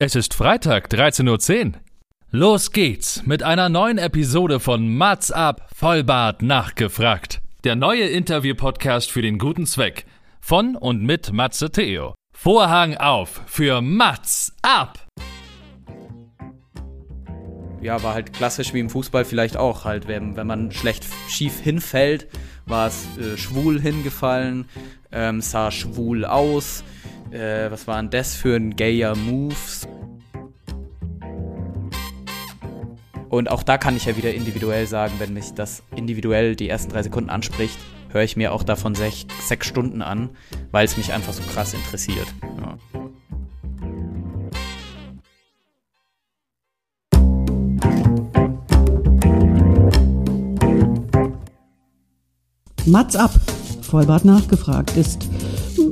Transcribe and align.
Es 0.00 0.14
ist 0.14 0.32
Freitag, 0.32 0.92
13.10 0.92 1.66
Uhr. 1.66 1.72
Los 2.30 2.70
geht's 2.70 3.26
mit 3.26 3.42
einer 3.42 3.68
neuen 3.68 3.98
Episode 3.98 4.60
von 4.60 4.96
Mats 4.96 5.32
ab, 5.32 5.68
Vollbart 5.74 6.40
nachgefragt. 6.40 7.40
Der 7.64 7.74
neue 7.74 8.04
Interview-Podcast 8.04 9.10
für 9.10 9.22
den 9.22 9.38
guten 9.38 9.66
Zweck. 9.66 10.06
Von 10.40 10.76
und 10.76 11.02
mit 11.02 11.32
Matze 11.32 11.72
Theo. 11.72 12.14
Vorhang 12.32 12.96
auf 12.96 13.42
für 13.46 13.80
Mats 13.80 14.54
ab! 14.62 15.04
Ja, 17.82 18.00
war 18.04 18.14
halt 18.14 18.32
klassisch 18.32 18.72
wie 18.72 18.78
im 18.78 18.90
Fußball 18.90 19.24
vielleicht 19.24 19.56
auch 19.56 19.84
halt, 19.84 20.06
wenn, 20.06 20.36
wenn 20.36 20.46
man 20.46 20.70
schlecht 20.70 21.04
schief 21.28 21.58
hinfällt, 21.58 22.28
war 22.66 22.86
es 22.86 23.04
äh, 23.18 23.36
schwul 23.36 23.80
hingefallen, 23.80 24.68
ähm, 25.10 25.40
sah 25.40 25.72
schwul 25.72 26.24
aus, 26.24 26.84
äh, 27.30 27.70
was 27.70 27.86
waren 27.86 28.10
das 28.10 28.34
für 28.34 28.56
ein 28.56 28.76
gayer 28.76 29.16
Moves? 29.16 29.86
Und 33.28 33.50
auch 33.50 33.62
da 33.62 33.76
kann 33.76 33.96
ich 33.96 34.06
ja 34.06 34.16
wieder 34.16 34.32
individuell 34.32 34.86
sagen, 34.86 35.14
wenn 35.18 35.34
mich 35.34 35.52
das 35.52 35.82
individuell 35.94 36.56
die 36.56 36.68
ersten 36.68 36.90
drei 36.90 37.02
Sekunden 37.02 37.28
anspricht, 37.28 37.78
höre 38.10 38.22
ich 38.22 38.36
mir 38.36 38.52
auch 38.52 38.62
davon 38.62 38.94
sech, 38.94 39.26
sechs 39.46 39.66
Stunden 39.66 40.00
an, 40.00 40.30
weil 40.70 40.86
es 40.86 40.96
mich 40.96 41.12
einfach 41.12 41.34
so 41.34 41.42
krass 41.42 41.74
interessiert. 41.74 42.26
Ja. 42.42 42.78
Mats 52.86 53.16
ab, 53.16 53.32
Vollbart 53.82 54.24
nachgefragt 54.24 54.96
ist 54.96 55.28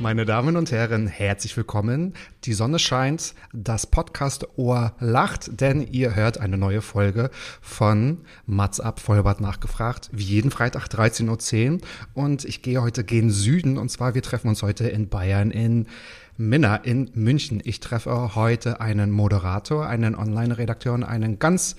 Meine 0.00 0.24
Damen 0.24 0.56
und 0.56 0.70
Herren, 0.70 1.08
herzlich 1.08 1.56
willkommen. 1.56 2.14
Die 2.44 2.52
Sonne 2.52 2.78
scheint, 2.78 3.34
das 3.52 3.84
Podcast-Ohr 3.84 4.92
lacht, 5.00 5.60
denn 5.60 5.84
ihr 5.90 6.14
hört 6.14 6.38
eine 6.38 6.56
neue 6.56 6.82
Folge 6.82 7.30
von 7.60 8.18
Mats 8.46 8.78
ab, 8.78 9.00
Vollbart 9.00 9.40
nachgefragt, 9.40 10.08
wie 10.12 10.22
jeden 10.22 10.52
Freitag 10.52 10.86
13.10 10.86 11.72
Uhr. 11.72 11.78
Und 12.14 12.44
ich 12.44 12.62
gehe 12.62 12.80
heute 12.80 13.02
gen 13.02 13.30
Süden, 13.30 13.76
und 13.76 13.88
zwar 13.88 14.14
wir 14.14 14.22
treffen 14.22 14.46
uns 14.46 14.62
heute 14.62 14.86
in 14.86 15.08
Bayern, 15.08 15.50
in 15.50 15.88
Minna 16.36 16.76
in 16.76 17.10
München. 17.14 17.60
Ich 17.64 17.80
treffe 17.80 18.36
heute 18.36 18.80
einen 18.80 19.10
Moderator, 19.10 19.88
einen 19.88 20.14
Online-Redakteur 20.14 20.94
und 20.94 21.02
einen 21.02 21.40
ganz, 21.40 21.74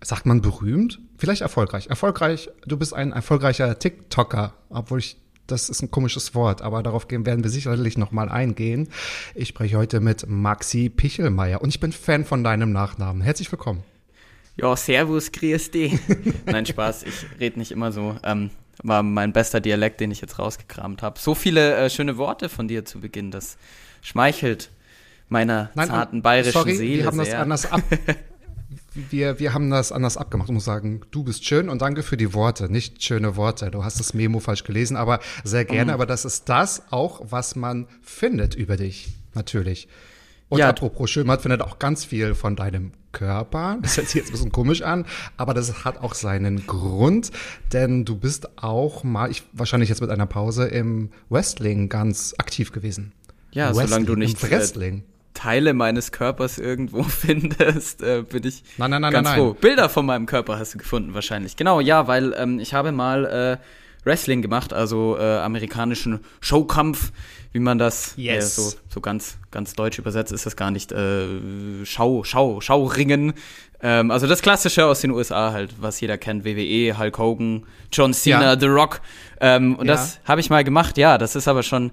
sagt 0.00 0.26
man 0.26 0.42
berühmt? 0.42 1.00
Vielleicht 1.16 1.42
erfolgreich. 1.42 1.88
Erfolgreich, 1.88 2.50
du 2.64 2.76
bist 2.76 2.94
ein 2.94 3.10
erfolgreicher 3.10 3.80
TikToker, 3.80 4.54
obwohl 4.70 5.00
ich 5.00 5.16
das 5.48 5.68
ist 5.68 5.82
ein 5.82 5.90
komisches 5.90 6.34
Wort, 6.34 6.62
aber 6.62 6.82
darauf 6.82 7.06
werden 7.10 7.42
wir 7.42 7.50
sicherlich 7.50 7.98
nochmal 7.98 8.28
eingehen. 8.28 8.88
Ich 9.34 9.48
spreche 9.48 9.76
heute 9.76 10.00
mit 10.00 10.28
Maxi 10.28 10.90
Pichelmeier 10.90 11.60
und 11.62 11.70
ich 11.70 11.80
bin 11.80 11.90
Fan 11.90 12.24
von 12.24 12.44
deinem 12.44 12.70
Nachnamen. 12.70 13.22
Herzlich 13.22 13.50
willkommen. 13.50 13.82
Ja, 14.56 14.76
servus, 14.76 15.32
grüß 15.32 15.70
dich. 15.70 15.98
Nein, 16.46 16.66
Spaß, 16.66 17.04
ich 17.04 17.26
rede 17.40 17.58
nicht 17.58 17.72
immer 17.72 17.92
so. 17.92 18.16
Ähm, 18.22 18.50
war 18.82 19.02
mein 19.02 19.32
bester 19.32 19.60
Dialekt, 19.60 20.00
den 20.00 20.10
ich 20.10 20.20
jetzt 20.20 20.38
rausgekramt 20.38 21.02
habe. 21.02 21.18
So 21.18 21.34
viele 21.34 21.76
äh, 21.76 21.90
schöne 21.90 22.16
Worte 22.16 22.48
von 22.48 22.68
dir 22.68 22.84
zu 22.84 23.00
Beginn, 23.00 23.30
das 23.30 23.56
schmeichelt 24.02 24.70
meiner 25.28 25.70
Nein, 25.74 25.88
zarten 25.88 26.22
bayerischen 26.22 26.52
sorry, 26.52 26.76
Seele 26.76 26.98
wir 26.98 27.06
haben 27.06 27.18
das 27.18 27.28
sehr. 27.28 27.40
anders 27.40 27.66
ab. 27.72 27.82
Wir, 29.10 29.38
wir 29.38 29.54
haben 29.54 29.70
das 29.70 29.92
anders 29.92 30.16
abgemacht. 30.16 30.48
Ich 30.48 30.54
muss 30.54 30.64
sagen, 30.64 31.02
du 31.10 31.22
bist 31.24 31.44
schön 31.44 31.68
und 31.68 31.82
danke 31.82 32.02
für 32.02 32.16
die 32.16 32.34
Worte. 32.34 32.70
Nicht 32.70 33.02
schöne 33.02 33.36
Worte. 33.36 33.70
Du 33.70 33.84
hast 33.84 34.00
das 34.00 34.14
Memo 34.14 34.40
falsch 34.40 34.64
gelesen, 34.64 34.96
aber 34.96 35.20
sehr 35.44 35.64
gerne. 35.64 35.92
Mhm. 35.92 35.94
Aber 35.94 36.06
das 36.06 36.24
ist 36.24 36.48
das 36.48 36.82
auch, 36.90 37.20
was 37.30 37.56
man 37.56 37.86
findet 38.02 38.54
über 38.54 38.76
dich. 38.76 39.08
Natürlich. 39.34 39.88
Und 40.48 40.58
Ja. 40.58 40.70
apropos 40.70 41.10
schön, 41.10 41.26
man 41.26 41.38
findet 41.38 41.60
auch 41.62 41.78
ganz 41.78 42.04
viel 42.04 42.34
von 42.34 42.56
deinem 42.56 42.92
Körper. 43.12 43.78
Das 43.82 43.96
hört 43.96 44.06
sich 44.08 44.16
jetzt 44.16 44.28
ein 44.28 44.32
bisschen 44.32 44.52
komisch 44.52 44.82
an, 44.82 45.06
aber 45.36 45.54
das 45.54 45.84
hat 45.84 45.98
auch 45.98 46.14
seinen 46.14 46.66
Grund, 46.66 47.30
denn 47.72 48.04
du 48.04 48.16
bist 48.16 48.58
auch 48.62 49.04
mal, 49.04 49.30
ich, 49.30 49.42
wahrscheinlich 49.52 49.88
jetzt 49.88 50.00
mit 50.00 50.10
einer 50.10 50.26
Pause, 50.26 50.66
im 50.66 51.10
Wrestling 51.28 51.88
ganz 51.88 52.34
aktiv 52.38 52.72
gewesen. 52.72 53.12
Ja, 53.52 53.72
solange 53.72 54.06
du 54.06 54.12
Wrestling, 54.12 54.18
nicht 54.18 54.42
Im 54.42 54.48
äh, 54.48 54.52
Wrestling. 54.52 55.02
Teile 55.34 55.72
meines 55.74 56.10
Körpers 56.12 56.58
irgendwo 56.58 57.02
findest, 57.08 58.02
äh, 58.02 58.22
bin 58.22 58.44
ich 58.46 58.62
Nein, 58.76 58.90
nein, 58.90 59.02
nein, 59.02 59.12
ganz 59.12 59.28
nein, 59.28 59.38
froh. 59.38 59.54
Bilder 59.54 59.88
von 59.88 60.04
meinem 60.06 60.26
Körper 60.26 60.58
hast 60.58 60.74
du 60.74 60.78
gefunden 60.78 61.14
wahrscheinlich. 61.14 61.56
Genau, 61.56 61.80
ja, 61.80 62.06
weil 62.08 62.34
ähm, 62.36 62.58
ich 62.58 62.74
habe 62.74 62.92
mal 62.92 63.24
äh, 63.24 63.56
Wrestling 64.04 64.42
gemacht, 64.42 64.72
also 64.72 65.16
äh, 65.18 65.38
amerikanischen 65.38 66.20
Showkampf, 66.40 67.12
wie 67.52 67.58
man 67.60 67.78
das 67.78 68.14
Yes. 68.16 68.58
äh, 68.58 68.62
so, 68.62 68.72
so 68.88 69.00
ganz, 69.00 69.38
ganz 69.50 69.74
deutsch 69.74 69.98
übersetzt 69.98 70.32
ist 70.32 70.46
das 70.46 70.56
gar 70.56 70.70
nicht. 70.70 70.92
Äh, 70.92 71.26
Schau, 71.84 72.24
Schau, 72.24 72.60
Schauringen. 72.60 73.34
Ähm, 73.80 74.10
also 74.10 74.26
das 74.26 74.42
Klassische 74.42 74.86
aus 74.86 75.00
den 75.02 75.10
USA 75.12 75.52
halt, 75.52 75.74
was 75.80 76.00
jeder 76.00 76.18
kennt, 76.18 76.44
WWE, 76.44 76.98
Hulk 76.98 77.18
Hogan, 77.18 77.64
John 77.92 78.12
Cena, 78.12 78.54
Ja. 78.54 78.58
The 78.60 78.66
Rock. 78.66 79.00
Ähm, 79.40 79.76
und 79.76 79.86
Ja. 79.86 79.92
das 79.94 80.20
habe 80.24 80.40
ich 80.40 80.50
mal 80.50 80.64
gemacht, 80.64 80.98
ja, 80.98 81.16
das 81.16 81.36
ist 81.36 81.46
aber 81.48 81.62
schon 81.62 81.90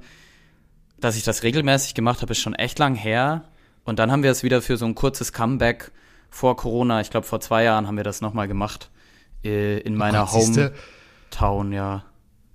dass 1.05 1.15
ich 1.15 1.23
das 1.23 1.43
regelmäßig 1.43 1.93
gemacht 1.93 2.23
habe, 2.23 2.31
ist 2.31 2.39
schon 2.39 2.55
echt 2.55 2.79
lang 2.79 2.95
her. 2.95 3.43
Und 3.83 3.99
dann 3.99 4.11
haben 4.11 4.23
wir 4.23 4.31
es 4.31 4.41
wieder 4.41 4.63
für 4.63 4.75
so 4.75 4.85
ein 4.85 4.95
kurzes 4.95 5.31
Comeback 5.31 5.91
vor 6.31 6.57
Corona, 6.57 6.99
ich 6.99 7.11
glaube 7.11 7.27
vor 7.27 7.39
zwei 7.39 7.63
Jahren 7.63 7.85
haben 7.85 7.95
wir 7.95 8.03
das 8.03 8.21
nochmal 8.21 8.47
gemacht. 8.47 8.89
Äh, 9.43 9.77
in 9.81 9.95
meiner 9.95 10.21
Gott, 10.25 10.31
siehste, 10.31 10.73
Hometown, 11.31 11.71
ja. 11.71 12.03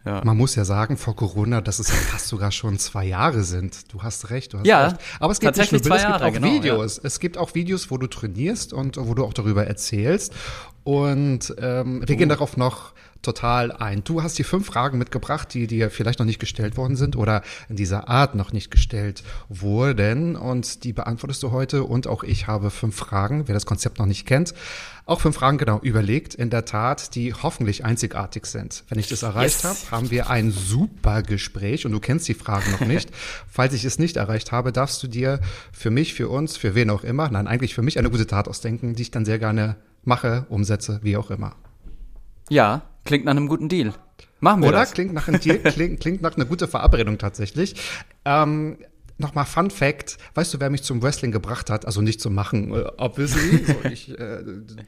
ja. 0.05 0.21
Man 0.25 0.37
muss 0.37 0.57
ja 0.57 0.65
sagen, 0.65 0.97
vor 0.97 1.15
Corona, 1.15 1.61
dass 1.61 1.79
es 1.79 1.89
ja 1.89 1.95
fast 1.95 2.27
sogar 2.27 2.51
schon 2.51 2.81
zwei 2.81 3.05
Jahre 3.05 3.45
sind. 3.45 3.93
Du 3.93 4.03
hast 4.03 4.31
recht, 4.31 4.53
du 4.53 4.59
hast 4.59 4.67
Ja, 4.67 4.89
recht. 4.89 4.97
Aber 5.21 5.31
es 5.31 5.39
gibt 5.39 5.57
nicht 5.57 5.71
nur 5.71 5.81
Bilder, 5.81 5.97
zwei 5.97 6.03
es 6.03 6.13
gibt 6.13 6.23
auch 6.23 6.33
genau, 6.33 6.47
Videos. 6.49 6.99
Es 6.99 7.21
gibt 7.21 7.39
auch 7.39 7.55
Videos, 7.55 7.91
wo 7.93 7.99
du 7.99 8.09
trainierst 8.09 8.73
und 8.73 8.97
wo 8.99 9.15
du 9.15 9.25
auch 9.25 9.33
darüber 9.33 9.65
erzählst. 9.65 10.35
Und 10.83 11.55
ähm, 11.59 12.03
wir 12.05 12.17
gehen 12.17 12.29
darauf 12.29 12.57
noch 12.57 12.95
total 13.23 13.73
ein. 13.73 14.03
Du 14.05 14.23
hast 14.23 14.39
die 14.39 14.45
fünf 14.45 14.67
Fragen 14.67 14.99
mitgebracht, 14.99 15.53
die 15.55 15.67
dir 15.67 15.91
vielleicht 15.91 16.19
noch 16.19 16.27
nicht 16.27 16.39
gestellt 16.41 16.77
worden 16.77 16.97
sind 16.97 17.17
oder 17.17 17.43
in 17.69 17.77
dieser 17.77 18.09
Art 18.09 18.35
noch 18.35 18.53
nicht 18.53 18.71
gestellt 18.71 19.23
wurden. 19.49 20.37
Und 20.37 20.85
die 20.85 20.93
beantwortest 20.93 21.43
du 21.43 21.51
heute. 21.51 21.85
Und 21.85 22.07
auch 22.07 22.23
ich 22.23 22.47
habe 22.47 22.71
fünf 22.71 22.97
Fragen, 22.97 23.47
wer 23.49 23.55
das 23.55 23.67
Konzept 23.67 23.99
noch 23.99 24.07
nicht 24.07 24.27
kennt. 24.27 24.55
Auch 25.07 25.21
fünf 25.21 25.37
Fragen 25.37 25.59
genau 25.59 25.81
überlegt, 25.81 26.35
in 26.35 26.51
der 26.51 26.65
Tat, 26.65 27.15
die 27.15 27.35
hoffentlich 27.35 27.85
einzigartig 27.85 28.47
sind. 28.47 28.85
Wenn 28.89 28.99
ich 28.99 29.09
das 29.09 29.23
erreicht 29.23 29.63
Yes. 29.63 29.65
habe, 29.65 29.91
haben 29.91 30.11
wir 30.11 30.31
ein 30.31 30.51
super 30.53 31.23
Gespräch 31.23 31.85
und 31.85 31.93
du 31.93 32.01
kennst 32.01 32.29
die 32.29 32.35
Fragen 32.35 32.71
noch 32.71 32.81
nicht. 32.81 33.11
Falls 33.49 33.75
ich 33.75 33.85
es 33.85 33.99
nicht 33.99 34.17
erreicht 34.17 34.53
habe, 34.53 34.71
darfst 34.73 35.03
du 35.03 35.09
dir 35.09 35.41
für 35.73 35.91
mich, 35.91 36.15
für 36.15 36.29
uns, 36.29 36.57
für 36.57 36.75
wen 36.75 36.91
auch 36.91 37.03
immer, 37.03 37.29
nein, 37.29 37.49
eigentlich 37.49 37.75
für 37.75 37.83
mich 37.83 37.99
eine 37.99 38.09
gute 38.11 38.27
Tat 38.27 38.47
ausdenken, 38.49 38.95
die 38.95 39.03
ich 39.03 39.11
dann 39.11 39.25
sehr 39.25 39.39
gerne 39.41 39.77
mache, 40.05 40.47
umsetze, 40.49 41.01
wie 41.03 41.17
auch 41.17 41.31
immer. 41.31 41.57
ja, 42.49 42.83
klingt 43.11 43.25
nach 43.25 43.33
einem 43.33 43.49
guten 43.49 43.69
Deal. 43.69 43.93
Machen 44.39 44.63
wir 44.63 44.69
Oder? 44.69 44.79
das. 44.79 44.93
Klingt 44.93 45.13
nach 45.13 45.27
einem 45.27 45.41
Deal, 45.41 45.59
klingt, 45.65 45.99
klingt 46.01 46.23
nach 46.23 46.37
einer 46.37 46.45
guten 46.45 46.69
Verabredung 46.69 47.19
tatsächlich. 47.19 47.75
Ähm, 48.25 48.79
Nochmal 49.19 49.45
Fun 49.45 49.69
Fact, 49.71 50.17
weißt 50.35 50.55
du, 50.55 50.61
wer 50.61 50.71
mich 50.71 50.83
zum 50.83 51.03
Wrestling 51.03 51.31
gebracht 51.31 51.69
hat? 51.69 51.85
Also 51.85 52.01
nicht 52.01 52.23
zum 52.23 52.35
Machen, 52.35 52.73
äh, 52.73 52.85
obviously, 52.97 53.65
so 53.67 53.75
ich, 53.91 54.19
äh, 54.19 54.39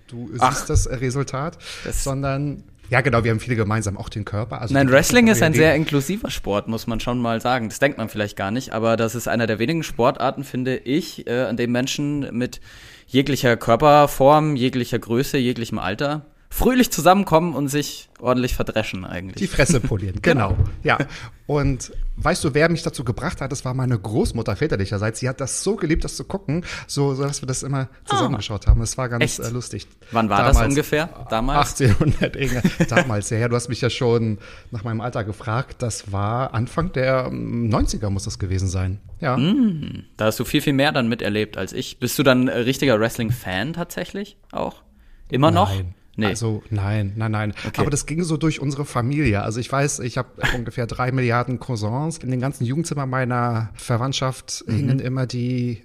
du 0.06 0.30
Ach. 0.38 0.54
siehst 0.54 0.70
das 0.70 0.88
Resultat, 0.88 1.58
Das- 1.84 2.02
sondern, 2.02 2.62
ja 2.88 3.02
genau, 3.02 3.24
wir 3.24 3.30
haben 3.32 3.40
viele 3.40 3.56
gemeinsam, 3.56 3.98
auch 3.98 4.08
den 4.08 4.24
Körper. 4.24 4.62
Also 4.62 4.72
Nein, 4.72 4.90
Wrestling 4.90 5.26
ist 5.26 5.42
ein 5.42 5.52
sehr 5.52 5.74
inklusiver 5.74 6.30
Sport, 6.30 6.66
muss 6.68 6.86
man 6.86 6.98
schon 7.00 7.20
mal 7.20 7.42
sagen. 7.42 7.68
Das 7.68 7.78
denkt 7.78 7.98
man 7.98 8.08
vielleicht 8.08 8.36
gar 8.38 8.50
nicht, 8.52 8.72
aber 8.72 8.96
das 8.96 9.14
ist 9.14 9.28
einer 9.28 9.46
der 9.46 9.58
wenigen 9.58 9.82
Sportarten, 9.82 10.44
finde 10.44 10.76
ich, 10.78 11.26
äh, 11.26 11.42
an 11.42 11.58
dem 11.58 11.72
Menschen 11.72 12.34
mit 12.34 12.60
jeglicher 13.06 13.58
Körperform, 13.58 14.56
jeglicher 14.56 14.98
Größe, 14.98 15.36
jeglichem 15.36 15.78
Alter 15.78 16.24
fröhlich 16.52 16.92
zusammenkommen 16.92 17.54
und 17.54 17.68
sich 17.68 18.10
ordentlich 18.20 18.54
verdreschen 18.54 19.06
eigentlich. 19.06 19.36
Die 19.36 19.46
Fresse 19.46 19.80
polieren, 19.80 20.20
genau. 20.20 20.56
Ja. 20.82 20.98
Und 21.46 21.92
weißt 22.16 22.44
du, 22.44 22.54
wer 22.54 22.68
mich 22.68 22.82
dazu 22.82 23.04
gebracht 23.04 23.40
hat? 23.40 23.50
Das 23.50 23.64
war 23.64 23.72
meine 23.72 23.98
Großmutter 23.98 24.54
väterlicherseits. 24.54 25.20
Sie 25.20 25.28
hat 25.28 25.40
das 25.40 25.64
so 25.64 25.76
geliebt, 25.76 26.04
das 26.04 26.14
zu 26.14 26.24
gucken, 26.24 26.64
so, 26.86 27.14
dass 27.14 27.42
wir 27.42 27.46
das 27.46 27.62
immer 27.62 27.88
zusammengeschaut 28.04 28.66
haben. 28.66 28.80
Das 28.80 28.98
war 28.98 29.08
ganz 29.08 29.24
Echt? 29.24 29.40
äh, 29.40 29.48
lustig. 29.48 29.88
Wann 30.10 30.28
war 30.28 30.44
das 30.44 30.60
ungefähr? 30.60 31.08
Damals? 31.30 31.80
1800 31.80 32.36
Inge. 32.36 32.62
Damals, 32.88 33.30
ja, 33.30 33.38
ja. 33.38 33.48
Du 33.48 33.56
hast 33.56 33.68
mich 33.70 33.80
ja 33.80 33.88
schon 33.88 34.38
nach 34.70 34.84
meinem 34.84 35.00
Alter 35.00 35.24
gefragt. 35.24 35.76
Das 35.80 36.12
war 36.12 36.52
Anfang 36.52 36.92
der 36.92 37.28
ähm, 37.28 37.70
90er 37.70 38.10
muss 38.10 38.24
das 38.24 38.38
gewesen 38.38 38.68
sein. 38.68 39.00
Ja. 39.20 39.36
Hm. 39.36 40.04
Da 40.18 40.26
hast 40.26 40.38
du 40.38 40.44
viel, 40.44 40.60
viel 40.60 40.74
mehr 40.74 40.92
dann 40.92 41.08
miterlebt 41.08 41.56
als 41.56 41.72
ich. 41.72 41.98
Bist 41.98 42.18
du 42.18 42.22
dann 42.22 42.48
richtiger 42.48 43.00
Wrestling-Fan 43.00 43.72
tatsächlich 43.72 44.36
auch? 44.52 44.82
Immer 45.30 45.50
noch? 45.50 45.74
Nein. 45.74 45.94
Nee. 46.16 46.26
Also 46.26 46.62
nein, 46.70 47.12
nein, 47.16 47.30
nein. 47.32 47.54
Okay. 47.66 47.80
Aber 47.80 47.90
das 47.90 48.04
ging 48.06 48.22
so 48.22 48.36
durch 48.36 48.60
unsere 48.60 48.84
Familie. 48.84 49.42
Also 49.42 49.60
ich 49.60 49.72
weiß, 49.72 50.00
ich 50.00 50.18
habe 50.18 50.28
ungefähr 50.54 50.86
drei 50.86 51.10
Milliarden 51.12 51.58
Cousins. 51.58 52.18
In 52.18 52.30
den 52.30 52.40
ganzen 52.40 52.64
Jugendzimmer 52.64 53.06
meiner 53.06 53.70
Verwandtschaft 53.74 54.64
hingen 54.68 54.98
immer 54.98 55.26
die 55.26 55.82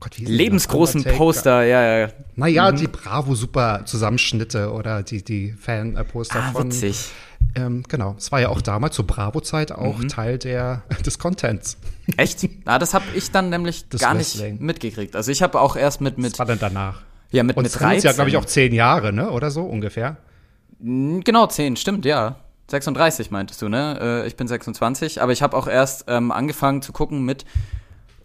Gott, 0.00 0.16
die? 0.16 0.24
Lebensgroßen. 0.24 1.04
Poster, 1.04 1.64
ja, 1.64 1.98
ja. 1.98 2.08
Naja, 2.36 2.70
die 2.72 2.86
Bravo 2.86 3.34
Super 3.34 3.82
Zusammenschnitte 3.84 4.72
oder 4.72 5.02
die, 5.02 5.22
die 5.24 5.52
Fan-Poster 5.52 6.40
Ah, 6.44 6.52
von. 6.52 6.66
witzig. 6.68 7.10
Ähm, 7.54 7.82
genau. 7.88 8.14
Es 8.16 8.30
war 8.30 8.40
ja 8.40 8.48
auch 8.50 8.60
damals 8.62 8.94
zur 8.94 9.06
Bravo-Zeit 9.06 9.72
auch 9.72 10.02
Teil 10.04 10.38
der, 10.38 10.82
des 11.04 11.18
Contents. 11.18 11.76
Echt? 12.16 12.48
Ah, 12.64 12.78
das 12.78 12.94
habe 12.94 13.04
ich 13.14 13.30
dann 13.32 13.50
nämlich 13.50 13.88
Das 13.88 14.00
gar 14.00 14.14
Wrestling. 14.16 14.52
nicht 14.54 14.62
mitgekriegt. 14.62 15.16
Also 15.16 15.32
ich 15.32 15.42
habe 15.42 15.60
auch 15.60 15.74
erst 15.76 16.00
mit, 16.00 16.16
Was 16.16 16.22
mit 16.22 16.38
war 16.38 16.46
denn 16.46 16.58
danach? 16.60 17.02
Ja, 17.30 17.42
mit, 17.42 17.56
Und 17.56 17.64
mit 17.64 17.72
es 17.72 17.78
sind 17.78 18.04
ja, 18.04 18.12
glaube 18.12 18.30
ich, 18.30 18.34
13. 18.34 18.36
auch 18.36 18.44
zehn 18.44 18.72
Jahre, 18.72 19.12
ne? 19.12 19.30
Oder 19.30 19.50
so 19.50 19.62
ungefähr. 19.62 20.16
Genau, 20.80 21.46
10, 21.46 21.76
stimmt, 21.76 22.04
ja. 22.04 22.36
36 22.70 23.30
meintest 23.30 23.62
du, 23.62 23.68
ne? 23.68 23.98
Äh, 24.00 24.26
ich 24.26 24.36
bin 24.36 24.46
26, 24.46 25.22
aber 25.22 25.32
ich 25.32 25.42
habe 25.42 25.56
auch 25.56 25.66
erst 25.66 26.04
ähm, 26.08 26.30
angefangen 26.30 26.82
zu 26.82 26.92
gucken 26.92 27.24
mit 27.24 27.44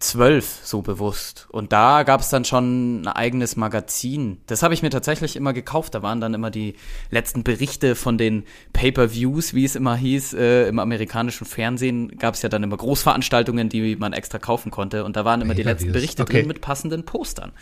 12 0.03 0.59
so 0.63 0.81
bewusst. 0.81 1.47
Und 1.50 1.71
da 1.71 2.03
gab 2.03 2.19
es 2.19 2.29
dann 2.29 2.44
schon 2.44 3.01
ein 3.01 3.07
eigenes 3.07 3.55
Magazin. 3.55 4.41
Das 4.47 4.61
habe 4.61 4.73
ich 4.73 4.83
mir 4.83 4.89
tatsächlich 4.89 5.38
immer 5.38 5.53
gekauft. 5.53 5.95
Da 5.95 6.03
waren 6.03 6.19
dann 6.19 6.33
immer 6.33 6.51
die 6.51 6.75
letzten 7.09 7.44
Berichte 7.44 7.95
von 7.95 8.17
den 8.17 8.44
Pay-per-Views, 8.73 9.53
wie 9.53 9.63
es 9.63 9.75
immer 9.75 9.95
hieß. 9.95 10.33
Äh, 10.33 10.67
Im 10.67 10.79
amerikanischen 10.79 11.45
Fernsehen 11.45 12.17
gab 12.17 12.35
es 12.35 12.41
ja 12.41 12.49
dann 12.49 12.63
immer 12.63 12.77
Großveranstaltungen, 12.77 13.69
die 13.69 13.95
man 13.95 14.11
extra 14.11 14.39
kaufen 14.39 14.71
konnte. 14.71 15.06
Und 15.06 15.15
da 15.15 15.23
waren 15.23 15.41
immer 15.41 15.56
die 15.56 15.63
letzten 15.63 15.94
Berichte 15.94 16.23
okay. 16.23 16.39
drin 16.39 16.47
mit 16.47 16.59
passenden 16.59 17.06
Postern. 17.06 17.53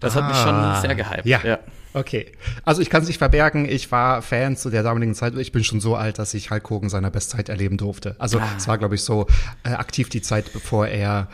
Das 0.00 0.16
hat 0.16 0.26
mich 0.28 0.36
schon 0.36 0.54
Ah, 0.54 0.80
sehr 0.80 0.94
gehypt. 0.94 1.26
Ja. 1.26 1.58
Okay. 1.92 2.26
Also 2.64 2.82
ich 2.82 2.88
kann 2.90 3.02
es 3.02 3.08
nicht 3.08 3.18
verbergen, 3.18 3.68
ich 3.68 3.90
war 3.90 4.22
Fan 4.22 4.56
zu 4.56 4.70
der 4.70 4.82
damaligen 4.82 5.14
Zeit. 5.14 5.34
Ich 5.36 5.50
bin 5.52 5.64
schon 5.64 5.80
so 5.80 5.96
alt, 5.96 6.18
dass 6.18 6.34
ich 6.34 6.50
Hulk 6.50 6.70
Hogan 6.70 6.88
seiner 6.88 7.10
Bestzeit 7.10 7.48
erleben 7.48 7.76
durfte. 7.76 8.14
Also 8.18 8.38
Ah. 8.38 8.48
es 8.56 8.68
war, 8.68 8.78
glaube 8.78 8.94
ich, 8.94 9.02
so 9.02 9.26
äh, 9.64 9.70
aktiv 9.70 10.08
die 10.08 10.22
Zeit, 10.22 10.52
bevor 10.52 10.86
er 10.86 11.28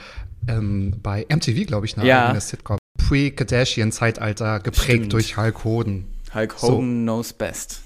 ähm, 0.48 0.94
bei 1.02 1.26
MTV, 1.28 1.66
glaube 1.66 1.86
ich, 1.86 1.96
eine 1.98 2.06
Ja. 2.06 2.26
eigene 2.26 2.40
Sitcom, 2.40 2.78
Pre-Kardashian-Zeitalter 3.06 4.60
geprägt 4.60 4.84
Stimmt. 4.98 5.12
durch 5.12 5.36
Hulk 5.36 5.64
Hogan. 5.64 6.04
Hulk 6.34 6.54
So. 6.56 6.68
Hogan 6.68 7.02
knows 7.02 7.32
best. 7.32 7.82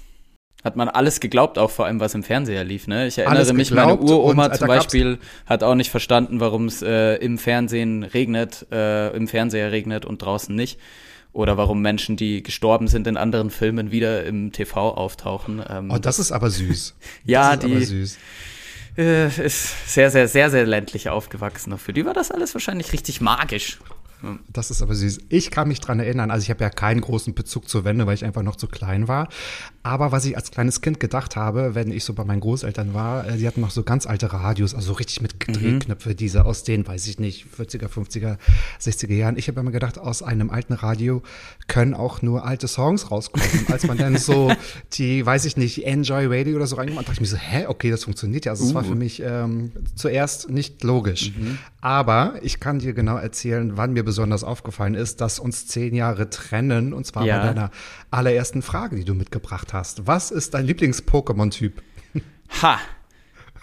Hat 0.63 0.75
man 0.75 0.89
alles 0.89 1.19
geglaubt, 1.19 1.57
auch 1.57 1.71
vor 1.71 1.85
allem, 1.87 1.99
was 1.99 2.13
im 2.13 2.21
Fernseher 2.23 2.63
lief, 2.63 2.85
ne? 2.87 3.07
Ich 3.07 3.17
erinnere 3.17 3.37
Alles 3.39 3.53
mich, 3.53 3.71
meine 3.71 3.97
Uroma 3.97 4.45
und, 4.45 4.51
äh, 4.51 4.57
zum 4.57 4.67
Beispiel 4.67 5.17
hat 5.47 5.63
auch 5.63 5.73
nicht 5.75 5.89
verstanden, 5.89 6.39
warum 6.39 6.65
es 6.67 6.81
äh, 6.83 7.15
im 7.15 7.37
Fernsehen 7.39 8.03
regnet, 8.03 8.67
äh, 8.71 9.09
im 9.15 9.27
Fernseher 9.27 9.71
regnet 9.71 10.05
und 10.05 10.21
draußen 10.21 10.53
nicht. 10.55 10.79
Oder 11.33 11.55
warum 11.57 11.81
Menschen, 11.81 12.15
die 12.17 12.43
gestorben 12.43 12.87
sind 12.87 13.07
in 13.07 13.17
anderen 13.17 13.49
Filmen, 13.51 13.89
wieder 13.89 14.23
im 14.25 14.51
TV 14.51 14.89
auftauchen. 14.93 15.63
Ähm, 15.67 15.89
Oh, 15.89 15.97
das 15.97 16.19
ist 16.19 16.31
aber 16.31 16.49
süß. 16.49 16.93
Ja, 17.25 17.55
das 17.55 17.63
ist 17.63 17.67
die- 17.69 17.75
aber 17.75 17.85
süß. 17.85 18.17
äh, 18.97 19.45
ist 19.45 19.93
sehr, 19.93 20.11
sehr, 20.11 20.27
sehr, 20.27 20.49
sehr 20.51 20.65
ländlich 20.67 21.09
aufgewachsen. 21.09 21.77
Für 21.77 21.93
die 21.93 22.05
war 22.05 22.13
das 22.13 22.29
alles 22.31 22.53
wahrscheinlich 22.53 22.91
richtig 22.93 23.21
magisch. 23.21 23.79
Das 24.51 24.71
ist 24.71 24.81
aber 24.81 24.95
süß. 24.95 25.19
Ich 25.29 25.51
kann 25.51 25.67
mich 25.67 25.79
dran 25.79 25.99
erinnern, 25.99 26.31
also 26.31 26.43
ich 26.43 26.49
habe 26.49 26.63
ja 26.63 26.69
keinen 26.69 27.01
großen 27.01 27.33
Bezug 27.33 27.67
zur 27.67 27.83
Wende, 27.83 28.05
weil 28.05 28.13
ich 28.13 28.25
einfach 28.25 28.43
noch 28.43 28.55
zu 28.55 28.67
klein 28.67 29.07
war. 29.07 29.29
Aber 29.83 30.11
was 30.11 30.25
ich 30.25 30.35
als 30.35 30.51
kleines 30.51 30.81
Kind 30.81 30.99
gedacht 30.99 31.35
habe, 31.35 31.73
wenn 31.73 31.91
ich 31.91 32.03
so 32.03 32.13
bei 32.13 32.23
meinen 32.23 32.39
Großeltern 32.39 32.93
war, 32.93 33.27
äh, 33.27 33.37
die 33.37 33.47
hatten 33.47 33.61
noch 33.61 33.71
so 33.71 33.83
ganz 33.83 34.05
alte 34.05 34.31
Radios, 34.31 34.75
also 34.75 34.93
richtig 34.93 35.21
mit 35.21 35.35
Drehknöpfe, 35.47 36.13
diese 36.13 36.45
aus 36.45 36.63
den, 36.63 36.87
weiß 36.87 37.07
ich 37.07 37.19
nicht, 37.19 37.47
40er, 37.57 37.87
50er, 37.87 38.37
60er 38.79 39.13
Jahren. 39.13 39.37
Ich 39.37 39.47
habe 39.47 39.59
immer 39.59 39.71
gedacht, 39.71 39.97
aus 39.97 40.21
einem 40.21 40.51
alten 40.51 40.73
Radio 40.73 41.23
können 41.67 41.95
auch 41.95 42.21
nur 42.21 42.45
alte 42.45 42.67
Songs 42.67 43.09
rauskommen. 43.09 43.47
Als 43.71 43.87
man 43.87 43.97
dann 43.97 44.17
so 44.17 44.53
die, 44.93 45.25
weiß 45.25 45.45
ich 45.45 45.57
nicht, 45.57 45.85
Enjoy 45.85 46.27
Radio 46.27 46.57
oder 46.57 46.67
so 46.67 46.75
reingemacht 46.75 47.07
hat, 47.07 47.15
dachte 47.15 47.23
ich 47.23 47.31
mir 47.31 47.37
so, 47.37 47.37
hä, 47.37 47.65
okay, 47.67 47.89
das 47.89 48.03
funktioniert 48.03 48.45
ja. 48.45 48.51
Also 48.51 48.65
es 48.65 48.75
war 48.75 48.83
für 48.83 48.95
mich 48.95 49.21
ähm, 49.25 49.71
zuerst 49.95 50.49
nicht 50.49 50.83
logisch. 50.83 51.31
Aber 51.81 52.35
ich 52.43 52.59
kann 52.59 52.77
dir 52.77 52.93
genau 52.93 53.17
erzählen, 53.17 53.75
wann 53.75 53.93
mir 53.93 54.03
besonders 54.11 54.43
aufgefallen 54.43 54.93
ist, 54.93 55.21
dass 55.21 55.39
uns 55.39 55.67
zehn 55.67 55.95
Jahre 55.95 56.29
trennen, 56.29 56.91
und 56.91 57.05
zwar 57.05 57.23
Ja. 57.25 57.39
bei 57.39 57.45
deiner 57.47 57.71
allerersten 58.09 58.61
Frage, 58.61 58.97
die 58.97 59.05
du 59.05 59.13
mitgebracht 59.13 59.71
hast. 59.73 60.05
Was 60.05 60.31
ist 60.31 60.53
dein 60.53 60.65
Lieblings-Pokémon-Typ? 60.65 61.81
Ha! 62.61 62.77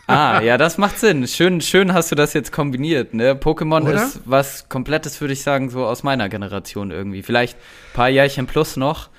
Ah, 0.07 0.41
ja, 0.41 0.57
das 0.57 0.79
macht 0.79 0.99
Sinn. 0.99 1.29
Schön, 1.29 1.61
schön 1.61 1.93
hast 1.93 2.11
du 2.11 2.15
das 2.15 2.33
jetzt 2.33 2.51
kombiniert, 2.51 3.13
ne? 3.13 3.35
Pokémon 3.35 3.83
Oder? 3.83 4.05
ist 4.05 4.21
was 4.25 4.71
komplettes, 4.71 5.21
würde 5.21 5.35
ich 5.35 5.43
sagen, 5.43 5.69
so 5.69 5.85
aus 5.85 6.03
meiner 6.03 6.31
Generation 6.31 6.91
irgendwie. 6.91 7.23
Vielleicht 7.23 7.59
ein 7.59 7.93
paar 7.95 8.09
Jährchen 8.09 8.47
plus 8.47 8.79
noch, 8.79 9.11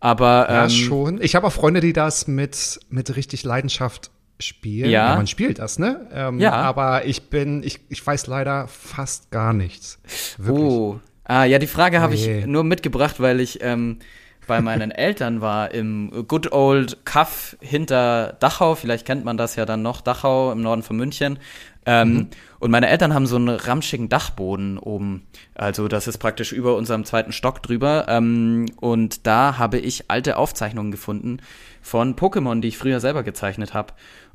aber 0.00 0.46
Ja, 0.50 0.64
ähm, 0.64 0.68
schon. 0.70 1.22
Ich 1.22 1.34
habe 1.34 1.46
auch 1.46 1.52
Freunde, 1.52 1.80
die 1.80 1.94
das 1.94 2.26
mit, 2.28 2.78
mit 2.90 3.16
richtig 3.16 3.42
Leidenschaft 3.44 4.10
spielen. 4.40 4.90
Ja. 4.90 5.14
man 5.16 5.26
spielt 5.26 5.58
das, 5.58 5.78
ne? 5.78 6.08
Ähm, 6.12 6.38
Ja. 6.40 6.52
Aber 6.52 7.04
ich 7.06 7.30
bin, 7.30 7.62
ich, 7.62 7.80
ich 7.88 8.04
weiß 8.06 8.26
leider 8.26 8.66
fast 8.68 9.30
gar 9.30 9.52
nichts. 9.52 9.98
Wirklich. 10.38 10.64
Oh. 10.66 11.00
Ah, 11.24 11.44
ja, 11.44 11.58
die 11.58 11.66
Frage 11.66 12.00
habe 12.00 12.14
Nee. 12.14 12.40
ich 12.40 12.46
nur 12.46 12.64
mitgebracht, 12.64 13.20
weil 13.20 13.40
ich 13.40 13.62
ähm, 13.62 13.98
bei 14.46 14.60
meinen 14.60 14.90
Eltern 14.90 15.40
war 15.40 15.70
im 15.72 16.26
Good 16.28 16.52
Old 16.52 17.04
Kaff 17.06 17.56
hinter 17.60 18.36
Dachau. 18.40 18.74
Vielleicht 18.74 19.06
kennt 19.06 19.24
man 19.24 19.36
das 19.38 19.56
ja 19.56 19.64
dann 19.64 19.82
noch, 19.82 20.00
Dachau 20.02 20.52
im 20.52 20.60
Norden 20.62 20.82
von 20.82 20.96
München. 20.96 21.38
Ähm, 21.86 22.28
Und 22.60 22.70
meine 22.70 22.88
Eltern 22.88 23.12
haben 23.12 23.26
so 23.26 23.36
einen 23.36 23.50
ramschigen 23.50 24.08
Dachboden 24.08 24.78
oben. 24.78 25.26
Also 25.54 25.86
das 25.86 26.08
ist 26.08 26.16
praktisch 26.16 26.52
über 26.52 26.76
unserem 26.76 27.04
zweiten 27.04 27.32
Stock 27.32 27.62
drüber. 27.62 28.06
Ähm, 28.08 28.66
und 28.80 29.26
da 29.26 29.58
habe 29.58 29.78
ich 29.78 30.10
alte 30.10 30.36
Aufzeichnungen 30.38 30.90
gefunden 30.90 31.38
von 31.82 32.16
Pokémon, 32.16 32.60
die 32.60 32.68
ich 32.68 32.78
früher 32.78 33.00
selber 33.00 33.22
gezeichnet 33.22 33.74
habe. 33.74 33.92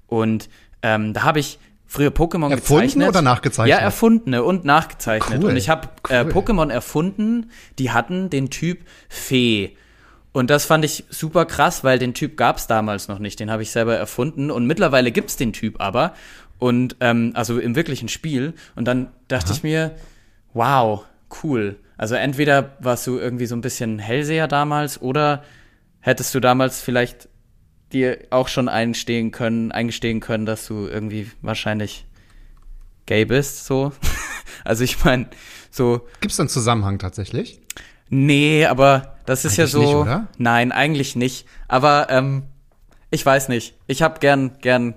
Und 0.09 0.49
ähm, 0.81 1.13
da 1.13 1.23
habe 1.23 1.39
ich 1.39 1.59
früher 1.87 2.09
Pokémon 2.09 2.51
Erfunden 2.51 2.83
gezeichnet. 2.83 3.09
oder 3.09 3.21
nachgezeichnet? 3.21 3.77
Ja, 3.77 3.83
erfundene 3.83 4.43
und 4.43 4.65
nachgezeichnet. 4.65 5.41
Cool. 5.41 5.51
Und 5.51 5.57
ich 5.57 5.69
habe 5.69 5.89
äh, 6.09 6.23
Cool. 6.25 6.31
Pokémon 6.31 6.69
erfunden, 6.71 7.51
die 7.79 7.91
hatten 7.91 8.29
den 8.29 8.49
Typ 8.49 8.79
Fee. 9.07 9.75
Und 10.31 10.49
das 10.51 10.65
fand 10.65 10.85
ich 10.85 11.05
super 11.09 11.45
krass, 11.45 11.83
weil 11.83 11.97
den 11.97 12.13
Typ 12.13 12.37
gab's 12.37 12.67
damals 12.67 13.07
noch 13.07 13.17
nicht. 13.19 13.39
Den 13.39 13.49
habe 13.49 13.63
ich 13.63 13.71
selber 13.71 13.95
erfunden. 13.95 14.51
Und 14.51 14.67
mittlerweile 14.67 15.11
gibt's 15.11 15.37
den 15.37 15.53
Typ 15.53 15.81
aber. 15.81 16.13
Und 16.59 16.97
ähm, 16.99 17.31
also 17.33 17.59
im 17.59 17.75
wirklichen 17.75 18.09
Spiel. 18.09 18.53
Und 18.75 18.85
dann 18.87 19.07
dachte 19.27 19.53
ich 19.53 19.63
mir, 19.63 19.95
wow, 20.53 21.05
cool. 21.43 21.77
Also 21.97 22.15
entweder 22.15 22.75
warst 22.79 23.07
du 23.07 23.17
irgendwie 23.17 23.45
so 23.45 23.55
ein 23.55 23.61
bisschen 23.61 23.97
Hellseher 23.99 24.47
damals 24.47 25.01
oder 25.01 25.43
hättest 26.01 26.35
du 26.35 26.39
damals 26.39 26.81
vielleicht 26.81 27.28
dir 27.93 28.19
auch 28.29 28.47
schon 28.47 28.69
einstehen 28.69 29.31
können, 29.31 29.71
eingestehen 29.71 30.19
können, 30.19 30.45
dass 30.45 30.67
du 30.67 30.87
irgendwie 30.87 31.29
wahrscheinlich 31.41 32.05
gay 33.05 33.25
bist, 33.25 33.65
so. 33.65 33.91
also 34.63 34.83
ich 34.83 35.03
meine, 35.03 35.27
so, 35.71 36.07
Gibt 36.21 36.31
es 36.31 36.39
einen 36.39 36.49
Zusammenhang 36.49 36.99
tatsächlich? 36.99 37.59
nee, 38.09 38.65
aber 38.65 39.15
das 39.25 39.45
ist 39.45 39.57
ja 39.57 39.65
Eigentlich 39.65 39.71
so. 39.71 39.79
nicht, 39.81 39.93
oder? 39.93 40.27
Nein, 40.37 40.71
eigentlich 40.71 41.15
nicht. 41.15 41.45
Aber 41.67 42.07
ähm, 42.09 42.43
ich 43.11 43.25
weiß 43.25 43.49
nicht. 43.49 43.75
Ich 43.87 44.01
habe 44.01 44.19
gern, 44.19 44.57
gern 44.61 44.95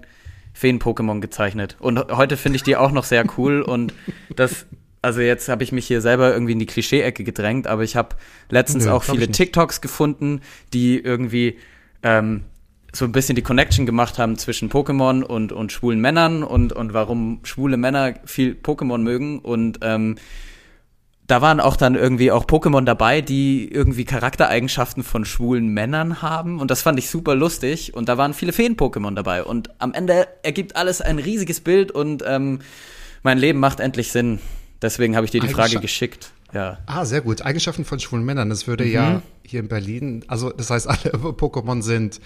Feen-Pokémon 0.54 1.20
gezeichnet. 1.20 1.76
Und 1.78 1.98
heute 2.10 2.36
finde 2.36 2.56
ich 2.56 2.62
die 2.62 2.76
auch 2.76 2.92
noch 2.92 3.04
sehr 3.04 3.24
cool. 3.36 3.62
und 3.62 3.92
das, 4.36 4.66
also 5.02 5.20
jetzt 5.20 5.48
habe 5.48 5.64
ich 5.64 5.72
mich 5.72 5.86
hier 5.86 6.00
selber 6.00 6.32
irgendwie 6.32 6.52
in 6.52 6.58
die 6.58 6.66
Klischee-Ecke 6.66 7.24
gedrängt, 7.24 7.66
aber 7.66 7.82
ich 7.82 7.96
habe 7.96 8.16
letztens 8.48 8.86
Nö, 8.86 8.92
auch 8.92 9.02
viele. 9.02 9.30
TikToks 9.30 9.80
gefunden, 9.80 10.40
die 10.72 10.98
irgendwie 10.98 11.58
ähm, 12.02 12.44
so 12.94 13.04
ein 13.06 13.12
bisschen 13.12 13.36
die 13.36 13.42
Connection 13.42 13.86
gemacht 13.86 14.18
haben 14.18 14.36
zwischen 14.36 14.70
Pokémon 14.70 15.22
und, 15.22 15.50
und 15.52 15.72
schwulen 15.72 16.00
Männern 16.00 16.42
und, 16.42 16.72
und 16.72 16.92
warum 16.92 17.40
schwule 17.44 17.76
Männer 17.76 18.14
viel 18.24 18.52
Pokémon 18.52 18.98
mögen. 18.98 19.38
Und 19.38 19.78
ähm, 19.82 20.16
da 21.26 21.40
waren 21.40 21.60
auch 21.60 21.76
dann 21.76 21.94
irgendwie 21.94 22.30
auch 22.30 22.44
Pokémon 22.44 22.84
dabei, 22.84 23.22
die 23.22 23.66
irgendwie 23.72 24.04
Charaktereigenschaften 24.04 25.04
von 25.04 25.24
schwulen 25.24 25.68
Männern 25.68 26.20
haben. 26.20 26.60
Und 26.60 26.70
das 26.70 26.82
fand 26.82 26.98
ich 26.98 27.08
super 27.08 27.34
lustig. 27.34 27.94
Und 27.94 28.10
da 28.10 28.18
waren 28.18 28.34
viele 28.34 28.52
Feen-Pokémon 28.52 29.14
dabei. 29.14 29.42
Und 29.42 29.70
am 29.80 29.94
Ende 29.94 30.28
ergibt 30.42 30.76
alles 30.76 31.00
ein 31.00 31.18
riesiges 31.18 31.60
Bild 31.60 31.92
und 31.92 32.22
ähm, 32.26 32.58
mein 33.22 33.38
Leben 33.38 33.58
macht 33.60 33.80
endlich 33.80 34.12
Sinn. 34.12 34.40
Deswegen 34.82 35.16
habe 35.16 35.24
ich 35.24 35.30
dir 35.30 35.40
die 35.40 35.48
Frage 35.48 35.78
geschickt. 35.80 36.32
Ja. 36.52 36.78
Ah, 36.84 37.06
sehr 37.06 37.22
gut. 37.22 37.40
Eigenschaften 37.40 37.86
von 37.86 37.98
schwulen 38.00 38.24
Männern. 38.24 38.50
Das 38.50 38.66
würde 38.66 38.84
Mhm. 38.84 38.92
ja 38.92 39.22
hier 39.46 39.60
in 39.60 39.68
Berlin, 39.68 40.24
also 40.28 40.50
das 40.50 40.68
heißt, 40.70 40.86
alle 40.88 40.98
Pokémon 41.14 41.80
sind 41.82 42.20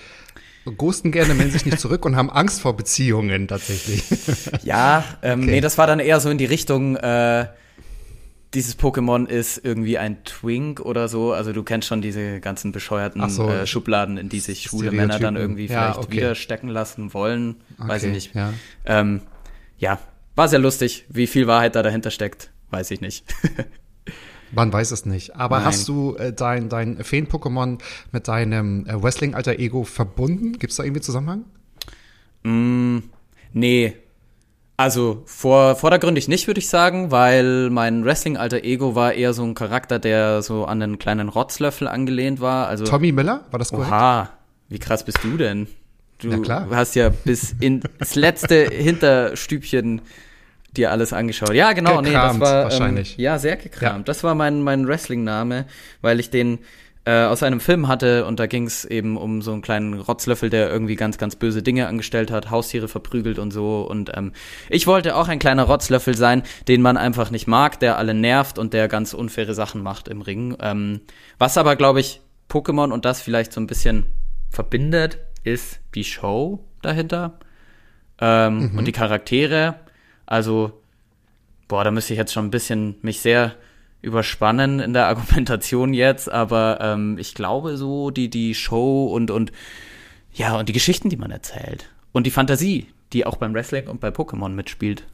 ghosten 0.73 1.13
gerne, 1.13 1.35
melden 1.35 1.53
sich 1.53 1.65
nicht 1.67 1.79
zurück 1.81 2.05
und 2.05 2.17
haben 2.17 2.31
Angst 2.31 2.61
vor 2.61 2.77
Beziehungen 2.77 3.49
tatsächlich. 3.49 4.05
Ja, 4.65 5.05
ähm, 5.23 5.43
Okay. 5.43 5.51
nee, 5.53 5.61
das 5.61 5.79
war 5.79 5.87
dann 5.87 6.01
eher 6.01 6.19
so 6.21 6.31
in 6.31 6.39
die 6.39 6.45
Richtung, 6.45 6.97
äh, 6.97 7.47
dieses 8.55 8.79
Pokémon 8.79 9.27
ist 9.27 9.61
irgendwie 9.63 9.99
ein 9.99 10.25
Twink 10.25 10.81
oder 10.81 11.09
so. 11.09 11.33
Also 11.33 11.53
du 11.53 11.63
kennst 11.63 11.89
schon 11.89 12.01
diese 12.01 12.41
ganzen 12.41 12.73
bescheuerten 12.73 13.29
so. 13.29 13.49
äh, 13.51 13.67
Schubladen, 13.67 14.17
in 14.17 14.29
die 14.29 14.41
sich 14.41 14.63
schwule 14.63 14.93
Männer 14.93 15.19
dann 15.19 15.37
irgendwie 15.37 15.67
Ja, 15.67 15.93
vielleicht 15.93 15.99
okay. 15.99 16.17
wieder 16.17 16.35
stecken 16.35 16.69
lassen 16.69 17.13
wollen. 17.13 17.57
Weiß 17.77 18.03
ich 18.05 18.09
Okay, 18.09 18.15
nicht. 18.15 18.35
ja. 18.35 18.53
Ähm, 18.87 19.21
ja, 19.79 19.99
war 20.37 20.49
sehr 20.49 20.59
lustig. 20.61 21.05
Wie 21.09 21.27
viel 21.27 21.47
Wahrheit 21.47 21.75
da 21.77 21.83
dahinter 21.83 22.11
steckt, 22.11 22.51
weiß 22.71 22.91
ich 22.93 23.01
nicht. 23.01 23.25
Man 24.57 24.73
weiß 24.73 24.91
es 24.91 25.05
nicht. 25.05 25.37
Aber 25.37 25.59
Nein. 25.59 25.67
hast 25.67 25.87
du 25.87 26.17
äh, 26.17 26.33
dein, 26.33 26.71
dein 26.71 27.05
Feen-Pokémon 27.05 27.79
mit 28.11 28.27
deinem 28.27 28.87
äh, 28.87 29.03
Wrestling-Alter-Ego 29.03 29.85
verbunden? 29.85 30.55
Gibt 30.59 30.71
es 30.71 30.79
da 30.79 30.83
irgendwie 30.83 31.03
Zusammenhang? 31.03 31.45
Mm, 32.43 33.01
nee. 33.53 33.97
Also 34.79 35.23
vor, 35.27 35.77
vordergründig 35.77 36.29
nicht, 36.29 36.47
würde 36.47 36.61
ich 36.61 36.69
sagen, 36.71 37.11
weil 37.11 37.69
mein 37.69 38.05
Wrestling-alter 38.07 38.65
Ego 38.65 38.95
war 38.95 39.13
eher 39.13 39.35
so 39.35 39.43
ein 39.43 39.55
Charakter, 39.55 39.99
der 39.99 40.41
so 40.41 40.65
an 40.65 40.81
einen 40.81 40.99
kleinen 40.99 41.29
Rotzlöffel 41.29 41.87
angelehnt 41.87 42.41
war. 42.41 42.67
Also, 42.69 42.85
Tommy 42.85 43.13
Miller, 43.13 43.45
war 43.51 43.59
das 43.59 43.71
korrekt? 43.71 43.93
oha, 43.93 44.31
wie 44.71 44.79
krass 44.79 45.05
bist 45.05 45.19
du 45.23 45.37
denn? 45.37 45.67
Du 46.19 46.29
Na 46.29 46.39
klar. 46.39 46.67
hast 46.71 46.95
ja 46.95 47.11
bis 47.11 47.55
ins 47.61 48.15
letzte 48.15 48.65
Hinterstübchen 48.73 50.01
dir 50.77 50.91
alles 50.91 51.13
angeschaut. 51.13 51.55
Ja, 51.55 51.73
genau, 51.73 52.01
nee, 52.01 52.13
das 52.13 52.23
Gekramt, 52.23 52.41
war 52.41 52.65
wahrscheinlich. 52.65 53.19
Ähm, 53.19 53.25
ja 53.25 53.39
sehr 53.39 53.57
gekramt. 53.57 53.99
Ja. 53.99 54.03
Das 54.05 54.25
war 54.25 54.35
mein 54.35 54.63
mein 54.63 54.87
Wrestling-Name, 54.87 55.67
weil 56.01 56.21
ich 56.21 56.31
den 56.31 56.59
äh, 57.07 57.25
aus 57.25 57.43
einem 57.43 57.61
Film 57.61 57.87
hatte 57.87 58.27
und 58.27 58.41
da 58.41 58.47
ging 58.47 58.67
es 58.67 58.85
eben 58.85 59.17
um 59.17 59.41
so 59.41 59.53
einen 59.53 59.63
kleinen 59.63 59.95
Rotzlöffel, 59.95 60.51
der 60.51 60.69
irgendwie 60.69 60.97
ganz 60.97 61.19
ganz 61.19 61.37
böse 61.37 61.63
Dinge 61.63 61.87
angestellt 61.87 62.31
hat, 62.31 62.51
Haustiere 62.51 62.89
verprügelt 62.89 63.39
und 63.39 63.53
so. 63.53 63.83
Und 63.89 64.11
ähm, 64.15 64.33
ich 64.69 64.87
wollte 64.87 65.15
auch 65.15 65.29
ein 65.29 65.39
kleiner 65.39 65.63
Rotzlöffel 65.63 66.17
sein, 66.17 66.43
den 66.67 66.83
man 66.83 66.97
einfach 66.97 67.31
nicht 67.31 67.47
mag, 67.47 67.79
der 67.79 67.97
alle 67.97 68.13
nervt 68.13 68.59
und 68.59 68.73
der 68.73 68.89
ganz 68.89 69.15
unfaire 69.15 69.55
Sachen 69.55 69.83
macht 69.83 70.09
im 70.09 70.21
Ring. 70.21 70.57
Ähm, 70.61 71.01
was 71.39 71.57
aber 71.57 71.77
glaube 71.77 72.01
ich 72.01 72.21
Pokémon 72.51 72.91
und 72.93 73.05
das 73.05 73.23
vielleicht 73.23 73.53
so 73.53 73.61
ein 73.61 73.69
bisschen 73.69 74.07
verbindet, 74.51 75.19
ist 75.45 75.79
die 75.95 76.05
Show 76.05 76.65
dahinter 76.83 77.39
ähm, 78.21 78.73
und 78.77 78.85
die 78.87 78.93
Charaktere. 78.93 79.77
Also, 80.27 80.73
boah, 81.69 81.85
da 81.85 81.91
müsste 81.91 82.13
ich 82.13 82.19
jetzt 82.19 82.33
schon 82.33 82.47
ein 82.47 82.51
bisschen 82.51 82.97
mich 83.03 83.21
sehr 83.21 83.55
überspannen 84.03 84.81
in 84.81 84.93
der 84.93 85.07
Argumentation 85.09 85.95
jetzt, 85.95 86.31
aber 86.31 86.79
ähm, 86.81 87.17
ich 87.19 87.35
glaube 87.35 87.77
so, 87.77 88.11
die, 88.11 88.29
die 88.29 88.55
Show 88.55 89.07
und, 89.07 89.31
und 89.31 89.53
ja, 90.33 90.59
und 90.59 90.69
die 90.69 90.73
Geschichten, 90.73 91.09
die 91.09 91.17
man 91.17 91.31
erzählt. 91.31 91.91
Und 92.13 92.27
die 92.27 92.31
Fantasie, 92.31 92.89
die 93.13 93.25
auch 93.27 93.37
beim 93.37 93.55
Wrestling 93.55 93.89
und 93.89 94.01
bei 94.01 94.09
Pokémon 94.09 94.51
mitspielt. 94.51 95.05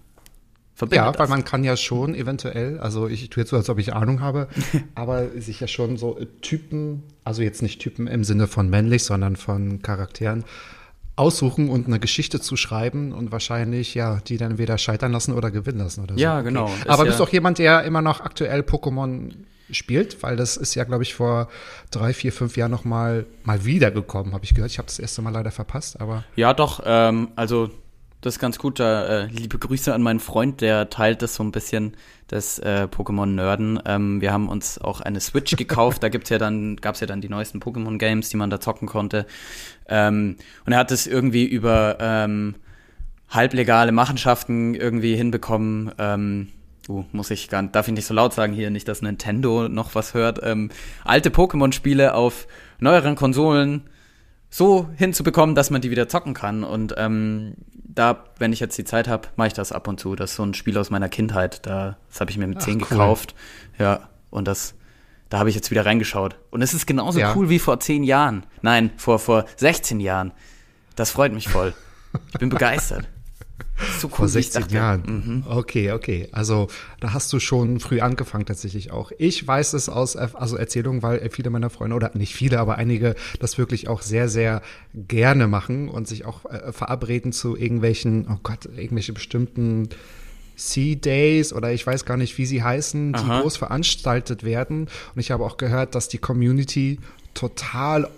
Verbindet 0.75 1.05
Ja, 1.05 1.07
weil 1.07 1.27
das. 1.27 1.29
man 1.29 1.45
kann 1.45 1.65
ja 1.65 1.77
schon 1.77 2.15
eventuell, 2.15 2.81
also 2.81 3.07
ich 3.07 3.29
tue 3.29 3.43
jetzt 3.43 3.51
so, 3.51 3.57
als 3.57 3.69
ob 3.69 3.79
ich 3.79 3.93
Ahnung 3.93 4.21
habe, 4.21 4.49
aber 4.95 5.29
sich 5.41 5.61
ja 5.61 5.69
schon 5.69 5.97
so 5.97 6.19
Typen, 6.41 7.03
also 7.25 7.43
jetzt 7.43 7.63
nicht 7.63 7.81
Typen 7.81 8.07
im 8.07 8.25
Sinne 8.25 8.47
von 8.47 8.71
männlich, 8.71 9.05
sondern 9.05 9.37
von 9.37 9.83
Charakteren 9.83 10.45
aussuchen 11.23 11.69
und 11.71 11.87
eine 11.87 11.99
Geschichte 12.01 12.41
zu 12.41 12.57
schreiben 12.57 13.13
und 13.13 13.33
wahrscheinlich, 13.33 13.95
ja, 13.95 14.21
die 14.27 14.37
dann 14.37 14.59
weder 14.59 14.77
scheitern 14.79 15.13
lassen 15.13 15.33
oder 15.33 15.51
gewinnen 15.51 15.79
lassen 15.79 16.03
oder 16.03 16.15
so. 16.15 16.21
Ja, 16.21 16.41
genau. 16.43 16.67
Ist 16.67 16.89
Aber 16.89 17.05
bist 17.05 17.19
ja- 17.19 17.25
du 17.25 17.29
auch 17.31 17.33
jemand, 17.33 17.59
der 17.59 17.85
immer 17.85 18.03
noch 18.03 18.21
aktuell 18.21 18.61
Pokémon 18.61 19.33
spielt? 19.71 20.23
Weil 20.23 20.37
das 20.37 20.57
ist 20.57 20.75
ja, 20.75 20.85
glaube 20.85 21.03
ich, 21.05 21.15
vor 21.15 21.49
drei, 21.91 22.13
vier, 22.13 22.33
fünf 22.33 22.57
Jahren 22.57 22.71
noch 22.73 22.85
mal, 22.85 23.25
mal 23.45 23.65
wiedergekommen, 23.65 24.35
habe 24.35 24.45
ich 24.45 24.55
gehört. 24.55 24.71
Ich 24.71 24.79
habe 24.79 24.87
das 24.87 24.99
erste 24.99 25.23
Mal 25.23 25.31
leider 25.31 25.51
verpasst, 25.51 26.01
aber 26.01 26.25
Ja, 26.37 26.53
doch, 26.55 26.83
ähm, 26.85 27.29
also 27.37 27.71
das 28.23 28.37
ist 28.37 28.39
ganz 28.39 28.59
gut. 28.59 28.81
Da, 28.81 29.05
äh, 29.05 29.27
liebe 29.27 29.59
Grüße 29.59 29.93
an 29.93 30.01
meinen 30.01 30.21
Freund, 30.21 30.61
der 30.61 30.89
teilt 30.89 31.23
das 31.23 31.35
so 31.35 31.43
ein 31.43 31.53
bisschen, 31.53 31.97
das 32.29 32.59
äh, 32.61 32.87
Pokémon-Nerden. 32.91 33.81
Ähm, 33.85 34.21
wir 34.21 34.33
haben 34.33 34.49
uns 34.49 34.81
auch 34.81 35.01
eine 35.01 35.21
Switch 35.21 35.57
gekauft. 35.57 36.03
da 36.03 36.09
gibt's 36.09 36.31
ja 36.31 36.39
dann, 36.39 36.77
gab's 36.77 37.01
ja 37.01 37.07
dann 37.07 37.21
die 37.21 37.29
neuesten 37.29 37.61
Pokémon-Games, 37.61 38.31
die 38.31 38.37
man 38.37 38.49
da 38.49 38.61
zocken 38.61 38.89
konnte. 38.89 39.27
Ähm, 39.89 40.37
und 40.65 40.73
er 40.73 40.79
hat 40.79 40.93
es 40.93 41.07
irgendwie 41.07 41.45
über 41.45 41.99
ähm, 42.01 42.55
halblegale 43.29 43.93
Machenschaften 43.93 44.75
irgendwie 44.75 45.15
hinbekommen. 45.17 45.93
Ähm, 45.99 46.49
Uh, 46.89 47.05
muss 47.13 47.31
ich 47.31 47.49
gar 47.49 47.63
darf 47.63 47.87
ich 47.87 47.95
nicht 47.95 48.07
so 48.07 48.13
laut 48.13 48.35
sagen 48.35 48.53
hier, 48.53 48.69
nicht, 48.69 48.89
dass 48.89 49.03
Nintendo 49.03 49.69
noch 49.69 49.95
was 49.95 50.15
hört. 50.15 50.41
Ähm, 50.43 50.71
alte 51.05 51.31
Pokémon-Spiele 51.31 52.13
auf 52.13 52.49
neueren 52.81 53.15
Konsolen 53.15 53.83
so 54.55 54.87
hinzubekommen, 54.97 55.55
dass 55.55 55.71
man 55.71 55.81
die 55.81 55.91
wieder 55.91 56.09
zocken 56.09 56.35
kann. 56.35 56.63
Und 56.63 56.95
ähm, 56.99 57.55
da, 57.73 58.25
wenn 58.39 58.53
ich 58.53 58.61
jetzt 58.61 58.77
die 58.77 58.85
Zeit 58.85 59.09
habe, 59.09 59.29
mache 59.37 59.49
ich 59.49 59.55
das 59.55 59.73
ab 59.73 59.89
und 59.89 59.99
zu. 59.99 60.15
Das 60.15 60.31
ist 60.33 60.37
so 60.37 60.45
ein 60.45 60.53
Spiel 60.53 60.77
aus 60.77 60.91
meiner 60.91 61.09
Kindheit. 61.09 61.67
Da, 61.67 61.97
das 62.11 62.21
habe 62.21 62.31
ich 62.31 62.37
mir 62.37 62.47
mit 62.47 62.61
10 62.61 62.75
cool. 62.83 62.89
gekauft. 62.89 63.35
Ja, 63.79 64.11
und 64.29 64.47
das, 64.47 64.75
da 65.31 65.39
habe 65.39 65.49
ich 65.49 65.55
jetzt 65.55 65.71
wieder 65.71 65.87
reingeschaut. 65.87 66.37
Und 66.51 66.61
es 66.61 66.75
ist 66.75 66.87
genauso 66.87 67.19
Ja. 67.19 67.35
cool 67.35 67.49
wie 67.49 67.59
vor 67.59 67.81
10 67.81 68.05
Jahren. 68.05 68.45
Nein, 68.61 68.91
vor, 68.99 69.19
vor 69.19 69.47
16 69.57 70.01
Jahren. 70.01 70.33
Das 70.97 71.11
freut 71.11 71.33
mich 71.33 71.49
voll. 71.49 71.73
Ich 72.35 72.39
bin 72.39 72.51
begeistert. 72.51 73.09
So 74.01 74.09
cool, 74.09 74.15
Vor 74.15 74.35
wie 74.35 74.39
ich 74.39 74.47
16 74.47 74.63
dachte. 74.63 74.75
Jahren. 74.75 75.03
Mhm. 75.07 75.45
Okay, 75.47 75.93
okay. 75.93 76.29
Also 76.33 76.69
da 77.01 77.13
hast 77.13 77.33
du 77.33 77.41
schon 77.41 77.81
früh 77.81 78.01
angefangen 78.01 78.47
tatsächlich 78.47 78.91
auch. 78.91 79.13
Ich 79.19 79.47
weiß 79.47 79.73
es 79.73 79.89
aus 79.89 80.17
also 80.17 80.57
Erzählungen, 80.57 81.03
weil 81.03 81.29
viele 81.31 81.51
meiner 81.51 81.71
Freunde 81.71 81.97
oder 81.97 82.11
nicht 82.15 82.35
viele, 82.35 82.59
aber 82.61 82.77
einige 82.77 83.15
das 83.41 83.59
wirklich 83.59 83.89
auch 83.89 84.03
sehr, 84.03 84.29
sehr 84.29 84.63
gerne 84.95 85.49
machen 85.49 85.89
und 85.89 86.07
sich 86.09 86.25
auch 86.25 86.45
äh, 86.47 86.73
verabreden 86.73 87.33
zu 87.33 87.57
irgendwelchen, 87.57 88.27
oh 88.31 88.39
Gott, 88.43 88.67
irgendwelche 88.67 89.13
bestimmten 89.13 89.89
Sea 90.57 90.95
Days 90.95 91.53
oder 91.53 91.73
ich 91.73 91.87
weiß 91.87 92.05
gar 92.05 92.17
nicht, 92.17 92.37
wie 92.39 92.47
sie 92.47 92.63
heißen, 92.63 93.13
die 93.15 93.19
Aha. 93.19 93.41
groß 93.41 93.57
veranstaltet 93.57 94.45
werden. 94.45 94.89
Und 95.15 95.21
ich 95.21 95.31
habe 95.31 95.45
auch 95.45 95.57
gehört, 95.57 95.95
dass 95.95 96.09
die 96.09 96.19
Community 96.19 96.99
total 97.35 98.09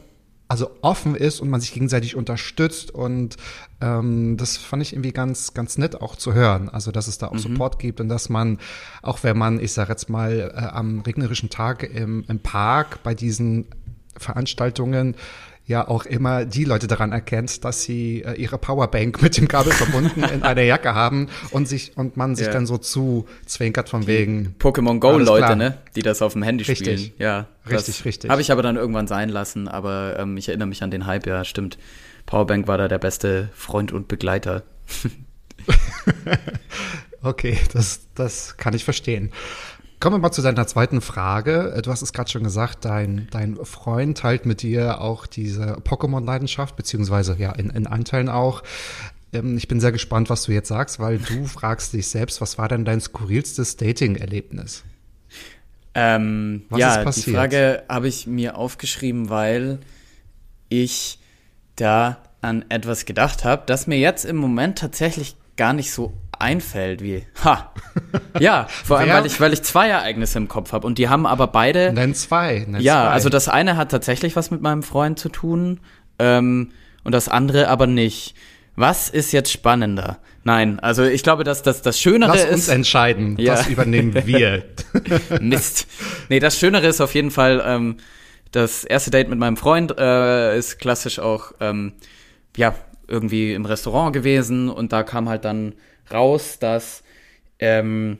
also 0.46 0.70
offen 0.82 1.14
ist 1.14 1.40
und 1.40 1.48
man 1.48 1.60
sich 1.60 1.72
gegenseitig 1.72 2.16
unterstützt 2.16 2.90
und 2.90 3.36
ähm, 3.80 4.36
das 4.36 4.56
fand 4.56 4.82
ich 4.82 4.92
irgendwie 4.92 5.12
ganz 5.12 5.54
ganz 5.54 5.78
nett 5.78 6.00
auch 6.00 6.16
zu 6.16 6.34
hören. 6.34 6.68
Also 6.68 6.90
dass 6.90 7.06
es 7.06 7.18
da 7.18 7.28
auch 7.28 7.38
Support 7.38 7.78
gibt 7.78 8.00
und 8.00 8.08
dass 8.08 8.28
man 8.28 8.58
auch 9.02 9.22
wenn 9.22 9.38
man 9.38 9.58
ich 9.58 9.72
sage 9.72 9.90
jetzt 9.90 10.10
mal 10.10 10.52
äh, 10.54 10.58
am 10.58 11.00
regnerischen 11.00 11.48
Tag 11.48 11.82
im, 11.82 12.24
im 12.28 12.40
Park 12.40 13.02
bei 13.02 13.14
diesen 13.14 13.66
Veranstaltungen 14.16 15.16
ja 15.66 15.88
auch 15.88 16.04
immer 16.04 16.44
die 16.44 16.64
Leute 16.64 16.86
daran 16.86 17.12
erkennt, 17.12 17.64
dass 17.64 17.82
sie 17.82 18.22
äh, 18.22 18.34
ihre 18.34 18.58
Powerbank 18.58 19.22
mit 19.22 19.36
dem 19.38 19.48
Kabel 19.48 19.72
verbunden 19.72 20.22
in 20.22 20.42
einer 20.42 20.60
Jacke 20.62 20.94
haben 20.94 21.28
und 21.52 21.66
sich 21.66 21.96
und 21.96 22.16
man 22.18 22.36
sich 22.36 22.46
Ja. 22.48 22.52
dann 22.52 22.66
so 22.66 22.76
zu 22.76 23.26
zwinkert 23.46 23.88
von 23.88 24.06
wegen 24.06 24.54
Pokémon 24.58 24.98
Go 25.00 25.16
Leute, 25.18 25.44
klar. 25.46 25.56
ne, 25.56 25.78
die 25.96 26.02
das 26.02 26.20
auf 26.20 26.34
dem 26.34 26.42
Handy 26.42 26.64
Richtig. 26.64 27.00
spielen. 27.00 27.12
Ja, 27.18 27.46
Richtig, 27.70 28.04
richtig. 28.04 28.30
Habe 28.30 28.42
ich 28.42 28.52
aber 28.52 28.62
dann 28.62 28.76
irgendwann 28.76 29.06
sein 29.06 29.30
lassen, 29.30 29.66
aber 29.68 30.16
ähm, 30.18 30.36
ich 30.36 30.48
erinnere 30.48 30.68
mich 30.68 30.82
an 30.82 30.90
den 30.90 31.06
Hype, 31.06 31.26
ja, 31.26 31.44
stimmt. 31.44 31.78
Powerbank 32.26 32.68
war 32.68 32.76
da 32.76 32.88
der 32.88 32.98
beste 32.98 33.48
Freund 33.54 33.90
und 33.92 34.06
Begleiter. 34.08 34.64
Okay, 37.22 37.56
das, 37.72 38.00
das 38.14 38.58
kann 38.58 38.74
ich 38.74 38.84
verstehen. 38.84 39.30
Kommen 40.04 40.16
wir 40.16 40.20
mal 40.20 40.32
zu 40.32 40.42
deiner 40.42 40.66
zweiten 40.66 41.00
Frage. 41.00 41.72
Äh, 41.74 41.80
Du 41.80 41.90
hast 41.90 42.02
es 42.02 42.12
gerade 42.12 42.30
schon 42.30 42.44
gesagt, 42.44 42.84
dein, 42.84 43.26
dein 43.30 43.56
Freund 43.64 44.18
teilt 44.18 44.44
mit 44.44 44.60
dir 44.60 45.00
auch 45.00 45.24
diese 45.24 45.78
Pokémon-Leidenschaft, 45.78 46.76
beziehungsweise 46.76 47.34
ja 47.38 47.52
in, 47.52 47.70
in 47.70 47.86
Anteilen 47.86 48.28
auch. 48.28 48.62
Ähm, 49.32 49.56
Ich 49.56 49.66
bin 49.66 49.80
sehr 49.80 49.92
gespannt, 49.92 50.28
was 50.28 50.42
du 50.42 50.52
jetzt 50.52 50.68
sagst, 50.68 51.00
weil 51.00 51.16
du 51.16 51.46
fragst 51.46 51.94
dich 51.94 52.06
selbst, 52.08 52.42
was 52.42 52.58
war 52.58 52.68
denn 52.68 52.84
dein 52.84 53.00
skurrilstes 53.00 53.78
Dating-Erlebnis? 53.78 54.84
Ähm, 55.94 56.64
Was 56.68 56.80
ja, 56.80 56.96
ist 56.96 57.04
passiert? 57.04 57.26
die 57.28 57.32
Frage 57.32 57.82
habe 57.88 58.06
ich 58.06 58.26
mir 58.26 58.58
aufgeschrieben, 58.58 59.30
weil 59.30 59.78
ich 60.68 61.18
da 61.76 62.18
an 62.42 62.66
etwas 62.68 63.06
gedacht 63.06 63.42
habe, 63.44 63.62
das 63.64 63.86
mir 63.86 63.98
jetzt 63.98 64.26
im 64.26 64.36
Moment 64.36 64.76
tatsächlich 64.76 65.34
gar 65.56 65.72
nicht 65.72 65.92
so 65.92 66.12
einfällt 66.38 67.00
wie 67.02 67.24
ha. 67.44 67.72
Ja, 68.40 68.66
vor 68.84 68.98
allem 68.98 69.10
weil 69.10 69.26
ich 69.26 69.40
weil 69.40 69.52
ich 69.52 69.62
zwei 69.62 69.88
Ereignisse 69.88 70.38
im 70.38 70.48
Kopf 70.48 70.72
habe 70.72 70.86
und 70.86 70.98
die 70.98 71.08
haben 71.08 71.26
aber 71.26 71.46
beide 71.46 71.92
Nenn 71.92 72.14
zwei. 72.14 72.64
Nenn 72.68 72.80
Ja, 72.82 73.04
zwei. 73.04 73.10
also 73.10 73.28
das 73.28 73.48
eine 73.48 73.76
hat 73.76 73.90
tatsächlich 73.90 74.34
was 74.36 74.50
mit 74.50 74.60
meinem 74.60 74.82
Freund 74.82 75.18
zu 75.18 75.28
tun 75.28 75.80
ähm, 76.18 76.72
und 77.04 77.12
das 77.12 77.28
andere 77.28 77.68
aber 77.68 77.86
nicht. 77.86 78.34
Was 78.76 79.08
ist 79.08 79.30
jetzt 79.32 79.52
spannender? 79.52 80.18
Nein, 80.42 80.80
also 80.80 81.04
ich 81.04 81.22
glaube, 81.22 81.44
dass 81.44 81.62
das, 81.62 81.80
das 81.82 81.98
Schönere 82.00 82.32
Lass 82.32 82.44
uns 82.46 82.62
ist. 82.62 82.68
entscheiden. 82.68 83.36
Ja. 83.38 83.54
Das 83.54 83.68
übernehmen 83.68 84.12
wir. 84.26 84.64
Mist. 85.40 85.86
Nee, 86.28 86.40
das 86.40 86.58
Schönere 86.58 86.88
ist 86.88 87.00
auf 87.00 87.14
jeden 87.14 87.30
Fall, 87.30 87.62
ähm, 87.64 87.98
das 88.50 88.82
erste 88.82 89.12
Date 89.12 89.28
mit 89.28 89.38
meinem 89.38 89.56
Freund 89.56 89.96
äh, 89.96 90.58
ist 90.58 90.80
klassisch 90.80 91.20
auch, 91.20 91.52
ähm, 91.60 91.92
ja, 92.56 92.74
irgendwie 93.08 93.52
im 93.54 93.64
Restaurant 93.64 94.12
gewesen 94.12 94.68
und 94.68 94.92
da 94.92 95.02
kam 95.02 95.28
halt 95.28 95.44
dann 95.44 95.74
raus, 96.12 96.58
dass, 96.58 97.02
ähm, 97.58 98.18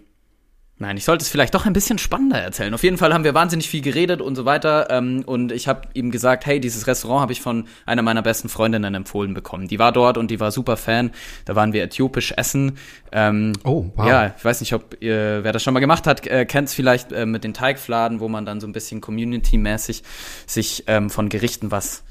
nein, 0.78 0.96
ich 0.96 1.04
sollte 1.04 1.22
es 1.22 1.28
vielleicht 1.28 1.54
doch 1.54 1.66
ein 1.66 1.72
bisschen 1.72 1.98
spannender 1.98 2.38
erzählen. 2.38 2.74
Auf 2.74 2.82
jeden 2.82 2.96
Fall 2.98 3.14
haben 3.14 3.24
wir 3.24 3.32
wahnsinnig 3.34 3.68
viel 3.68 3.80
geredet 3.80 4.20
und 4.20 4.34
so 4.34 4.44
weiter 4.44 4.88
ähm, 4.90 5.22
und 5.24 5.52
ich 5.52 5.68
habe 5.68 5.82
ihm 5.94 6.10
gesagt, 6.10 6.46
hey, 6.46 6.60
dieses 6.60 6.86
Restaurant 6.86 7.22
habe 7.22 7.32
ich 7.32 7.40
von 7.40 7.66
einer 7.86 8.02
meiner 8.02 8.22
besten 8.22 8.48
Freundinnen 8.48 8.94
empfohlen 8.94 9.34
bekommen. 9.34 9.68
Die 9.68 9.78
war 9.78 9.92
dort 9.92 10.18
und 10.18 10.30
die 10.30 10.40
war 10.40 10.50
super 10.50 10.76
Fan. 10.76 11.12
Da 11.44 11.54
waren 11.54 11.72
wir 11.72 11.82
äthiopisch 11.82 12.32
essen. 12.36 12.78
Ähm, 13.12 13.52
Oh, 13.64 13.86
wow. 13.94 14.06
Ja, 14.06 14.34
ich 14.36 14.44
weiß 14.44 14.60
nicht, 14.60 14.72
ob 14.74 14.96
ihr, 15.00 15.44
wer 15.44 15.52
das 15.52 15.62
schon 15.62 15.74
mal 15.74 15.80
gemacht 15.80 16.06
hat, 16.06 16.26
äh, 16.26 16.44
kennt 16.44 16.68
es 16.68 16.74
vielleicht 16.74 17.12
äh, 17.12 17.26
mit 17.26 17.44
den 17.44 17.54
Teigfladen, 17.54 18.20
wo 18.20 18.28
man 18.28 18.44
dann 18.44 18.60
so 18.60 18.66
ein 18.66 18.72
bisschen 18.72 19.00
community-mäßig 19.00 20.02
sich 20.46 20.84
ähm, 20.86 21.10
von 21.10 21.28
Gerichten 21.28 21.70
was 21.70 22.02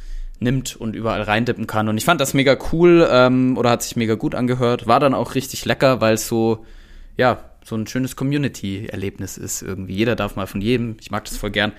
nimmt 0.44 0.76
und 0.76 0.96
überall 0.96 1.22
reindippen 1.22 1.68
kann. 1.68 1.90
Und 1.90 1.98
ich 1.98 2.06
fand 2.06 2.22
das 2.22 2.34
mega 2.34 2.58
cool 2.72 3.08
ähm, 3.10 3.58
oder 3.58 3.72
hat 3.72 3.84
sich 3.84 3.96
mega 3.96 4.16
gut 4.16 4.36
angehört. 4.36 4.86
War 4.86 5.00
dann 5.00 5.14
auch 5.14 5.36
richtig 5.36 5.66
lecker, 5.66 6.02
weil 6.02 6.16
es 6.16 6.28
so, 6.28 6.66
ja, 7.18 7.40
so 7.64 7.76
ein 7.76 7.88
schönes 7.88 8.16
Community-Erlebnis 8.16 9.38
ist 9.38 9.62
irgendwie. 9.62 9.96
Jeder 9.96 10.16
darf 10.16 10.36
mal 10.36 10.48
von 10.48 10.62
jedem. 10.62 10.98
Ich 11.00 11.12
mag 11.12 11.26
das 11.26 11.38
voll 11.38 11.52
gern. 11.52 11.72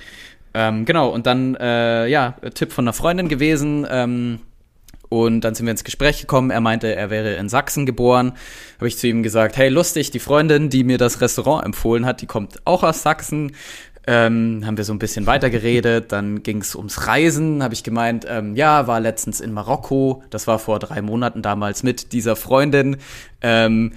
Ähm, 0.54 0.84
genau, 0.84 1.10
und 1.10 1.26
dann, 1.26 1.56
äh, 1.56 2.06
ja, 2.06 2.36
Tipp 2.54 2.72
von 2.72 2.84
einer 2.84 2.92
Freundin 2.92 3.28
gewesen. 3.28 3.86
Ähm, 3.90 4.40
und 5.08 5.42
dann 5.42 5.54
sind 5.54 5.66
wir 5.66 5.70
ins 5.70 5.84
Gespräch 5.84 6.20
gekommen. 6.20 6.50
Er 6.50 6.60
meinte, 6.60 6.94
er 6.94 7.10
wäre 7.10 7.34
in 7.34 7.48
Sachsen 7.48 7.86
geboren. 7.86 8.32
Habe 8.78 8.88
ich 8.88 8.98
zu 8.98 9.06
ihm 9.06 9.22
gesagt, 9.22 9.56
hey, 9.56 9.68
lustig, 9.68 10.10
die 10.10 10.18
Freundin, 10.18 10.70
die 10.70 10.82
mir 10.82 10.98
das 10.98 11.20
Restaurant 11.20 11.64
empfohlen 11.64 12.06
hat, 12.06 12.20
die 12.20 12.26
kommt 12.26 12.66
auch 12.66 12.82
aus 12.82 13.02
Sachsen. 13.02 13.52
Ähm, 14.06 14.62
haben 14.66 14.76
wir 14.76 14.84
so 14.84 14.92
ein 14.92 14.98
bisschen 14.98 15.26
weiter 15.26 15.48
geredet. 15.50 16.12
Dann 16.12 16.42
ging 16.42 16.60
es 16.60 16.74
ums 16.74 17.06
Reisen. 17.06 17.62
Habe 17.62 17.72
ich 17.74 17.82
gemeint, 17.84 18.26
ähm, 18.28 18.54
ja, 18.54 18.86
war 18.86 19.00
letztens 19.00 19.40
in 19.40 19.52
Marokko. 19.52 20.22
Das 20.30 20.46
war 20.46 20.58
vor 20.58 20.78
drei 20.78 21.00
Monaten 21.00 21.40
damals 21.40 21.82
mit 21.82 22.12
dieser 22.12 22.36
Freundin. 22.36 22.98
Ähm, 23.40 23.92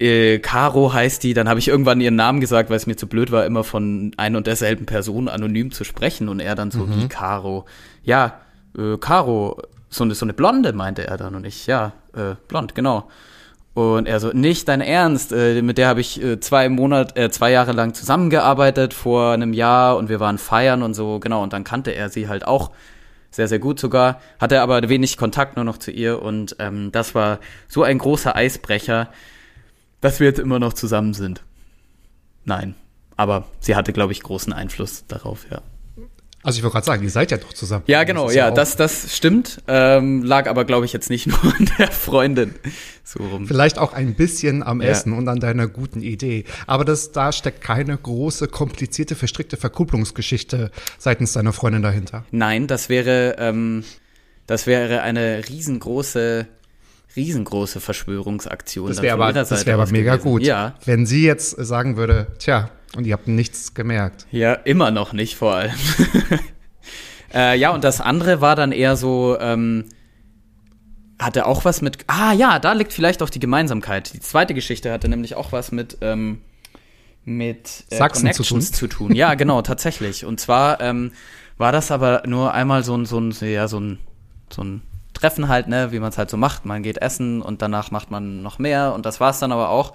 äh, 0.00 0.38
Caro 0.38 0.92
heißt 0.92 1.22
die, 1.24 1.34
dann 1.34 1.48
habe 1.48 1.58
ich 1.58 1.68
irgendwann 1.68 2.00
ihren 2.00 2.16
Namen 2.16 2.40
gesagt, 2.40 2.70
weil 2.70 2.76
es 2.76 2.86
mir 2.86 2.96
zu 2.96 3.06
blöd 3.08 3.32
war, 3.32 3.44
immer 3.46 3.64
von 3.64 4.12
ein 4.16 4.36
und 4.36 4.46
derselben 4.46 4.86
Person 4.86 5.28
anonym 5.28 5.70
zu 5.72 5.82
sprechen 5.84 6.28
und 6.28 6.40
er 6.40 6.54
dann 6.54 6.70
so 6.70 6.80
Mhm. 6.86 7.02
wie 7.02 7.08
Caro. 7.08 7.64
Ja, 8.04 8.40
äh, 8.76 8.96
Caro, 8.98 9.60
so 9.88 10.04
eine, 10.04 10.14
so 10.14 10.24
eine 10.24 10.34
Blonde, 10.34 10.72
meinte 10.72 11.06
er 11.06 11.16
dann 11.16 11.34
und 11.34 11.44
ich, 11.44 11.66
ja, 11.66 11.92
äh, 12.14 12.34
blond, 12.46 12.74
genau. 12.74 13.08
Und 13.78 14.08
er 14.08 14.18
so, 14.18 14.32
nicht 14.32 14.66
dein 14.66 14.80
Ernst, 14.80 15.30
äh, 15.30 15.62
mit 15.62 15.78
der 15.78 15.86
habe 15.86 16.00
ich 16.00 16.20
äh, 16.20 16.40
zwei 16.40 16.68
Monate, 16.68 17.14
äh, 17.14 17.30
zwei 17.30 17.52
Jahre 17.52 17.70
lang 17.70 17.94
zusammengearbeitet 17.94 18.92
vor 18.92 19.30
einem 19.30 19.52
Jahr 19.52 19.96
und 19.98 20.08
wir 20.08 20.18
waren 20.18 20.38
feiern 20.38 20.82
und 20.82 20.94
so, 20.94 21.20
genau, 21.20 21.44
und 21.44 21.52
dann 21.52 21.62
kannte 21.62 21.92
er 21.92 22.08
sie 22.08 22.26
halt 22.26 22.44
auch 22.44 22.72
sehr, 23.30 23.46
sehr 23.46 23.60
gut 23.60 23.78
sogar, 23.78 24.20
hatte 24.40 24.62
aber 24.62 24.88
wenig 24.88 25.16
Kontakt 25.16 25.54
nur 25.54 25.64
noch 25.64 25.78
zu 25.78 25.92
ihr 25.92 26.20
und 26.20 26.56
ähm, 26.58 26.90
das 26.90 27.14
war 27.14 27.38
so 27.68 27.84
ein 27.84 27.98
großer 27.98 28.34
Eisbrecher, 28.34 29.10
dass 30.00 30.18
wir 30.18 30.26
jetzt 30.26 30.40
immer 30.40 30.58
noch 30.58 30.72
zusammen 30.72 31.14
sind. 31.14 31.44
Nein. 32.44 32.74
Aber 33.16 33.44
sie 33.60 33.76
hatte, 33.76 33.92
glaube 33.92 34.10
ich, 34.10 34.24
großen 34.24 34.52
Einfluss 34.52 35.06
darauf, 35.06 35.46
ja. 35.52 35.62
Also 36.44 36.58
ich 36.58 36.62
wollte 36.62 36.74
gerade 36.74 36.86
sagen, 36.86 37.02
ihr 37.02 37.10
seid 37.10 37.30
ja 37.32 37.36
doch 37.36 37.52
zusammen. 37.52 37.82
Ja, 37.88 38.04
genau, 38.04 38.28
ist 38.28 38.34
ja, 38.36 38.50
auch- 38.50 38.54
das, 38.54 38.76
das 38.76 39.14
stimmt. 39.16 39.60
Ähm, 39.66 40.22
lag 40.22 40.48
aber, 40.48 40.64
glaube 40.64 40.86
ich, 40.86 40.92
jetzt 40.92 41.10
nicht 41.10 41.26
nur 41.26 41.38
an 41.42 41.68
der 41.78 41.90
Freundin. 41.90 42.54
So 43.04 43.22
rum. 43.24 43.46
Vielleicht 43.48 43.78
auch 43.78 43.92
ein 43.92 44.14
bisschen 44.14 44.62
am 44.62 44.80
Ja. 44.80 44.88
Essen 44.88 45.12
und 45.14 45.26
an 45.28 45.40
deiner 45.40 45.66
guten 45.66 46.00
Idee. 46.00 46.44
Aber 46.66 46.84
das, 46.84 47.10
da 47.12 47.32
steckt 47.32 47.60
keine 47.60 47.96
große, 47.96 48.46
komplizierte, 48.48 49.14
verstrickte 49.16 49.56
Verkupplungsgeschichte 49.56 50.70
seitens 50.98 51.32
deiner 51.32 51.52
Freundin 51.52 51.82
dahinter. 51.82 52.24
Nein, 52.30 52.66
das 52.66 52.88
wäre, 52.88 53.36
ähm, 53.38 53.82
das 54.46 54.66
wäre 54.66 55.02
eine 55.02 55.42
riesengroße, 55.48 56.46
riesengroße 57.16 57.80
Verschwörungsaktion. 57.80 58.88
Das 58.88 59.02
wäre 59.02 59.14
aber, 59.14 59.32
das 59.32 59.50
wäre 59.66 59.80
aber 59.80 59.90
mega 59.90 60.12
gewesen. 60.16 60.28
gut. 60.30 60.42
Ja, 60.42 60.74
Wenn 60.84 61.04
sie 61.06 61.24
jetzt 61.24 61.50
sagen 61.50 61.96
würde, 61.96 62.28
tja, 62.38 62.70
und 62.96 63.06
ihr 63.06 63.12
habt 63.12 63.28
nichts 63.28 63.74
gemerkt. 63.74 64.26
Ja, 64.30 64.54
immer 64.54 64.90
noch 64.90 65.12
nicht 65.12 65.36
vor 65.36 65.54
allem. 65.54 65.74
äh, 67.34 67.58
ja, 67.58 67.70
und 67.70 67.84
das 67.84 68.00
andere 68.00 68.40
war 68.40 68.56
dann 68.56 68.72
eher 68.72 68.96
so, 68.96 69.36
ähm, 69.40 69.84
hatte 71.18 71.46
auch 71.46 71.64
was 71.64 71.82
mit. 71.82 71.98
Ah 72.06 72.32
ja, 72.32 72.58
da 72.58 72.72
liegt 72.72 72.92
vielleicht 72.92 73.22
auch 73.22 73.30
die 73.30 73.40
Gemeinsamkeit. 73.40 74.12
Die 74.14 74.20
zweite 74.20 74.54
Geschichte 74.54 74.92
hatte 74.92 75.08
nämlich 75.08 75.34
auch 75.34 75.52
was 75.52 75.72
mit. 75.72 75.98
Ähm, 76.00 76.40
mit 77.24 77.84
äh, 77.90 77.96
Sachsen 77.96 78.32
zu 78.32 78.42
tun? 78.42 78.62
zu 78.62 78.86
tun. 78.86 79.14
Ja, 79.14 79.34
genau, 79.34 79.60
tatsächlich. 79.60 80.24
Und 80.24 80.40
zwar 80.40 80.80
ähm, 80.80 81.12
war 81.58 81.72
das 81.72 81.90
aber 81.90 82.22
nur 82.26 82.54
einmal 82.54 82.82
so 82.84 82.96
ein, 82.96 83.04
so 83.04 83.20
ein, 83.20 83.34
ja, 83.40 83.68
so 83.68 83.78
ein, 83.78 83.98
so 84.50 84.62
ein 84.62 84.82
Treffen 85.12 85.48
halt, 85.48 85.68
ne, 85.68 85.92
wie 85.92 85.98
man 85.98 86.08
es 86.08 86.16
halt 86.16 86.30
so 86.30 86.36
macht. 86.36 86.64
Man 86.64 86.82
geht 86.82 86.98
essen 86.98 87.42
und 87.42 87.60
danach 87.60 87.90
macht 87.90 88.10
man 88.10 88.42
noch 88.42 88.58
mehr 88.58 88.94
und 88.94 89.04
das 89.04 89.20
war 89.20 89.30
es 89.30 89.40
dann 89.40 89.52
aber 89.52 89.68
auch. 89.68 89.94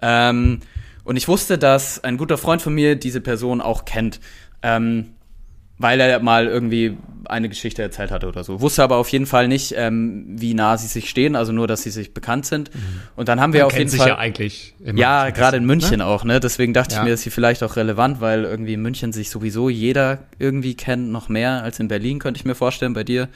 Ähm, 0.00 0.60
und 1.04 1.16
ich 1.16 1.28
wusste, 1.28 1.58
dass 1.58 2.02
ein 2.04 2.16
guter 2.16 2.38
Freund 2.38 2.62
von 2.62 2.74
mir 2.74 2.96
diese 2.96 3.20
Person 3.20 3.60
auch 3.60 3.84
kennt, 3.84 4.20
ähm, 4.62 5.10
weil 5.78 5.98
er 6.00 6.20
mal 6.20 6.46
irgendwie 6.46 6.96
eine 7.24 7.48
Geschichte 7.48 7.82
erzählt 7.82 8.10
hatte 8.12 8.28
oder 8.28 8.44
so. 8.44 8.60
Wusste 8.60 8.82
aber 8.84 8.96
auf 8.98 9.08
jeden 9.08 9.26
Fall 9.26 9.48
nicht, 9.48 9.74
ähm, 9.76 10.26
wie 10.28 10.54
nah 10.54 10.76
sie 10.76 10.86
sich 10.86 11.08
stehen, 11.10 11.34
also 11.34 11.50
nur, 11.52 11.66
dass 11.66 11.82
sie 11.82 11.90
sich 11.90 12.14
bekannt 12.14 12.46
sind. 12.46 12.70
Und 13.16 13.28
dann 13.28 13.40
haben 13.40 13.52
wir 13.52 13.60
Man 13.60 13.66
auf 13.68 13.78
jeden 13.78 13.90
Fall 13.90 14.08
ja 14.08 14.18
eigentlich 14.18 14.74
immer. 14.84 14.98
ja, 14.98 15.30
gerade 15.30 15.56
in 15.56 15.64
München 15.64 15.98
Ne? 15.98 16.06
auch, 16.06 16.24
ne? 16.24 16.38
Deswegen 16.40 16.72
dachte 16.72 16.94
Ja. 16.94 17.00
ich 17.00 17.06
mir, 17.08 17.14
ist 17.14 17.22
sie 17.22 17.30
vielleicht 17.30 17.62
auch 17.64 17.74
relevant, 17.76 18.20
weil 18.20 18.44
irgendwie 18.44 18.74
in 18.74 18.82
München 18.82 19.12
sich 19.12 19.30
sowieso 19.30 19.68
jeder 19.70 20.18
irgendwie 20.38 20.74
kennt, 20.76 21.10
noch 21.10 21.28
mehr 21.28 21.62
als 21.64 21.80
in 21.80 21.88
Berlin, 21.88 22.18
könnte 22.20 22.38
ich 22.38 22.44
mir 22.44 22.54
vorstellen, 22.54 22.92
bei 22.92 23.02
dir. 23.04 23.28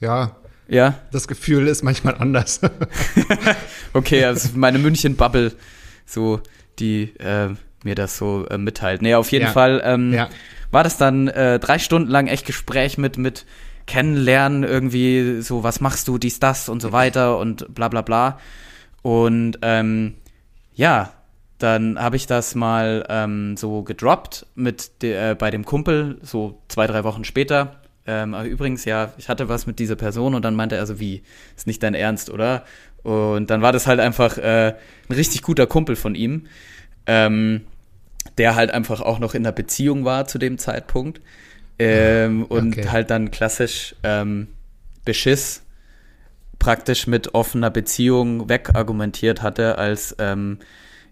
Ja, 0.00 0.36
Ja, 0.68 0.94
das 1.12 1.26
Gefühl 1.28 1.66
ist 1.68 1.82
manchmal 1.82 2.16
anders. 2.16 2.60
okay, 3.94 4.24
also 4.24 4.50
meine 4.54 4.78
München-Bubble, 4.78 5.52
so, 6.06 6.40
die 6.78 7.12
äh, 7.18 7.48
mir 7.84 7.94
das 7.94 8.16
so 8.16 8.46
äh, 8.48 8.56
mitteilt. 8.58 9.02
Nee, 9.02 9.14
auf 9.14 9.30
jeden 9.32 9.46
Ja. 9.46 9.52
Fall 9.52 9.82
ähm, 9.84 10.12
Ja. 10.14 10.28
war 10.70 10.82
das 10.84 10.96
dann 10.96 11.28
äh, 11.28 11.58
drei 11.58 11.78
Stunden 11.78 12.10
lang 12.10 12.26
echt 12.26 12.46
Gespräch 12.46 12.96
mit, 12.98 13.18
mit 13.18 13.44
Kennenlernen, 13.86 14.64
irgendwie 14.64 15.40
so, 15.42 15.62
was 15.62 15.80
machst 15.80 16.08
du, 16.08 16.18
dies, 16.18 16.40
das 16.40 16.68
und 16.68 16.80
so 16.82 16.92
weiter 16.92 17.38
und 17.38 17.72
bla 17.74 17.88
bla 17.88 18.02
bla. 18.02 18.38
Und 19.02 19.58
ähm, 19.62 20.14
ja, 20.74 21.12
dann 21.58 21.98
habe 21.98 22.16
ich 22.16 22.26
das 22.26 22.54
mal 22.54 23.06
ähm, 23.08 23.56
so 23.56 23.82
gedroppt 23.82 24.46
mit 24.56 25.02
de, 25.02 25.30
äh, 25.30 25.34
bei 25.34 25.50
dem 25.50 25.64
Kumpel, 25.64 26.18
so 26.22 26.60
zwei, 26.68 26.86
drei 26.86 27.04
Wochen 27.04 27.24
später. 27.24 27.80
Ähm, 28.08 28.34
aber 28.34 28.44
übrigens, 28.46 28.84
ja, 28.84 29.12
ich 29.18 29.28
hatte 29.28 29.48
was 29.48 29.66
mit 29.66 29.78
dieser 29.78 29.96
Person 29.96 30.34
und 30.34 30.44
dann 30.44 30.54
meinte 30.54 30.76
er 30.76 30.86
so, 30.86 31.00
wie, 31.00 31.22
ist 31.56 31.66
nicht 31.66 31.82
dein 31.82 31.94
Ernst, 31.94 32.30
oder? 32.30 32.64
Und 33.06 33.50
dann 33.50 33.62
war 33.62 33.70
das 33.70 33.86
halt 33.86 34.00
einfach 34.00 34.36
äh, 34.36 34.74
ein 35.08 35.14
richtig 35.14 35.42
guter 35.42 35.68
Kumpel 35.68 35.94
von 35.94 36.16
ihm, 36.16 36.48
ähm, 37.06 37.60
der 38.36 38.56
halt 38.56 38.72
einfach 38.72 39.00
auch 39.00 39.20
noch 39.20 39.34
in 39.34 39.46
einer 39.46 39.52
Beziehung 39.52 40.04
war 40.04 40.26
zu 40.26 40.38
dem 40.38 40.58
Zeitpunkt. 40.58 41.20
Ähm, 41.78 42.44
und 42.46 42.76
okay. 42.76 42.88
halt 42.88 43.10
dann 43.10 43.30
klassisch 43.30 43.94
ähm, 44.02 44.48
Beschiss 45.04 45.62
praktisch 46.58 47.06
mit 47.06 47.32
offener 47.32 47.70
Beziehung 47.70 48.48
wegargumentiert 48.48 49.40
hatte, 49.40 49.78
als 49.78 50.16
ähm, 50.18 50.58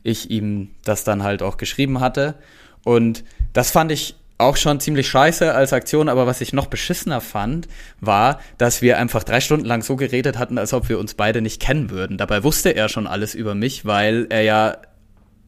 ich 0.02 0.30
ihm 0.30 0.70
das 0.84 1.04
dann 1.04 1.22
halt 1.22 1.42
auch 1.44 1.58
geschrieben 1.58 2.00
hatte. 2.00 2.34
Und 2.82 3.22
das 3.52 3.70
fand 3.70 3.92
ich 3.92 4.16
auch 4.38 4.56
schon 4.56 4.80
ziemlich 4.80 5.08
scheiße 5.08 5.54
als 5.54 5.72
Aktion, 5.72 6.08
aber 6.08 6.26
was 6.26 6.40
ich 6.40 6.52
noch 6.52 6.66
beschissener 6.66 7.20
fand, 7.20 7.68
war, 8.00 8.40
dass 8.58 8.82
wir 8.82 8.98
einfach 8.98 9.22
drei 9.22 9.40
Stunden 9.40 9.64
lang 9.64 9.82
so 9.82 9.96
geredet 9.96 10.38
hatten, 10.38 10.58
als 10.58 10.72
ob 10.72 10.88
wir 10.88 10.98
uns 10.98 11.14
beide 11.14 11.40
nicht 11.40 11.60
kennen 11.62 11.90
würden. 11.90 12.18
Dabei 12.18 12.42
wusste 12.42 12.70
er 12.70 12.88
schon 12.88 13.06
alles 13.06 13.34
über 13.34 13.54
mich, 13.54 13.84
weil 13.84 14.26
er 14.30 14.42
ja 14.42 14.76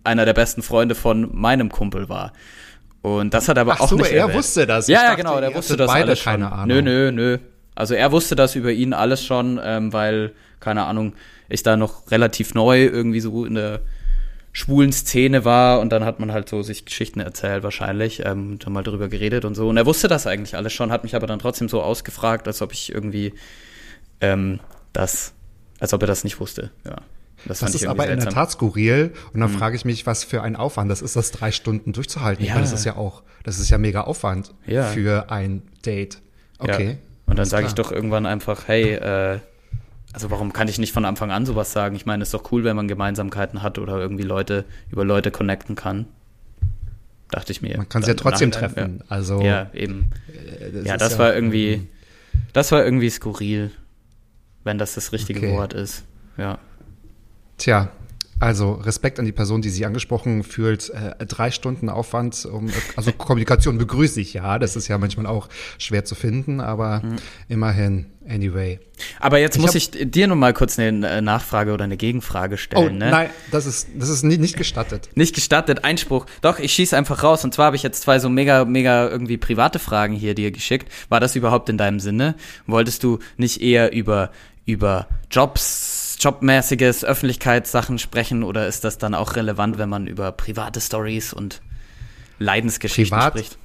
einer 0.05 0.25
der 0.25 0.35
besten 0.35 0.63
Freunde 0.63 0.95
von 0.95 1.29
meinem 1.35 1.71
Kumpel 1.71 2.09
war. 2.09 2.33
Und 3.03 3.35
das 3.35 3.49
hat 3.49 3.57
er 3.59 3.63
aber 3.63 3.75
Ach 3.75 3.81
auch 3.81 3.89
so, 3.89 3.97
nicht 3.97 4.13
er 4.13 4.23
erwähnt. 4.23 4.39
wusste 4.39 4.67
das. 4.67 4.87
Ja, 4.89 5.03
ja, 5.03 5.15
genau, 5.15 5.41
der 5.41 5.51
ihr 5.51 5.57
wusste 5.57 5.77
das 5.77 5.89
beide 5.89 6.07
alles 6.07 6.21
schon. 6.21 6.33
keine 6.33 6.53
Ahnung. 6.53 6.69
Nö, 6.69 6.83
nö, 6.83 7.13
nö. 7.13 7.39
Also 7.75 7.95
er 7.95 8.11
wusste 8.13 8.37
das 8.37 8.55
über 8.55 8.73
ihn 8.73 8.93
alles 8.93 9.25
schon, 9.25 9.61
ähm, 9.63 9.93
weil, 9.93 10.33
keine 10.61 10.85
Ahnung, 10.85 11.15
ich 11.49 11.63
da 11.63 11.77
noch 11.77 12.11
relativ 12.11 12.55
neu 12.55 12.85
irgendwie 12.85 13.21
so 13.21 13.45
in 13.45 13.55
der 13.55 13.81
schwulen 14.57 14.91
Szene 14.91 15.45
war 15.45 15.81
und 15.81 15.91
dann 15.91 16.07
hat 16.07 16.19
man 16.19 16.33
halt 16.33 16.49
so 16.49 16.63
sich 16.63 16.87
Geschichten 16.87 17.21
erzählt 17.21 17.63
wahrscheinlich, 17.63 18.25
ähm, 18.25 18.59
dann 18.59 18.73
mal 18.73 18.83
drüber 18.83 19.09
geredet 19.11 19.45
und 19.45 19.55
so. 19.55 19.69
Und 19.69 19.77
er 19.77 19.85
wusste 19.85 20.09
das 20.09 20.27
eigentlich 20.27 20.57
alles 20.57 20.73
schon, 20.73 20.91
hat 20.91 21.03
mich 21.05 21.15
aber 21.15 21.27
dann 21.27 21.39
trotzdem 21.39 21.69
so 21.69 21.83
ausgefragt, 21.83 22.47
als 22.49 22.63
ob 22.63 22.73
ich 22.73 22.91
irgendwie 22.91 23.35
ähm, 24.23 24.61
das, 24.95 25.35
als 25.79 25.93
ob 25.93 26.01
er 26.03 26.07
das 26.07 26.25
nicht 26.25 26.41
wusste. 26.41 26.71
Ja. 26.87 26.97
Das, 27.45 27.59
Das 27.61 27.75
ich 27.75 27.83
ist 27.83 27.87
aber 27.87 28.05
in 28.05 28.13
der 28.13 28.21
seltsam. 28.23 28.33
Tat 28.35 28.51
skurril. 28.53 29.13
Und 29.35 29.41
dann 29.41 29.51
frage 29.51 29.77
ich 29.77 29.85
mich, 29.85 30.07
was 30.07 30.25
für 30.25 30.43
ein 30.43 30.57
Aufwand 30.57 30.91
das 30.91 31.03
ist, 31.03 31.17
das 31.17 31.33
drei 31.33 31.53
Stunden 31.53 31.93
durchzuhalten. 31.93 32.43
Ich 32.43 32.49
Ja. 32.49 32.55
meine, 32.55 32.65
das 32.65 32.73
ist 32.73 32.87
ja 32.87 32.97
auch, 32.97 33.23
das 33.45 33.59
ist 33.59 33.69
ja 33.69 33.77
mega 33.77 34.01
Aufwand 34.05 34.55
Ja. 34.67 34.85
für 34.85 35.31
ein 35.31 35.61
Date. 35.85 36.23
Okay. 36.59 36.87
Ja. 36.93 36.97
Und 37.27 37.39
dann 37.39 37.45
sage 37.45 37.67
ich 37.67 37.75
doch 37.75 37.93
irgendwann 37.93 38.25
einfach, 38.25 38.69
hey, 38.69 38.95
äh, 38.95 39.39
also 40.17 40.31
warum 40.31 40.55
kann 40.55 40.67
ich 40.67 40.79
nicht 40.79 40.95
von 40.95 41.05
Anfang 41.05 41.31
an 41.31 41.45
sowas 41.45 41.73
sagen? 41.73 41.95
Ich 41.95 42.07
meine, 42.07 42.23
es 42.23 42.29
ist 42.29 42.33
doch 42.33 42.51
cool, 42.51 42.65
wenn 42.65 42.75
man 42.75 42.89
Gemeinsamkeiten 42.89 43.61
hat 43.63 43.79
oder 43.79 43.99
irgendwie 43.99 44.23
Leute 44.23 44.65
über 44.91 45.05
Leute 45.05 45.31
connecten 45.31 45.77
kann. 45.77 46.07
Dachte 47.31 47.53
ich 47.53 47.61
mir. 47.61 47.77
Man 47.77 47.87
kann 47.91 48.03
sie 48.03 48.09
ja 48.13 48.15
trotzdem 48.15 48.51
treffen. 48.51 49.05
Also, 49.11 49.41
Ja, 49.43 49.47
ja 49.47 49.71
eben. 49.75 50.09
äh, 50.33 50.71
ja, 50.87 50.95
ist 50.95 51.03
das 51.03 51.19
war 51.19 51.35
irgendwie, 51.35 51.87
das 52.55 52.73
war 52.73 52.83
irgendwie 52.83 53.11
skurril, 53.11 53.73
wenn 54.65 54.79
das 54.79 54.95
das 54.95 55.13
richtige 55.13 55.41
Okay. 55.41 55.53
Wort 55.53 55.75
ist. 55.75 56.05
Ja. 56.39 56.61
Tja, 57.59 57.91
also 58.39 58.73
Respekt 58.73 59.19
an 59.19 59.25
die 59.25 59.33
Person, 59.33 59.63
die 59.63 59.71
sich 59.71 59.87
angesprochen 59.87 60.43
fühlt. 60.43 60.91
Äh, 60.91 61.25
drei 61.27 61.51
Stunden 61.51 61.89
Aufwand, 61.89 62.45
um, 62.45 62.69
also 62.97 63.13
Kommunikation 63.13 63.79
begrüße 63.79 64.21
ich 64.21 64.35
ja. 64.35 64.59
Das 64.59 64.77
ist 64.77 64.89
ja 64.89 64.99
manchmal 64.99 65.27
auch 65.27 65.49
schwer 65.79 66.05
zu 66.05 66.15
finden, 66.15 66.61
aber 66.61 67.01
Mhm. 67.03 67.17
immerhin, 67.49 68.07
anyway. 68.29 68.79
Aber 69.21 69.39
jetzt 69.39 69.57
Ich 69.57 69.63
muss 69.63 69.75
ich 69.75 69.91
dir 69.91 70.27
noch 70.27 70.37
mal 70.37 70.53
kurz 70.53 70.79
eine 70.79 71.09
äh, 71.09 71.21
Nachfrage 71.21 71.73
oder 71.73 71.85
eine 71.85 71.97
Gegenfrage 71.97 72.59
stellen. 72.59 72.97
Oh, 72.97 72.99
ne? 72.99 73.11
nein, 73.11 73.31
das 73.51 73.65
ist, 73.67 73.89
das 73.95 74.09
ist 74.09 74.23
nicht, 74.23 74.41
nicht 74.41 74.57
gestattet. 74.57 75.09
Nicht 75.15 75.35
gestattet, 75.35 75.85
Einspruch. 75.85 76.27
Doch, 76.43 76.59
ich 76.59 76.73
schieß 76.73 76.93
einfach 76.95 77.23
raus. 77.23 77.45
Und 77.45 77.55
zwar 77.55 77.67
habe 77.67 77.77
ich 77.77 77.83
jetzt 77.83 78.03
zwei 78.03 78.19
so 78.19 78.29
mega, 78.29 78.65
mega 78.65 79.09
irgendwie 79.09 79.37
private 79.39 79.79
Fragen 79.79 80.15
hier 80.15 80.35
dir 80.35 80.51
geschickt. 80.51 80.91
War 81.09 81.21
das 81.21 81.37
überhaupt 81.37 81.69
in 81.69 81.79
deinem 81.79 82.01
Sinne? 82.01 82.35
Wolltest 82.67 83.03
du 83.03 83.19
nicht 83.37 83.61
eher 83.63 83.93
über, 83.93 84.31
über 84.65 85.07
Jobs, 85.31 85.86
jobmäßiges 86.27 87.05
Öffentlichkeitssachen 87.05 88.01
sprechen 88.01 88.43
oder 88.43 88.67
ist 88.67 88.83
das 88.83 88.99
dann 88.99 89.15
auch 89.15 89.37
relevant, 89.37 89.79
wenn 89.79 89.89
man 89.89 90.09
über 90.09 90.33
private 90.33 90.81
Stories 90.81 91.33
und 91.33 91.63
Leidensgeschichten 92.41 93.17
Privat? 93.17 93.33
spricht? 93.35 93.59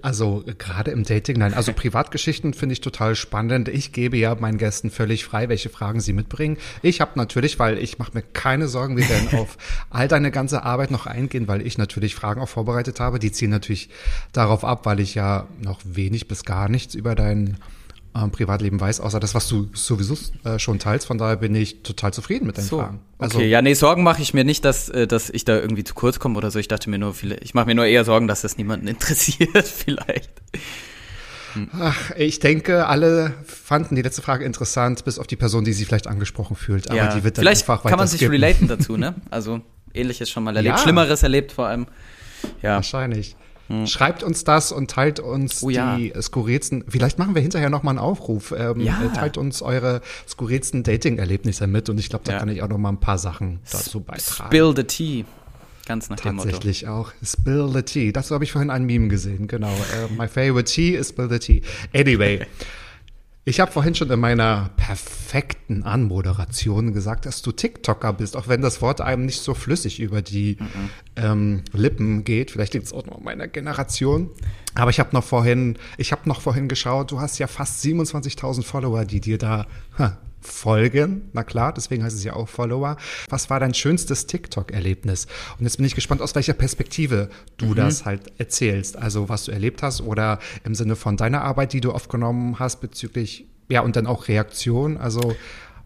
Also 0.00 0.44
gerade 0.58 0.92
im 0.92 1.02
Dating, 1.02 1.38
nein. 1.38 1.54
Also 1.54 1.72
Privatgeschichten 1.72 2.54
finde 2.54 2.74
ich 2.74 2.80
total 2.80 3.16
spannend. 3.16 3.68
Ich 3.68 3.90
gebe 3.90 4.16
ja 4.16 4.32
meinen 4.36 4.56
Gästen 4.56 4.92
völlig 4.92 5.24
frei, 5.24 5.48
welche 5.48 5.70
Fragen 5.70 5.98
sie 5.98 6.12
mitbringen. 6.12 6.56
Ich 6.82 7.00
habe 7.00 7.10
natürlich, 7.16 7.58
weil 7.58 7.78
ich 7.78 7.98
mache 7.98 8.12
mir 8.14 8.22
keine 8.22 8.68
Sorgen, 8.68 8.96
wir 8.96 9.08
werden 9.08 9.30
auf 9.40 9.58
all 9.90 10.06
deine 10.06 10.30
ganze 10.30 10.62
Arbeit 10.62 10.92
noch 10.92 11.06
eingehen, 11.06 11.48
weil 11.48 11.66
ich 11.66 11.78
natürlich 11.78 12.14
Fragen 12.14 12.40
auch 12.40 12.48
vorbereitet 12.48 13.00
habe. 13.00 13.18
Die 13.18 13.32
ziehen 13.32 13.50
natürlich 13.50 13.88
darauf 14.32 14.64
ab, 14.64 14.86
weil 14.86 15.00
ich 15.00 15.16
ja 15.16 15.48
noch 15.60 15.80
wenig 15.84 16.28
bis 16.28 16.44
gar 16.44 16.68
nichts 16.68 16.94
über 16.94 17.16
deinen 17.16 17.56
ähm, 18.14 18.30
Privatleben 18.30 18.80
weiß, 18.80 19.00
außer 19.00 19.20
das, 19.20 19.34
was 19.34 19.48
du 19.48 19.68
sowieso 19.72 20.16
äh, 20.44 20.58
schon 20.58 20.78
teilst. 20.78 21.06
Von 21.06 21.18
daher 21.18 21.36
bin 21.36 21.54
ich 21.54 21.82
total 21.82 22.12
zufrieden 22.12 22.46
mit 22.46 22.58
deinen 22.58 22.66
So, 22.66 22.78
Fragen. 22.78 23.00
Also, 23.18 23.38
okay, 23.38 23.48
ja, 23.48 23.62
nee, 23.62 23.74
Sorgen 23.74 24.02
mache 24.02 24.20
ich 24.22 24.34
mir 24.34 24.44
nicht, 24.44 24.64
dass, 24.64 24.88
äh, 24.88 25.06
dass 25.06 25.30
ich 25.30 25.44
da 25.44 25.56
irgendwie 25.58 25.84
zu 25.84 25.94
kurz 25.94 26.18
komme 26.18 26.36
oder 26.36 26.50
so. 26.50 26.58
Ich 26.58 26.68
dachte 26.68 26.90
mir 26.90 26.98
nur, 26.98 27.14
viele, 27.14 27.36
ich 27.38 27.54
mache 27.54 27.66
mir 27.66 27.74
nur 27.74 27.86
eher 27.86 28.04
Sorgen, 28.04 28.28
dass 28.28 28.42
das 28.42 28.58
niemanden 28.58 28.86
interessiert, 28.88 29.66
vielleicht. 29.66 30.30
Ach, 31.78 32.10
ich 32.16 32.38
denke, 32.38 32.86
alle 32.86 33.34
fanden 33.44 33.94
die 33.94 34.02
letzte 34.02 34.22
Frage 34.22 34.44
interessant, 34.44 35.04
bis 35.04 35.18
auf 35.18 35.26
die 35.26 35.36
Person, 35.36 35.64
die 35.64 35.72
sich 35.72 35.86
vielleicht 35.86 36.06
angesprochen 36.06 36.56
fühlt. 36.56 36.88
Aber 36.88 36.96
ja, 36.96 37.14
die 37.14 37.24
wird 37.24 37.36
dann 37.36 37.42
vielleicht 37.42 37.68
einfach 37.68 37.84
kann 37.84 37.98
man 37.98 38.08
sich 38.08 38.28
relaten 38.28 38.68
dazu, 38.68 38.96
ne? 38.96 39.14
Also 39.30 39.60
ähnliches 39.94 40.30
schon 40.30 40.44
mal 40.44 40.56
erlebt, 40.56 40.76
Ja. 40.76 40.82
Schlimmeres 40.82 41.22
erlebt 41.22 41.52
vor 41.52 41.66
allem. 41.66 41.86
Ja, 42.62 42.76
Wahrscheinlich. 42.76 43.36
Schreibt 43.86 44.22
uns 44.22 44.44
das 44.44 44.72
und 44.72 44.90
teilt 44.90 45.18
uns 45.20 45.62
Oh 45.62 45.70
ja. 45.70 45.96
die 45.96 46.12
skurrilsten. 46.20 46.84
Vielleicht 46.88 47.18
machen 47.18 47.34
wir 47.34 47.42
hinterher 47.42 47.70
noch 47.70 47.82
mal 47.82 47.90
einen 47.90 47.98
Aufruf. 47.98 48.52
Ähm, 48.56 48.80
Ja. 48.80 49.02
äh, 49.04 49.16
Teilt 49.16 49.38
uns 49.38 49.62
eure 49.62 50.00
skurrilsten 50.28 50.82
Dating-Erlebnisse 50.82 51.66
mit 51.66 51.88
und 51.88 51.98
ich 51.98 52.08
glaube, 52.08 52.24
da 52.24 52.32
Ja. 52.32 52.38
kann 52.38 52.48
ich 52.48 52.62
auch 52.62 52.68
noch 52.68 52.78
mal 52.78 52.90
ein 52.90 53.00
paar 53.00 53.18
Sachen 53.18 53.60
dazu 53.70 54.00
beitragen. 54.00 54.48
Spill 54.50 54.72
the 54.76 54.84
tea. 54.84 55.24
Ganz 55.86 56.08
nach 56.08 56.20
dem 56.20 56.36
Motto. 56.36 56.48
Tatsächlich 56.48 56.86
auch. 56.86 57.10
Spill 57.24 57.68
the 57.74 57.82
tea. 57.82 58.12
Dazu 58.12 58.34
habe 58.34 58.44
ich 58.44 58.52
vorhin 58.52 58.70
ein 58.70 58.84
Meme 58.84 59.08
gesehen, 59.08 59.48
genau. 59.48 59.72
Äh, 59.72 60.12
my 60.16 60.28
favorite 60.28 60.70
tea 60.72 60.94
is 60.94 61.08
spill 61.08 61.28
the 61.28 61.38
tea. 61.40 61.62
Anyway. 61.94 62.46
Ich 63.44 63.58
habe 63.58 63.72
vorhin 63.72 63.96
schon 63.96 64.08
in 64.08 64.20
meiner 64.20 64.70
perfekten 64.76 65.82
Anmoderation 65.82 66.92
gesagt, 66.92 67.26
dass 67.26 67.42
du 67.42 67.50
TikToker 67.50 68.12
bist, 68.12 68.36
auch 68.36 68.46
wenn 68.46 68.62
das 68.62 68.80
Wort 68.80 69.00
einem 69.00 69.26
nicht 69.26 69.40
so 69.40 69.52
flüssig 69.52 69.98
über 69.98 70.22
die 70.22 70.58
ähm, 71.16 71.62
Lippen 71.72 72.22
geht. 72.22 72.52
Vielleicht 72.52 72.74
liegt 72.74 72.86
es 72.86 72.92
auch 72.92 73.04
noch 73.04 73.18
an 73.18 73.24
meiner 73.24 73.48
Generation. 73.48 74.30
Aber 74.76 74.90
ich 74.90 75.00
habe 75.00 75.10
noch 75.12 75.24
vorhin, 75.24 75.76
ich 75.98 76.12
habe 76.12 76.28
noch 76.28 76.40
vorhin 76.40 76.68
geschaut, 76.68 77.10
du 77.10 77.18
hast 77.18 77.40
ja 77.40 77.48
fast 77.48 77.84
27.000 77.84 78.62
Follower, 78.62 79.04
die 79.04 79.20
dir 79.20 79.38
da 79.38 79.66
ha, 79.98 80.18
folgen. 80.42 81.30
Na 81.32 81.44
klar, 81.44 81.72
deswegen 81.72 82.02
heißt 82.04 82.16
es 82.16 82.24
ja 82.24 82.34
auch 82.34 82.48
Follower. 82.48 82.96
Was 83.28 83.48
war 83.50 83.60
dein 83.60 83.74
schönstes 83.74 84.26
TikTok-Erlebnis? 84.26 85.26
Und 85.58 85.64
jetzt 85.64 85.76
bin 85.76 85.86
ich 85.86 85.94
gespannt, 85.94 86.20
aus 86.20 86.34
welcher 86.34 86.52
Perspektive 86.52 87.30
du 87.56 87.74
das 87.74 88.04
halt 88.04 88.32
erzählst. 88.38 88.96
Also 88.96 89.28
was 89.28 89.44
du 89.44 89.52
erlebt 89.52 89.82
hast 89.82 90.00
oder 90.00 90.38
im 90.64 90.74
Sinne 90.74 90.96
von 90.96 91.16
deiner 91.16 91.42
Arbeit, 91.42 91.72
die 91.72 91.80
du 91.80 91.92
aufgenommen 91.92 92.58
hast 92.58 92.80
bezüglich, 92.80 93.46
ja, 93.68 93.80
und 93.80 93.96
dann 93.96 94.06
auch 94.06 94.28
Reaktion. 94.28 94.96
Also 94.96 95.34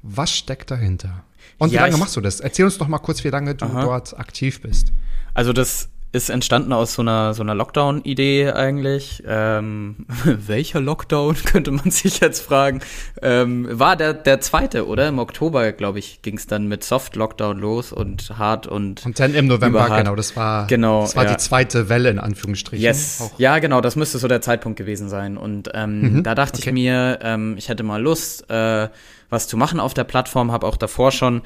was 0.02 0.30
steckt 0.32 0.70
dahinter? 0.70 1.24
Und 1.58 1.70
wie 1.70 1.76
Ja, 1.76 1.82
lange 1.82 1.94
ich- 1.94 2.00
machst 2.00 2.16
du 2.16 2.20
das? 2.20 2.40
Erzähl 2.40 2.64
uns 2.64 2.78
doch 2.78 2.88
mal 2.88 2.98
kurz, 2.98 3.22
wie 3.24 3.28
lange 3.28 3.54
du 3.54 3.66
dort 3.66 4.18
aktiv 4.18 4.60
bist. 4.62 4.92
Also 5.34 5.52
das 5.52 5.88
ist 6.16 6.30
entstanden 6.30 6.72
aus 6.72 6.94
so 6.94 7.02
einer 7.02 7.34
so 7.34 7.42
einer 7.42 7.54
Lockdown-Idee 7.54 8.50
eigentlich. 8.52 9.22
Ähm, 9.26 10.06
welcher 10.24 10.80
Lockdown 10.80 11.36
könnte 11.44 11.70
man 11.70 11.90
sich 11.90 12.20
jetzt 12.20 12.40
fragen? 12.40 12.80
Ähm, 13.22 13.68
war 13.70 13.96
der 13.96 14.14
der 14.14 14.40
zweite, 14.40 14.86
oder? 14.86 15.08
Im 15.08 15.18
Oktober, 15.18 15.72
glaube 15.72 15.98
ich, 15.98 16.22
ging 16.22 16.36
es 16.36 16.46
dann 16.46 16.66
mit 16.66 16.82
Soft 16.82 17.16
Lockdown 17.16 17.58
los 17.58 17.92
und 17.92 18.38
hart 18.38 18.66
und 18.66 19.04
Und 19.04 19.20
dann 19.20 19.34
im 19.34 19.46
November, 19.46 19.84
Überhart. 19.84 20.04
genau, 20.04 20.16
das 20.16 20.34
war, 20.36 20.66
Genau, 20.66 21.02
das 21.02 21.14
war 21.16 21.24
ja. 21.24 21.32
die 21.32 21.36
zweite 21.36 21.88
Welle 21.88 22.10
in 22.10 22.18
Anführungsstrichen. 22.18 22.82
Yes. 22.82 23.20
Auch 23.20 23.38
Ja, 23.38 23.58
genau, 23.58 23.80
das 23.80 23.94
müsste 23.96 24.18
so 24.18 24.26
der 24.26 24.40
Zeitpunkt 24.40 24.78
gewesen 24.78 25.08
sein. 25.08 25.36
Und 25.36 25.70
ähm, 25.74 26.22
da 26.22 26.34
dachte 26.34 26.58
okay. 26.58 26.70
ich 26.70 26.74
mir, 26.74 27.18
ähm, 27.22 27.56
ich 27.58 27.68
hätte 27.68 27.82
mal 27.82 28.02
Lust, 28.02 28.50
äh, 28.50 28.88
was 29.28 29.48
zu 29.48 29.56
machen 29.56 29.80
auf 29.80 29.92
der 29.92 30.04
Plattform, 30.04 30.52
habe 30.52 30.66
auch 30.66 30.76
davor 30.76 31.12
schon 31.12 31.42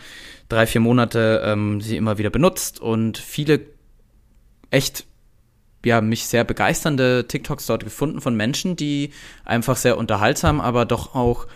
drei, 0.48 0.66
vier 0.66 0.80
Monate 0.80 1.42
ähm, 1.44 1.80
sie 1.80 1.96
immer 1.96 2.18
wieder 2.18 2.30
benutzt 2.30 2.80
und 2.80 3.18
viele 3.18 3.61
echt 4.70 5.04
ja, 5.85 6.00
mich 6.00 6.26
sehr 6.26 6.44
begeisternde 6.44 7.26
TikToks 7.26 7.66
dort 7.66 7.85
gefunden 7.85 8.20
von 8.20 8.37
Menschen, 8.37 8.76
die 8.76 9.11
einfach 9.44 9.76
sehr 9.76 9.96
unterhaltsam, 9.96 10.61
aber 10.61 10.85
doch 10.85 11.14
auch 11.14 11.46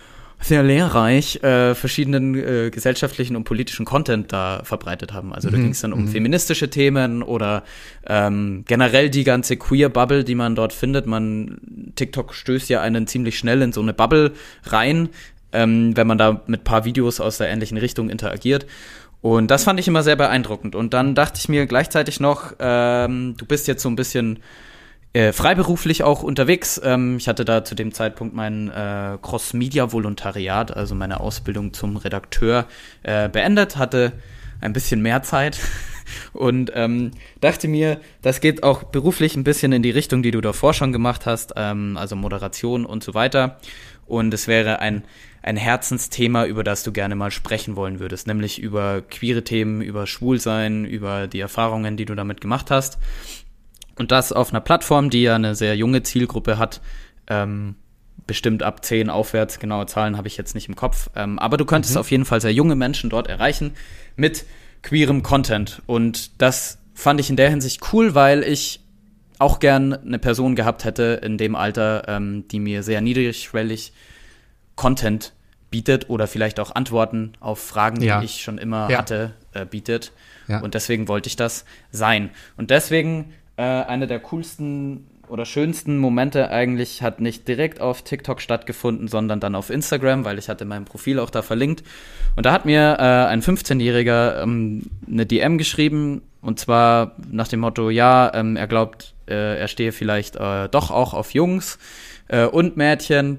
sehr 0.40 0.62
lehrreich 0.62 1.42
äh, 1.42 1.74
verschiedenen 1.74 2.35
äh, 2.35 2.70
gesellschaftlichen 2.70 3.37
und 3.37 3.44
politischen 3.44 3.87
Content 3.87 4.33
da 4.33 4.62
verbreitet 4.64 5.12
haben. 5.12 5.33
Also 5.33 5.48
da 5.48 5.57
ging 5.57 5.70
es 5.70 5.81
dann 5.81 5.92
um 5.92 6.07
feministische 6.09 6.68
Themen 6.68 7.22
oder 7.22 7.64
ähm, 8.07 8.64
generell 8.66 9.09
die 9.09 9.24
ganze 9.24 9.57
Queer-Bubble, 9.57 10.24
die 10.24 10.35
man 10.35 10.55
dort 10.55 10.72
findet. 10.72 11.07
Man 11.07 11.92
TikTok 11.94 12.35
stößt 12.35 12.68
ja 12.68 12.83
einen 12.83 13.07
ziemlich 13.07 13.38
schnell 13.38 13.62
in 13.62 13.72
so 13.72 13.81
eine 13.81 13.94
Bubble 13.94 14.33
rein, 14.64 15.09
ähm, 15.53 15.96
wenn 15.96 16.07
man 16.07 16.18
da 16.18 16.42
mit 16.46 16.64
paar 16.64 16.85
Videos 16.85 17.20
aus 17.20 17.38
der 17.38 17.48
ähnlichen 17.48 17.79
Richtung 17.79 18.11
interagiert. 18.11 18.66
Und 19.25 19.51
das 19.51 19.65
fand 19.65 19.81
ich 19.81 19.89
immer 19.89 20.03
sehr 20.03 20.17
beeindruckend. 20.17 20.75
Und 20.75 20.93
dann 20.93 21.15
dachte 21.15 21.39
ich 21.39 21.49
mir 21.49 21.65
gleichzeitig 21.65 22.21
noch, 22.21 22.53
ähm, 22.59 23.35
du 23.39 23.47
bist 23.47 23.67
jetzt 23.67 23.83
so 23.83 23.89
ein 23.89 23.97
bisschen 23.97 24.41
äh, 25.15 25.33
freiberuflich 25.33 26.03
auch 26.03 26.23
unterwegs. 26.23 26.79
Ähm, 26.85 27.17
ich 27.17 27.27
hatte 27.27 27.47
da 27.47 27.65
zu 27.65 27.75
dem 27.75 27.95
Zeitpunkt 27.95 28.35
mein 28.35 28.69
äh, 28.69 29.17
Cross-Media-Volontariat, 29.23 30.77
also 30.77 30.95
meine 30.95 31.21
Ausbildung 31.21 31.73
zum 31.73 31.97
Redakteur, 31.97 32.67
äh, 33.03 33.31
beendet, 33.31 33.79
hatte 33.79 34.13
ein 34.61 34.75
bisschen 34.75 35.01
mehr 35.01 35.23
Zeit 35.23 35.59
und 36.35 36.71
ähm, 36.75 37.13
dachte 37.41 37.67
mir, 37.67 38.03
das 38.21 38.43
geht 38.43 38.63
auch 38.63 38.83
beruflich 38.83 39.37
ein 39.37 39.45
bisschen 39.45 39.73
in 39.73 39.83
die 39.83 39.91
Richtung, 39.91 40.23
die 40.23 40.33
du 40.33 40.43
davor 40.43 40.75
schon 40.75 40.93
gemacht 40.93 41.25
hast, 41.25 41.55
ähm, 41.57 41.97
also 41.97 42.15
Moderation 42.15 42.85
und 42.85 43.03
so 43.03 43.15
weiter. 43.15 43.59
Und 44.05 44.35
es 44.35 44.49
wäre 44.49 44.81
ein, 44.81 45.03
ein 45.44 45.59
Herzensthema, 45.59 46.46
über 46.46 46.64
das 46.64 46.85
du 46.85 46.92
gerne 46.92 47.14
mal 47.16 47.30
sprechen 47.30 47.76
wollen 47.76 48.00
würdest, 48.00 48.26
nämlich 48.26 48.59
über 48.59 49.02
queere 49.02 49.44
Themen, 49.44 49.83
über 49.83 50.07
Schwulsein, 50.07 50.87
über 50.87 51.26
die 51.26 51.40
Erfahrungen, 51.40 51.98
die 51.98 52.07
du 52.07 52.14
damit 52.14 52.40
gemacht 52.40 52.70
hast. 52.70 52.96
Und 53.96 54.11
das 54.11 54.33
auf 54.33 54.50
einer 54.50 54.62
Plattform, 54.62 55.11
die 55.11 55.22
ja 55.22 55.35
eine 55.35 55.54
sehr 55.54 55.76
junge 55.76 56.02
Zielgruppe 56.02 56.57
hat, 56.57 56.80
ähm, 57.26 57.76
bestimmt 58.26 58.62
ab 58.62 58.87
10 58.87 59.11
aufwärts, 59.11 59.59
genaue 59.59 59.85
Zahlen 59.85 60.16
habe 60.16 60.28
ich 60.28 60.38
jetzt 60.38 60.54
nicht 60.54 60.70
im 60.70 60.76
Kopf. 60.76 61.11
Ähm, 61.14 61.38
aber 61.38 61.59
du 61.59 61.66
könntest 61.66 61.98
auf 61.98 62.11
jeden 62.11 62.24
Fall 62.24 62.40
sehr 62.40 62.54
junge 62.54 62.74
Menschen 62.74 63.11
dort 63.11 63.28
erreichen 63.28 63.72
mit 64.16 64.46
queerem 64.83 65.22
Content. 65.22 65.83
Und 65.85 66.40
das 66.40 66.78
fand 66.94 67.20
ich 67.20 67.28
in 67.28 67.37
der 67.37 67.50
Hinsicht 67.50 67.83
cool, 67.92 68.14
weil 68.14 68.42
ich 68.44 68.80
auch 69.38 69.59
gern 69.59 69.92
eine 69.92 70.18
Person 70.18 70.57
gehabt 70.57 70.85
hätte 70.85 71.20
in 71.22 71.37
dem 71.37 71.54
Alter, 71.54 72.09
ähm, 72.09 72.48
die 72.48 72.61
mir 72.61 72.83
sehr 72.83 73.02
niedrigschwellig 73.02 73.92
Content 74.77 75.33
bietet 75.71 76.09
oder 76.09 76.27
vielleicht 76.27 76.61
auch 76.61 76.75
Antworten 76.75 77.33
auf 77.41 77.59
Fragen, 77.59 78.01
Ja. 78.01 78.21
die 78.21 78.27
ich 78.27 78.43
schon 78.43 78.59
immer 78.59 78.89
Ja. 78.91 78.99
hatte, 78.99 79.33
äh, 79.53 79.65
bietet. 79.67 80.13
Ja. 80.47 80.61
Und 80.61 80.75
deswegen 80.75 81.09
wollte 81.09 81.29
ich 81.29 81.37
das 81.37 81.65
sein. 81.91 82.31
Und 82.57 82.71
deswegen 82.71 83.33
äh, 83.57 83.63
eine 83.63 84.07
der 84.07 84.19
coolsten 84.21 85.07
oder 85.29 85.47
schönsten 85.47 85.97
Momente 85.99 86.51
eigentlich 86.51 87.03
hat 87.03 87.21
nicht 87.21 87.49
direkt 87.49 87.81
auf 87.81 88.03
TikTok 88.03 88.41
stattgefunden, 88.43 89.09
sondern 89.09 89.41
dann 89.41 89.55
auf 89.55 89.71
Instagram, 89.71 90.25
weil 90.25 90.39
ich 90.39 90.49
hatte 90.49 90.65
mein 90.65 90.85
Profil 90.85 91.19
auch 91.19 91.31
da 91.31 91.41
verlinkt. 91.41 91.83
Und 92.37 92.45
da 92.47 92.53
hat 92.53 92.67
mir 92.67 92.97
äh, 92.99 93.03
ein 93.03 93.41
15-Jähriger 93.43 94.43
ähm, 94.43 94.83
eine 95.09 95.25
DM 95.25 95.57
geschrieben 95.59 96.23
und 96.43 96.59
zwar 96.61 97.13
nach 97.31 97.49
dem 97.49 97.61
Motto, 97.61 97.91
ja, 97.91 98.31
ähm, 98.35 98.57
er 98.57 98.67
glaubt, 98.67 99.15
äh, 99.27 99.59
er 99.59 99.69
stehe 99.69 99.93
vielleicht 99.93 100.37
äh, 100.37 100.69
doch 100.69 100.91
auch 100.91 101.15
auf 101.15 101.33
Jungs 101.33 101.79
äh, 102.29 102.45
und 102.45 102.77
Mädchen 102.77 103.39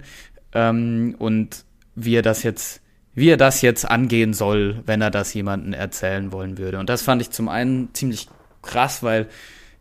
ähm, 0.56 1.16
und 1.20 1.64
wie 1.96 2.16
er 2.16 2.24
das 2.24 2.42
jetzt 2.44 2.82
wie 3.16 3.30
er 3.30 3.38
das 3.38 3.62
jetzt 3.62 3.90
angehen 3.90 4.34
soll, 4.34 4.84
wenn 4.86 5.02
er 5.02 5.10
das 5.10 5.34
jemandem 5.34 5.74
erzählen 5.74 6.34
wollen 6.34 6.58
würde. 6.58 6.80
Und 6.80 6.90
das 6.90 7.02
fand 7.02 7.22
ich 7.22 7.32
zum 7.32 7.48
einen 7.48 7.94
ziemlich 7.94 8.28
krass, 8.62 9.04
weil 9.04 9.28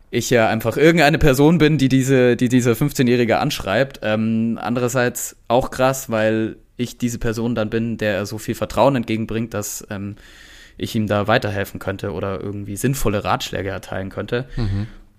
ich 0.09 0.29
ja 0.29 0.47
einfach 0.47 0.77
irgendeine 0.77 1.17
Person 1.17 1.57
bin, 1.57 1.77
die 1.77 1.89
diese, 1.89 2.37
die 2.37 2.47
diese 2.47 2.71
15-Jährige 2.71 3.39
anschreibt. 3.39 3.99
Ähm, 4.03 4.57
andererseits 4.61 5.35
auch 5.49 5.69
krass, 5.69 6.09
weil 6.09 6.55
ich 6.77 6.97
diese 6.97 7.19
Person 7.19 7.55
dann 7.55 7.69
bin, 7.69 7.97
der 7.97 8.15
er 8.15 8.25
so 8.25 8.37
viel 8.37 8.55
Vertrauen 8.55 8.95
entgegenbringt, 8.95 9.53
dass 9.53 9.85
ähm, 9.89 10.15
ich 10.77 10.95
ihm 10.95 11.07
da 11.07 11.27
weiterhelfen 11.27 11.79
könnte 11.81 12.13
oder 12.13 12.39
irgendwie 12.39 12.77
sinnvolle 12.77 13.25
Ratschläge 13.25 13.69
erteilen 13.69 14.09
könnte. 14.09 14.47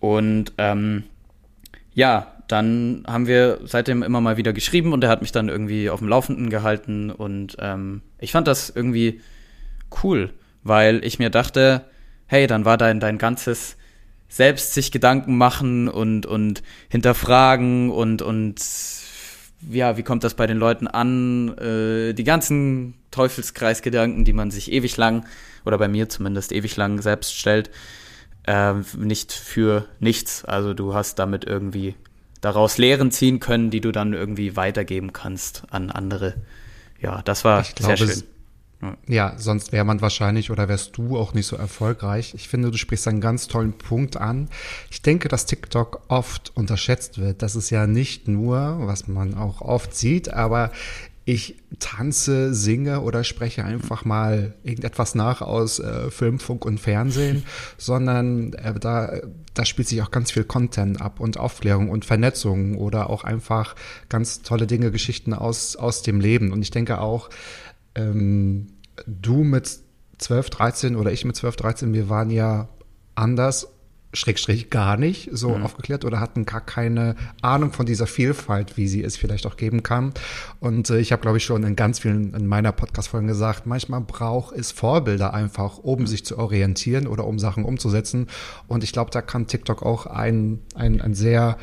Und 0.00 0.52
ähm, 0.56 1.04
ja, 1.92 2.35
dann 2.48 3.04
haben 3.06 3.26
wir 3.26 3.60
seitdem 3.64 4.02
immer 4.02 4.20
mal 4.20 4.36
wieder 4.36 4.52
geschrieben 4.52 4.92
und 4.92 5.02
er 5.02 5.10
hat 5.10 5.20
mich 5.22 5.32
dann 5.32 5.48
irgendwie 5.48 5.90
auf 5.90 6.00
dem 6.00 6.08
Laufenden 6.08 6.50
gehalten 6.50 7.10
und 7.10 7.56
ähm, 7.60 8.02
ich 8.18 8.32
fand 8.32 8.46
das 8.46 8.70
irgendwie 8.70 9.20
cool, 10.02 10.32
weil 10.62 11.04
ich 11.04 11.18
mir 11.18 11.30
dachte, 11.30 11.84
hey, 12.26 12.46
dann 12.46 12.64
war 12.64 12.76
dein, 12.76 13.00
dein 13.00 13.18
ganzes 13.18 13.76
selbst 14.28 14.74
sich 14.74 14.90
Gedanken 14.90 15.36
machen 15.36 15.88
und, 15.88 16.26
und 16.26 16.62
hinterfragen 16.88 17.90
und, 17.90 18.22
und 18.22 18.60
ja, 19.70 19.96
wie 19.96 20.02
kommt 20.02 20.24
das 20.24 20.34
bei 20.34 20.46
den 20.46 20.58
Leuten 20.58 20.86
an? 20.86 21.56
Äh, 21.58 22.12
die 22.12 22.24
ganzen 22.24 22.94
Teufelskreisgedanken, 23.10 24.24
die 24.24 24.32
man 24.32 24.50
sich 24.50 24.70
ewig 24.70 24.96
lang, 24.96 25.24
oder 25.64 25.78
bei 25.78 25.88
mir 25.88 26.08
zumindest 26.08 26.52
ewig 26.52 26.76
lang 26.76 27.00
selbst 27.00 27.36
stellt, 27.36 27.70
äh, 28.46 28.74
nicht 28.96 29.32
für 29.32 29.86
nichts. 29.98 30.44
Also 30.44 30.74
du 30.74 30.94
hast 30.94 31.18
damit 31.18 31.44
irgendwie 31.44 31.94
daraus 32.40 32.78
Lehren 32.78 33.10
ziehen 33.10 33.40
können, 33.40 33.70
die 33.70 33.80
du 33.80 33.92
dann 33.92 34.12
irgendwie 34.12 34.56
weitergeben 34.56 35.12
kannst 35.12 35.64
an 35.70 35.90
andere. 35.90 36.34
Ja, 37.00 37.22
das 37.22 37.44
war 37.44 37.60
Ich 37.60 37.74
glaube, 37.74 37.96
sehr 37.96 38.08
es- 38.08 38.20
schön. 38.20 38.28
Ja, 39.08 39.32
sonst 39.38 39.72
wäre 39.72 39.86
man 39.86 40.02
wahrscheinlich 40.02 40.50
oder 40.50 40.68
wärst 40.68 40.98
du 40.98 41.16
auch 41.16 41.32
nicht 41.32 41.46
so 41.46 41.56
erfolgreich. 41.56 42.34
Ich 42.34 42.46
finde, 42.46 42.70
du 42.70 42.76
sprichst 42.76 43.08
einen 43.08 43.22
ganz 43.22 43.48
tollen 43.48 43.72
Punkt 43.72 44.18
an. 44.18 44.50
Ich 44.90 45.00
denke, 45.00 45.28
dass 45.28 45.46
TikTok 45.46 46.02
oft 46.08 46.52
unterschätzt 46.54 47.18
wird. 47.18 47.40
Das 47.40 47.56
ist 47.56 47.70
ja 47.70 47.86
nicht 47.86 48.28
nur, 48.28 48.76
was 48.86 49.08
man 49.08 49.34
auch 49.34 49.62
oft 49.62 49.94
sieht, 49.96 50.28
aber 50.28 50.72
ich 51.28 51.56
tanze, 51.80 52.54
singe 52.54 53.00
oder 53.00 53.24
spreche 53.24 53.64
einfach 53.64 54.04
mal 54.04 54.54
irgendetwas 54.62 55.16
nach 55.16 55.42
aus 55.42 55.80
äh, 55.80 56.08
Film, 56.12 56.38
Funk 56.38 56.64
und 56.64 56.78
Fernsehen, 56.78 57.42
sondern 57.78 58.52
äh, 58.52 58.78
da, 58.78 59.12
da 59.52 59.64
spielt 59.64 59.88
sich 59.88 60.00
auch 60.02 60.12
ganz 60.12 60.30
viel 60.30 60.44
Content 60.44 61.02
ab 61.02 61.18
und 61.18 61.36
Aufklärung 61.36 61.90
und 61.90 62.04
Vernetzung 62.04 62.76
oder 62.76 63.10
auch 63.10 63.24
einfach 63.24 63.74
ganz 64.08 64.42
tolle 64.42 64.68
Dinge, 64.68 64.92
Geschichten 64.92 65.34
aus, 65.34 65.74
aus 65.74 66.02
dem 66.02 66.20
Leben. 66.20 66.52
Und 66.52 66.62
ich 66.62 66.70
denke 66.70 67.00
auch, 67.00 67.28
ähm, 67.96 68.68
du 69.08 69.42
mit 69.42 69.80
12, 70.18 70.48
13 70.50 70.94
oder 70.94 71.10
ich 71.10 71.24
mit 71.24 71.34
12, 71.34 71.56
13, 71.56 71.92
wir 71.92 72.08
waren 72.08 72.30
ja 72.30 72.68
anders, 73.16 73.66
Schrägstrich 74.16 74.70
gar 74.70 74.96
nicht 74.96 75.28
so 75.32 75.54
aufgeklärt 75.54 76.04
oder 76.04 76.20
hatten 76.20 76.44
gar 76.46 76.60
keine 76.60 77.16
Ahnung 77.42 77.72
von 77.72 77.86
dieser 77.86 78.06
Vielfalt, 78.06 78.76
wie 78.76 78.88
sie 78.88 79.02
es 79.02 79.16
vielleicht 79.16 79.46
auch 79.46 79.56
geben 79.56 79.82
kann. 79.82 80.12
Und 80.60 80.90
äh, 80.90 80.98
ich 80.98 81.12
habe, 81.12 81.22
glaube 81.22 81.36
ich, 81.36 81.44
schon 81.44 81.62
in 81.62 81.76
ganz 81.76 81.98
vielen 81.98 82.34
in 82.34 82.46
meiner 82.46 82.72
Podcast-Folgen 82.72 83.28
gesagt, 83.28 83.66
manchmal 83.66 84.00
braucht 84.00 84.56
es 84.56 84.72
Vorbilder 84.72 85.34
einfach, 85.34 85.78
um 85.78 86.06
sich 86.06 86.24
zu 86.24 86.38
orientieren 86.38 87.06
oder 87.06 87.26
um 87.26 87.38
Sachen 87.38 87.64
umzusetzen. 87.64 88.26
Und 88.66 88.84
ich 88.84 88.92
glaube, 88.92 89.10
da 89.10 89.22
kann 89.22 89.46
TikTok 89.46 89.82
auch 89.82 90.06
ein, 90.06 90.60
ein, 90.74 91.00
ein 91.00 91.14
sehr 91.14 91.58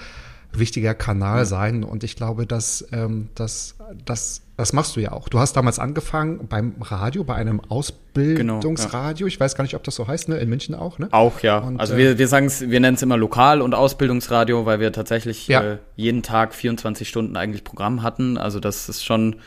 wichtiger 0.53 0.93
Kanal 0.93 1.45
sein. 1.45 1.83
Und 1.83 2.03
ich 2.03 2.15
glaube, 2.15 2.45
dass 2.45 2.87
ähm, 2.91 3.29
das, 3.35 3.75
das, 4.05 4.42
das 4.57 4.71
machst 4.73 4.95
du 4.95 4.99
ja 4.99 5.11
auch. 5.11 5.29
Du 5.29 5.39
hast 5.39 5.53
damals 5.53 5.79
angefangen 5.79 6.47
beim 6.47 6.75
Radio, 6.81 7.23
bei 7.23 7.35
einem 7.35 7.59
Ausbildungsradio. 7.59 9.27
Ich 9.27 9.39
weiß 9.39 9.55
gar 9.55 9.63
nicht, 9.63 9.75
ob 9.75 9.83
das 9.83 9.95
so 9.95 10.07
heißt, 10.07 10.29
ne? 10.29 10.37
In 10.37 10.49
München 10.49 10.75
auch, 10.75 10.99
ne? 10.99 11.07
Auch, 11.11 11.39
ja. 11.41 11.57
Und, 11.59 11.79
also 11.79 11.95
äh, 11.95 11.97
wir, 11.97 12.17
wir 12.19 12.27
sagen 12.27 12.45
es, 12.45 12.61
wir 12.69 12.79
nennen 12.79 12.95
es 12.95 13.01
immer 13.01 13.17
Lokal- 13.17 13.61
und 13.61 13.73
Ausbildungsradio, 13.73 14.65
weil 14.65 14.79
wir 14.79 14.91
tatsächlich 14.91 15.47
Ja. 15.47 15.61
äh, 15.63 15.77
jeden 15.95 16.23
Tag 16.23 16.53
24 16.53 17.07
Stunden 17.09 17.35
eigentlich 17.37 17.63
Programm 17.63 18.03
hatten. 18.03 18.37
Also 18.37 18.59
das 18.59 18.89
ist 18.89 19.03
schon 19.03 19.37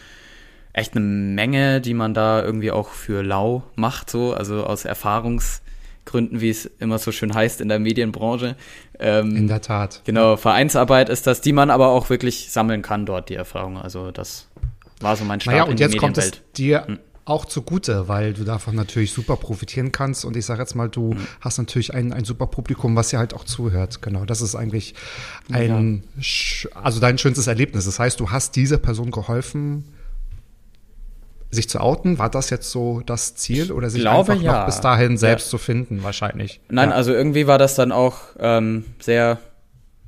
echt 0.73 0.95
eine 0.97 1.05
Menge, 1.05 1.81
die 1.81 1.95
man 1.95 2.13
da 2.13 2.43
irgendwie 2.43 2.71
auch 2.71 2.89
für 2.91 3.23
lau 3.23 3.63
macht, 3.77 4.11
so, 4.11 4.35
also 4.35 4.65
aus 4.65 4.85
Erfahrungsgründen, 4.85 6.41
wie 6.41 6.51
es 6.51 6.67
immer 6.67 6.99
so 6.99 7.13
schön 7.13 7.35
heißt 7.35 7.61
in 7.61 7.69
der 7.69 7.79
Medienbranche. 7.79 8.57
Ähm, 8.99 9.37
In 9.37 9.49
der 9.49 9.63
Tat. 9.63 10.03
Genau, 10.05 10.37
Vereinsarbeit 10.37 11.09
ist 11.09 11.27
das, 11.27 11.41
die 11.41 11.53
man 11.53 11.71
aber 11.71 11.89
auch 11.89 12.11
wirklich 12.11 12.51
sammeln 12.53 12.83
kann 12.83 13.07
dort, 13.07 13.29
die 13.31 13.35
Erfahrung. 13.37 13.79
Also 13.79 14.11
das 14.11 14.49
war 15.01 15.17
so 15.17 15.25
mein 15.25 15.41
Start 15.41 15.55
Naja, 15.57 15.69
und 15.71 15.81
jetzt 15.81 15.97
kommt 15.99 16.19
es 16.19 16.33
dir 16.57 16.99
auch 17.25 17.45
zugute, 17.45 18.07
weil 18.07 18.35
du 18.35 18.45
davon 18.45 18.77
natürlich 18.77 19.13
super 19.13 19.37
profitieren 19.37 19.91
kannst. 19.91 20.25
Und 20.25 20.37
ich 20.37 20.47
sage 20.47 20.61
jetzt 20.61 20.77
mal, 20.77 20.89
du 20.89 21.17
hast 21.41 21.59
natürlich 21.59 21.93
ein, 21.93 22.13
ein 22.13 22.25
super 22.25 22.47
Publikum, 22.47 22.95
was 22.95 23.09
dir 23.09 23.19
halt 23.19 23.35
auch 23.35 23.43
zuhört. 23.43 24.01
Genau, 24.01 24.25
das 24.25 24.41
ist 24.41 24.55
eigentlich 24.55 24.95
ein, 25.51 26.05
sch- 26.21 26.69
also 26.75 27.01
dein 27.01 27.19
schönstes 27.19 27.49
Erlebnis. 27.49 27.85
Das 27.85 27.99
heißt, 27.99 28.21
du 28.21 28.31
hast 28.31 28.55
dieser 28.55 28.79
Person 28.79 29.11
geholfen, 29.11 29.85
sich 31.51 31.69
zu 31.69 31.81
outen. 31.81 32.19
War 32.19 32.31
das 32.31 32.51
jetzt 32.51 32.71
so 32.71 33.03
das 33.05 33.35
Ziel 33.35 33.73
oder 33.73 33.91
sich 33.91 34.03
glaube, 34.03 34.33
einfach 34.33 34.45
ja. 34.45 34.59
noch 34.61 34.67
bis 34.67 34.81
dahin 34.81 35.17
selbst 35.17 35.47
Ja. 35.47 35.51
zu 35.51 35.59
finden, 35.59 36.03
wahrscheinlich? 36.05 36.61
Nein, 36.69 36.91
ja. 36.91 36.95
also 36.95 37.13
irgendwie 37.13 37.47
war 37.49 37.59
das 37.59 37.75
dann 37.75 37.91
auch 37.93 38.19
ähm, 38.39 38.85
sehr, 39.01 39.39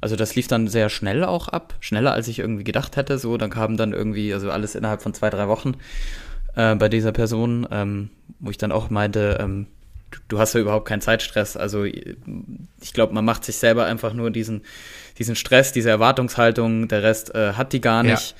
also 0.00 0.16
das 0.16 0.34
lief 0.34 0.46
dann 0.48 0.68
sehr 0.68 0.88
schnell 0.88 1.24
auch 1.24 1.48
ab, 1.48 1.74
schneller 1.80 2.12
als 2.12 2.28
ich 2.28 2.38
irgendwie 2.38 2.64
gedacht 2.64 2.96
hätte. 2.96 3.18
So, 3.18 3.36
dann 3.36 3.50
kam 3.50 3.76
dann 3.76 3.92
irgendwie, 3.92 4.32
also 4.32 4.50
alles 4.50 4.74
innerhalb 4.74 5.02
von 5.02 5.14
zwei, 5.14 5.30
drei 5.30 5.48
Wochen 5.48 5.74
äh, 6.56 6.74
bei 6.76 6.88
dieser 6.88 7.12
Person, 7.12 7.66
ähm, 7.70 8.10
wo 8.40 8.50
ich 8.50 8.58
dann 8.58 8.72
auch 8.72 8.90
meinte, 8.90 9.38
ähm, 9.40 9.66
du, 10.10 10.18
du 10.28 10.38
hast 10.38 10.54
ja 10.54 10.60
überhaupt 10.60 10.86
keinen 10.86 11.00
Zeitstress. 11.00 11.56
Also 11.56 11.84
ich 11.84 12.92
glaube, 12.92 13.12
man 13.14 13.24
macht 13.24 13.44
sich 13.44 13.56
selber 13.56 13.86
einfach 13.86 14.12
nur 14.12 14.30
diesen, 14.30 14.62
diesen 15.18 15.34
Stress, 15.36 15.72
diese 15.72 15.90
Erwartungshaltung, 15.90 16.88
der 16.88 17.02
Rest 17.02 17.34
äh, 17.34 17.54
hat 17.54 17.72
die 17.72 17.80
gar 17.80 18.04
Ja. 18.04 18.12
nicht. 18.12 18.34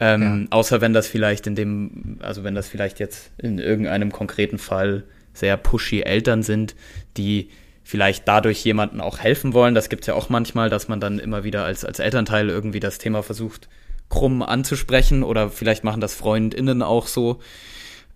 Ähm, 0.00 0.48
Außer 0.50 0.80
wenn 0.80 0.92
das 0.92 1.06
vielleicht 1.06 1.46
in 1.46 1.54
dem, 1.54 2.18
also 2.20 2.42
wenn 2.42 2.54
das 2.56 2.66
vielleicht 2.66 2.98
jetzt 2.98 3.30
in 3.38 3.58
irgendeinem 3.58 4.10
konkreten 4.10 4.58
Fall 4.58 5.04
sehr 5.32 5.56
pushy 5.56 6.00
Eltern 6.02 6.42
sind, 6.42 6.74
die 7.16 7.48
vielleicht 7.84 8.26
dadurch 8.26 8.64
jemanden 8.64 9.00
auch 9.00 9.18
helfen 9.18 9.52
wollen. 9.52 9.74
Das 9.74 9.88
gibt's 9.88 10.06
ja 10.06 10.14
auch 10.14 10.30
manchmal, 10.30 10.70
dass 10.70 10.88
man 10.88 11.00
dann 11.00 11.18
immer 11.18 11.44
wieder 11.44 11.64
als, 11.64 11.84
als 11.84 11.98
Elternteil 11.98 12.48
irgendwie 12.48 12.80
das 12.80 12.98
Thema 12.98 13.22
versucht, 13.22 13.68
krumm 14.08 14.42
anzusprechen 14.42 15.22
oder 15.22 15.50
vielleicht 15.50 15.84
machen 15.84 16.00
das 16.00 16.14
FreundInnen 16.14 16.82
auch 16.82 17.06
so. 17.06 17.40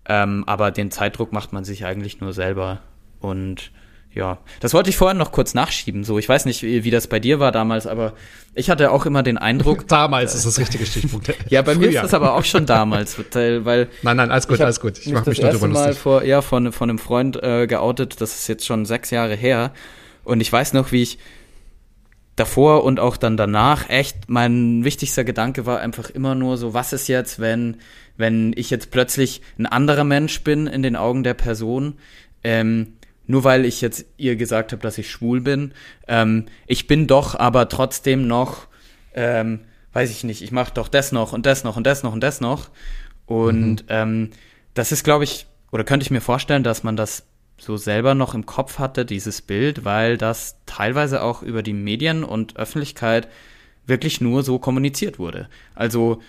Ähm, 0.05 0.43
aber 0.47 0.71
den 0.71 0.91
Zeitdruck 0.91 1.31
macht 1.31 1.53
man 1.53 1.63
sich 1.63 1.85
eigentlich 1.85 2.19
nur 2.19 2.33
selber. 2.33 2.81
Und 3.19 3.71
ja, 4.13 4.39
das 4.59 4.73
wollte 4.73 4.89
ich 4.89 4.97
vorhin 4.97 5.17
noch 5.17 5.31
kurz 5.31 5.53
nachschieben. 5.53 6.03
So, 6.03 6.17
ich 6.17 6.27
weiß 6.27 6.45
nicht, 6.45 6.63
wie, 6.63 6.83
wie 6.83 6.89
das 6.89 7.07
bei 7.07 7.19
dir 7.19 7.39
war 7.39 7.51
damals, 7.51 7.85
aber 7.85 8.13
ich 8.55 8.69
hatte 8.69 8.91
auch 8.91 9.05
immer 9.05 9.21
den 9.21 9.37
Eindruck, 9.37 9.87
Damals 9.87 10.33
ist 10.33 10.45
das 10.45 10.57
richtige 10.57 10.85
Stichpunkt. 10.85 11.31
ja, 11.49 11.61
bei 11.61 11.75
mir 11.75 11.89
ist 11.89 11.93
Früher. 11.93 12.01
das 12.01 12.13
aber 12.15 12.33
auch 12.33 12.43
schon 12.43 12.65
damals, 12.65 13.17
weil, 13.33 13.87
Nein, 14.01 14.17
nein, 14.17 14.31
alles 14.31 14.47
gut, 14.47 14.59
alles 14.61 14.79
gut. 14.79 14.97
Ich 14.97 15.11
mache 15.11 15.29
mich 15.29 15.39
erste 15.41 15.59
drüber 15.59 15.71
Mal 15.73 15.87
lustig. 15.87 16.01
vor, 16.01 16.23
ja, 16.23 16.41
von, 16.41 16.71
von 16.71 16.89
einem 16.89 16.97
Freund 16.97 17.41
äh, 17.41 17.67
geoutet, 17.67 18.19
das 18.19 18.35
ist 18.35 18.47
jetzt 18.47 18.65
schon 18.65 18.85
sechs 18.85 19.11
Jahre 19.11 19.35
her. 19.35 19.73
Und 20.23 20.41
ich 20.41 20.51
weiß 20.51 20.73
noch, 20.73 20.91
wie 20.91 21.03
ich 21.03 21.19
davor 22.35 22.83
und 22.83 22.99
auch 22.99 23.17
dann 23.17 23.37
danach 23.37 23.89
echt 23.89 24.29
mein 24.29 24.83
wichtigster 24.83 25.23
Gedanke 25.23 25.65
war 25.65 25.79
einfach 25.81 26.09
immer 26.09 26.35
nur 26.35 26.57
so, 26.57 26.73
was 26.73 26.93
ist 26.93 27.07
jetzt, 27.09 27.39
wenn, 27.39 27.77
wenn 28.17 28.53
ich 28.55 28.69
jetzt 28.69 28.91
plötzlich 28.91 29.41
ein 29.57 29.65
anderer 29.65 30.03
Mensch 30.03 30.41
bin 30.43 30.65
in 30.65 30.81
den 30.81 30.95
Augen 30.95 31.23
der 31.23 31.33
Person, 31.33 31.95
ähm, 32.43 32.93
nur 33.29 33.43
weil 33.43 33.63
ich 33.65 33.79
jetzt 33.79 34.05
ihr 34.17 34.35
gesagt 34.35 34.71
habe, 34.71 34.81
dass 34.81 34.97
ich 34.97 35.11
schwul 35.11 35.39
bin. 35.39 35.71
Ähm, 36.07 36.47
ich 36.65 36.87
bin 36.87 37.05
doch 37.05 37.35
aber 37.35 37.69
trotzdem 37.69 38.25
noch, 38.25 38.65
ähm, 39.13 39.59
weiß 39.93 40.09
ich 40.09 40.23
nicht, 40.23 40.41
ich 40.41 40.51
mache 40.51 40.73
doch 40.73 40.87
das 40.87 41.11
noch 41.11 41.31
und 41.31 41.45
das 41.45 41.63
noch 41.63 41.77
und 41.77 41.85
das 41.85 42.01
noch 42.01 42.11
und 42.11 42.21
das 42.21 42.41
noch. 42.41 42.71
Und 43.27 43.85
ähm, 43.87 44.31
das 44.73 44.91
ist, 44.91 45.03
glaube 45.03 45.25
ich, 45.25 45.45
oder 45.71 45.83
könnte 45.83 46.03
ich 46.03 46.09
mir 46.09 46.21
vorstellen, 46.21 46.63
dass 46.63 46.81
man 46.81 46.95
das 46.95 47.27
so 47.59 47.77
selber 47.77 48.15
noch 48.15 48.33
im 48.33 48.47
Kopf 48.47 48.79
hatte, 48.79 49.05
dieses 49.05 49.43
Bild, 49.43 49.85
weil 49.85 50.17
das 50.17 50.55
teilweise 50.65 51.21
auch 51.21 51.43
über 51.43 51.61
die 51.61 51.73
Medien 51.73 52.23
und 52.23 52.57
Öffentlichkeit 52.57 53.27
wirklich 53.85 54.21
nur 54.21 54.41
so 54.41 54.57
kommuniziert 54.57 55.19
wurde. 55.19 55.49
Also 55.75 56.19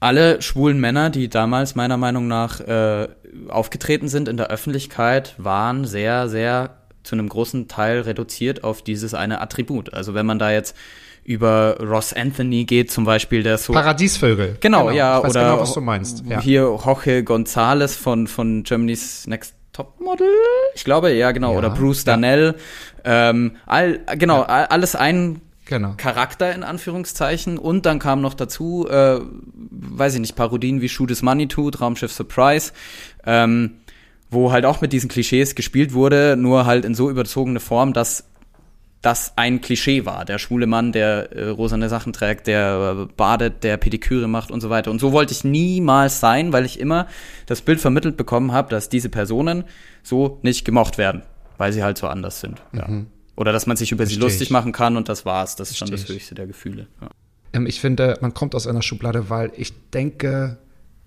alle 0.00 0.40
schwulen 0.42 0.80
Männer, 0.80 1.10
die 1.10 1.28
damals 1.28 1.74
meiner 1.74 1.96
Meinung 1.96 2.26
nach 2.26 2.60
äh, 2.60 3.08
aufgetreten 3.48 4.08
sind 4.08 4.28
in 4.28 4.36
der 4.36 4.48
Öffentlichkeit, 4.48 5.34
waren 5.38 5.84
sehr, 5.84 6.28
sehr 6.28 6.76
zu 7.02 7.14
einem 7.14 7.28
großen 7.28 7.68
Teil 7.68 8.00
reduziert 8.00 8.64
auf 8.64 8.82
dieses 8.82 9.14
eine 9.14 9.40
Attribut. 9.40 9.92
Also 9.94 10.14
wenn 10.14 10.26
man 10.26 10.38
da 10.38 10.50
jetzt 10.50 10.76
über 11.22 11.76
Ross 11.80 12.12
Anthony 12.12 12.64
geht, 12.64 12.90
zum 12.90 13.04
Beispiel, 13.04 13.42
der 13.42 13.58
so 13.58 13.72
Paradiesvögel. 13.72 14.56
Genau, 14.60 14.90
ja, 14.90 15.18
Ich 15.18 15.24
weiß 15.24 15.30
oder 15.30 15.44
genau, 15.44 15.60
was 15.60 15.74
du 15.74 15.80
meinst. 15.80 16.24
Ja. 16.26 16.40
hier 16.40 16.62
Jorge 16.62 17.20
González 17.20 17.96
von, 17.96 18.26
von 18.26 18.62
Germany's 18.64 19.26
Next 19.26 19.54
Topmodel, 19.72 20.26
ich 20.74 20.84
glaube, 20.84 21.12
ja, 21.12 21.30
genau, 21.30 21.52
Ja, 21.52 21.58
oder 21.58 21.70
Bruce 21.70 22.04
ja. 22.04 22.12
Darnell, 22.12 22.56
ähm, 23.04 23.56
all, 23.66 24.00
genau, 24.18 24.42
all, 24.42 24.66
alles 24.66 24.96
ein 24.96 25.40
Genau. 25.70 25.94
Charakter 25.96 26.52
in 26.52 26.64
Anführungszeichen 26.64 27.56
und 27.56 27.86
dann 27.86 28.00
kam 28.00 28.20
noch 28.20 28.34
dazu, 28.34 28.88
äh, 28.90 29.20
weiß 29.70 30.14
ich 30.14 30.20
nicht, 30.20 30.34
Parodien 30.34 30.80
wie 30.80 30.88
Shoot 30.88 31.12
is 31.12 31.22
Money 31.22 31.46
to, 31.46 31.70
Traumschiff 31.70 32.10
Surprise, 32.10 32.72
ähm, 33.24 33.76
wo 34.32 34.50
halt 34.50 34.64
auch 34.64 34.80
mit 34.80 34.92
diesen 34.92 35.08
Klischees 35.08 35.54
gespielt 35.54 35.94
wurde, 35.94 36.36
nur 36.36 36.66
halt 36.66 36.84
in 36.84 36.96
so 36.96 37.08
überzogene 37.08 37.60
Form, 37.60 37.92
dass 37.92 38.24
das 39.00 39.34
ein 39.36 39.60
Klischee 39.60 40.04
war. 40.04 40.24
Der 40.24 40.38
schwule 40.38 40.66
Mann, 40.66 40.90
der 40.90 41.30
äh, 41.30 41.50
rosane 41.50 41.88
Sachen 41.88 42.12
trägt, 42.12 42.48
der 42.48 43.06
äh, 43.08 43.12
badet, 43.16 43.62
der 43.62 43.76
Pediküre 43.76 44.26
macht 44.26 44.50
und 44.50 44.60
so 44.60 44.70
weiter. 44.70 44.90
Und 44.90 44.98
so 44.98 45.12
wollte 45.12 45.32
ich 45.32 45.44
niemals 45.44 46.18
sein, 46.18 46.52
weil 46.52 46.64
ich 46.64 46.80
immer 46.80 47.06
das 47.46 47.62
Bild 47.62 47.80
vermittelt 47.80 48.16
bekommen 48.16 48.50
habe, 48.50 48.70
dass 48.70 48.88
diese 48.88 49.08
Personen 49.08 49.62
so 50.02 50.40
nicht 50.42 50.64
gemocht 50.64 50.98
werden, 50.98 51.22
weil 51.58 51.72
sie 51.72 51.84
halt 51.84 51.96
so 51.96 52.08
anders 52.08 52.40
sind. 52.40 52.60
Ja. 52.72 52.88
Oder 53.36 53.52
dass 53.52 53.66
man 53.66 53.76
sich 53.76 53.92
über 53.92 54.04
sie 54.06 54.14
Versteh 54.14 54.24
lustig 54.24 54.48
ich. 54.48 54.50
machen 54.50 54.72
kann 54.72 54.96
und 54.96 55.08
das 55.08 55.24
war's. 55.24 55.56
Das 55.56 55.70
ist 55.70 55.78
schon 55.78 55.90
das 55.90 56.00
Versteh 56.00 56.14
höchste 56.14 56.34
der 56.34 56.46
Gefühle. 56.46 56.88
Ja. 57.00 57.10
Ähm, 57.52 57.66
ich 57.66 57.80
finde, 57.80 58.18
man 58.20 58.34
kommt 58.34 58.54
aus 58.54 58.66
einer 58.66 58.82
Schublade, 58.82 59.30
weil 59.30 59.52
ich 59.56 59.72
denke, 59.90 60.58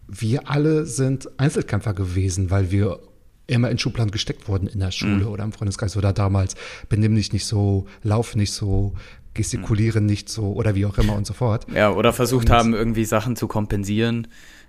wir 0.08 0.50
alle 0.50 0.86
sind 0.86 1.30
Einzelkämpfer 1.38 1.94
gewesen, 1.94 2.52
weil 2.52 2.72
wir 2.72 3.00
immer 3.48 3.70
in 3.70 3.78
Schubladen 3.78 4.12
gesteckt 4.12 4.48
wurden 4.48 4.68
in 4.68 4.80
der 4.80 4.92
Schule 4.92 5.28
oder 5.28 5.44
im 5.44 5.52
Freundeskreis 5.52 5.98
oder 5.98 6.14
damals. 6.14 6.56
Benimm 6.90 7.16
dich 7.16 7.34
nicht 7.34 7.46
so, 7.46 7.88
lauf 8.02 8.36
nicht 8.36 8.54
so, 8.54 8.94
gestikulieren 9.34 10.06
nicht 10.06 10.30
so 10.30 10.54
oder 10.54 10.76
wie 10.76 10.86
auch 10.86 10.98
immer 10.98 11.16
und 11.16 11.26
so 11.26 11.34
fort. 11.34 11.66
Ja, 11.74 11.92
oder 11.92 12.14
versucht 12.14 12.50
und, 12.50 12.56
haben, 12.56 12.74
irgendwie 12.74 13.06
Sachen 13.06 13.36
zu 13.36 13.48
kompensieren. 13.48 14.28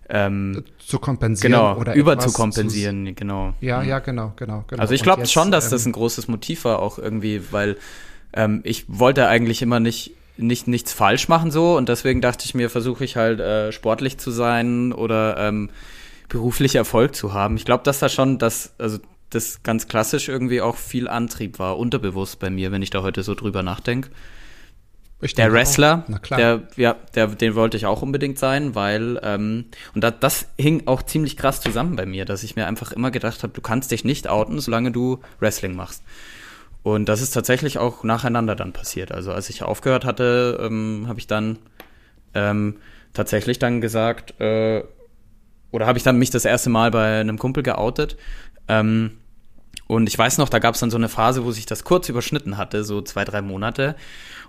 Ähm, 0.08 0.64
zu 0.78 0.98
kompensieren 0.98 1.52
genau, 1.52 1.76
oder 1.76 1.94
über 1.94 2.18
zu 2.18 2.30
kompensieren, 2.32 3.06
zu, 3.06 3.14
genau. 3.14 3.54
Ja, 3.60 3.82
ja, 3.82 4.00
genau, 4.00 4.34
genau, 4.36 4.64
genau. 4.66 4.80
Also 4.80 4.92
ich 4.92 5.02
glaube 5.02 5.26
schon, 5.26 5.50
dass 5.50 5.66
ähm, 5.66 5.70
das 5.70 5.86
ein 5.86 5.92
großes 5.92 6.28
Motiv 6.28 6.64
war, 6.64 6.80
auch 6.80 6.98
irgendwie, 6.98 7.42
weil 7.52 7.78
ähm, 8.34 8.60
ich 8.64 8.84
wollte 8.88 9.28
eigentlich 9.28 9.62
immer 9.62 9.80
nicht 9.80 10.12
nicht 10.36 10.66
nichts 10.66 10.92
falsch 10.92 11.28
machen 11.28 11.52
so 11.52 11.76
und 11.76 11.88
deswegen 11.88 12.20
dachte 12.20 12.44
ich 12.44 12.54
mir, 12.54 12.68
versuche 12.68 13.04
ich 13.04 13.16
halt 13.16 13.38
äh, 13.40 13.70
sportlich 13.70 14.18
zu 14.18 14.30
sein 14.30 14.92
oder 14.92 15.36
ähm, 15.38 15.70
beruflich 16.28 16.74
Erfolg 16.74 17.14
zu 17.14 17.32
haben. 17.32 17.56
Ich 17.56 17.64
glaube, 17.64 17.84
dass 17.84 18.00
da 18.00 18.08
schon 18.08 18.38
das, 18.38 18.74
also 18.78 18.98
das 19.30 19.62
ganz 19.62 19.88
klassisch 19.88 20.28
irgendwie 20.28 20.60
auch 20.60 20.76
viel 20.76 21.08
Antrieb 21.08 21.58
war, 21.58 21.78
unterbewusst 21.78 22.38
bei 22.38 22.50
mir, 22.50 22.72
wenn 22.72 22.82
ich 22.82 22.90
da 22.90 23.02
heute 23.02 23.22
so 23.22 23.34
drüber 23.34 23.62
nachdenke. 23.62 24.10
Der 25.32 25.52
Wrestler, 25.52 26.04
der, 26.30 26.62
ja, 26.76 26.96
der, 27.14 27.28
den 27.28 27.54
wollte 27.54 27.76
ich 27.78 27.86
auch 27.86 28.02
unbedingt 28.02 28.38
sein, 28.38 28.74
weil, 28.74 29.18
ähm, 29.22 29.64
und 29.94 30.04
da, 30.04 30.10
das 30.10 30.48
hing 30.58 30.82
auch 30.86 31.02
ziemlich 31.02 31.36
krass 31.36 31.62
zusammen 31.62 31.96
bei 31.96 32.04
mir, 32.04 32.26
dass 32.26 32.42
ich 32.42 32.56
mir 32.56 32.66
einfach 32.66 32.92
immer 32.92 33.10
gedacht 33.10 33.42
habe, 33.42 33.52
du 33.52 33.62
kannst 33.62 33.90
dich 33.90 34.04
nicht 34.04 34.28
outen, 34.28 34.60
solange 34.60 34.90
du 34.90 35.20
Wrestling 35.40 35.74
machst. 35.74 36.02
Und 36.82 37.08
das 37.08 37.22
ist 37.22 37.30
tatsächlich 37.30 37.78
auch 37.78 38.04
nacheinander 38.04 38.54
dann 38.54 38.74
passiert. 38.74 39.12
Also 39.12 39.32
als 39.32 39.48
ich 39.48 39.62
aufgehört 39.62 40.04
hatte, 40.04 40.60
ähm, 40.62 41.06
habe 41.08 41.18
ich 41.18 41.26
dann 41.26 41.58
ähm, 42.34 42.76
tatsächlich 43.14 43.58
dann 43.58 43.80
gesagt, 43.80 44.38
äh, 44.40 44.84
oder 45.70 45.86
habe 45.86 45.96
ich 45.96 46.04
dann 46.04 46.18
mich 46.18 46.30
das 46.30 46.44
erste 46.44 46.68
Mal 46.68 46.90
bei 46.90 47.20
einem 47.20 47.38
Kumpel 47.38 47.62
geoutet. 47.62 48.18
Ähm, 48.68 49.12
und 49.86 50.08
ich 50.08 50.18
weiß 50.18 50.38
noch, 50.38 50.48
da 50.48 50.58
gab 50.58 50.74
es 50.74 50.80
dann 50.80 50.90
so 50.90 50.96
eine 50.96 51.08
Phase, 51.08 51.44
wo 51.44 51.52
sich 51.52 51.66
das 51.66 51.84
kurz 51.84 52.08
überschnitten 52.08 52.56
hatte, 52.56 52.84
so 52.84 53.02
zwei, 53.02 53.24
drei 53.24 53.42
Monate. 53.42 53.96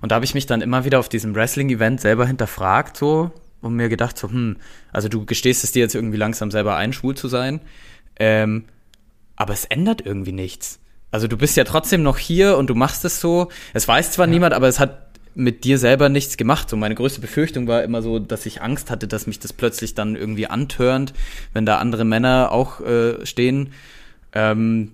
Und 0.01 0.11
da 0.11 0.15
habe 0.15 0.25
ich 0.25 0.33
mich 0.33 0.45
dann 0.45 0.61
immer 0.61 0.85
wieder 0.85 0.99
auf 0.99 1.09
diesem 1.09 1.35
Wrestling-Event 1.35 2.01
selber 2.01 2.25
hinterfragt, 2.25 2.97
so, 2.97 3.31
und 3.61 3.75
mir 3.75 3.89
gedacht, 3.89 4.17
so, 4.17 4.29
hm, 4.29 4.57
also 4.91 5.09
du 5.09 5.25
gestehst 5.25 5.63
es 5.63 5.71
dir 5.71 5.79
jetzt 5.79 5.95
irgendwie 5.95 6.17
langsam 6.17 6.51
selber 6.51 6.75
ein, 6.75 6.93
schwul 6.93 7.15
zu 7.15 7.27
sein. 7.27 7.61
Ähm, 8.17 8.65
aber 9.35 9.53
es 9.53 9.65
ändert 9.65 10.05
irgendwie 10.05 10.31
nichts. 10.31 10.79
Also 11.11 11.27
du 11.27 11.37
bist 11.37 11.57
ja 11.57 11.63
trotzdem 11.63 12.03
noch 12.03 12.17
hier 12.17 12.57
und 12.57 12.69
du 12.69 12.75
machst 12.75 13.05
es 13.05 13.19
so. 13.19 13.49
Es 13.73 13.87
weiß 13.87 14.11
zwar 14.11 14.27
ja. 14.27 14.33
niemand, 14.33 14.53
aber 14.53 14.67
es 14.67 14.79
hat 14.79 15.05
mit 15.33 15.63
dir 15.63 15.77
selber 15.77 16.09
nichts 16.09 16.37
gemacht. 16.37 16.69
So 16.69 16.77
meine 16.77 16.95
größte 16.95 17.21
Befürchtung 17.21 17.67
war 17.67 17.83
immer 17.83 18.01
so, 18.01 18.19
dass 18.19 18.45
ich 18.45 18.61
Angst 18.61 18.89
hatte, 18.89 19.07
dass 19.07 19.27
mich 19.27 19.39
das 19.39 19.53
plötzlich 19.53 19.95
dann 19.95 20.15
irgendwie 20.15 20.47
antörnt, 20.47 21.13
wenn 21.53 21.65
da 21.65 21.77
andere 21.77 22.05
Männer 22.05 22.51
auch 22.51 22.81
äh, 22.81 23.25
stehen. 23.25 23.73
Ähm, 24.33 24.93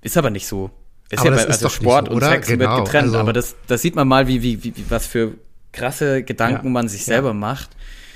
ist 0.00 0.16
aber 0.16 0.30
nicht 0.30 0.46
so. 0.46 0.70
Ist 1.10 1.20
aber 1.20 1.30
ja 1.30 1.36
bei, 1.36 1.46
also 1.46 1.68
Sport 1.68 2.08
so, 2.08 2.12
und 2.12 2.22
Sex 2.22 2.48
genau. 2.48 2.76
wird 2.76 2.84
getrennt, 2.86 3.06
also, 3.06 3.18
aber 3.18 3.32
das, 3.32 3.56
das 3.66 3.82
sieht 3.82 3.96
man 3.96 4.06
mal, 4.06 4.28
wie, 4.28 4.42
wie, 4.42 4.62
wie, 4.62 4.74
was 4.88 5.06
für 5.06 5.34
krasse 5.72 6.22
Gedanken 6.22 6.66
ja. 6.66 6.72
man 6.72 6.88
sich 6.88 7.04
selber 7.04 7.28
ja. 7.28 7.34
macht. 7.34 7.70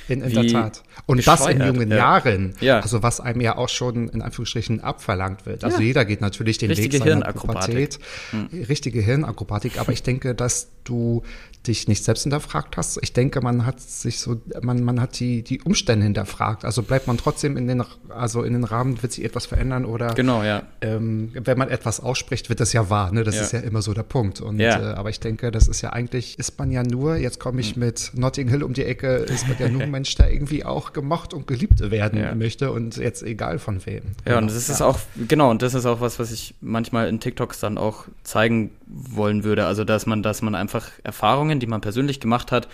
In, 0.09 0.21
in 0.21 0.35
der 0.35 0.47
Tat. 0.49 0.83
Und 1.07 1.27
das 1.27 1.47
in 1.47 1.65
jungen 1.65 1.91
ja. 1.91 1.97
Jahren. 1.97 2.55
Ja. 2.61 2.81
Also 2.81 3.03
was 3.03 3.21
einem 3.21 3.41
ja 3.41 3.57
auch 3.57 3.69
schon 3.69 4.09
in 4.09 4.21
Anführungsstrichen 4.21 4.81
abverlangt 4.81 5.47
wird. 5.47 5.65
Also 5.65 5.79
ja. 5.79 5.85
jeder 5.85 6.05
geht 6.05 6.21
natürlich 6.21 6.59
den 6.59 6.71
richtige 6.71 7.05
Weg 7.05 7.13
seiner 7.13 7.33
Pubertät. 7.33 7.99
Hm. 8.31 8.49
Richtige 8.69 9.01
Hirnakrobatik. 9.01 9.79
Aber 9.79 9.93
ich 9.93 10.03
denke, 10.03 10.35
dass 10.35 10.69
du 10.85 11.23
dich 11.67 11.87
nicht 11.87 12.05
selbst 12.05 12.23
hinterfragt 12.23 12.77
hast. 12.77 12.99
Ich 13.03 13.13
denke, 13.13 13.41
man 13.41 13.65
hat 13.65 13.81
sich 13.81 14.19
so, 14.19 14.41
man, 14.63 14.83
man 14.83 15.01
hat 15.01 15.19
die, 15.21 15.43
die 15.43 15.61
Umstände 15.63 16.05
hinterfragt. 16.05 16.65
Also 16.65 16.83
bleibt 16.83 17.07
man 17.07 17.17
trotzdem 17.19 17.57
in 17.57 17.69
den, 17.69 17.85
also 18.09 18.43
in 18.43 18.53
den 18.53 18.65
Rahmen, 18.65 19.01
wird 19.03 19.13
sich 19.13 19.25
etwas 19.25 19.47
verändern 19.47 19.85
oder 19.85 20.15
genau, 20.15 20.43
ja. 20.43 20.63
Ähm, 20.81 21.31
wenn 21.35 21.59
man 21.59 21.69
etwas 21.69 22.01
ausspricht, 22.01 22.49
wird 22.49 22.61
das 22.61 22.73
ja 22.73 22.91
wahr. 22.91 23.13
Ne? 23.13 23.23
Das 23.23 23.37
ja. 23.37 23.43
ist 23.43 23.53
ja 23.53 23.61
immer 23.61 23.83
so 23.83 23.95
der 23.95 24.03
Punkt. 24.03 24.41
Und 24.41 24.59
ja. 24.59 24.93
äh, 24.93 24.95
aber 24.95 25.11
ich 25.11 25.21
denke, 25.21 25.51
das 25.51 25.69
ist 25.69 25.83
ja 25.83 25.91
eigentlich, 25.91 26.39
ist 26.39 26.59
man 26.59 26.73
ja 26.73 26.83
nur, 26.83 27.17
jetzt 27.17 27.39
komme 27.39 27.61
ich 27.61 27.75
hm. 27.75 27.81
mit 27.81 28.11
Notting 28.15 28.49
Hill 28.49 28.63
um 28.63 28.73
die 28.73 28.85
Ecke, 28.85 29.09
ist 29.09 29.47
man 29.47 29.57
ja 29.59 29.69
nur 29.69 29.83
ein 29.83 29.91
Mensch, 29.93 30.15
der 30.17 30.33
irgendwie 30.33 30.65
auch 30.65 30.93
gemocht 30.93 31.33
und 31.33 31.47
geliebt 31.47 31.79
werden 31.91 32.19
ja. 32.19 32.35
möchte 32.35 32.73
und 32.73 32.97
jetzt 32.97 33.23
egal 33.23 33.59
von 33.59 33.85
wem. 33.87 33.95
Ja, 33.95 34.03
genau. 34.25 34.39
und 34.39 34.47
das 34.49 34.69
ist 34.69 34.83
auch, 34.83 34.99
genau, 35.29 35.51
und 35.51 35.63
das 35.63 35.75
ist 35.75 35.87
auch 35.87 36.01
was, 36.01 36.19
was 36.19 36.33
ich 36.33 36.55
manchmal 36.61 37.09
in 37.09 37.21
TikToks 37.21 37.61
dann 37.61 37.79
auch 37.79 38.07
zeigen 38.25 38.71
wollen 38.87 39.45
würde. 39.45 39.67
Also, 39.67 39.85
dass 39.85 40.07
man, 40.07 40.23
dass 40.23 40.43
man 40.43 40.55
einfach 40.55 40.91
Erfahrungen, 41.03 41.52
die 41.61 41.67
man 41.67 41.81
persönlich 41.81 42.21
gemacht 42.21 42.53
hat, 42.53 42.69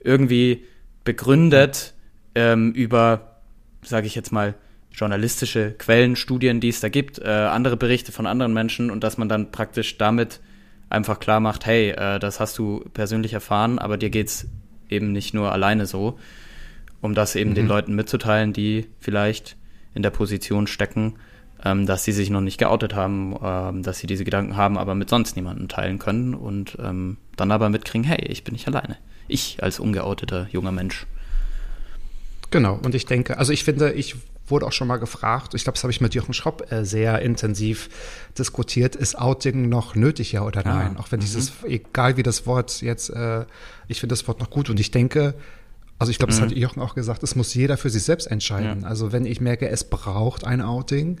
irgendwie 0.00 0.64
begründet 1.04 1.94
ähm, 2.34 2.72
über, 2.72 3.40
sage 3.82 4.06
ich 4.06 4.14
jetzt 4.14 4.32
mal, 4.32 4.54
journalistische 4.92 5.72
Quellen, 5.72 6.14
Studien, 6.14 6.60
die 6.60 6.68
es 6.68 6.80
da 6.80 6.88
gibt, 6.88 7.18
äh, 7.18 7.28
andere 7.28 7.76
Berichte 7.76 8.12
von 8.12 8.26
anderen 8.26 8.52
Menschen 8.52 8.90
und 8.90 9.02
dass 9.02 9.18
man 9.18 9.28
dann 9.28 9.50
praktisch 9.50 9.98
damit 9.98 10.40
einfach 10.88 11.18
klar 11.18 11.40
macht, 11.40 11.66
hey, 11.66 11.90
äh, 11.90 12.18
das 12.18 12.38
hast 12.38 12.56
du 12.58 12.84
persönlich 12.94 13.32
erfahren, 13.32 13.78
aber 13.78 13.96
dir 13.96 14.10
geht's 14.10 14.46
eben 14.88 15.10
nicht 15.12 15.34
nur 15.34 15.50
alleine 15.50 15.86
so 15.86 16.18
um 17.04 17.14
das 17.14 17.36
eben 17.36 17.50
mhm. 17.50 17.54
den 17.54 17.66
Leuten 17.68 17.94
mitzuteilen, 17.94 18.54
die 18.54 18.86
vielleicht 18.98 19.56
in 19.92 20.02
der 20.02 20.10
Position 20.10 20.66
stecken, 20.66 21.16
ähm, 21.62 21.84
dass 21.84 22.02
sie 22.02 22.12
sich 22.12 22.30
noch 22.30 22.40
nicht 22.40 22.56
geoutet 22.56 22.94
haben, 22.94 23.36
ähm, 23.42 23.82
dass 23.82 23.98
sie 23.98 24.06
diese 24.06 24.24
Gedanken 24.24 24.56
haben, 24.56 24.78
aber 24.78 24.94
mit 24.94 25.10
sonst 25.10 25.36
niemandem 25.36 25.68
teilen 25.68 25.98
können 25.98 26.34
und 26.34 26.78
ähm, 26.80 27.18
dann 27.36 27.50
aber 27.50 27.68
mitkriegen, 27.68 28.04
hey, 28.04 28.24
ich 28.28 28.44
bin 28.44 28.52
nicht 28.52 28.66
alleine. 28.66 28.96
Ich 29.28 29.62
als 29.62 29.80
ungeouteter 29.80 30.48
junger 30.50 30.72
Mensch. 30.72 31.06
Genau, 32.50 32.78
und 32.82 32.94
ich 32.94 33.06
denke, 33.06 33.38
also 33.38 33.52
ich 33.52 33.64
finde, 33.64 33.92
ich 33.92 34.16
wurde 34.46 34.66
auch 34.66 34.72
schon 34.72 34.88
mal 34.88 34.98
gefragt, 34.98 35.54
ich 35.54 35.64
glaube, 35.64 35.74
das 35.76 35.84
habe 35.84 35.90
ich 35.90 36.00
mit 36.00 36.14
Jochen 36.14 36.34
Schropp 36.34 36.70
äh, 36.70 36.84
sehr 36.84 37.20
intensiv 37.22 37.88
diskutiert, 38.38 38.94
ist 38.94 39.18
Outing 39.18 39.68
noch 39.68 39.94
nötig, 39.94 40.32
ja 40.32 40.42
oder 40.42 40.64
ah, 40.66 40.74
nein? 40.74 40.96
Ah, 40.96 41.00
auch 41.00 41.10
wenn 41.12 41.20
dieses, 41.20 41.62
mhm. 41.62 41.70
egal 41.70 42.16
wie 42.16 42.22
das 42.22 42.46
Wort 42.46 42.82
jetzt, 42.82 43.10
äh, 43.10 43.44
ich 43.88 44.00
finde 44.00 44.12
das 44.12 44.28
Wort 44.28 44.40
noch 44.40 44.50
gut 44.50 44.68
und 44.70 44.78
ich 44.78 44.90
denke, 44.90 45.34
also 45.98 46.10
ich 46.10 46.18
glaube, 46.18 46.32
das 46.32 46.40
mhm. 46.40 46.46
hat 46.46 46.52
Jochen 46.52 46.82
auch 46.82 46.94
gesagt, 46.94 47.22
es 47.22 47.36
muss 47.36 47.54
jeder 47.54 47.76
für 47.76 47.88
sich 47.88 48.02
selbst 48.02 48.26
entscheiden. 48.26 48.82
Ja. 48.82 48.88
Also 48.88 49.12
wenn 49.12 49.24
ich 49.24 49.40
merke, 49.40 49.68
es 49.68 49.84
braucht 49.84 50.44
ein 50.44 50.60
Outing, 50.60 51.18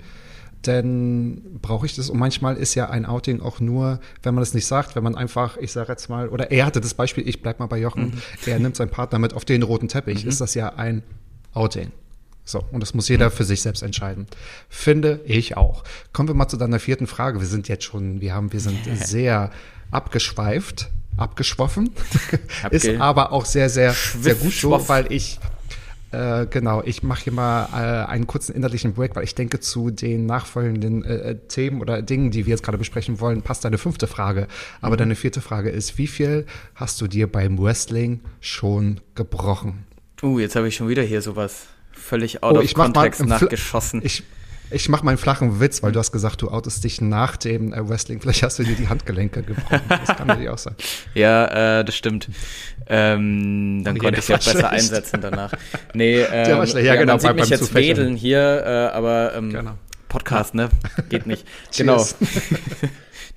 dann 0.66 1.58
brauche 1.62 1.86
ich 1.86 1.94
das. 1.94 2.10
Und 2.10 2.18
manchmal 2.18 2.56
ist 2.56 2.74
ja 2.74 2.90
ein 2.90 3.06
Outing 3.06 3.40
auch 3.40 3.60
nur, 3.60 4.00
wenn 4.22 4.34
man 4.34 4.42
es 4.42 4.54
nicht 4.54 4.66
sagt, 4.66 4.96
wenn 4.96 5.02
man 5.02 5.14
einfach, 5.14 5.56
ich 5.56 5.72
sage 5.72 5.92
jetzt 5.92 6.08
mal, 6.08 6.28
oder 6.28 6.50
er 6.50 6.66
hatte 6.66 6.80
das 6.80 6.94
Beispiel, 6.94 7.26
ich 7.28 7.42
bleib 7.42 7.58
mal 7.58 7.66
bei 7.66 7.78
Jochen, 7.78 8.06
mhm. 8.06 8.22
er 8.46 8.58
nimmt 8.58 8.76
seinen 8.76 8.90
Partner 8.90 9.18
mit 9.18 9.34
auf 9.34 9.44
den 9.44 9.62
roten 9.62 9.88
Teppich, 9.88 10.24
mhm. 10.24 10.30
ist 10.30 10.40
das 10.40 10.54
ja 10.54 10.74
ein 10.74 11.02
Outing. 11.52 11.92
So, 12.46 12.62
und 12.72 12.80
das 12.80 12.92
muss 12.92 13.08
jeder 13.08 13.30
mhm. 13.30 13.32
für 13.32 13.44
sich 13.44 13.62
selbst 13.62 13.82
entscheiden. 13.82 14.26
Finde 14.68 15.20
ich 15.24 15.56
auch. 15.56 15.84
Kommen 16.12 16.28
wir 16.28 16.34
mal 16.34 16.48
zu 16.48 16.56
deiner 16.56 16.78
vierten 16.78 17.06
Frage. 17.06 17.40
Wir 17.40 17.46
sind 17.46 17.68
jetzt 17.68 17.84
schon, 17.84 18.20
wir 18.20 18.34
haben, 18.34 18.52
wir 18.52 18.60
sind 18.60 18.78
sehr 18.94 19.50
abgeschweift 19.90 20.90
abgeschwoffen. 21.16 21.90
ist 22.70 22.88
aber 22.88 23.32
auch 23.32 23.44
sehr, 23.44 23.68
sehr, 23.68 23.92
sehr 23.92 24.34
gut 24.34 24.52
so, 24.52 24.88
weil 24.88 25.12
ich 25.12 25.38
äh, 26.14 26.46
genau, 26.46 26.82
ich 26.84 27.02
mache 27.02 27.24
hier 27.24 27.32
mal 27.32 27.68
äh, 27.72 28.10
einen 28.10 28.26
kurzen 28.26 28.54
innerlichen 28.54 28.94
Break, 28.94 29.16
weil 29.16 29.24
ich 29.24 29.34
denke, 29.34 29.60
zu 29.60 29.90
den 29.90 30.26
nachfolgenden 30.26 31.04
äh, 31.04 31.14
äh, 31.14 31.38
Themen 31.48 31.80
oder 31.80 32.02
Dingen, 32.02 32.30
die 32.30 32.46
wir 32.46 32.52
jetzt 32.52 32.62
gerade 32.62 32.78
besprechen 32.78 33.20
wollen, 33.20 33.42
passt 33.42 33.64
deine 33.64 33.78
fünfte 33.78 34.06
Frage. 34.06 34.46
Aber 34.80 34.94
mhm. 34.94 34.98
deine 34.98 35.14
vierte 35.16 35.40
Frage 35.40 35.70
ist, 35.70 35.98
wie 35.98 36.06
viel 36.06 36.46
hast 36.74 37.00
du 37.00 37.06
dir 37.06 37.30
beim 37.30 37.58
Wrestling 37.58 38.20
schon 38.40 39.00
gebrochen? 39.14 39.84
Uh, 40.22 40.38
jetzt 40.38 40.56
habe 40.56 40.68
ich 40.68 40.76
schon 40.76 40.88
wieder 40.88 41.02
hier 41.02 41.20
sowas 41.20 41.66
völlig 41.92 42.42
out 42.42 42.56
oh, 42.56 42.60
of 42.60 42.74
context 42.74 43.24
nachgeschossen. 43.24 44.00
Ich, 44.04 44.22
ich 44.70 44.88
mache 44.88 45.04
mal 45.04 45.12
einen 45.12 45.18
flachen 45.18 45.60
Witz, 45.60 45.82
weil 45.82 45.92
du 45.92 45.98
hast 45.98 46.12
gesagt, 46.12 46.42
du 46.42 46.48
outest 46.48 46.84
dich 46.84 47.00
nach 47.00 47.36
dem 47.36 47.72
äh, 47.72 47.88
Wrestling. 47.88 48.20
Vielleicht 48.20 48.42
hast 48.42 48.58
du 48.58 48.64
dir 48.64 48.74
die 48.74 48.88
Handgelenke 48.88 49.42
gebrochen. 49.42 49.80
Das 49.88 50.16
kann 50.16 50.26
natürlich 50.26 50.50
auch 50.50 50.58
sein. 50.58 50.74
Ja, 51.14 51.80
äh, 51.80 51.84
das 51.84 51.94
stimmt. 51.96 52.28
Ähm, 52.88 53.82
dann 53.84 53.98
konnte 53.98 54.20
ich 54.20 54.28
ja 54.28 54.36
besser 54.36 54.50
schlecht. 54.50 54.64
einsetzen 54.64 55.20
danach. 55.20 55.52
Nee, 55.92 56.24
schlecht. 56.66 56.86
Ja, 56.86 56.96
genau, 56.96 57.14
man 57.14 57.20
sieht 57.20 57.34
mich 57.34 57.48
jetzt 57.48 57.74
wedeln 57.74 58.16
hier, 58.16 58.62
äh, 58.64 58.96
aber 58.96 59.34
ähm, 59.36 59.50
genau. 59.50 59.72
Podcast, 60.08 60.54
ne? 60.54 60.70
Geht 61.08 61.26
nicht. 61.26 61.46
genau. 61.76 62.04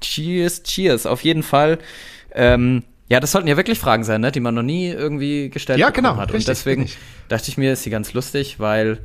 cheers, 0.02 0.64
cheers. 0.64 1.06
Auf 1.06 1.22
jeden 1.22 1.44
Fall. 1.44 1.80
Ähm, 2.34 2.84
ja, 3.10 3.20
das 3.20 3.32
sollten 3.32 3.48
ja 3.48 3.58
wirklich 3.58 3.80
Fragen 3.80 4.04
sein, 4.04 4.22
ne? 4.22 4.32
die 4.32 4.40
man 4.40 4.54
noch 4.54 4.64
nie 4.64 4.90
irgendwie 4.90 5.50
gestellt 5.50 5.80
ja, 5.80 5.90
genau, 5.90 6.18
hat. 6.18 6.30
Richtig, 6.30 6.40
Und 6.40 6.48
deswegen 6.48 6.90
dachte 7.30 7.50
ich 7.50 7.58
mir, 7.58 7.74
ist 7.74 7.84
sie 7.84 7.90
ganz 7.90 8.14
lustig, 8.14 8.60
weil 8.60 9.00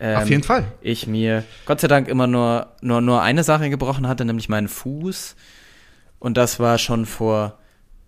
ähm, 0.00 0.16
Auf 0.16 0.28
jeden 0.28 0.42
Fall. 0.42 0.64
Ich 0.80 1.06
mir 1.06 1.44
Gott 1.66 1.80
sei 1.80 1.88
Dank 1.88 2.08
immer 2.08 2.26
nur, 2.26 2.68
nur, 2.80 3.00
nur 3.00 3.22
eine 3.22 3.44
Sache 3.44 3.70
gebrochen 3.70 4.08
hatte, 4.08 4.24
nämlich 4.24 4.48
meinen 4.48 4.68
Fuß. 4.68 5.36
Und 6.18 6.36
das 6.36 6.58
war 6.58 6.78
schon 6.78 7.06
vor, 7.06 7.58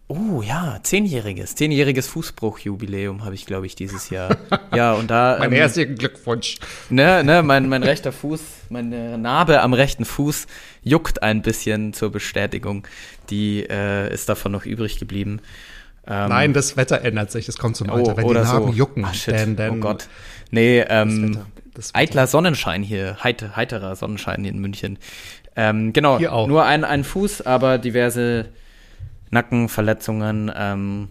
oh 0.08 0.42
ja, 0.42 0.78
zehnjähriges, 0.82 1.54
zehnjähriges 1.54 2.08
Fußbruchjubiläum 2.08 3.24
habe 3.24 3.34
ich, 3.34 3.46
glaube 3.46 3.66
ich, 3.66 3.74
dieses 3.74 4.10
Jahr. 4.10 4.36
ja, 4.74 4.94
und 4.94 5.10
da. 5.10 5.36
mein 5.38 5.52
ähm, 5.52 5.58
herzlichen 5.58 5.96
Glückwunsch. 5.96 6.58
Ne, 6.90 7.22
ne, 7.24 7.42
mein, 7.42 7.68
mein 7.68 7.82
rechter 7.82 8.12
Fuß, 8.12 8.40
meine 8.70 9.18
Narbe 9.18 9.60
am 9.60 9.72
rechten 9.72 10.04
Fuß 10.04 10.46
juckt 10.82 11.22
ein 11.22 11.42
bisschen 11.42 11.92
zur 11.92 12.10
Bestätigung. 12.10 12.86
Die 13.30 13.66
äh, 13.68 14.12
ist 14.12 14.28
davon 14.28 14.52
noch 14.52 14.64
übrig 14.64 14.98
geblieben. 14.98 15.40
Ähm, 16.06 16.28
Nein, 16.28 16.52
das 16.52 16.76
Wetter 16.76 17.02
ändert 17.02 17.32
sich, 17.32 17.48
es 17.48 17.58
kommt 17.58 17.76
zum 17.76 17.90
Alter. 17.90 18.12
Oh, 18.12 18.16
Wenn 18.16 18.28
die 18.28 18.34
Narben 18.34 18.68
so. 18.68 18.72
jucken, 18.72 19.04
Ach, 19.04 19.14
shit. 19.14 19.34
Denn, 19.34 19.56
denn, 19.56 19.72
oh 19.72 19.76
Gott. 19.80 20.08
Nee, 20.52 20.84
ähm, 20.88 21.38
eitler 21.94 22.26
Sonnenschein 22.26 22.82
hier, 22.82 23.16
heiter, 23.22 23.56
heiterer 23.56 23.96
Sonnenschein 23.96 24.42
hier 24.42 24.52
in 24.52 24.58
München. 24.58 24.98
Ähm, 25.56 25.92
genau, 25.92 26.18
nur 26.46 26.64
ein, 26.64 26.84
ein 26.84 27.04
Fuß, 27.04 27.42
aber 27.46 27.78
diverse 27.78 28.46
Nackenverletzungen, 29.30 30.52
ähm, 30.54 31.08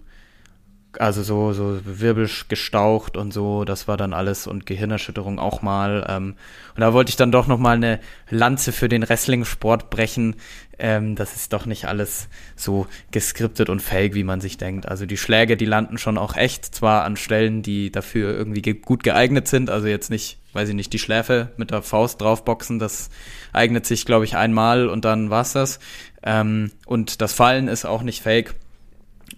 also 0.99 1.23
so, 1.23 1.53
so 1.53 1.79
Wirbel 1.83 2.29
gestaucht 2.47 3.17
und 3.17 3.33
so, 3.33 3.65
das 3.65 3.87
war 3.87 3.97
dann 3.97 4.13
alles 4.13 4.47
und 4.47 4.65
Gehirnerschütterung 4.65 5.39
auch 5.39 5.61
mal. 5.61 6.05
Ähm, 6.09 6.35
und 6.75 6.81
da 6.81 6.93
wollte 6.93 7.09
ich 7.09 7.15
dann 7.15 7.31
doch 7.31 7.47
nochmal 7.47 7.75
eine 7.75 7.99
Lanze 8.29 8.71
für 8.71 8.89
den 8.89 9.07
Wrestling-Sport 9.07 9.89
brechen. 9.89 10.35
Ähm, 10.77 11.15
das 11.15 11.35
ist 11.35 11.53
doch 11.53 11.65
nicht 11.65 11.85
alles 11.85 12.27
so 12.55 12.87
geskriptet 13.11 13.69
und 13.69 13.81
fake, 13.81 14.13
wie 14.13 14.23
man 14.23 14.41
sich 14.41 14.57
denkt. 14.57 14.87
Also 14.87 15.05
die 15.05 15.17
Schläge, 15.17 15.57
die 15.57 15.65
landen 15.65 15.97
schon 15.97 16.17
auch 16.17 16.35
echt, 16.35 16.65
zwar 16.65 17.03
an 17.03 17.15
Stellen, 17.15 17.61
die 17.61 17.91
dafür 17.91 18.35
irgendwie 18.35 18.61
ge 18.61 18.73
gut 18.73 19.03
geeignet 19.03 19.47
sind, 19.47 19.69
also 19.69 19.87
jetzt 19.87 20.09
nicht, 20.09 20.39
weiß 20.53 20.69
ich 20.69 20.75
nicht, 20.75 20.91
die 20.91 20.99
Schläfe 20.99 21.51
mit 21.57 21.71
der 21.71 21.81
Faust 21.81 22.21
draufboxen, 22.21 22.79
das 22.79 23.09
eignet 23.53 23.85
sich, 23.85 24.05
glaube 24.05 24.25
ich, 24.25 24.35
einmal 24.35 24.89
und 24.89 25.05
dann 25.05 25.29
war's 25.29 25.53
das. 25.53 25.79
Ähm, 26.23 26.71
und 26.85 27.21
das 27.21 27.33
Fallen 27.33 27.67
ist 27.67 27.85
auch 27.85 28.03
nicht 28.03 28.21
fake. 28.21 28.55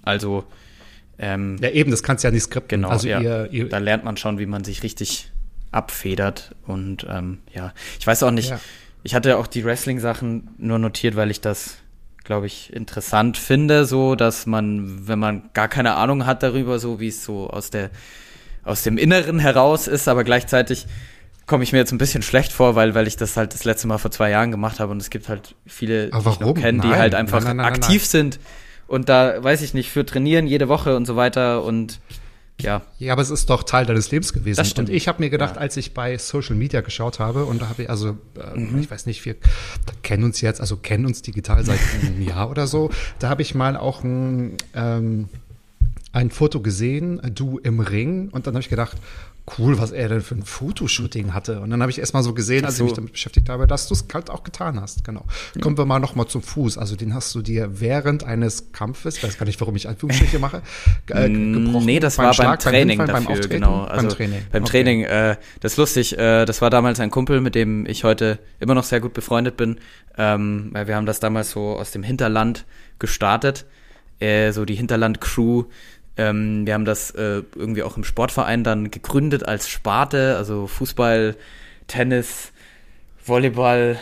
Also 0.03 0.45
ähm, 1.19 1.57
ja, 1.61 1.69
eben, 1.69 1.91
das 1.91 2.03
kannst 2.03 2.23
du 2.23 2.27
ja 2.27 2.31
nicht 2.31 2.43
skripten. 2.43 2.81
Genau, 2.81 2.89
also 2.89 3.07
ja. 3.07 3.19
Ihr, 3.19 3.49
ihr 3.51 3.69
da 3.69 3.79
lernt 3.79 4.03
man 4.03 4.17
schon, 4.17 4.39
wie 4.39 4.45
man 4.45 4.63
sich 4.63 4.83
richtig 4.83 5.31
abfedert. 5.71 6.55
Und 6.65 7.05
ähm, 7.09 7.39
ja, 7.53 7.73
ich 7.99 8.05
weiß 8.05 8.23
auch 8.23 8.31
nicht, 8.31 8.51
ja. 8.51 8.59
ich 9.03 9.15
hatte 9.15 9.37
auch 9.37 9.47
die 9.47 9.65
Wrestling-Sachen 9.65 10.49
nur 10.57 10.79
notiert, 10.79 11.15
weil 11.15 11.31
ich 11.31 11.41
das, 11.41 11.77
glaube 12.23 12.45
ich, 12.45 12.71
interessant 12.73 13.37
finde, 13.37 13.85
so, 13.85 14.15
dass 14.15 14.45
man, 14.45 15.07
wenn 15.07 15.19
man 15.19 15.49
gar 15.53 15.67
keine 15.67 15.95
Ahnung 15.95 16.25
hat 16.25 16.43
darüber, 16.43 16.79
so 16.79 16.99
wie 16.99 17.07
es 17.07 17.23
so 17.23 17.49
aus 17.49 17.69
der 17.69 17.89
aus 18.63 18.83
dem 18.83 18.97
Inneren 18.97 19.39
heraus 19.39 19.87
ist, 19.87 20.09
aber 20.09 20.25
gleichzeitig 20.25 20.87
komme 21.45 21.63
ich 21.63 21.71
mir 21.71 21.77
jetzt 21.77 21.93
ein 21.93 21.97
bisschen 21.97 22.21
schlecht 22.21 22.51
vor, 22.51 22.75
weil, 22.75 22.95
weil 22.95 23.07
ich 23.07 23.15
das 23.15 23.37
halt 23.37 23.53
das 23.53 23.63
letzte 23.63 23.87
Mal 23.87 23.97
vor 23.97 24.11
zwei 24.11 24.29
Jahren 24.29 24.51
gemacht 24.51 24.81
habe 24.81 24.91
und 24.91 25.01
es 25.01 25.09
gibt 25.09 25.29
halt 25.29 25.55
viele, 25.65 26.11
die 26.11 26.17
ich 26.17 26.39
noch 26.41 26.53
kenne, 26.53 26.81
die 26.81 26.89
halt 26.89 27.15
einfach 27.15 27.39
nein, 27.39 27.55
nein, 27.55 27.65
nein, 27.65 27.73
aktiv 27.73 28.05
sind 28.05 28.39
und 28.87 29.09
da, 29.09 29.43
weiß 29.43 29.61
ich 29.61 29.73
nicht, 29.73 29.91
für 29.91 30.05
trainieren 30.05 30.47
jede 30.47 30.67
Woche 30.67 30.95
und 30.95 31.05
so 31.05 31.15
weiter 31.15 31.63
und 31.63 31.99
ja. 32.59 32.81
Ja, 32.97 33.13
aber 33.13 33.21
es 33.21 33.29
ist 33.29 33.49
doch 33.49 33.63
Teil 33.63 33.85
deines 33.85 34.09
Lebens 34.11 34.33
gewesen. 34.33 34.57
Das 34.57 34.69
stimmt. 34.69 34.89
Und 34.89 34.95
ich 34.95 35.07
habe 35.07 35.21
mir 35.21 35.29
gedacht, 35.29 35.55
ja. 35.55 35.61
als 35.61 35.77
ich 35.77 35.93
bei 35.93 36.17
Social 36.17 36.55
Media 36.55 36.81
geschaut 36.81 37.19
habe, 37.19 37.45
und 37.45 37.61
da 37.61 37.69
habe 37.69 37.83
ich, 37.83 37.89
also, 37.89 38.17
äh, 38.35 38.59
mhm. 38.59 38.79
ich 38.79 38.89
weiß 38.89 39.05
nicht, 39.05 39.23
wir 39.25 39.35
kennen 40.01 40.23
uns 40.23 40.41
jetzt, 40.41 40.59
also 40.59 40.77
kennen 40.77 41.05
uns 41.05 41.21
digital 41.21 41.63
seit 41.63 41.79
einem 42.01 42.21
Jahr 42.21 42.49
oder 42.49 42.67
so, 42.67 42.89
da 43.19 43.29
habe 43.29 43.41
ich 43.41 43.53
mal 43.53 43.77
auch 43.77 44.03
ein, 44.03 44.57
ähm, 44.73 45.29
ein 46.13 46.31
Foto 46.31 46.61
gesehen, 46.61 47.21
du 47.35 47.59
im 47.59 47.79
Ring, 47.79 48.29
und 48.29 48.47
dann 48.47 48.55
habe 48.55 48.61
ich 48.61 48.69
gedacht, 48.69 48.97
cool, 49.57 49.77
was 49.77 49.91
er 49.91 50.09
denn 50.09 50.21
für 50.21 50.35
ein 50.35 50.43
Fotoshooting 50.43 51.33
hatte. 51.33 51.61
Und 51.61 51.69
dann 51.69 51.81
habe 51.81 51.89
ich 51.89 51.99
erst 51.99 52.13
mal 52.13 52.23
so 52.23 52.33
gesehen, 52.33 52.65
als 52.65 52.77
so. 52.77 52.83
ich 52.83 52.89
mich 52.89 52.95
damit 52.95 53.11
beschäftigt 53.13 53.49
habe, 53.49 53.65
dass 53.65 53.87
du 53.87 53.93
es 53.93 54.05
halt 54.13 54.29
auch 54.29 54.43
getan 54.43 54.81
hast. 54.81 55.03
Genau. 55.03 55.25
Ja. 55.55 55.61
Kommen 55.61 55.77
wir 55.77 55.85
mal 55.85 55.99
noch 55.99 56.15
mal 56.15 56.27
zum 56.27 56.41
Fuß. 56.41 56.77
Also 56.77 56.95
den 56.95 57.13
hast 57.13 57.33
du 57.33 57.41
dir 57.41 57.79
während 57.79 58.23
eines 58.23 58.71
Kampfes, 58.71 59.23
weiß 59.23 59.37
gar 59.37 59.45
nicht, 59.45 59.59
warum 59.61 59.75
ich 59.75 59.87
Anführungsstriche 59.87 60.39
mache, 60.39 60.61
äh, 61.09 61.29
gebrochen. 61.29 61.85
Nee, 61.85 61.99
das 61.99 62.17
war 62.17 62.33
Schlag, 62.33 62.47
beim 62.47 62.71
Training 62.71 62.97
beim 62.97 63.07
dafür, 63.07 63.39
beim 63.39 63.49
genau. 63.49 63.83
Also 63.83 64.07
beim 64.07 64.15
Training. 64.15 64.41
Beim 64.51 64.63
okay. 64.63 64.71
Training, 64.71 65.03
äh, 65.03 65.37
das 65.61 65.73
ist 65.73 65.77
lustig, 65.77 66.17
äh, 66.17 66.45
das 66.45 66.61
war 66.61 66.69
damals 66.69 66.99
ein 66.99 67.11
Kumpel, 67.11 67.39
mit 67.39 67.55
dem 67.55 67.85
ich 67.85 68.03
heute 68.03 68.39
immer 68.59 68.75
noch 68.75 68.83
sehr 68.83 68.99
gut 68.99 69.13
befreundet 69.13 69.55
bin. 69.55 69.79
Ähm, 70.17 70.69
weil 70.73 70.87
wir 70.87 70.95
haben 70.95 71.05
das 71.05 71.19
damals 71.19 71.51
so 71.51 71.77
aus 71.77 71.91
dem 71.91 72.03
Hinterland 72.03 72.65
gestartet. 72.99 73.65
Äh, 74.19 74.51
so 74.51 74.65
die 74.65 74.73
Hinterland-Crew 74.73 75.65
ähm, 76.17 76.65
wir 76.65 76.73
haben 76.73 76.85
das 76.85 77.11
äh, 77.11 77.43
irgendwie 77.55 77.83
auch 77.83 77.97
im 77.97 78.03
Sportverein 78.03 78.63
dann 78.63 78.91
gegründet 78.91 79.47
als 79.47 79.69
Sparte, 79.69 80.35
also 80.37 80.67
Fußball, 80.67 81.35
Tennis, 81.87 82.51
Volleyball, 83.25 83.99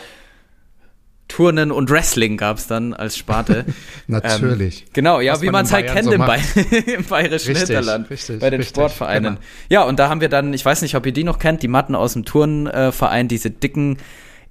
Turnen 1.28 1.72
und 1.72 1.90
Wrestling 1.90 2.36
gab 2.36 2.56
es 2.58 2.66
dann 2.66 2.94
als 2.94 3.16
Sparte. 3.16 3.64
Natürlich. 4.06 4.82
Ähm, 4.82 4.88
genau, 4.92 5.20
ja, 5.20 5.34
Was 5.34 5.42
wie 5.42 5.50
man 5.50 5.64
es 5.64 5.72
halt 5.72 5.88
kennt 5.88 6.04
so 6.04 6.12
im, 6.12 6.20
Bay 6.20 6.40
im 6.86 7.04
bayerischen 7.04 7.48
richtig, 7.48 7.76
Hinterland, 7.76 8.10
richtig, 8.10 8.40
bei 8.40 8.50
den 8.50 8.60
richtig, 8.60 8.74
Sportvereinen. 8.74 9.34
Genau. 9.34 9.46
Ja, 9.68 9.82
und 9.82 9.98
da 9.98 10.08
haben 10.08 10.20
wir 10.20 10.28
dann, 10.28 10.54
ich 10.54 10.64
weiß 10.64 10.82
nicht, 10.82 10.94
ob 10.94 11.04
ihr 11.04 11.12
die 11.12 11.24
noch 11.24 11.38
kennt, 11.38 11.62
die 11.62 11.68
Matten 11.68 11.94
aus 11.94 12.12
dem 12.12 12.24
Turnverein, 12.24 13.28
diese 13.28 13.50
dicken, 13.50 13.98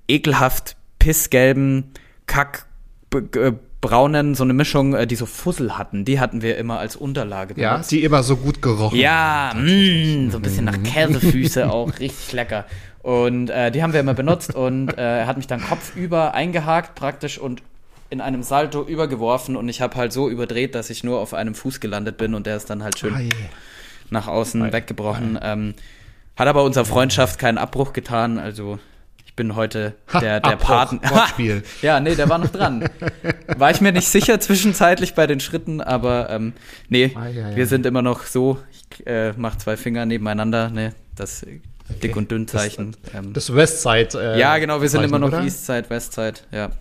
ekelhaft 0.08 0.76
pissgelben 1.00 1.92
Kack 2.28 2.66
braunen, 3.88 4.36
so 4.36 4.44
eine 4.44 4.54
Mischung, 4.54 4.94
äh, 4.94 5.08
die 5.08 5.16
so 5.16 5.26
Fussel 5.26 5.78
hatten. 5.78 6.06
Die 6.06 6.20
hatten 6.20 6.42
wir 6.42 6.58
immer 6.58 6.80
als 6.80 6.96
Unterlage 6.96 7.54
benutzt. 7.54 7.92
Ja, 7.92 7.98
die 7.98 8.04
immer 8.04 8.24
so 8.24 8.38
gut 8.38 8.62
gerochen. 8.62 8.98
Ja, 8.98 9.52
mh, 9.56 9.62
mm, 9.62 10.32
so 10.32 10.38
ein 10.38 10.42
bisschen 10.42 10.66
nach 10.66 10.82
Käsefüße 10.82 11.70
auch, 11.72 12.00
richtig 12.00 12.34
lecker. 12.34 12.66
Und 13.02 13.50
äh, 13.50 13.72
die 13.72 13.84
haben 13.84 13.94
wir 13.94 14.00
immer 14.00 14.16
benutzt 14.16 14.56
und 14.56 14.98
äh, 14.98 15.20
er 15.20 15.28
hat 15.28 15.38
mich 15.38 15.46
dann 15.46 15.62
kopfüber 15.62 16.34
eingehakt 16.34 16.96
praktisch 16.96 17.38
und 17.38 17.62
in 18.10 18.22
einem 18.22 18.42
Salto 18.42 18.84
übergeworfen 18.84 19.56
und 19.56 19.70
ich 19.70 19.82
habe 19.82 19.96
halt 19.96 20.14
so 20.14 20.30
überdreht, 20.30 20.74
dass 20.74 20.90
ich 20.90 21.04
nur 21.04 21.20
auf 21.20 21.34
einem 21.34 21.54
Fuß 21.54 21.80
gelandet 21.80 22.18
bin 22.18 22.34
und 22.34 22.48
der 22.48 22.56
ist 22.56 22.70
dann 22.70 22.84
halt 22.84 22.98
schön 22.98 23.14
yeah. 23.14 23.30
nach 24.10 24.28
außen 24.28 24.62
ah, 24.62 24.74
weggebrochen. 24.74 25.38
Ah, 25.38 25.54
ähm, 25.54 25.74
hat 26.36 26.48
aber 26.48 26.64
unserer 26.64 26.86
Freundschaft 26.86 27.40
keinen 27.40 27.58
Abbruch 27.58 27.94
getan, 27.94 28.40
also 28.40 28.80
bin 29.36 29.56
heute 29.56 29.96
der, 30.22 30.40
der 30.40 30.56
Paten. 30.56 31.02
ja, 31.82 32.00
nee, 32.00 32.16
der 32.16 32.30
war 32.30 32.38
noch 32.38 32.50
dran. 32.50 32.90
War 33.58 33.72
ich 33.72 33.82
mir 33.82 33.92
nicht 33.92 34.08
sicher 34.08 34.40
zwischenzeitlich 34.40 35.14
bei 35.14 35.28
den 35.28 35.40
Schritten, 35.40 35.82
aber 35.82 36.30
ähm, 36.30 36.54
nee, 36.90 37.12
ah, 37.16 37.28
ja, 37.28 37.50
ja. 37.50 37.56
wir 37.56 37.68
sind 37.68 37.86
immer 37.86 38.02
noch 38.02 38.24
so. 38.24 38.60
Ich 38.72 39.06
äh, 39.08 39.34
mache 39.34 39.58
zwei 39.58 39.78
Finger 39.78 40.06
nebeneinander, 40.06 40.70
ne, 40.70 40.94
das 41.16 41.44
okay. 41.44 41.62
Dick- 42.02 42.16
und 42.16 42.32
Dünn-Zeichen. 42.32 42.96
Das, 43.04 43.14
ähm, 43.14 43.34
das 43.34 43.54
Westside. 43.54 44.10
Äh, 44.36 44.40
ja, 44.40 44.58
genau, 44.58 44.82
wir 44.82 44.90
sind 44.90 45.04
immer 45.04 45.20
noch 45.20 45.28
oder? 45.28 45.44
Eastside, 45.44 45.90
Westside, 45.90 46.40
ja. 46.52 46.72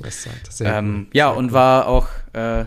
Westside, 0.00 0.36
sehr 0.48 0.74
ähm, 0.74 1.08
Ja, 1.12 1.28
sehr 1.28 1.36
und 1.36 1.46
cool. 1.46 1.52
war 1.52 1.86
auch, 1.86 2.08
äh, 2.32 2.64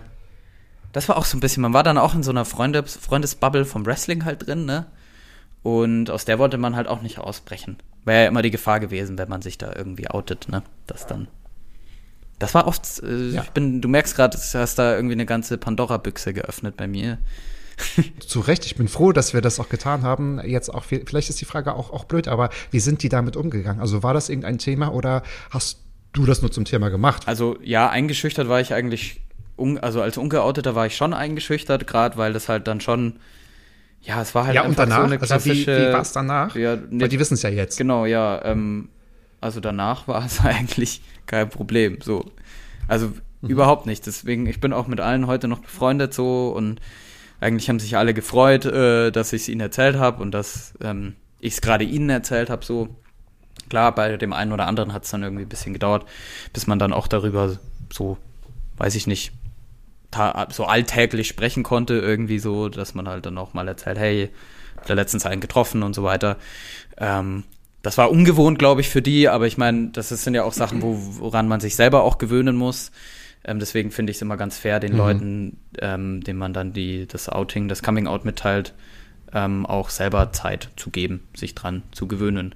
das 0.91 1.09
war 1.09 1.17
auch 1.17 1.25
so 1.25 1.37
ein 1.37 1.39
bisschen, 1.39 1.61
man 1.61 1.73
war 1.73 1.83
dann 1.83 1.97
auch 1.97 2.13
in 2.13 2.23
so 2.23 2.31
einer 2.31 2.45
Freunde, 2.45 2.83
Freundesbubble 2.83 3.65
vom 3.65 3.85
Wrestling 3.85 4.25
halt 4.25 4.45
drin, 4.45 4.65
ne? 4.65 4.85
Und 5.63 6.11
aus 6.11 6.25
der 6.25 6.37
wollte 6.37 6.59
man 6.59 6.75
halt 6.75 6.87
auch 6.87 7.01
nicht 7.01 7.17
ausbrechen. 7.17 7.77
Wäre 8.05 8.23
ja 8.23 8.27
immer 8.29 8.43
die 8.43 8.51
Gefahr 8.51 8.79
gewesen, 8.79 9.17
wenn 9.17 9.29
man 9.29 9.41
sich 9.41 9.57
da 9.57 9.73
irgendwie 9.75 10.09
outet, 10.09 10.47
ne? 10.47 10.63
Das 10.87 11.07
dann. 11.07 11.27
Das 12.39 12.53
war 12.53 12.67
oft, 12.67 13.01
äh, 13.03 13.29
ja. 13.29 13.43
ich 13.43 13.49
bin, 13.49 13.81
du 13.81 13.87
merkst 13.87 14.15
gerade, 14.15 14.37
du 14.37 14.59
hast 14.59 14.75
da 14.75 14.95
irgendwie 14.95 15.13
eine 15.13 15.25
ganze 15.25 15.57
Pandora-Büchse 15.57 16.33
geöffnet 16.33 16.77
bei 16.77 16.87
mir. 16.87 17.17
Zu 18.19 18.41
Recht, 18.41 18.65
ich 18.65 18.75
bin 18.75 18.87
froh, 18.87 19.11
dass 19.11 19.33
wir 19.33 19.41
das 19.41 19.59
auch 19.59 19.69
getan 19.69 20.03
haben. 20.03 20.39
Jetzt 20.45 20.73
auch, 20.73 20.83
vielleicht 20.83 21.29
ist 21.29 21.41
die 21.41 21.45
Frage 21.45 21.73
auch, 21.73 21.91
auch 21.91 22.05
blöd, 22.05 22.27
aber 22.27 22.49
wie 22.71 22.79
sind 22.79 23.03
die 23.03 23.09
damit 23.09 23.35
umgegangen? 23.35 23.81
Also 23.81 24.03
war 24.03 24.13
das 24.13 24.29
irgendein 24.29 24.59
Thema 24.59 24.93
oder 24.93 25.23
hast 25.49 25.79
du 26.13 26.25
das 26.25 26.41
nur 26.41 26.51
zum 26.51 26.65
Thema 26.65 26.89
gemacht? 26.89 27.27
Also 27.27 27.57
ja, 27.63 27.89
eingeschüchtert 27.89 28.47
war 28.47 28.61
ich 28.61 28.73
eigentlich, 28.73 29.21
also 29.81 30.01
als 30.01 30.17
Ungeouteter 30.17 30.75
war 30.75 30.85
ich 30.85 30.95
schon 30.95 31.13
eingeschüchtert, 31.13 31.87
gerade 31.87 32.17
weil 32.17 32.33
das 32.33 32.49
halt 32.49 32.67
dann 32.67 32.81
schon 32.81 33.19
ja, 34.05 34.21
es 34.21 34.35
war 34.35 34.45
halt 34.45 34.55
ja, 34.55 34.61
einfach 34.61 34.83
und 34.83 34.89
danach, 34.91 34.97
so 34.97 35.03
eine 35.03 35.17
klassische. 35.17 35.71
Also 35.71 35.83
wie, 35.83 35.87
wie 35.87 35.93
war 35.93 36.01
es 36.01 36.11
danach? 36.11 36.55
Ja, 36.55 36.75
ne, 36.75 37.01
Weil 37.01 37.09
die 37.09 37.19
wissen 37.19 37.33
es 37.33 37.41
ja 37.41 37.49
jetzt. 37.49 37.77
Genau, 37.77 38.05
ja. 38.05 38.43
Ähm, 38.45 38.89
also 39.41 39.59
danach 39.59 40.07
war 40.07 40.25
es 40.25 40.41
eigentlich 40.41 41.01
kein 41.25 41.49
Problem. 41.49 41.99
So, 42.01 42.31
also 42.87 43.07
mhm. 43.41 43.49
überhaupt 43.49 43.87
nicht. 43.87 44.05
Deswegen, 44.05 44.45
ich 44.45 44.59
bin 44.59 44.73
auch 44.73 44.87
mit 44.87 44.99
allen 44.99 45.27
heute 45.27 45.47
noch 45.47 45.59
befreundet 45.59 46.13
so 46.13 46.49
und 46.49 46.79
eigentlich 47.41 47.67
haben 47.67 47.79
sich 47.79 47.97
alle 47.97 48.13
gefreut, 48.13 48.65
äh, 48.65 49.11
dass 49.11 49.33
ich 49.33 49.43
es 49.43 49.49
ihnen 49.49 49.61
erzählt 49.61 49.97
habe 49.97 50.21
und 50.21 50.31
dass 50.31 50.73
ähm, 50.81 51.15
ich 51.39 51.53
es 51.55 51.61
gerade 51.61 51.83
ihnen 51.83 52.09
erzählt 52.09 52.49
habe. 52.49 52.63
So 52.63 52.95
klar, 53.69 53.93
bei 53.93 54.17
dem 54.17 54.33
einen 54.33 54.51
oder 54.51 54.67
anderen 54.67 54.93
hat 54.93 55.05
es 55.05 55.11
dann 55.11 55.23
irgendwie 55.23 55.43
ein 55.43 55.49
bisschen 55.49 55.73
gedauert, 55.73 56.05
bis 56.53 56.67
man 56.67 56.79
dann 56.79 56.93
auch 56.93 57.07
darüber 57.07 57.57
so, 57.91 58.17
weiß 58.77 58.95
ich 58.95 59.07
nicht, 59.07 59.33
so 60.49 60.65
alltäglich 60.65 61.27
sprechen 61.27 61.63
konnte, 61.63 61.95
irgendwie 61.95 62.39
so, 62.39 62.69
dass 62.69 62.93
man 62.93 63.07
halt 63.07 63.25
dann 63.25 63.37
auch 63.37 63.53
mal 63.53 63.67
erzählt, 63.67 63.97
hey, 63.97 64.29
hab 64.77 64.85
da 64.87 64.93
letztens 64.93 65.25
einen 65.25 65.41
getroffen 65.41 65.83
und 65.83 65.93
so 65.93 66.03
weiter. 66.03 66.37
Ähm, 66.97 67.43
das 67.81 67.97
war 67.97 68.09
ungewohnt, 68.09 68.57
glaube 68.57 68.81
ich, 68.81 68.89
für 68.89 69.01
die, 69.01 69.29
aber 69.29 69.45
ich 69.45 69.57
meine, 69.57 69.89
das 69.89 70.09
sind 70.09 70.33
ja 70.33 70.43
auch 70.43 70.53
Sachen, 70.53 70.81
wo, 70.81 70.97
woran 71.19 71.47
man 71.47 71.59
sich 71.59 71.75
selber 71.75 72.03
auch 72.03 72.17
gewöhnen 72.17 72.55
muss. 72.55 72.91
Ähm, 73.43 73.59
deswegen 73.59 73.91
finde 73.91 74.11
ich 74.11 74.17
es 74.17 74.21
immer 74.21 74.37
ganz 74.37 74.57
fair, 74.57 74.79
den 74.79 74.93
mhm. 74.93 74.97
Leuten, 74.97 75.59
ähm, 75.79 76.21
denen 76.21 76.39
man 76.39 76.53
dann 76.53 76.73
die, 76.73 77.07
das 77.07 77.29
Outing, 77.29 77.67
das 77.67 77.83
Coming 77.83 78.07
Out 78.07 78.25
mitteilt, 78.25 78.73
ähm, 79.33 79.65
auch 79.65 79.89
selber 79.89 80.31
Zeit 80.31 80.69
zu 80.77 80.89
geben, 80.89 81.27
sich 81.35 81.53
dran 81.53 81.83
zu 81.91 82.07
gewöhnen. 82.07 82.55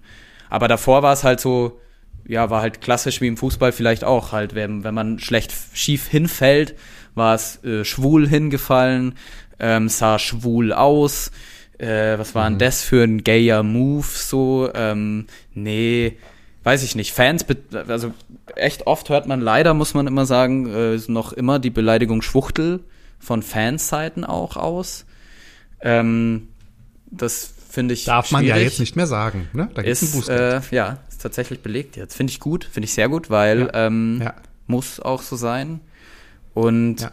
Aber 0.49 0.67
davor 0.67 1.03
war 1.03 1.13
es 1.13 1.23
halt 1.23 1.39
so, 1.39 1.79
ja, 2.27 2.49
war 2.49 2.61
halt 2.61 2.81
klassisch 2.81 3.21
wie 3.21 3.27
im 3.27 3.37
Fußball 3.37 3.71
vielleicht 3.71 4.03
auch 4.03 4.31
halt, 4.31 4.55
wenn, 4.55 4.83
wenn 4.83 4.95
man 4.95 5.19
schlecht 5.19 5.53
schief 5.73 6.07
hinfällt, 6.07 6.75
war 7.15 7.35
es 7.35 7.63
äh, 7.63 7.83
schwul 7.85 8.27
hingefallen, 8.27 9.15
ähm, 9.59 9.89
sah 9.89 10.19
schwul 10.19 10.73
aus. 10.73 11.31
Äh, 11.77 12.17
was 12.19 12.35
war 12.35 12.45
denn 12.45 12.55
mhm. 12.55 12.59
das 12.59 12.83
für 12.83 13.03
ein 13.03 13.23
gayer 13.23 13.63
Move 13.63 14.05
so? 14.05 14.69
Ähm, 14.73 15.27
nee, 15.53 16.17
weiß 16.63 16.83
ich 16.83 16.95
nicht. 16.95 17.13
Fans, 17.13 17.45
also 17.87 18.13
echt 18.55 18.87
oft 18.87 19.09
hört 19.09 19.27
man 19.27 19.41
leider, 19.41 19.73
muss 19.73 19.93
man 19.93 20.07
immer 20.07 20.25
sagen, 20.25 20.67
äh, 20.67 20.99
noch 21.07 21.33
immer 21.33 21.59
die 21.59 21.69
Beleidigung 21.69 22.21
Schwuchtel 22.21 22.81
von 23.19 23.43
Fansseiten 23.43 24.25
auch 24.25 24.57
aus. 24.57 25.05
Ähm, 25.81 26.49
das 27.11 27.53
finde 27.69 27.93
ich. 27.93 28.05
Darf 28.05 28.31
man 28.31 28.43
ja 28.45 28.57
jetzt 28.57 28.79
nicht 28.79 28.95
mehr 28.95 29.07
sagen, 29.07 29.47
ne? 29.53 29.69
Da 29.73 29.81
gibt's 29.81 30.01
ist, 30.01 30.29
einen 30.29 30.39
Äh, 30.39 30.61
ja, 30.71 30.97
ist 31.09 31.21
tatsächlich 31.21 31.61
belegt 31.61 31.95
jetzt. 31.95 32.15
Finde 32.15 32.31
ich 32.31 32.39
gut, 32.39 32.65
finde 32.65 32.85
ich 32.85 32.93
sehr 32.93 33.09
gut, 33.09 33.29
weil 33.29 33.61
ja. 33.73 33.87
Ähm, 33.87 34.19
ja. 34.21 34.35
muss 34.67 34.99
auch 34.99 35.21
so 35.21 35.35
sein. 35.35 35.81
Und 36.59 37.01
ja. 37.01 37.11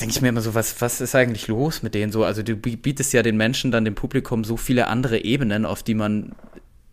denke 0.00 0.14
ich 0.14 0.22
mir 0.22 0.28
immer 0.28 0.40
so, 0.40 0.54
was, 0.54 0.80
was 0.80 1.00
ist 1.00 1.14
eigentlich 1.14 1.48
los 1.48 1.82
mit 1.82 1.94
denen 1.94 2.10
so? 2.10 2.24
Also 2.24 2.42
du 2.42 2.56
bietest 2.56 3.12
ja 3.12 3.22
den 3.22 3.36
Menschen 3.36 3.70
dann 3.70 3.84
dem 3.84 3.94
Publikum 3.94 4.44
so 4.44 4.56
viele 4.56 4.86
andere 4.88 5.24
Ebenen, 5.24 5.66
auf 5.66 5.82
die 5.82 5.94
man 5.94 6.32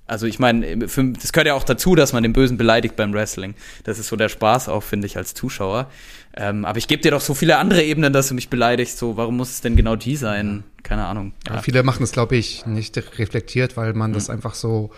also 0.08 0.26
ich 0.26 0.40
meine, 0.40 0.78
das 0.78 1.32
gehört 1.32 1.48
ja 1.48 1.54
auch 1.54 1.64
dazu, 1.64 1.96
dass 1.96 2.12
man 2.12 2.22
den 2.22 2.34
Bösen 2.34 2.58
beleidigt 2.58 2.98
beim 2.98 3.14
Wrestling. 3.14 3.56
Das 3.86 3.98
ist 3.98 4.08
so 4.08 4.18
der 4.18 4.28
Spaß 4.28 4.68
auch, 4.68 4.84
finde 4.84 5.08
ich, 5.08 5.16
als 5.16 5.34
Zuschauer. 5.34 5.90
Ähm, 6.36 6.66
aber 6.66 6.80
ich 6.80 6.90
gebe 6.90 7.02
dir 7.02 7.12
doch 7.12 7.22
so 7.22 7.34
viele 7.34 7.58
andere 7.58 7.82
Ebenen, 7.82 8.12
dass 8.12 8.28
du 8.28 8.34
mich 8.34 8.50
beleidigst. 8.50 8.98
So, 8.98 9.16
warum 9.16 9.38
muss 9.38 9.52
es 9.52 9.62
denn 9.62 9.78
genau 9.78 9.96
die 9.96 10.18
sein? 10.18 10.66
Keine 10.84 11.06
Ahnung. 11.06 11.32
Ja. 11.48 11.62
viele 11.62 11.84
machen 11.84 12.04
es, 12.04 12.12
glaube 12.12 12.36
ich, 12.36 12.66
nicht 12.66 12.98
reflektiert, 13.18 13.78
weil 13.78 13.94
man 13.94 14.12
mhm. 14.12 14.16
das 14.16 14.30
einfach 14.30 14.54
so 14.54 14.92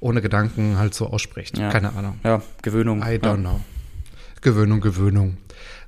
ohne 0.00 0.22
Gedanken 0.22 0.78
halt 0.78 0.94
so 0.94 1.08
ausspricht. 1.08 1.58
Ja. 1.58 1.68
Keine 1.68 1.92
Ahnung. 1.94 2.18
Ja, 2.24 2.40
Gewöhnung. 2.62 3.02
I 3.02 3.16
don't 3.16 3.40
know. 3.40 3.60
Gewöhnung, 4.40 4.80
Gewöhnung. 4.80 5.36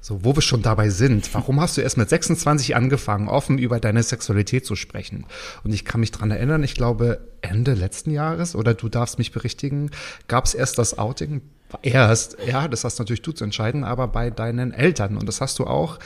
So, 0.06 0.22
wo 0.22 0.36
wir 0.36 0.40
schon 0.40 0.62
dabei 0.62 0.88
sind, 0.88 1.34
warum 1.34 1.60
hast 1.60 1.76
du 1.76 1.80
erst 1.80 1.96
mit 1.96 2.08
26 2.08 2.76
angefangen, 2.76 3.26
offen 3.26 3.58
über 3.58 3.80
deine 3.80 4.04
Sexualität 4.04 4.64
zu 4.64 4.76
sprechen? 4.76 5.26
Und 5.64 5.72
ich 5.72 5.84
kann 5.84 5.98
mich 5.98 6.12
dran 6.12 6.30
erinnern, 6.30 6.62
ich 6.62 6.76
glaube 6.76 7.26
Ende 7.40 7.74
letzten 7.74 8.12
Jahres, 8.12 8.54
oder 8.54 8.74
du 8.74 8.88
darfst 8.88 9.18
mich 9.18 9.32
berichtigen, 9.32 9.90
gab 10.28 10.44
es 10.44 10.54
erst 10.54 10.78
das 10.78 10.96
Outing, 10.96 11.40
erst, 11.82 12.36
ja, 12.46 12.68
das 12.68 12.84
hast 12.84 13.00
natürlich 13.00 13.22
du 13.22 13.32
zu 13.32 13.42
entscheiden, 13.42 13.82
aber 13.82 14.06
bei 14.06 14.30
deinen 14.30 14.72
Eltern. 14.72 15.16
Und 15.16 15.26
das 15.26 15.40
hast 15.40 15.58
du 15.58 15.66
auch 15.66 15.98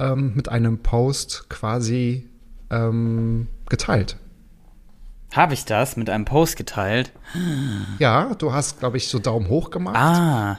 ähm, 0.00 0.32
mit 0.34 0.48
einem 0.48 0.80
Post 0.80 1.48
quasi 1.48 2.28
ähm, 2.70 3.46
geteilt. 3.68 4.16
Habe 5.32 5.54
ich 5.54 5.64
das 5.64 5.96
mit 5.96 6.10
einem 6.10 6.24
Post 6.24 6.56
geteilt? 6.56 7.12
Ja, 8.00 8.34
du 8.34 8.52
hast, 8.52 8.80
glaube 8.80 8.96
ich, 8.96 9.06
so 9.06 9.20
Daumen 9.20 9.48
hoch 9.48 9.70
gemacht. 9.70 9.96
Ah. 9.96 10.58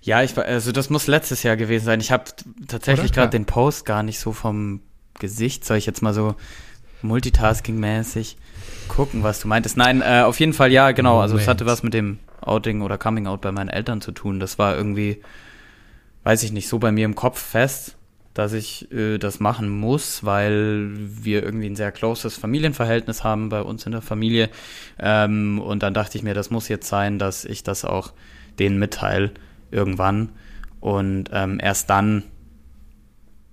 Ja, 0.00 0.22
ich 0.22 0.36
also 0.36 0.72
das 0.72 0.90
muss 0.90 1.06
letztes 1.06 1.42
Jahr 1.42 1.56
gewesen 1.56 1.84
sein. 1.84 2.00
Ich 2.00 2.12
habe 2.12 2.24
tatsächlich 2.68 3.12
gerade 3.12 3.30
den 3.30 3.46
Post 3.46 3.84
gar 3.84 4.02
nicht 4.02 4.18
so 4.18 4.32
vom 4.32 4.80
Gesicht, 5.18 5.64
soll 5.64 5.76
ich 5.76 5.86
jetzt 5.86 6.02
mal 6.02 6.14
so 6.14 6.34
multitasking-mäßig 7.02 8.36
gucken, 8.88 9.22
was 9.22 9.40
du 9.40 9.48
meintest. 9.48 9.76
Nein, 9.76 10.02
äh, 10.02 10.22
auf 10.22 10.38
jeden 10.40 10.52
Fall 10.52 10.72
ja, 10.72 10.92
genau. 10.92 11.20
Also 11.20 11.36
es 11.36 11.48
hatte 11.48 11.66
was 11.66 11.82
mit 11.82 11.94
dem 11.94 12.18
Outing 12.40 12.82
oder 12.82 12.98
Coming 12.98 13.26
Out 13.26 13.40
bei 13.40 13.52
meinen 13.52 13.68
Eltern 13.68 14.00
zu 14.00 14.12
tun. 14.12 14.40
Das 14.40 14.58
war 14.58 14.76
irgendwie, 14.76 15.20
weiß 16.24 16.42
ich 16.42 16.52
nicht, 16.52 16.68
so 16.68 16.78
bei 16.78 16.92
mir 16.92 17.04
im 17.04 17.14
Kopf 17.14 17.40
fest, 17.40 17.96
dass 18.34 18.52
ich 18.52 18.90
äh, 18.92 19.18
das 19.18 19.40
machen 19.40 19.68
muss, 19.68 20.24
weil 20.24 20.90
wir 20.94 21.42
irgendwie 21.42 21.66
ein 21.66 21.76
sehr 21.76 21.92
closes 21.92 22.36
Familienverhältnis 22.36 23.24
haben 23.24 23.48
bei 23.48 23.62
uns 23.62 23.84
in 23.86 23.92
der 23.92 24.02
Familie. 24.02 24.48
Ähm, 24.98 25.60
und 25.60 25.82
dann 25.82 25.94
dachte 25.94 26.16
ich 26.16 26.24
mir, 26.24 26.34
das 26.34 26.50
muss 26.50 26.68
jetzt 26.68 26.88
sein, 26.88 27.18
dass 27.18 27.44
ich 27.44 27.62
das 27.62 27.84
auch 27.84 28.12
denen 28.58 28.78
mitteile 28.78 29.32
irgendwann. 29.72 30.30
Und 30.80 31.30
ähm, 31.32 31.58
erst 31.62 31.90
dann, 31.90 32.24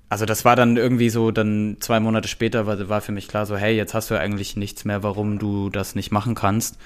also 0.09 0.25
das 0.25 0.45
war 0.45 0.55
dann 0.55 0.77
irgendwie 0.77 1.09
so, 1.09 1.31
dann 1.31 1.77
zwei 1.79 1.99
Monate 1.99 2.27
später 2.27 2.65
war, 2.65 2.89
war 2.89 3.01
für 3.01 3.11
mich 3.11 3.27
klar 3.27 3.45
so, 3.45 3.55
hey, 3.55 3.75
jetzt 3.75 3.93
hast 3.93 4.09
du 4.11 4.19
eigentlich 4.19 4.55
nichts 4.55 4.85
mehr, 4.85 5.03
warum 5.03 5.39
du 5.39 5.69
das 5.69 5.95
nicht 5.95 6.11
machen 6.11 6.35
kannst, 6.35 6.77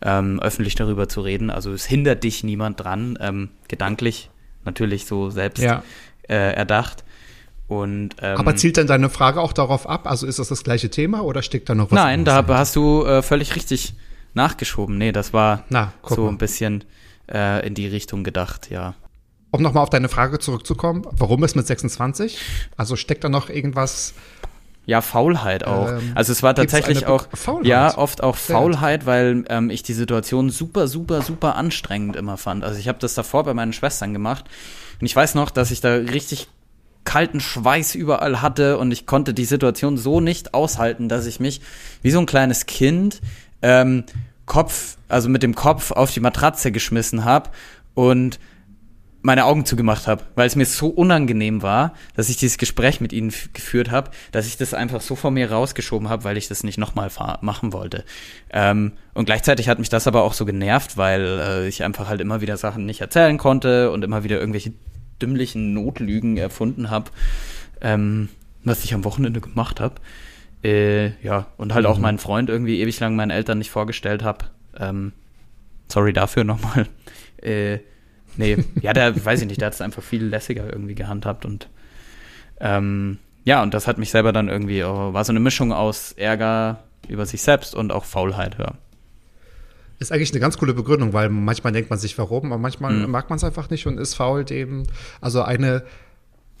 ähm, 0.00 0.40
öffentlich 0.40 0.74
darüber 0.74 1.08
zu 1.08 1.20
reden. 1.20 1.50
Also 1.50 1.72
es 1.72 1.84
hindert 1.84 2.24
dich 2.24 2.42
niemand 2.42 2.80
dran, 2.80 3.18
ähm, 3.20 3.50
gedanklich 3.68 4.30
natürlich 4.64 5.06
so 5.06 5.30
selbst 5.30 5.62
ja. 5.62 5.82
äh, 6.28 6.54
erdacht. 6.54 7.04
Und, 7.68 8.16
ähm, 8.20 8.36
Aber 8.36 8.56
zielt 8.56 8.76
denn 8.76 8.86
deine 8.86 9.08
Frage 9.08 9.40
auch 9.40 9.52
darauf 9.52 9.88
ab? 9.88 10.06
Also 10.06 10.26
ist 10.26 10.38
das 10.38 10.48
das 10.48 10.62
gleiche 10.62 10.90
Thema 10.90 11.22
oder 11.22 11.42
steckt 11.42 11.68
da 11.68 11.74
noch 11.74 11.90
was? 11.90 11.96
Nein, 11.96 12.24
da 12.24 12.44
hast 12.46 12.76
du 12.76 13.04
äh, 13.04 13.22
völlig 13.22 13.56
richtig 13.56 13.94
nachgeschoben. 14.34 14.98
Nee, 14.98 15.12
das 15.12 15.32
war 15.32 15.64
Na, 15.68 15.92
so 16.06 16.24
mal. 16.24 16.30
ein 16.30 16.38
bisschen 16.38 16.84
äh, 17.30 17.66
in 17.66 17.74
die 17.74 17.86
Richtung 17.86 18.24
gedacht, 18.24 18.70
ja. 18.70 18.94
Um 19.50 19.60
nochmal 19.60 19.82
auf 19.82 19.90
deine 19.90 20.08
Frage 20.08 20.38
zurückzukommen, 20.38 21.06
warum 21.10 21.44
ist 21.44 21.56
mit 21.56 21.66
26? 21.66 22.38
Also 22.76 22.96
steckt 22.96 23.22
da 23.22 23.28
noch 23.28 23.50
irgendwas 23.50 24.14
ja, 24.84 25.00
Faulheit 25.00 25.64
auch. 25.64 25.90
Ähm, 25.90 26.12
also 26.14 26.32
es 26.32 26.42
war 26.42 26.54
tatsächlich 26.54 27.06
auch, 27.06 27.28
Faulheit? 27.34 27.66
ja, 27.66 27.96
oft 27.96 28.22
auch 28.22 28.36
Faulheit, 28.36 29.06
weil 29.06 29.44
ähm, 29.48 29.70
ich 29.70 29.82
die 29.82 29.92
Situation 29.92 30.50
super, 30.50 30.88
super, 30.88 31.22
super 31.22 31.56
anstrengend 31.56 32.16
immer 32.16 32.36
fand. 32.36 32.64
Also 32.64 32.78
ich 32.78 32.88
habe 32.88 32.98
das 32.98 33.14
davor 33.14 33.44
bei 33.44 33.54
meinen 33.54 33.72
Schwestern 33.72 34.12
gemacht 34.12 34.44
und 35.00 35.06
ich 35.06 35.14
weiß 35.14 35.36
noch, 35.36 35.50
dass 35.50 35.70
ich 35.70 35.80
da 35.80 35.94
richtig 35.94 36.48
kalten 37.04 37.40
Schweiß 37.40 37.94
überall 37.94 38.42
hatte 38.42 38.78
und 38.78 38.90
ich 38.92 39.06
konnte 39.06 39.34
die 39.34 39.44
Situation 39.44 39.96
so 39.96 40.20
nicht 40.20 40.54
aushalten, 40.54 41.08
dass 41.08 41.26
ich 41.26 41.40
mich 41.40 41.60
wie 42.00 42.10
so 42.10 42.18
ein 42.18 42.26
kleines 42.26 42.66
Kind 42.66 43.20
ähm, 43.60 44.04
Kopf, 44.46 44.96
also 45.08 45.28
mit 45.28 45.42
dem 45.42 45.54
Kopf 45.54 45.90
auf 45.92 46.12
die 46.12 46.20
Matratze 46.20 46.72
geschmissen 46.72 47.24
habe 47.24 47.50
und 47.94 48.38
meine 49.22 49.44
Augen 49.44 49.64
zugemacht 49.64 50.08
habe, 50.08 50.24
weil 50.34 50.48
es 50.48 50.56
mir 50.56 50.66
so 50.66 50.88
unangenehm 50.88 51.62
war, 51.62 51.94
dass 52.14 52.28
ich 52.28 52.36
dieses 52.36 52.58
Gespräch 52.58 53.00
mit 53.00 53.12
ihnen 53.12 53.32
geführt 53.52 53.90
habe, 53.90 54.10
dass 54.32 54.46
ich 54.46 54.56
das 54.56 54.74
einfach 54.74 55.00
so 55.00 55.14
vor 55.14 55.30
mir 55.30 55.50
rausgeschoben 55.50 56.08
habe, 56.08 56.24
weil 56.24 56.36
ich 56.36 56.48
das 56.48 56.64
nicht 56.64 56.76
nochmal 56.76 57.08
machen 57.40 57.72
wollte. 57.72 58.04
Ähm, 58.50 58.92
und 59.14 59.26
gleichzeitig 59.26 59.68
hat 59.68 59.78
mich 59.78 59.88
das 59.88 60.08
aber 60.08 60.24
auch 60.24 60.32
so 60.32 60.44
genervt, 60.44 60.96
weil 60.96 61.22
äh, 61.22 61.68
ich 61.68 61.84
einfach 61.84 62.08
halt 62.08 62.20
immer 62.20 62.40
wieder 62.40 62.56
Sachen 62.56 62.84
nicht 62.84 63.00
erzählen 63.00 63.38
konnte 63.38 63.92
und 63.92 64.02
immer 64.02 64.24
wieder 64.24 64.40
irgendwelche 64.40 64.72
dümmlichen 65.20 65.72
Notlügen 65.72 66.36
erfunden 66.36 66.90
habe, 66.90 67.12
ähm, 67.80 68.28
was 68.64 68.82
ich 68.82 68.92
am 68.92 69.04
Wochenende 69.04 69.40
gemacht 69.40 69.78
habe. 69.78 69.94
Äh, 70.64 71.20
ja, 71.22 71.46
und 71.56 71.74
halt 71.74 71.84
mhm. 71.84 71.90
auch 71.90 71.98
meinen 71.98 72.18
Freund 72.18 72.48
irgendwie 72.48 72.80
ewig 72.80 73.00
lang 73.00 73.16
meinen 73.16 73.30
Eltern 73.30 73.58
nicht 73.58 73.70
vorgestellt 73.70 74.22
habe. 74.22 74.46
Ähm, 74.78 75.12
sorry 75.88 76.12
dafür 76.12 76.44
nochmal. 76.44 76.86
Äh, 77.42 77.80
nee, 78.36 78.56
ja, 78.82 78.92
der, 78.92 79.24
weiß 79.24 79.40
ich 79.40 79.48
nicht, 79.48 79.60
der 79.60 79.66
hat 79.66 79.74
es 79.74 79.80
einfach 79.80 80.00
viel 80.04 80.24
lässiger 80.24 80.72
irgendwie 80.72 80.94
gehandhabt 80.94 81.44
und 81.44 81.68
ähm, 82.60 83.18
ja, 83.42 83.64
und 83.64 83.74
das 83.74 83.88
hat 83.88 83.98
mich 83.98 84.12
selber 84.12 84.32
dann 84.32 84.48
irgendwie, 84.48 84.84
oh, 84.84 85.12
war 85.12 85.24
so 85.24 85.32
eine 85.32 85.40
Mischung 85.40 85.72
aus 85.72 86.12
Ärger 86.12 86.84
über 87.08 87.26
sich 87.26 87.42
selbst 87.42 87.74
und 87.74 87.90
auch 87.90 88.04
Faulheit, 88.04 88.58
ja. 88.60 88.74
Ist 89.98 90.12
eigentlich 90.12 90.30
eine 90.30 90.38
ganz 90.38 90.56
coole 90.56 90.72
Begründung, 90.72 91.12
weil 91.12 91.30
manchmal 91.30 91.72
denkt 91.72 91.90
man 91.90 91.98
sich, 91.98 92.16
warum, 92.16 92.52
aber 92.52 92.60
manchmal 92.60 92.92
mhm. 92.92 93.10
mag 93.10 93.28
man 93.28 93.38
es 93.38 93.44
einfach 93.44 93.68
nicht 93.68 93.88
und 93.88 93.98
ist 93.98 94.14
faul 94.14 94.44
dem. 94.44 94.84
Also 95.20 95.42
eine 95.42 95.82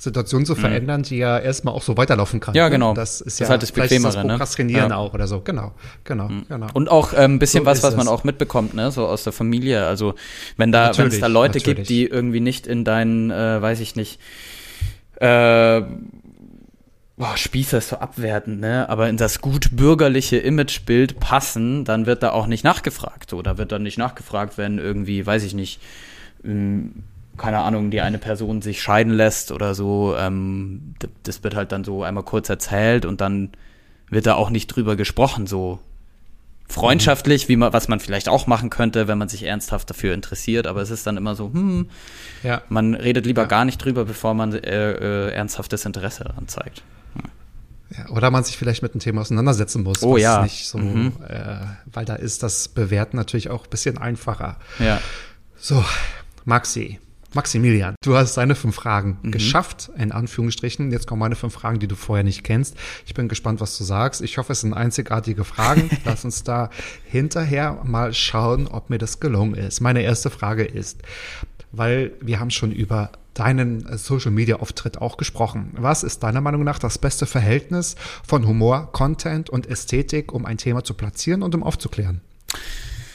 Situation 0.02 0.44
zu 0.44 0.54
mhm. 0.54 0.58
verändern, 0.58 1.00
mhm. 1.02 1.04
die 1.04 1.18
ja 1.18 1.38
erstmal 1.38 1.74
auch 1.74 1.82
so 1.82 1.96
weiterlaufen 1.96 2.40
kann. 2.40 2.56
Ja, 2.56 2.68
genau. 2.68 2.92
Das 2.92 3.20
ist 3.20 3.26
das 3.26 3.38
ja 3.38 3.44
ist 3.44 3.50
halt 3.50 3.62
das 3.62 3.70
Bequemere, 3.70 4.12
das 4.12 4.24
ne? 4.24 4.30
Prokrastinieren 4.30 4.88
ne? 4.88 4.96
auch 4.96 5.14
oder 5.14 5.28
so. 5.28 5.42
Genau, 5.42 5.74
genau, 6.02 6.28
mhm. 6.28 6.46
genau. 6.48 6.66
Und 6.74 6.90
auch 6.90 7.12
ein 7.12 7.38
bisschen 7.38 7.62
so 7.62 7.66
was, 7.66 7.84
was 7.84 7.94
man 7.94 8.08
auch 8.08 8.24
mitbekommt, 8.24 8.74
ne, 8.74 8.90
so 8.90 9.06
aus 9.06 9.22
der 9.22 9.32
Familie. 9.32 9.86
Also 9.86 10.16
wenn 10.56 10.72
da, 10.72 10.98
wenn 10.98 11.06
es 11.06 11.20
da 11.20 11.28
Leute 11.28 11.58
natürlich. 11.58 11.76
gibt, 11.76 11.88
die 11.88 12.06
irgendwie 12.06 12.40
nicht 12.40 12.66
in 12.66 12.84
deinen, 12.84 13.30
äh, 13.30 13.62
weiß 13.62 13.78
ich 13.78 13.94
nicht, 13.94 14.18
äh, 15.20 15.82
boah, 17.16 17.36
Spießer 17.36 17.78
ist 17.78 17.90
so 17.90 17.96
abwertend, 17.98 18.58
ne? 18.58 18.88
Aber 18.88 19.08
in 19.08 19.16
das 19.16 19.40
gut 19.40 19.76
bürgerliche 19.76 20.38
Imagebild 20.38 21.20
passen, 21.20 21.84
dann 21.84 22.06
wird 22.06 22.24
da 22.24 22.32
auch 22.32 22.48
nicht 22.48 22.64
nachgefragt. 22.64 23.32
Oder 23.34 23.56
wird 23.56 23.70
dann 23.70 23.84
nicht 23.84 23.98
nachgefragt, 23.98 24.58
wenn 24.58 24.78
irgendwie, 24.78 25.24
weiß 25.24 25.44
ich 25.44 25.54
nicht, 25.54 25.80
ähm, 26.44 27.04
keine 27.36 27.60
Ahnung, 27.60 27.90
die 27.90 28.00
eine 28.00 28.18
Person 28.18 28.62
sich 28.62 28.82
scheiden 28.82 29.12
lässt 29.12 29.52
oder 29.52 29.74
so, 29.74 30.14
ähm, 30.18 30.94
das 31.22 31.42
wird 31.42 31.54
halt 31.54 31.72
dann 31.72 31.84
so 31.84 32.02
einmal 32.02 32.24
kurz 32.24 32.48
erzählt 32.48 33.06
und 33.06 33.20
dann 33.20 33.50
wird 34.10 34.26
da 34.26 34.34
auch 34.34 34.50
nicht 34.50 34.68
drüber 34.68 34.96
gesprochen, 34.96 35.46
so 35.46 35.80
freundschaftlich, 36.68 37.48
wie 37.48 37.56
man, 37.56 37.72
was 37.72 37.88
man 37.88 38.00
vielleicht 38.00 38.28
auch 38.28 38.46
machen 38.46 38.70
könnte, 38.70 39.08
wenn 39.08 39.18
man 39.18 39.28
sich 39.28 39.44
ernsthaft 39.44 39.88
dafür 39.90 40.14
interessiert, 40.14 40.66
aber 40.66 40.80
es 40.80 40.90
ist 40.90 41.06
dann 41.06 41.16
immer 41.16 41.34
so, 41.34 41.52
hm, 41.52 41.88
ja. 42.42 42.62
man 42.68 42.94
redet 42.94 43.26
lieber 43.26 43.42
ja. 43.42 43.48
gar 43.48 43.64
nicht 43.64 43.78
drüber, 43.78 44.04
bevor 44.04 44.34
man 44.34 44.52
äh, 44.54 44.92
äh, 44.92 45.30
ernsthaftes 45.32 45.84
Interesse 45.84 46.24
daran 46.24 46.48
zeigt. 46.48 46.82
Ja, 47.96 48.08
oder 48.08 48.30
man 48.30 48.42
sich 48.42 48.56
vielleicht 48.56 48.82
mit 48.82 48.94
dem 48.94 49.00
Thema 49.00 49.20
auseinandersetzen 49.20 49.82
muss. 49.82 50.02
Oh 50.02 50.16
ja. 50.16 50.42
Nicht 50.42 50.66
so, 50.66 50.78
mhm. 50.78 51.12
äh, 51.28 51.56
weil 51.92 52.06
da 52.06 52.14
ist 52.14 52.42
das 52.42 52.68
Bewerten 52.68 53.18
natürlich 53.18 53.50
auch 53.50 53.64
ein 53.64 53.70
bisschen 53.70 53.98
einfacher. 53.98 54.56
Ja. 54.78 54.98
So, 55.56 55.84
Maxi, 56.46 57.00
Maximilian, 57.34 57.94
du 58.02 58.16
hast 58.16 58.36
deine 58.36 58.54
fünf 58.54 58.74
Fragen 58.74 59.18
mhm. 59.22 59.30
geschafft, 59.30 59.90
in 59.96 60.12
Anführungsstrichen. 60.12 60.90
Jetzt 60.90 61.06
kommen 61.06 61.20
meine 61.20 61.34
fünf 61.34 61.54
Fragen, 61.54 61.78
die 61.78 61.88
du 61.88 61.94
vorher 61.94 62.24
nicht 62.24 62.44
kennst. 62.44 62.76
Ich 63.06 63.14
bin 63.14 63.28
gespannt, 63.28 63.60
was 63.60 63.78
du 63.78 63.84
sagst. 63.84 64.20
Ich 64.20 64.38
hoffe, 64.38 64.52
es 64.52 64.60
sind 64.60 64.74
einzigartige 64.74 65.44
Fragen. 65.44 65.90
Lass 66.04 66.24
uns 66.24 66.44
da 66.44 66.70
hinterher 67.04 67.80
mal 67.84 68.12
schauen, 68.12 68.66
ob 68.68 68.90
mir 68.90 68.98
das 68.98 69.20
gelungen 69.20 69.54
ist. 69.54 69.80
Meine 69.80 70.02
erste 70.02 70.30
Frage 70.30 70.64
ist, 70.64 71.00
weil 71.72 72.12
wir 72.20 72.38
haben 72.38 72.50
schon 72.50 72.72
über 72.72 73.10
deinen 73.34 73.96
Social 73.96 74.30
Media 74.30 74.56
Auftritt 74.56 75.00
auch 75.00 75.16
gesprochen. 75.16 75.72
Was 75.76 76.02
ist 76.02 76.22
deiner 76.22 76.42
Meinung 76.42 76.64
nach 76.64 76.78
das 76.78 76.98
beste 76.98 77.24
Verhältnis 77.24 77.96
von 78.26 78.46
Humor, 78.46 78.92
Content 78.92 79.48
und 79.48 79.66
Ästhetik, 79.66 80.32
um 80.32 80.44
ein 80.44 80.58
Thema 80.58 80.84
zu 80.84 80.92
platzieren 80.94 81.42
und 81.42 81.54
um 81.54 81.62
aufzuklären? 81.62 82.20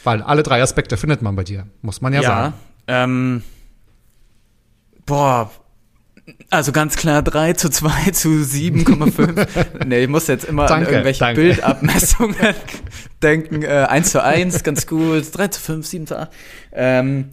Weil 0.04 0.24
alle 0.24 0.42
drei 0.42 0.62
Aspekte 0.62 0.98
findet 0.98 1.22
man 1.22 1.36
bei 1.36 1.44
dir, 1.44 1.68
muss 1.82 2.02
man 2.02 2.14
ja, 2.14 2.22
ja 2.22 2.28
sagen. 2.28 2.54
Ähm 2.88 3.44
Boah, 5.08 5.50
also 6.50 6.72
ganz 6.72 6.96
klar 6.96 7.24
3 7.24 7.54
zu 7.54 7.70
2 7.70 8.12
zu 8.12 8.30
7,5. 8.30 9.86
nee, 9.86 10.04
ich 10.04 10.10
muss 10.10 10.28
jetzt 10.28 10.46
immer 10.46 10.68
danke, 10.68 10.88
an 10.88 10.94
irgendwelche 10.94 11.20
danke. 11.22 11.42
Bildabmessungen 11.42 12.36
denken. 13.24 13.64
Äh, 13.64 13.88
1 13.90 14.12
zu 14.12 14.24
1, 14.24 14.64
ganz 14.64 14.86
gut. 14.86 15.26
3 15.32 15.48
zu 15.48 15.62
5, 15.62 15.86
7 15.86 16.08
zu 16.08 16.20
8. 16.20 16.30
Ähm, 16.74 17.30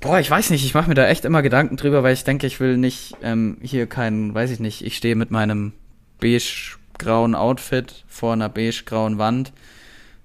Boah, 0.00 0.18
ich 0.18 0.30
weiß 0.30 0.48
nicht, 0.48 0.64
ich 0.64 0.72
mache 0.72 0.88
mir 0.88 0.94
da 0.94 1.06
echt 1.08 1.26
immer 1.26 1.42
Gedanken 1.42 1.76
drüber, 1.76 2.02
weil 2.02 2.14
ich 2.14 2.24
denke, 2.24 2.46
ich 2.46 2.58
will 2.58 2.78
nicht 2.78 3.16
ähm, 3.22 3.58
hier 3.60 3.86
keinen, 3.86 4.32
weiß 4.34 4.50
ich 4.50 4.58
nicht, 4.58 4.82
ich 4.82 4.96
stehe 4.96 5.14
mit 5.14 5.30
meinem 5.30 5.74
beige-grauen 6.20 7.34
Outfit 7.34 8.04
vor 8.08 8.32
einer 8.32 8.48
beige-grauen 8.48 9.18
Wand 9.18 9.52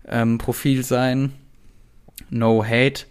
ähm, 0.07 0.37
Profil 0.37 0.83
sein. 0.85 1.33
No 2.29 2.63
hate. 2.63 3.05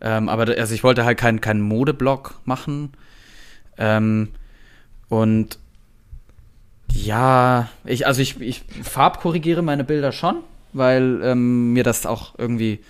Ähm, 0.00 0.30
aber 0.30 0.56
also 0.56 0.74
ich 0.74 0.82
wollte 0.82 1.04
halt 1.04 1.18
keinen 1.18 1.42
keinen 1.42 1.60
Modeblog 1.60 2.40
machen. 2.46 2.92
Ähm, 3.78 4.28
und 5.08 5.58
ja, 6.90 7.68
ich, 7.84 8.06
also 8.06 8.22
ich, 8.22 8.40
ich 8.40 8.62
farbkorrigiere 8.82 9.62
meine 9.62 9.84
Bilder 9.84 10.12
schon, 10.12 10.36
weil 10.72 11.20
ähm, 11.22 11.72
mir 11.72 11.84
das 11.84 12.06
auch 12.06 12.38
irgendwie 12.38 12.80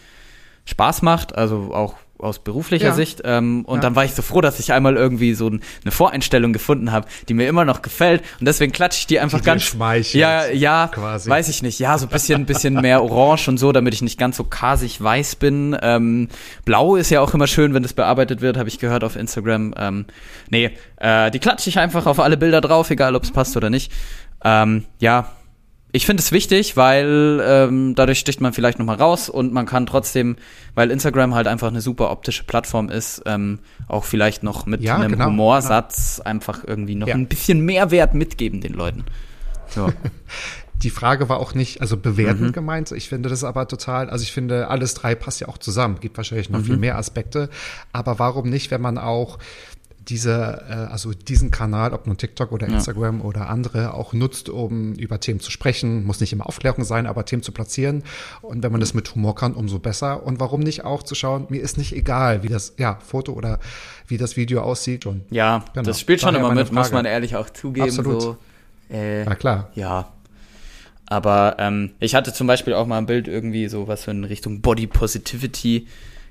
Spaß 0.65 1.03
macht, 1.03 1.37
also 1.37 1.75
auch 1.75 1.95
aus 2.19 2.39
beruflicher 2.39 2.87
Ja. 2.89 2.95
Sicht. 2.95 3.23
Ähm, 3.25 3.65
und 3.67 3.77
Ja. 3.77 3.81
dann 3.83 3.97
war 3.97 4.05
ich 4.05 4.13
so 4.15 4.23
froh, 4.23 4.41
dass 4.41 4.59
ich 4.59 4.73
einmal 4.73 4.97
irgendwie 4.97 5.35
so 5.35 5.49
ein, 5.49 5.61
eine 5.85 5.91
Voreinstellung 5.93 6.53
gefunden 6.53 6.93
habe, 6.93 7.07
die 7.29 7.35
mir 7.35 7.49
immer 7.49 7.65
noch 7.65 7.83
gefällt. 7.83 8.23
Und 8.41 8.47
deswegen 8.47 8.73
klatsche 8.73 9.01
ich 9.01 9.07
die 9.07 9.21
einfach 9.21 9.41
Die 9.41 9.45
ganz. 9.45 9.63
schmeichelt, 9.63 10.21
Ja, 10.21 10.47
ja, 10.49 10.89
quasi. 10.93 11.29
weiß 11.29 11.49
ich 11.49 11.63
nicht. 11.63 11.79
Ja, 11.79 11.99
so 11.99 12.07
ein 12.07 12.11
bisschen, 12.11 12.47
bisschen 12.47 12.75
mehr 12.81 13.03
orange 13.03 13.49
und 13.49 13.59
so, 13.59 13.73
damit 13.73 13.95
ich 13.95 14.03
nicht 14.03 14.19
ganz 14.19 14.37
so 14.37 14.45
kasig 14.45 15.01
weiß 15.03 15.37
bin. 15.37 15.77
Ähm, 15.83 16.29
Blau 16.65 16.97
ist 16.97 17.11
ja 17.11 17.21
auch 17.21 17.35
immer 17.35 17.47
schön, 17.47 17.75
wenn 17.75 17.83
das 17.83 17.93
bearbeitet 17.93 18.41
wird, 18.41 18.57
habe 18.57 18.69
ich 18.69 18.79
gehört 18.79 19.05
auf 19.05 19.17
Instagram. 19.17 19.75
Ähm, 19.77 20.07
nee, 20.51 20.71
äh, 20.97 21.31
die 21.31 21.39
klatsche 21.39 21.69
ich 21.69 21.79
einfach 21.79 22.07
auf 22.07 22.21
alle 22.21 22.37
Bilder 22.37 22.61
drauf, 22.61 22.91
egal 22.91 23.15
ob 23.15 23.25
es 23.25 23.31
passt 23.31 23.57
oder 23.57 23.71
nicht. 23.71 23.93
Ähm, 24.45 24.85
ja, 25.01 25.33
ich 25.97 26.07
finde 26.07 26.21
es 26.23 26.31
wichtig, 26.33 26.77
weil 26.77 27.41
ähm, 27.45 27.95
dadurch 27.95 28.19
sticht 28.19 28.41
man 28.41 28.53
vielleicht 28.53 28.79
nochmal 28.79 28.97
raus 28.97 29.29
und 29.29 29.53
man 29.53 29.67
kann 29.67 29.87
trotzdem, 29.87 30.37
weil 30.75 30.91
Instagram 30.91 31.35
halt 31.35 31.47
einfach 31.47 31.69
eine 31.69 31.81
super 31.81 32.11
optische 32.11 32.45
Plattform 32.45 32.89
ist, 32.89 33.23
ähm, 33.27 33.59
auch 33.89 34.05
vielleicht 34.05 34.43
noch 34.43 34.67
mit 34.67 34.83
Ja, 34.83 34.97
einem 34.97 35.13
genau, 35.13 35.27
Humorsatz 35.27 36.21
einfach 36.25 36.63
irgendwie 36.67 36.95
noch 36.95 37.09
Ja. 37.09 37.15
ein 37.15 37.27
bisschen 37.27 37.61
Mehrwert 37.65 38.15
mitgeben 38.15 38.61
den 38.61 38.75
Leuten. 38.75 39.05
So. 39.69 39.93
Die 40.83 40.91
Frage 40.91 41.31
war 41.31 41.41
auch 41.41 41.55
nicht, 41.55 41.81
also 41.81 41.97
Mhm. 41.97 42.03
bewertend 42.03 42.53
gemeint. 42.53 42.93
Ich 42.93 43.09
finde 43.09 43.31
das 43.31 43.45
aber 43.45 43.67
total, 43.67 44.11
also 44.11 44.23
ich 44.23 44.33
finde, 44.33 44.69
alles 44.69 44.93
drei 44.93 45.15
passt 45.15 45.41
ja 45.41 45.49
auch 45.49 45.57
zusammen. 45.57 45.99
Gibt 46.01 46.19
wahrscheinlich 46.19 46.51
noch 46.51 46.59
Mhm. 46.61 46.65
viel 46.65 46.77
mehr 46.77 46.99
Aspekte. 46.99 47.49
Aber 47.95 48.19
warum 48.19 48.51
nicht, 48.51 48.71
wenn 48.71 48.83
man 48.83 48.99
auch 48.99 49.39
diese, 50.09 50.65
äh, 50.69 50.73
also 50.93 51.13
diesen 51.13 51.51
Kanal, 51.51 51.93
ob 51.93 52.07
nun 52.07 52.17
TikTok 52.17 52.53
oder 52.53 52.67
Instagram 52.69 53.21
oder 53.23 53.49
andere, 53.51 53.95
auch 53.95 54.13
nutzt, 54.13 54.49
um 54.49 54.95
über 54.95 55.19
Themen 55.21 55.41
zu 55.41 55.51
sprechen. 55.51 56.05
Muss 56.05 56.21
nicht 56.21 56.33
immer 56.33 56.47
Aufklärung 56.47 56.85
sein, 56.85 57.07
aber 57.07 57.25
Themen 57.25 57.43
zu 57.43 57.51
platzieren. 57.53 58.05
Und 58.43 58.63
wenn 58.63 58.71
man 58.71 58.81
das 58.81 58.95
mit 58.95 59.15
Humor 59.15 59.35
kann, 59.35 59.55
umso 59.55 59.79
besser. 59.79 60.25
Und 60.25 60.39
warum 60.39 60.61
nicht 60.61 60.85
auch 60.85 61.03
zu 61.03 61.15
schauen, 61.15 61.47
mir 61.49 61.61
ist 61.61 61.77
nicht 61.77 61.93
egal, 61.95 62.43
wie 62.43 62.49
das, 62.49 62.75
ja, 62.79 62.99
Foto 63.05 63.33
oder 63.33 63.59
wie 64.07 64.17
das 64.17 64.37
Video 64.37 64.63
aussieht. 64.63 65.07
Und 65.07 65.25
Ja, 65.31 65.65
Genau. 65.73 65.85
das 65.87 65.99
spielt 66.01 66.21
schon 66.21 66.35
Daher 66.35 66.47
immer 66.47 66.55
mit, 66.55 66.73
muss 66.73 66.89
Frage. 66.89 66.95
man 66.95 67.05
ehrlich 67.05 67.35
auch 67.37 67.51
zugeben. 67.51 67.89
Absolut. 67.89 68.23
So. 68.23 68.37
Äh, 68.91 69.25
na 69.25 69.35
klar. 69.35 69.71
Ja. 69.75 70.13
Aber 71.07 71.57
ähm, 71.59 71.91
ich 72.01 72.15
hatte 72.15 72.33
zum 72.33 72.47
Beispiel 72.47 72.75
auch 72.75 72.87
mal 72.87 72.99
ein 72.99 73.07
Bild 73.07 73.29
irgendwie 73.29 73.69
so, 73.69 73.87
was 73.89 74.05
so 74.05 74.11
in 74.11 74.25
Richtung 74.25 74.61
Body 74.61 74.87
Positivity 74.87 75.87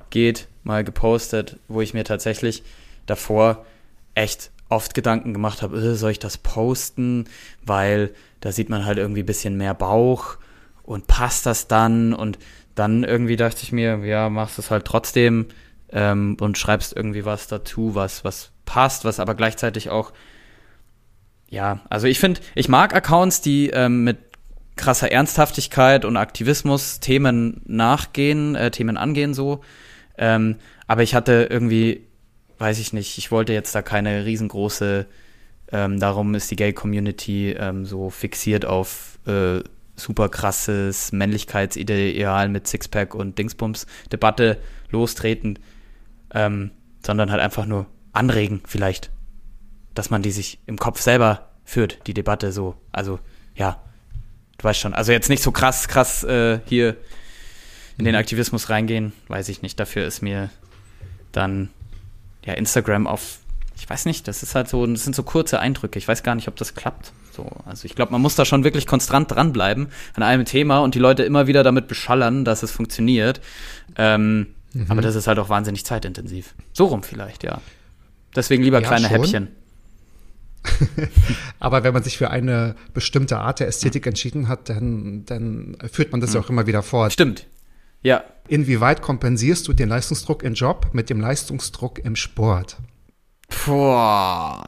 geht, 0.10 0.48
mal 0.64 0.84
gepostet, 0.84 1.58
wo 1.68 1.82
ich 1.82 1.94
mir 1.94 2.04
tatsächlich 2.04 2.64
davor 3.06 3.66
echt 4.14 4.52
oft 4.70 4.94
Gedanken 4.94 5.34
gemacht 5.34 5.62
habe, 5.62 5.78
äh, 5.78 5.96
soll 5.96 6.12
ich 6.12 6.20
das 6.20 6.38
posten, 6.38 7.26
weil 7.64 8.14
da 8.40 8.52
sieht 8.52 8.70
man 8.70 8.86
halt 8.86 8.98
irgendwie 8.98 9.24
ein 9.24 9.28
bisschen 9.28 9.58
mehr 9.58 9.74
Bauch 9.74 10.38
und 10.84 11.08
passt 11.08 11.46
das 11.46 11.68
dann 11.68 12.14
und 12.14 12.40
dann 12.74 13.04
irgendwie 13.04 13.36
dachte 13.36 13.64
ich 13.64 13.72
mir, 13.72 13.98
ja, 14.06 14.30
machst 14.30 14.60
es 14.60 14.72
halt 14.72 14.86
trotzdem 14.86 15.48
ähm, 15.90 16.38
und 16.40 16.58
schreibst 16.58 16.96
irgendwie 16.96 17.26
was 17.26 17.48
dazu, 17.48 17.96
was, 17.96 18.24
was 18.24 18.52
passt, 18.66 19.06
was 19.06 19.20
aber 19.20 19.36
gleichzeitig 19.36 19.90
auch 19.90 20.12
ja, 21.50 21.80
also 21.90 22.08
ich 22.08 22.20
finde, 22.20 22.42
ich 22.56 22.70
mag 22.70 22.94
Accounts, 22.96 23.42
die 23.42 23.70
ähm, 23.70 24.04
mit 24.04 24.18
krasser 24.76 25.12
Ernsthaftigkeit 25.12 26.04
und 26.04 26.18
Aktivismus 26.18 27.00
Themen 27.00 27.62
nachgehen, 27.66 28.56
äh, 28.56 28.72
Themen 28.72 28.98
angehen 28.98 29.34
so. 29.34 29.62
Ähm, 30.18 30.58
aber 30.88 31.04
ich 31.04 31.16
hatte 31.16 31.48
irgendwie, 31.50 32.08
weiß 32.58 32.80
ich 32.80 32.94
nicht, 32.94 33.18
ich 33.18 33.32
wollte 33.32 33.54
jetzt 33.54 33.74
da 33.76 33.82
keine 33.82 34.26
riesengroße, 34.26 35.06
ähm, 35.72 36.00
darum 36.00 36.36
ist 36.36 36.52
die 36.52 36.56
Gay-Community 36.56 37.52
ähm, 37.52 37.86
so 37.86 38.10
fixiert 38.10 38.66
auf 38.66 39.20
äh, 39.26 39.62
super 39.96 40.30
krasses 40.30 41.12
Männlichkeitsideal 41.12 42.50
mit 42.50 42.68
Sixpack 42.68 43.16
und 43.16 43.38
Dingsbums-Debatte 43.38 44.58
lostreten, 44.92 45.60
ähm, 46.34 46.72
sondern 47.06 47.32
halt 47.32 47.42
einfach 47.42 47.66
nur 47.66 47.88
anregen 48.12 48.62
vielleicht 48.66 49.12
dass 49.96 50.10
man 50.10 50.22
die 50.22 50.32
sich 50.32 50.60
im 50.68 50.78
Kopf 50.78 51.02
selber 51.02 51.50
führt, 51.64 52.06
die 52.06 52.14
Debatte 52.14 52.52
so. 52.52 52.76
Also, 52.92 53.20
ja, 53.56 53.82
du 54.58 54.64
weißt 54.66 54.80
schon. 54.80 54.94
Also 54.94 55.12
jetzt 55.12 55.30
nicht 55.30 55.42
so 55.42 55.52
krass, 55.52 55.88
krass 55.88 56.24
äh, 56.24 56.60
hier 56.66 56.98
in 57.98 58.06
den 58.06 58.16
Aktivismus 58.16 58.70
reingehen, 58.70 59.14
weiß 59.30 59.50
ich 59.50 59.62
nicht. 59.62 59.80
Dafür 59.80 60.06
ist 60.06 60.22
mir 60.22 60.50
dann 61.32 61.70
ja 62.46 62.54
Instagram 62.54 63.08
auf, 63.08 63.40
ich 63.78 63.90
weiß 63.90 64.06
nicht, 64.06 64.28
das 64.28 64.44
ist 64.44 64.56
halt 64.56 64.70
so, 64.70 64.86
das 64.86 65.04
sind 65.04 65.16
so 65.16 65.24
kurze 65.24 65.60
Eindrücke. 65.60 66.00
Ich 66.00 66.08
weiß 66.08 66.24
gar 66.24 66.36
nicht, 66.36 66.48
ob 66.48 66.56
das 66.56 66.76
klappt. 66.76 67.12
So, 67.36 67.50
also 67.66 67.86
ich 67.86 67.96
glaube, 67.96 68.12
man 68.12 68.22
muss 68.22 68.36
da 68.36 68.46
schon 68.46 68.64
wirklich 68.64 68.88
konstant 68.88 69.32
dranbleiben 69.32 69.88
an 70.14 70.24
einem 70.24 70.46
Thema 70.46 70.80
und 70.80 70.96
die 70.96 71.00
Leute 71.00 71.24
immer 71.24 71.48
wieder 71.48 71.64
damit 71.64 71.88
beschallern, 71.88 72.46
dass 72.46 72.64
es 72.64 72.72
funktioniert. 72.72 73.42
Ähm, 73.98 74.48
Aber 74.88 75.02
das 75.02 75.16
ist 75.16 75.28
halt 75.28 75.40
auch 75.40 75.50
wahnsinnig 75.50 75.86
zeitintensiv. 75.86 76.56
So 76.74 76.86
rum 76.86 77.04
vielleicht, 77.04 77.44
ja. 77.44 77.60
Deswegen 78.36 78.64
lieber 78.64 78.82
Ja, 78.82 78.88
kleine 78.88 79.08
schon. 79.08 79.18
Häppchen. 79.18 79.48
Aber 81.60 81.84
wenn 81.84 81.94
man 81.94 82.04
sich 82.04 82.18
für 82.18 82.32
eine 82.32 82.76
bestimmte 82.94 83.38
Art 83.38 83.60
der 83.60 83.68
Ästhetik 83.68 84.08
entschieden 84.08 84.48
hat, 84.48 84.70
dann, 84.70 85.26
dann 85.26 85.78
führt 85.92 86.12
man 86.12 86.22
das 86.22 86.34
ja 86.34 86.40
auch 86.40 86.50
immer 86.50 86.68
wieder 86.68 86.84
fort. 86.84 87.14
Stimmt. 87.14 87.48
Ja. 88.06 88.24
Inwieweit 88.48 89.02
kompensierst 89.02 89.68
du 89.68 89.74
den 89.74 89.90
Leistungsdruck 89.90 90.44
im 90.44 90.54
Job 90.54 90.90
mit 90.94 91.10
dem 91.10 91.20
Leistungsdruck 91.20 91.98
im 91.98 92.16
Sport? 92.16 92.78
Boah. 93.66 94.64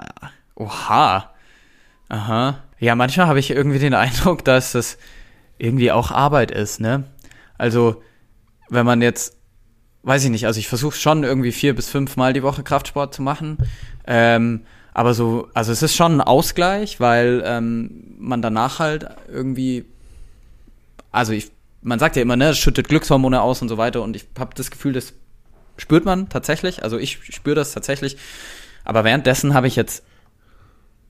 Oha. 0.56 1.36
Aha. 2.10 2.64
Ja, 2.80 2.96
manchmal 2.96 3.28
habe 3.28 3.38
ich 3.38 3.52
irgendwie 3.52 3.78
den 3.78 3.94
Eindruck, 3.94 4.44
dass 4.44 4.72
das 4.72 4.98
irgendwie 5.60 5.92
auch 5.92 6.10
Arbeit 6.10 6.50
ist, 6.50 6.80
ne? 6.80 7.04
Also, 7.60 8.02
wenn 8.70 8.88
man 8.88 9.04
jetzt, 9.04 9.38
weiß 10.02 10.24
ich 10.24 10.32
nicht, 10.32 10.48
also 10.48 10.60
ich 10.60 10.68
versuche 10.68 10.98
schon 10.98 11.24
irgendwie 11.24 11.52
vier 11.52 11.76
bis 11.76 11.90
fünf 11.90 12.18
Mal 12.18 12.34
die 12.34 12.42
Woche 12.42 12.64
Kraftsport 12.64 13.14
zu 13.14 13.22
machen. 13.22 13.60
Ähm, 14.08 14.62
aber 14.96 15.14
so, 15.14 15.48
also 15.54 15.72
es 15.72 15.84
ist 15.84 15.96
schon 15.96 16.14
ein 16.14 16.22
Ausgleich, 16.22 17.00
weil 17.00 17.44
ähm, 17.46 18.16
man 18.18 18.42
danach 18.42 18.80
halt 18.80 19.08
irgendwie, 19.28 19.86
also 21.12 21.34
ich, 21.34 21.52
man 21.82 22.00
sagt 22.00 22.16
ja 22.16 22.22
immer, 22.22 22.36
ne, 22.36 22.50
es 22.50 22.58
schüttet 22.58 22.88
Glückshormone 22.88 23.42
aus 23.42 23.62
und 23.62 23.70
so 23.70 23.78
weiter 23.78 24.02
und 24.02 24.16
ich 24.16 24.26
habe 24.38 24.56
das 24.56 24.72
Gefühl, 24.72 24.94
das 24.94 25.14
spürt 25.78 26.06
man 26.06 26.30
tatsächlich. 26.30 26.84
Also 26.84 26.98
ich 26.98 27.20
spüre 27.34 27.56
das 27.56 27.72
tatsächlich. 27.72 28.18
Aber 28.84 29.04
währenddessen 29.04 29.54
habe 29.54 29.68
ich 29.68 29.76
jetzt 29.76 30.04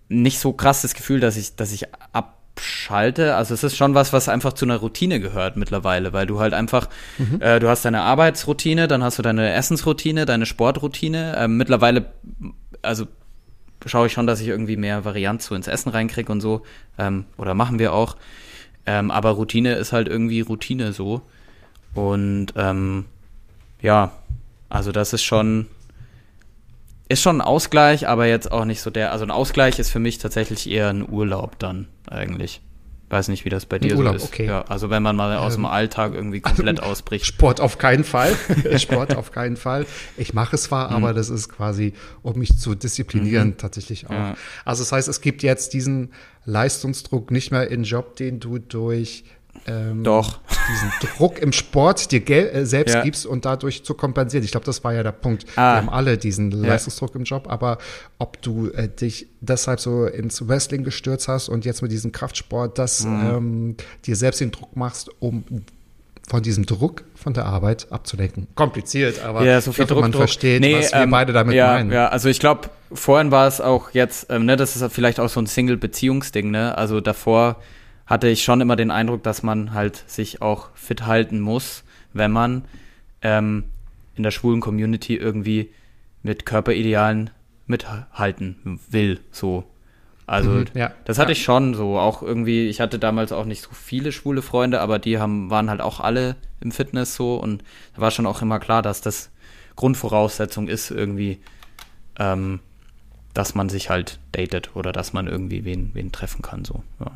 nicht 0.10 0.40
so 0.40 0.54
krass 0.54 0.82
das 0.82 0.94
Gefühl, 0.94 1.20
dass 1.20 1.38
ich, 1.38 1.56
dass 1.56 1.72
ich 1.72 1.86
abschalte. 2.12 3.36
Also 3.36 3.54
es 3.54 3.64
ist 3.64 3.78
schon 3.78 3.94
was, 3.94 4.14
was 4.14 4.30
einfach 4.30 4.54
zu 4.54 4.66
einer 4.66 4.78
Routine 4.78 5.20
gehört 5.20 5.58
mittlerweile, 5.58 6.14
weil 6.14 6.26
du 6.26 6.40
halt 6.40 6.54
einfach, 6.54 6.90
äh, 7.40 7.60
du 7.60 7.70
hast 7.70 7.86
deine 7.86 8.02
Arbeitsroutine, 8.02 8.88
dann 8.88 9.04
hast 9.04 9.20
du 9.20 9.24
deine 9.24 9.54
Essensroutine, 9.54 10.26
deine 10.26 10.46
Sportroutine. 10.46 11.36
Ähm, 11.38 11.58
mittlerweile, 11.58 12.14
also 12.82 13.08
schaue 13.86 14.08
ich 14.08 14.14
schon, 14.14 14.28
dass 14.28 14.42
ich 14.42 14.48
irgendwie 14.48 14.78
mehr 14.78 15.06
Varianz 15.06 15.46
so 15.46 15.56
ins 15.56 15.68
Essen 15.68 15.90
reinkriege 15.90 16.32
und 16.32 16.42
so. 16.42 16.64
Ähm, 16.98 17.26
oder 17.38 17.54
machen 17.54 17.80
wir 17.80 17.94
auch. 17.94 18.18
Ähm, 18.88 19.12
aber 19.12 19.32
Routine 19.32 19.76
ist 19.76 19.92
halt 19.92 20.08
irgendwie 20.08 20.42
Routine 20.42 20.94
so. 20.94 21.22
Und 21.94 22.48
ähm, 22.56 23.06
ja, 23.82 24.14
also 24.70 24.92
das 24.92 25.14
ist 25.14 25.24
schon, 25.24 25.68
ist 27.10 27.22
schon 27.22 27.38
ein 27.38 27.46
Ausgleich, 27.46 28.08
aber 28.08 28.26
jetzt 28.26 28.52
auch 28.52 28.66
nicht 28.66 28.82
so 28.82 28.90
der. 28.90 29.12
Also 29.12 29.26
ein 29.26 29.32
Ausgleich 29.32 29.78
ist 29.78 29.92
für 29.92 30.00
mich 30.00 30.18
tatsächlich 30.18 30.70
eher 30.70 30.90
ein 30.90 31.08
Urlaub 31.08 31.60
dann 31.60 31.88
eigentlich. 32.10 32.62
Weiß 33.10 33.30
nicht, 33.30 33.46
wie 33.46 33.50
das 33.50 33.66
bei 33.66 33.80
dir 33.80 33.96
Urlaub, 33.98 34.20
so 34.20 34.26
ist. 34.26 34.34
okay. 34.34 34.48
Ja, 34.48 34.64
also 34.64 34.90
wenn 34.90 35.02
man 35.02 35.16
mal 35.16 35.38
aus 35.38 35.54
Ähm, 35.56 35.62
dem 35.62 35.66
Alltag 35.68 36.14
irgendwie 36.14 36.42
komplett 36.42 36.82
ausbricht. 36.84 37.26
Sport 37.26 37.62
auf 37.62 37.78
keinen 37.78 38.04
Fall. 38.04 38.36
Sport 38.78 39.16
auf 39.16 39.32
keinen 39.32 39.56
Fall. 39.56 39.86
Ich 40.18 40.34
mache 40.34 40.56
es 40.58 40.64
zwar, 40.64 40.92
aber 40.92 41.14
das 41.14 41.30
ist 41.30 41.48
quasi, 41.48 41.94
um 42.22 42.38
mich 42.38 42.58
zu 42.60 42.76
disziplinieren, 42.76 43.56
tatsächlich 43.58 44.08
auch. 44.08 44.12
Ja. 44.12 44.36
Also 44.66 44.84
das 44.84 44.92
heißt, 44.92 45.08
es 45.08 45.22
gibt 45.22 45.42
jetzt 45.42 45.74
diesen 45.74 46.12
Leistungsdruck 46.44 47.32
nicht 47.32 47.52
mehr 47.52 47.70
in 47.72 47.84
Job, 47.84 48.16
den 48.18 48.40
du 48.40 48.58
durch 48.60 49.24
ähm, 49.66 50.04
Doch. 50.04 50.40
diesen 50.70 50.92
Druck 51.18 51.40
im 51.40 51.52
Sport 51.52 52.12
dir 52.12 52.22
äh, 52.30 52.66
selbst 52.66 52.94
Ja. 52.96 53.04
gibst 53.04 53.26
und 53.26 53.46
dadurch 53.46 53.84
zu 53.84 53.94
kompensieren. 53.94 54.44
Ich 54.44 54.52
glaube, 54.52 54.66
das 54.66 54.84
war 54.84 54.94
ja 54.94 55.04
der 55.04 55.12
Punkt. 55.12 55.46
Ah. 55.56 55.74
Wir 55.74 55.78
haben 55.78 55.90
alle 55.90 56.18
diesen 56.18 56.52
Leistungsdruck 56.52 57.16
im 57.16 57.24
Job, 57.24 57.48
aber 57.50 57.78
ob 58.20 58.42
du 58.42 58.70
äh, 58.72 58.88
dich 58.88 59.28
deshalb 59.42 59.80
so 59.80 60.06
ins 60.06 60.48
Wrestling 60.48 60.84
gestürzt 60.84 61.28
hast 61.28 61.50
und 61.50 61.66
jetzt 61.66 61.82
mit 61.82 61.92
diesem 61.92 62.12
Kraftsport 62.12 62.78
das 62.78 63.06
Mhm. 63.06 63.28
ähm, 63.30 63.76
dir 64.06 64.16
selbst 64.16 64.42
den 64.42 64.52
Druck 64.52 64.76
machst, 64.76 65.10
um 65.20 65.44
von 66.30 66.44
diesem 66.44 66.66
Druck 66.66 67.06
von 67.16 67.34
der 67.34 67.46
Arbeit 67.46 67.88
abzulenken. 67.90 68.48
Kompliziert, 68.56 69.24
aber 69.24 69.46
ja, 69.46 69.62
so 69.62 69.72
viel 69.72 69.86
Druck, 69.86 70.02
man 70.02 70.12
Druck. 70.12 70.24
versteht, 70.24 70.60
Nee, 70.60 70.76
was 70.78 70.92
wir 70.92 71.00
ähm, 71.04 71.10
beide 71.10 71.32
damit 71.32 71.56
ja, 71.56 71.68
meinen. 71.76 71.90
Ja, 71.90 72.10
also 72.10 72.28
ich 72.28 72.40
glaube, 72.42 72.70
vorhin 72.92 73.32
war 73.32 73.48
es 73.48 73.62
auch 73.62 73.92
jetzt, 73.92 74.28
ähm, 74.30 74.46
ne, 74.46 74.58
das 74.58 74.76
ist 74.76 74.92
vielleicht 74.94 75.22
auch 75.22 75.30
so 75.30 75.40
ein 75.40 75.46
Single-Beziehungsding, 75.48 76.52
ne? 76.52 76.78
Also 76.78 77.00
davor 77.00 77.56
hatte 78.08 78.28
ich 78.28 78.44
schon 78.44 78.62
immer 78.62 78.76
den 78.76 78.90
Eindruck, 78.92 79.22
dass 79.24 79.44
man 79.44 79.74
halt 79.74 80.04
sich 80.08 80.42
auch 80.42 80.70
fit 80.76 81.06
halten 81.06 81.40
muss, 81.40 81.84
wenn 82.14 82.32
man 82.32 82.66
ähm, 83.22 83.66
in 84.16 84.24
der 84.24 84.32
schwulen 84.32 84.62
Community 84.62 85.16
irgendwie 85.16 85.70
mit 86.24 86.46
Körperidealen 86.46 87.30
mithalten 87.68 88.80
will, 88.90 89.20
so. 89.32 89.64
Also 90.26 90.50
Mhm, 90.52 90.66
ja. 90.74 90.92
das 91.06 91.20
hatte 91.20 91.32
Ja. 91.32 91.38
ich 91.38 91.44
schon 91.44 91.74
so, 91.74 91.98
auch 91.98 92.22
irgendwie, 92.22 92.68
ich 92.68 92.82
hatte 92.82 93.00
damals 93.00 93.32
auch 93.32 93.46
nicht 93.46 93.62
so 93.62 93.70
viele 93.72 94.12
schwule 94.12 94.42
Freunde, 94.42 94.82
aber 94.82 95.00
die 95.00 95.20
haben, 95.20 95.50
waren 95.50 95.70
halt 95.70 95.80
auch 95.80 96.00
alle 96.02 96.36
im 96.60 96.72
Fitness 96.72 97.16
so 97.16 97.36
und 97.38 97.64
da 97.96 98.02
war 98.02 98.12
schon 98.12 98.26
auch 98.26 98.42
immer 98.42 98.60
klar, 98.60 98.82
dass 98.82 99.00
das 99.02 99.30
Grundvoraussetzung 99.78 100.68
ist 100.68 100.92
irgendwie, 100.92 101.40
ähm, 102.20 102.60
dass 103.34 103.56
man 103.56 103.70
sich 103.70 103.90
halt 103.90 104.20
datet 104.34 104.76
oder 104.76 104.92
dass 104.92 105.14
man 105.14 105.28
irgendwie 105.28 105.64
wen, 105.64 105.92
wen 105.94 106.12
treffen 106.12 106.42
kann, 106.42 106.66
so, 106.66 106.84
ja. 107.00 107.12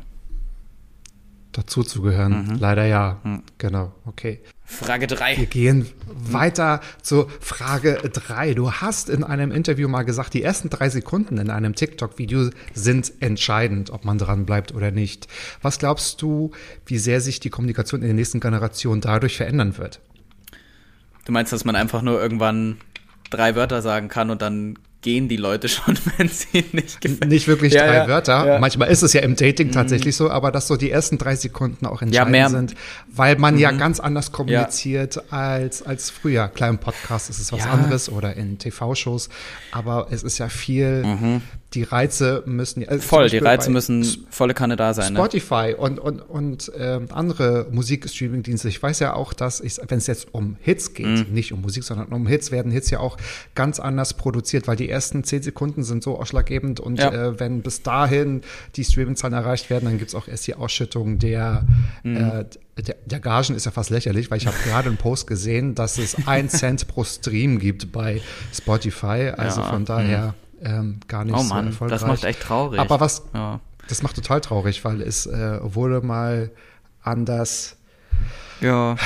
Dazu 1.52 1.82
zu 1.82 2.00
gehören, 2.00 2.46
Mhm. 2.48 2.58
leider 2.60 2.86
ja. 2.86 3.20
Genau, 3.58 3.92
okay. 4.06 4.40
Frage 4.64 5.02
Wir 5.02 5.16
3. 5.16 5.34
gehen 5.44 5.86
weiter 6.06 6.80
zur 7.02 7.28
Frage 7.40 7.96
3. 8.10 8.54
Du 8.54 8.72
hast 8.72 9.10
in 9.10 9.22
einem 9.22 9.52
Interview 9.52 9.86
mal 9.86 10.02
gesagt, 10.04 10.32
die 10.32 10.42
ersten 10.42 10.70
drei 10.70 10.88
Sekunden 10.88 11.36
in 11.36 11.50
einem 11.50 11.74
TikTok-Video 11.74 12.48
sind 12.72 13.12
entscheidend, 13.20 13.90
ob 13.90 14.06
man 14.06 14.16
dran 14.16 14.46
bleibt 14.46 14.72
oder 14.72 14.90
nicht. 14.90 15.28
Was 15.60 15.78
glaubst 15.78 16.22
du, 16.22 16.52
wie 16.86 16.96
sehr 16.96 17.20
sich 17.20 17.38
die 17.38 17.50
Kommunikation 17.50 18.00
in 18.00 18.06
den 18.06 18.16
nächsten 18.16 18.40
Generationen 18.40 19.02
dadurch 19.02 19.36
verändern 19.36 19.76
wird? 19.76 20.00
Du 21.26 21.32
meinst, 21.32 21.52
dass 21.52 21.66
man 21.66 21.76
einfach 21.76 22.00
nur 22.00 22.20
irgendwann 22.20 22.78
drei 23.28 23.54
Wörter 23.56 23.82
sagen 23.82 24.08
kann 24.08 24.30
und 24.30 24.40
dann 24.40 24.78
gehen 25.02 25.28
die 25.28 25.36
Leute 25.36 25.68
schon, 25.68 25.98
wenn 26.16 26.28
sie 26.28 26.64
nicht 26.72 27.00
gefällt? 27.00 27.28
Nicht 27.28 27.46
wirklich 27.48 27.72
Ja, 27.74 27.86
drei 27.86 27.94
ja, 27.96 28.08
Wörter. 28.08 28.46
ja. 28.46 28.54
Mhm. 28.54 28.60
Manchmal 28.60 28.88
ist 28.90 29.02
es 29.02 29.12
ja 29.12 29.20
im 29.20 29.36
Dating 29.36 29.70
tatsächlich 29.72 30.16
so, 30.16 30.30
aber 30.30 30.50
dass 30.50 30.66
so 30.68 30.76
die 30.76 30.90
ersten 30.90 31.18
drei 31.18 31.36
Sekunden 31.36 31.84
auch 31.86 32.00
entscheidend 32.02 32.32
Mhm. 32.32 32.48
sind, 32.68 32.74
weil 33.14 33.36
man 33.36 33.58
ja 33.58 33.70
ganz 33.72 34.00
anders 34.00 34.32
kommuniziert 34.32 35.30
als, 35.32 35.82
als 35.82 36.10
früher. 36.10 36.48
Klar, 36.48 36.70
im 36.70 36.78
Podcast 36.78 37.28
ist 37.30 37.38
es 37.40 37.52
was 37.52 37.66
anderes 37.66 38.08
oder 38.08 38.34
in 38.36 38.58
TV-Shows, 38.58 39.28
aber 39.72 40.06
es 40.10 40.22
ist 40.22 40.38
ja 40.38 40.48
viel, 40.48 41.02
die 41.74 41.82
Reize 41.84 42.42
müssen 42.46 42.86
also 42.86 42.96
Mhm. 43.02 43.08
Voll, 43.08 43.28
die 43.28 43.38
Reize 43.38 43.70
müssen 43.70 44.04
volle 44.30 44.54
Kanne 44.54 44.76
da 44.76 44.94
sein, 44.94 45.12
ne? 45.12 45.18
Spotify 45.18 45.74
und, 45.76 45.98
und, 45.98 46.20
und 46.20 46.70
ähm, 46.78 47.06
andere 47.10 47.66
Musikstreaming-Dienste. 47.70 48.68
Ich 48.68 48.82
weiß 48.82 48.98
ja 49.00 49.14
auch, 49.14 49.32
dass 49.32 49.60
ich, 49.60 49.78
wenn 49.88 49.98
es 49.98 50.06
jetzt 50.06 50.28
um 50.34 50.56
Hits 50.60 50.94
geht, 50.94 51.28
Mhm. 51.28 51.34
nicht 51.34 51.52
um 51.52 51.60
Musik, 51.62 51.84
sondern 51.84 52.08
um 52.08 52.26
Hits, 52.26 52.50
werden 52.50 52.70
Hits 52.72 52.90
ja 52.90 53.00
auch 53.00 53.16
ganz 53.54 53.80
anders 53.80 54.14
produziert, 54.14 54.68
weil 54.68 54.76
die 54.76 54.88
ersten 54.88 55.24
zehn 55.24 55.42
Sekunden 55.42 55.82
sind 55.82 56.02
so 56.02 56.18
ausschlaggebend 56.18 56.80
und 56.80 56.98
Ja. 56.98 57.10
äh, 57.10 57.40
wenn 57.40 57.62
bis 57.62 57.82
dahin 57.82 58.42
die 58.76 58.84
Streaming-Zahlen 58.84 59.34
erreicht 59.34 59.70
werden, 59.70 59.86
dann 59.86 59.98
gibt's 59.98 60.14
auch 60.14 60.28
erst 60.28 60.46
die 60.46 60.54
Ausschüttung 60.54 61.18
der, 61.18 61.64
Mhm. 62.02 62.16
äh, 62.16 62.44
der, 62.82 62.96
der 63.06 63.20
Gagen 63.20 63.54
ist 63.54 63.66
ja 63.66 63.70
fast 63.70 63.90
lächerlich, 63.90 64.30
weil 64.30 64.38
ich 64.38 64.46
habe 64.46 64.56
gerade 64.64 64.88
einen 64.88 64.96
Post 64.96 65.26
gesehen, 65.26 65.74
dass 65.74 65.98
es 65.98 66.16
ein 66.26 66.48
Cent 66.48 66.88
pro 66.88 67.04
Stream 67.04 67.58
gibt 67.58 67.92
bei 67.92 68.20
Spotify. 68.52 69.32
Also 69.36 69.60
Ja, 69.60 69.68
von 69.68 69.84
daher 69.84 70.34
ähm, 70.64 71.00
gar 71.08 71.24
nicht 71.24 71.34
Oh 71.34 71.38
so 71.38 71.54
Mann, 71.54 71.66
erfolgreich. 71.68 72.00
das 72.00 72.08
macht 72.08 72.24
echt 72.24 72.40
traurig. 72.42 72.80
Aber 72.80 73.00
was, 73.00 73.22
Ja. 73.34 73.60
das 73.88 74.02
macht 74.02 74.16
total 74.16 74.40
traurig, 74.40 74.84
weil 74.84 75.00
es 75.02 75.26
äh, 75.26 75.58
wurde 75.62 76.00
mal 76.04 76.50
anders. 77.02 77.76
Ja. 78.60 78.96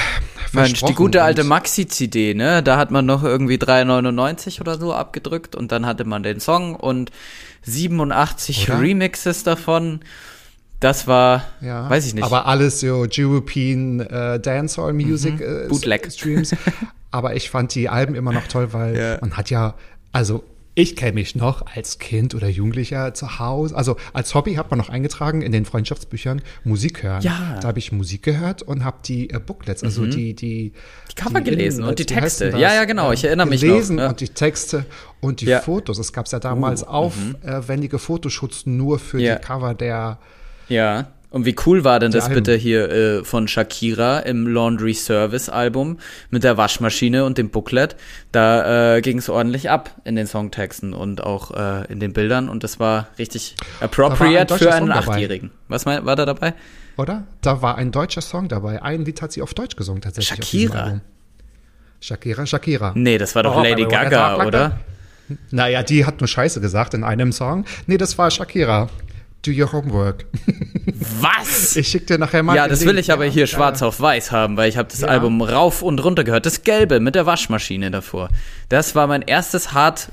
Mensch, 0.52 0.82
die 0.82 0.94
gute 0.94 1.22
alte 1.22 1.44
Maxi-CD, 1.44 2.34
ne? 2.34 2.62
Da 2.62 2.76
hat 2.76 2.90
man 2.90 3.06
noch 3.06 3.22
irgendwie 3.24 3.56
3,99 3.56 4.60
oder 4.60 4.78
so 4.78 4.92
abgedrückt 4.92 5.54
und 5.56 5.72
dann 5.72 5.86
hatte 5.86 6.04
man 6.04 6.22
den 6.22 6.40
Song 6.40 6.74
und 6.74 7.10
87 7.62 8.68
Oder? 8.70 8.80
Remixes 8.80 9.42
davon. 9.44 10.00
Das 10.80 11.06
war, 11.06 11.42
Ja, 11.62 11.88
weiß 11.88 12.06
ich 12.06 12.14
nicht. 12.14 12.24
Aber 12.24 12.46
alles 12.46 12.80
so 12.80 13.06
European 13.10 14.00
äh, 14.00 14.38
Dancehall 14.38 14.92
Music 14.92 15.40
äh, 15.40 15.64
Mhm. 15.64 15.68
Bootleg. 15.68 16.12
Streams. 16.12 16.54
aber 17.10 17.34
ich 17.34 17.48
fand 17.50 17.74
die 17.74 17.88
Alben 17.88 18.14
immer 18.14 18.32
noch 18.32 18.46
toll, 18.46 18.72
weil 18.72 18.96
Ja. 18.96 19.18
man 19.22 19.36
hat 19.38 19.48
ja, 19.50 19.74
also 20.12 20.44
ich 20.78 20.94
kenne 20.94 21.12
mich 21.14 21.34
noch 21.34 21.64
als 21.74 21.98
Kind 21.98 22.34
oder 22.34 22.48
Jugendlicher 22.48 23.14
zu 23.14 23.38
Hause. 23.38 23.74
Also 23.74 23.96
als 24.12 24.34
Hobby 24.34 24.54
hat 24.56 24.70
man 24.70 24.76
noch 24.78 24.90
eingetragen 24.90 25.40
in 25.40 25.50
den 25.50 25.64
Freundschaftsbüchern 25.64 26.42
Musik 26.64 27.02
hören. 27.02 27.22
Ja. 27.22 27.54
Mhm. 27.56 27.60
Da 27.62 27.68
habe 27.68 27.78
ich 27.78 27.92
Musik 27.92 28.22
gehört 28.22 28.60
und 28.62 28.84
habe 28.84 28.98
die 29.02 29.30
äh, 29.30 29.40
Booklets, 29.40 29.82
also 29.82 30.04
die 30.04 30.34
die 30.34 30.72
Die 31.10 31.14
Cover 31.14 31.40
gelesen 31.40 31.82
und 31.82 31.98
die 31.98 32.04
wie 32.08 32.14
heißt 32.14 32.40
denn 32.42 32.50
Texte. 32.50 32.62
Ja, 32.62 32.74
ja, 32.74 32.84
genau, 32.84 33.10
ich 33.10 33.24
erinnere 33.24 33.46
mich 33.46 33.62
noch, 33.62 33.68
gelesen 33.70 33.98
ja. 33.98 34.10
und 34.10 34.20
die 34.20 34.28
Texte 34.28 34.84
und 35.20 35.40
die 35.40 35.46
Ja. 35.46 35.60
Fotos. 35.60 35.96
Es 35.98 36.12
gab 36.12 36.30
ja 36.30 36.38
damals 36.40 36.84
aufwendige 36.84 37.98
Fotoschutz 37.98 38.66
nur 38.66 38.98
für 38.98 39.16
Mhm. 39.16 39.20
Die 39.20 39.36
Cover 39.40 39.72
der 39.74 40.18
Ja. 40.68 41.08
Und 41.30 41.44
wie 41.44 41.56
cool 41.66 41.84
war 41.84 41.98
denn 41.98 42.12
das 42.12 42.28
bitte 42.28 42.54
hier 42.54 42.90
äh, 42.90 43.24
von 43.24 43.48
Shakira 43.48 44.20
im 44.20 44.46
Laundry 44.46 44.94
Service 44.94 45.48
Album 45.48 45.98
mit 46.30 46.44
der 46.44 46.56
Waschmaschine 46.56 47.24
und 47.24 47.36
dem 47.36 47.50
Booklet? 47.50 47.96
Da 48.32 48.96
äh, 48.96 49.00
ging 49.02 49.18
es 49.18 49.28
ordentlich 49.28 49.68
ab 49.68 49.90
in 50.04 50.16
den 50.16 50.26
Songtexten 50.26 50.94
und 50.94 51.22
auch 51.22 51.50
äh, 51.50 51.92
in 51.92 52.00
den 52.00 52.12
Bildern 52.12 52.48
und 52.48 52.64
das 52.64 52.78
war 52.78 53.08
richtig 53.18 53.56
appropriate 53.80 54.46
deutscher 54.46 54.64
für 54.64 54.74
einen 54.74 54.86
Song 54.86 54.94
dabei. 54.94 55.12
Achtjährigen. 55.12 55.50
Was 55.68 55.84
mein, 55.84 56.06
war 56.06 56.16
da 56.16 56.26
dabei? 56.26 56.54
Oder? 56.96 57.26
Da 57.42 57.60
war 57.60 57.76
ein 57.76 57.92
deutscher 57.92 58.22
Song 58.22 58.48
dabei. 58.48 58.82
Ein 58.82 59.04
Lied 59.04 59.20
hat 59.20 59.32
sie 59.32 59.42
auf 59.42 59.52
Deutsch 59.52 59.76
gesungen 59.76 60.02
tatsächlich. 60.02 60.36
Shakira? 60.36 61.00
Shakira, 62.00 62.46
Shakira. 62.46 62.92
Nee, 62.94 63.18
das 63.18 63.34
war 63.34 63.42
doch 63.42 63.56
Oh, 63.56 63.62
Lady 63.62 63.84
Gaga, 63.84 64.46
oder? 64.46 64.80
Naja, 65.50 65.82
die 65.82 66.04
hat 66.04 66.20
nur 66.20 66.28
Scheiße 66.28 66.60
gesagt 66.60 66.94
in 66.94 67.02
einem 67.02 67.32
Song. 67.32 67.64
Nee, 67.86 67.96
das 67.96 68.16
war 68.16 68.30
Shakira. 68.30 68.88
Do 69.46 69.52
your 69.52 69.72
homework. 69.72 70.26
Was? 71.20 71.76
Ich 71.76 71.88
schick 71.88 72.06
dir 72.06 72.18
nachher 72.18 72.42
mal 72.42 72.56
Ja, 72.56 72.68
das 72.68 72.80
Link. 72.80 72.90
will 72.92 72.98
ich 72.98 73.12
aber 73.12 73.24
Ja, 73.26 73.30
hier 73.32 73.46
schwarz 73.46 73.82
auf 73.82 74.00
weiß 74.00 74.32
haben, 74.32 74.56
weil 74.56 74.68
ich 74.68 74.76
habe 74.76 74.88
das 74.90 75.00
Ja. 75.00 75.08
Album 75.08 75.40
rauf 75.42 75.82
und 75.82 75.98
runter 76.02 76.24
gehört. 76.24 76.46
Das 76.46 76.62
Gelbe 76.62 77.00
mit 77.00 77.14
der 77.14 77.26
Waschmaschine 77.26 77.90
davor. 77.90 78.28
Das 78.68 78.94
war 78.94 79.06
mein 79.06 79.22
erstes 79.22 79.72
hart 79.72 80.08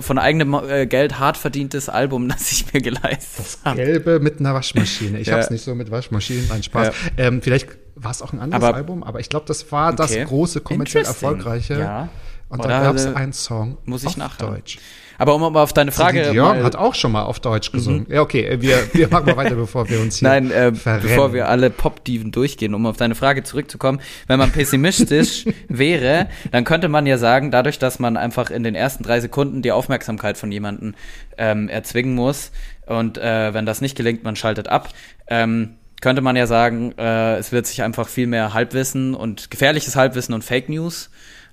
von 0.00 0.18
eigenem 0.18 0.54
äh, 0.54 0.86
Geld 0.86 1.18
hart 1.18 1.36
verdientes 1.36 1.88
Album, 1.88 2.28
das 2.30 2.50
ich 2.50 2.72
mir 2.72 2.80
geleistet 2.80 3.58
habe. 3.64 3.76
Gelbe 3.76 4.20
mit 4.20 4.40
einer 4.40 4.54
Waschmaschine. 4.54 5.20
Ich 5.20 5.26
Ja. 5.32 5.34
hab's 5.36 5.50
nicht 5.50 5.62
so 5.64 5.74
mit 5.74 5.90
Waschmaschinen, 5.90 6.46
nein, 6.48 6.62
Spaß. 6.62 6.88
Ja. 7.18 7.24
Ähm, 7.26 7.42
vielleicht 7.42 7.68
war 7.94 8.10
es 8.10 8.22
auch 8.22 8.32
ein 8.32 8.40
anderes 8.40 8.64
Aber- 8.64 8.74
Album, 8.76 9.02
aber 9.02 9.20
ich 9.20 9.28
glaube, 9.28 9.44
das 9.46 9.70
war 9.70 9.92
das 9.94 10.12
Okay. 10.12 10.24
große 10.24 10.60
kommerziell 10.62 11.04
erfolgreiche. 11.04 11.78
Ja. 11.78 12.08
Und 12.48 12.60
Oder 12.60 12.68
da 12.68 12.82
gab 12.84 12.96
es 12.96 13.06
einen 13.06 13.32
Song 13.32 13.78
muss 13.84 14.02
ich 14.02 14.08
auf 14.08 14.16
nachhören. 14.16 14.54
Deutsch. 14.54 14.78
Aber 15.22 15.36
um 15.36 15.40
mal 15.52 15.62
auf 15.62 15.72
deine 15.72 15.92
Frage 15.92 16.18
Celine 16.18 16.32
Dion 16.32 16.58
Mhm. 16.58 16.64
hat 16.64 16.74
auch 16.74 16.96
schon 16.96 17.12
mal 17.12 17.22
auf 17.22 17.38
Deutsch 17.38 17.70
gesungen. 17.70 18.06
Ja, 18.08 18.22
okay, 18.22 18.44
äh, 18.44 18.60
wir, 18.60 18.76
wir 18.92 19.08
machen 19.08 19.26
mal 19.26 19.36
weiter, 19.36 19.54
bevor 19.54 19.88
wir 19.88 20.00
uns 20.00 20.16
hier 20.18 20.28
Nein, 20.28 20.50
äh, 20.50 20.74
verrennen. 20.74 21.06
bevor 21.08 21.32
wir 21.32 21.48
alle 21.48 21.70
Pop-Diven 21.70 22.32
durchgehen, 22.32 22.74
um 22.74 22.84
auf 22.86 22.96
deine 22.96 23.14
Frage 23.14 23.44
zurückzukommen, 23.44 24.00
wenn 24.26 24.40
man 24.40 24.50
pessimistisch 24.50 25.44
wäre, 25.68 26.26
dann 26.50 26.64
könnte 26.64 26.88
man 26.88 27.06
ja 27.06 27.18
sagen, 27.18 27.52
dadurch, 27.52 27.78
dass 27.78 28.00
man 28.00 28.16
einfach 28.16 28.50
in 28.50 28.64
den 28.64 28.74
ersten 28.74 29.04
drei 29.04 29.20
Sekunden 29.20 29.62
die 29.62 29.70
Aufmerksamkeit 29.70 30.36
von 30.36 30.50
jemandem 30.50 30.94
ähm, 31.38 31.68
erzwingen 31.68 32.16
muss 32.16 32.50
und 32.86 33.16
äh, 33.16 33.54
wenn 33.54 33.64
das 33.64 33.80
nicht 33.80 33.96
gelingt, 33.96 34.24
man 34.24 34.34
schaltet 34.34 34.66
ab, 34.66 34.88
ähm, 35.28 35.74
könnte 36.00 36.20
man 36.20 36.34
ja 36.34 36.48
sagen, 36.48 36.94
äh, 36.98 37.36
es 37.36 37.52
wird 37.52 37.68
sich 37.68 37.84
einfach 37.84 38.08
viel 38.08 38.26
mehr 38.26 38.54
Halbwissen 38.54 39.14
und 39.14 39.52
gefährliches 39.52 39.94
Halbwissen 39.94 40.34
und 40.34 40.42
Fake 40.42 40.68
News 40.68 41.10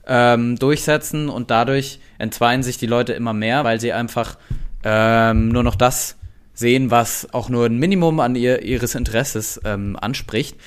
ähm, 0.09 0.57
durchsetzen 0.57 1.29
und 1.29 1.51
dadurch 1.51 1.99
entzweien 2.17 2.63
sich 2.63 2.77
die 2.77 2.87
Leute 2.87 3.13
immer 3.13 3.33
mehr, 3.33 3.63
weil 3.63 3.79
sie 3.79 3.93
einfach 3.93 4.37
ähm, 4.83 5.49
nur 5.49 5.63
noch 5.63 5.75
das 5.75 6.17
sehen, 6.53 6.91
was 6.91 7.33
auch 7.33 7.47
nur 7.47 7.67
ein 7.67 7.77
Minimum 7.77 8.19
an 8.19 8.35
ihr, 8.35 8.63
ihres 8.63 8.95
Interesses 8.95 9.61
ähm, 9.63 9.95
anspricht. 9.99 10.57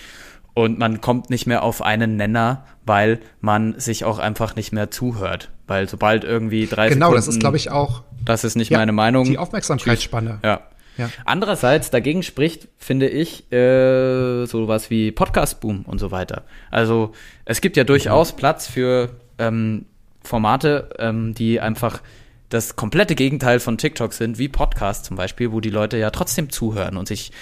Und 0.54 0.78
man 0.78 1.00
kommt 1.00 1.30
nicht 1.30 1.46
mehr 1.46 1.62
auf 1.62 1.82
einen 1.82 2.16
Nenner, 2.16 2.64
weil 2.84 3.20
man 3.40 3.78
sich 3.80 4.04
auch 4.04 4.18
einfach 4.18 4.54
nicht 4.54 4.72
mehr 4.72 4.90
zuhört. 4.90 5.50
Weil 5.66 5.88
sobald 5.88 6.24
irgendwie 6.24 6.66
drei 6.66 6.88
Genau, 6.90 7.06
Sekunden, 7.06 7.16
das 7.16 7.28
ist, 7.28 7.40
glaube 7.40 7.56
ich, 7.56 7.70
auch 7.70 8.02
das 8.24 8.44
ist 8.44 8.54
nicht 8.54 8.70
ja, 8.70 8.78
meine 8.78 8.92
Meinung. 8.92 9.24
die 9.24 9.38
Aufmerksamkeitsspanne. 9.38 10.38
Ja. 10.44 10.60
Ja. 10.98 11.08
Andererseits 11.24 11.90
dagegen 11.90 12.22
spricht, 12.22 12.68
finde 12.76 13.08
ich, 13.08 13.50
äh, 13.50 14.44
sowas 14.44 14.90
wie 14.90 15.10
Podcast-Boom 15.10 15.86
und 15.86 15.98
so 15.98 16.10
weiter. 16.10 16.42
Also 16.70 17.12
es 17.46 17.62
gibt 17.62 17.78
ja 17.78 17.84
durchaus 17.84 18.32
Platz 18.32 18.66
für 18.66 19.08
ähm, 19.42 19.86
Formate, 20.22 20.90
ähm, 20.98 21.34
die 21.34 21.60
einfach 21.60 22.00
das 22.48 22.76
komplette 22.76 23.14
Gegenteil 23.14 23.60
von 23.60 23.78
TikTok 23.78 24.12
sind, 24.12 24.38
wie 24.38 24.48
Podcast 24.48 25.06
zum 25.06 25.16
Beispiel, 25.16 25.52
wo 25.52 25.60
die 25.60 25.70
Leute 25.70 25.96
ja 25.96 26.10
trotzdem 26.10 26.50
zuhören 26.50 26.96
und 26.96 27.08
sich 27.08 27.32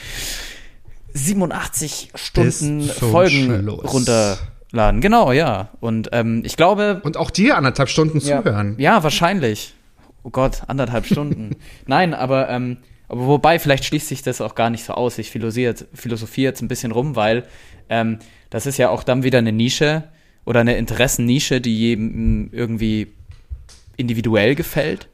87 1.14 2.12
Stunden 2.14 2.88
Folgen 2.88 3.68
runterladen. 3.68 5.01
Genau, 5.01 5.32
ja. 5.32 5.70
Und 5.80 6.11
ähm, 6.12 6.42
ich 6.44 6.57
glaube, 6.57 7.01
Und 7.03 7.16
auch 7.16 7.30
dir 7.30 7.57
anderthalb 7.57 7.88
Stunden 7.88 8.20
ja. 8.20 8.42
zuhören. 8.42 8.76
Ja, 8.78 9.03
wahrscheinlich. 9.03 9.74
Oh 10.22 10.30
Gott, 10.30 10.62
anderthalb 10.68 11.07
Stunden. 11.07 11.57
Nein, 11.86 12.14
aber, 12.14 12.48
ähm, 12.48 12.76
aber 13.09 13.26
wobei, 13.26 13.59
vielleicht 13.59 13.84
schließt 13.86 14.07
sich 14.07 14.22
das 14.22 14.40
auch 14.40 14.55
gar 14.55 14.70
nicht 14.70 14.84
so 14.84 14.92
aus. 14.92 15.18
Ich 15.18 15.30
philosophiere 15.30 15.70
jetzt, 15.72 15.86
philosophiere 15.92 16.51
jetzt 16.51 16.62
ein 16.62 16.68
bisschen 16.68 16.92
rum, 16.92 17.16
weil 17.16 17.44
ähm, 17.88 18.20
das 18.51 18.66
ist 18.66 18.76
ja 18.76 18.90
auch 18.90 19.03
dann 19.03 19.24
wieder 19.24 19.38
eine 19.38 19.53
Nische 19.53 20.05
oder 20.51 20.62
eine 20.62 20.76
Interessennische, 20.76 21.61
die 21.61 21.78
jedem 21.78 22.53
irgendwie 22.53 23.07
individuell 23.96 24.57
gefällt. 24.57 25.09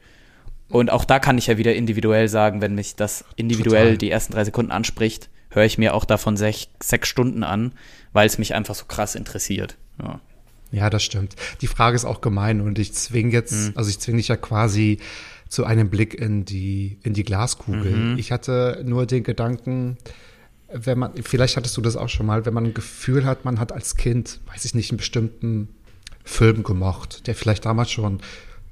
Und 0.67 0.89
auch 0.89 1.05
da 1.05 1.19
kann 1.19 1.37
ich 1.37 1.45
ja 1.45 1.59
wieder 1.59 1.75
individuell 1.75 2.27
sagen, 2.27 2.59
wenn 2.59 2.73
mich 2.73 2.95
das 2.95 3.23
individuell 3.35 3.83
Total. 3.83 3.97
die 3.99 4.09
ersten 4.09 4.33
drei 4.33 4.45
Sekunden 4.45 4.71
anspricht, 4.71 5.29
höre 5.51 5.65
ich 5.65 5.77
mir 5.77 5.93
auch 5.93 6.05
davon 6.05 6.37
sech, 6.37 6.69
sechs 6.81 7.07
Stunden 7.07 7.43
an, 7.43 7.73
weil 8.13 8.25
es 8.25 8.39
mich 8.39 8.55
einfach 8.55 8.73
so 8.73 8.85
krass 8.85 9.13
interessiert. 9.13 9.77
Ja. 10.01 10.19
ja, 10.71 10.89
das 10.89 11.03
stimmt. 11.03 11.35
Die 11.61 11.67
Frage 11.67 11.95
ist 11.95 12.05
auch 12.05 12.21
gemein 12.21 12.59
und 12.59 12.79
ich 12.79 12.93
zwinge 12.93 13.31
jetzt, 13.31 13.53
mhm. 13.53 13.73
also 13.75 13.91
ich 13.91 13.99
zwinge 13.99 14.17
dich 14.17 14.29
ja 14.29 14.37
quasi 14.37 14.97
zu 15.49 15.65
einem 15.65 15.91
Blick 15.91 16.15
in 16.15 16.45
die, 16.45 16.97
in 17.03 17.13
die 17.13 17.23
Glaskugel. 17.23 17.91
Mhm. 17.91 18.17
Ich 18.17 18.31
hatte 18.31 18.81
nur 18.83 19.05
den 19.05 19.21
Gedanken, 19.21 19.99
wenn 20.71 20.99
man, 20.99 21.11
vielleicht 21.23 21.57
hattest 21.57 21.77
du 21.77 21.81
das 21.81 21.95
auch 21.95 22.09
schon 22.09 22.25
mal, 22.25 22.45
wenn 22.45 22.53
man 22.53 22.65
ein 22.65 22.73
Gefühl 22.73 23.25
hat, 23.25 23.45
man 23.45 23.59
hat 23.59 23.71
als 23.71 23.95
Kind, 23.95 24.39
weiß 24.47 24.65
ich 24.65 24.75
nicht, 24.75 24.91
einen 24.91 24.97
bestimmten 24.97 25.69
Film 26.23 26.63
gemocht, 26.63 27.27
der 27.27 27.35
vielleicht 27.35 27.65
damals 27.65 27.91
schon 27.91 28.19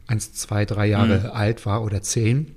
eins, 0.07 0.33
zwei, 0.33 0.65
drei 0.65 0.87
Jahre 0.87 1.19
mhm. 1.19 1.25
alt 1.31 1.65
war 1.65 1.83
oder 1.83 2.01
zehn. 2.01 2.55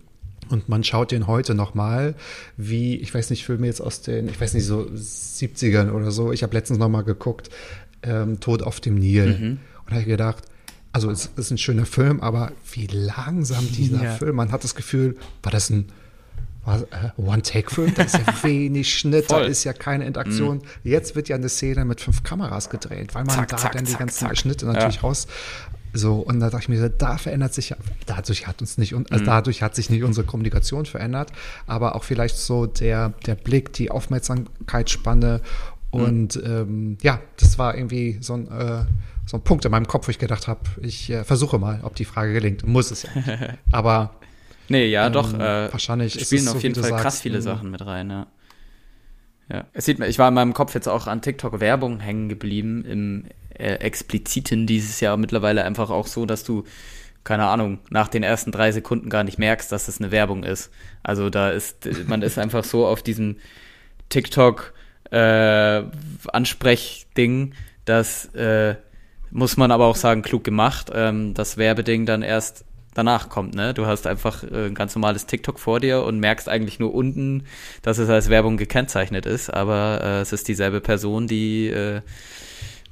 Und 0.51 0.69
man 0.69 0.83
schaut 0.83 1.13
den 1.13 1.27
heute 1.27 1.55
nochmal, 1.55 2.15
wie, 2.57 2.97
ich 2.97 3.15
weiß 3.15 3.31
nicht, 3.31 3.45
Filme 3.45 3.67
jetzt 3.67 3.81
aus 3.81 4.01
den, 4.01 4.29
ich 4.29 4.41
weiß 4.41 4.55
nicht, 4.55 4.65
so 4.65 4.81
70ern 4.81 5.93
oder 5.93 6.11
so. 6.11 6.33
Ich 6.33 6.43
habe 6.43 6.55
letztens 6.55 6.79
nochmal 6.79 7.05
geguckt, 7.05 7.51
ähm, 8.03 8.41
Tod 8.41 8.63
auf 8.63 8.81
dem 8.81 8.97
Nil. 8.97 9.39
Mhm. 9.39 9.59
Und 9.87 9.95
habe 9.95 10.05
gedacht, 10.05 10.45
also 10.93 11.11
es 11.11 11.31
ist 11.37 11.51
ein 11.51 11.59
schöner 11.59 11.87
Film, 11.87 12.21
aber 12.21 12.53
wie 12.73 12.87
langsam 12.87 13.71
dieser 13.71 14.03
ja. 14.05 14.15
Film, 14.17 14.37
man 14.37 14.51
hat 14.51 14.65
das 14.65 14.75
Gefühl, 14.75 15.17
war 15.43 15.53
das 15.53 15.71
ein 15.71 15.87
One-Take-Film, 17.17 17.95
da 17.95 18.03
ist 18.03 18.15
ja 18.15 18.25
wenig 18.43 18.93
Schnitt, 18.93 19.27
Voll. 19.27 19.43
da 19.43 19.47
ist 19.47 19.65
ja 19.65 19.73
keine 19.73 20.07
Interaktion. 20.07 20.59
Mhm. 20.59 20.63
Jetzt 20.91 21.17
wird 21.17 21.29
ja 21.29 21.37
eine 21.37 21.49
Szene 21.49 21.85
mit 21.85 22.01
fünf 22.01 22.23
Kameras 22.23 22.71
gedreht, 22.71 23.15
weil 23.15 23.25
man 23.25 23.37
zack, 23.37 23.49
da 23.49 23.57
zack, 23.57 23.73
dann 23.73 23.85
die 23.85 23.93
zack, 23.93 24.01
ganzen 24.01 24.37
Schnitte 24.37 24.67
natürlich 24.67 24.97
ja. 24.97 25.03
raus 25.03 25.27
so, 25.93 26.17
und 26.17 26.41
da 26.41 26.51
dachte 26.51 26.65
ich 26.65 26.69
mir, 26.69 26.89
da 26.89 27.17
verändert 27.19 27.55
sich, 27.55 27.75
dadurch 28.07 28.47
hat 28.47 28.61
uns 28.61 28.79
nicht, 28.79 28.95
also 28.95 29.23
mhm. 29.23 29.27
dadurch 29.27 29.63
hat 29.63 29.75
sich 29.75 29.91
nicht 29.91 30.03
unsere 30.03 30.27
Kommunikation 30.27 30.87
verändert, 30.87 31.33
aber 31.67 31.97
auch 31.97 32.05
vielleicht 32.05 32.37
so 32.37 32.67
der, 32.67 33.15
der 33.27 33.35
Blick, 33.35 33.73
die 33.73 33.91
Aufmerksamkeitsspanne 33.91 35.41
mhm. 35.93 36.01
und 36.01 36.37
mhm. 36.37 36.43
ähm, 36.45 36.99
ja, 37.03 37.21
das 37.39 37.59
war 37.59 37.75
irgendwie 37.75 38.19
so 38.21 38.35
ein, 38.35 38.51
äh, 38.51 38.85
so 39.27 39.39
ein 39.39 39.43
Punkt 39.43 39.65
in 39.65 39.71
meinem 39.71 39.87
Kopf, 39.87 40.09
wo 40.09 40.11
ich 40.11 40.19
gedacht 40.19 40.49
habe, 40.49 40.61
ich 40.83 41.11
äh, 41.11 41.25
versuche 41.25 41.59
mal, 41.59 41.81
ob 41.83 41.95
die 41.95 42.05
Frage 42.05 42.33
gelingt. 42.33 42.67
Muss 42.67 42.91
es 42.91 43.03
ja 43.03 43.11
nicht. 43.15 43.29
Aber 43.73 44.13
Nee, 44.69 44.87
ja, 44.87 45.07
ähm, 45.07 45.13
doch. 45.13 45.33
Äh, 45.35 45.73
wahrscheinlich 45.73 46.21
spielen 46.21 46.49
auf 46.49 46.55
so, 46.55 46.61
jeden 46.61 46.75
Fall 46.75 46.91
sagst, 46.91 47.03
krass 47.03 47.21
viele 47.21 47.43
Sachen 47.43 47.71
mit 47.71 47.85
rein, 47.85 48.11
ja. 48.11 48.27
Ja, 49.51 49.65
es 49.73 49.87
sieht 49.87 49.99
man, 49.99 50.11
ich 50.11 50.19
war 50.19 50.29
in 50.29 50.35
meinem 50.35 50.53
Kopf 50.53 50.75
jetzt 50.75 50.89
auch 50.89 51.07
an 51.07 51.23
TikTok 51.23 51.59
Werbung 51.61 52.01
hängen 52.01 52.29
geblieben 52.29 52.85
im 52.85 53.25
äh, 53.49 53.75
expliziten 53.77 54.67
dieses 54.67 55.01
Jahr 55.01 55.17
mittlerweile 55.17 55.65
einfach 55.65 55.89
auch 55.89 56.07
so, 56.07 56.27
dass 56.27 56.45
du 56.45 56.65
keine 57.29 57.47
Ahnung, 57.47 57.81
nach 57.91 58.09
den 58.09 58.23
ersten 58.23 58.53
drei 58.53 58.73
Sekunden 58.73 59.11
gar 59.11 59.23
nicht 59.23 59.39
merkst, 59.39 59.71
dass 59.71 59.89
es 59.89 60.01
eine 60.01 60.11
Werbung 60.11 60.45
ist. 60.45 60.71
Also 61.03 61.29
da 61.29 61.51
ist, 61.51 61.87
man 62.09 62.23
ist 62.23 62.39
einfach 62.39 62.65
so 62.65 62.87
auf 62.87 63.03
diesem 63.03 63.37
TikTok 64.09 64.73
äh, 65.11 65.83
Ansprechding, 66.33 67.53
das 67.85 68.27
äh, 68.35 68.77
muss 69.31 69.59
man 69.59 69.71
aber 69.71 69.87
auch 69.87 69.97
sagen, 69.97 70.23
klug 70.23 70.43
gemacht, 70.43 70.91
ähm, 70.95 71.35
das 71.35 71.59
Werbeding 71.59 72.07
dann 72.07 72.23
erst 72.23 72.65
danach 72.99 73.29
kommt, 73.29 73.55
ne? 73.55 73.73
Du 73.73 73.87
hast 73.87 74.07
einfach 74.07 74.43
äh, 74.43 74.67
ein 74.67 74.75
ganz 74.75 74.95
normales 74.95 75.27
TikTok 75.27 75.59
vor 75.61 75.81
dir 75.81 76.03
und 76.03 76.19
merkst 76.19 76.49
eigentlich 76.49 76.81
nur 76.81 76.93
unten, 76.93 77.45
dass 77.83 77.99
es 77.99 78.09
als 78.11 78.29
Werbung 78.29 78.57
gekennzeichnet 78.57 79.25
ist, 79.25 79.51
aber 79.51 80.01
äh, 80.03 80.21
es 80.21 80.33
ist 80.33 80.49
dieselbe 80.49 80.81
Person, 80.81 81.29
die, 81.29 81.69
äh, 81.69 82.03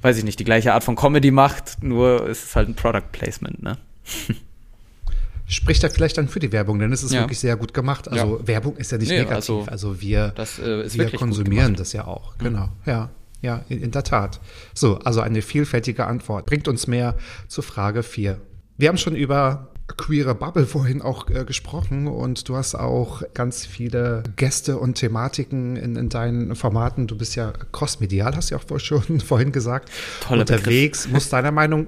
weiß 0.01 0.17
ich 0.17 0.23
nicht, 0.23 0.39
die 0.39 0.45
gleiche 0.45 0.73
Art 0.73 0.85
von 0.85 0.95
Comedy 0.95 1.31
macht, 1.31 1.83
nur 1.83 2.27
es 2.27 2.45
ist 2.45 2.55
halt 2.55 2.69
ein 2.69 2.75
Product 2.75 3.11
Placement, 3.11 3.61
ne? 3.61 3.77
Spricht 5.49 5.81
da 5.83 5.89
vielleicht 5.89 6.17
dann 6.17 6.27
für 6.27 6.39
die 6.39 6.51
Werbung, 6.51 6.79
denn 6.79 6.91
es 6.91 7.03
ist 7.03 7.13
ja. 7.13 7.21
wirklich 7.21 7.39
sehr 7.39 7.55
gut 7.55 7.73
gemacht. 7.73 8.09
Also 8.09 8.39
ja. 8.39 8.47
Werbung 8.47 8.75
ist 8.75 8.91
ja 8.91 8.97
nicht 8.97 9.09
nee, 9.09 9.19
negativ. 9.19 9.37
Also, 9.37 9.65
also 9.67 10.01
wir, 10.01 10.33
das, 10.35 10.59
äh, 10.59 10.93
wir 10.93 11.11
konsumieren 11.11 11.75
das 11.75 11.93
ja 11.93 12.05
auch. 12.05 12.33
Mhm. 12.37 12.43
Genau, 12.43 12.69
ja. 12.85 13.09
Ja, 13.41 13.63
in, 13.69 13.83
in, 13.83 13.91
der 13.91 14.03
Tat. 14.03 14.41
So, 14.73 14.97
also 14.97 15.21
eine 15.21 15.43
vielfältige 15.43 16.07
Antwort. 16.07 16.47
Bringt 16.47 16.67
uns 16.67 16.87
mehr 16.87 17.15
zur 17.47 17.63
Frage 17.63 18.01
4. 18.01 18.41
Wir 18.77 18.89
haben 18.89 18.97
schon 18.97 19.15
über 19.15 19.69
queere 19.95 20.35
Bubble 20.35 20.65
vorhin 20.65 21.01
auch 21.01 21.29
äh, 21.29 21.45
gesprochen 21.45 22.07
und 22.07 22.49
du 22.49 22.55
hast 22.55 22.75
auch 22.75 23.23
ganz 23.33 23.65
viele 23.65 24.23
Gäste 24.35 24.77
und 24.77 24.95
Thematiken 24.95 25.77
in, 25.77 25.95
in 25.95 26.09
deinen 26.09 26.55
Formaten. 26.55 27.07
Du 27.07 27.17
bist 27.17 27.35
ja 27.35 27.53
crossmedial, 27.71 28.35
hast 28.35 28.51
du 28.51 28.55
ja 28.55 28.61
auch 28.61 28.79
schon 28.79 29.19
vorhin 29.25 29.51
gesagt. 29.51 29.89
Toller 30.21 30.41
Unterwegs 30.41 31.03
Begriff. 31.03 31.13
muss 31.13 31.29
deiner 31.29 31.51
Meinung 31.51 31.87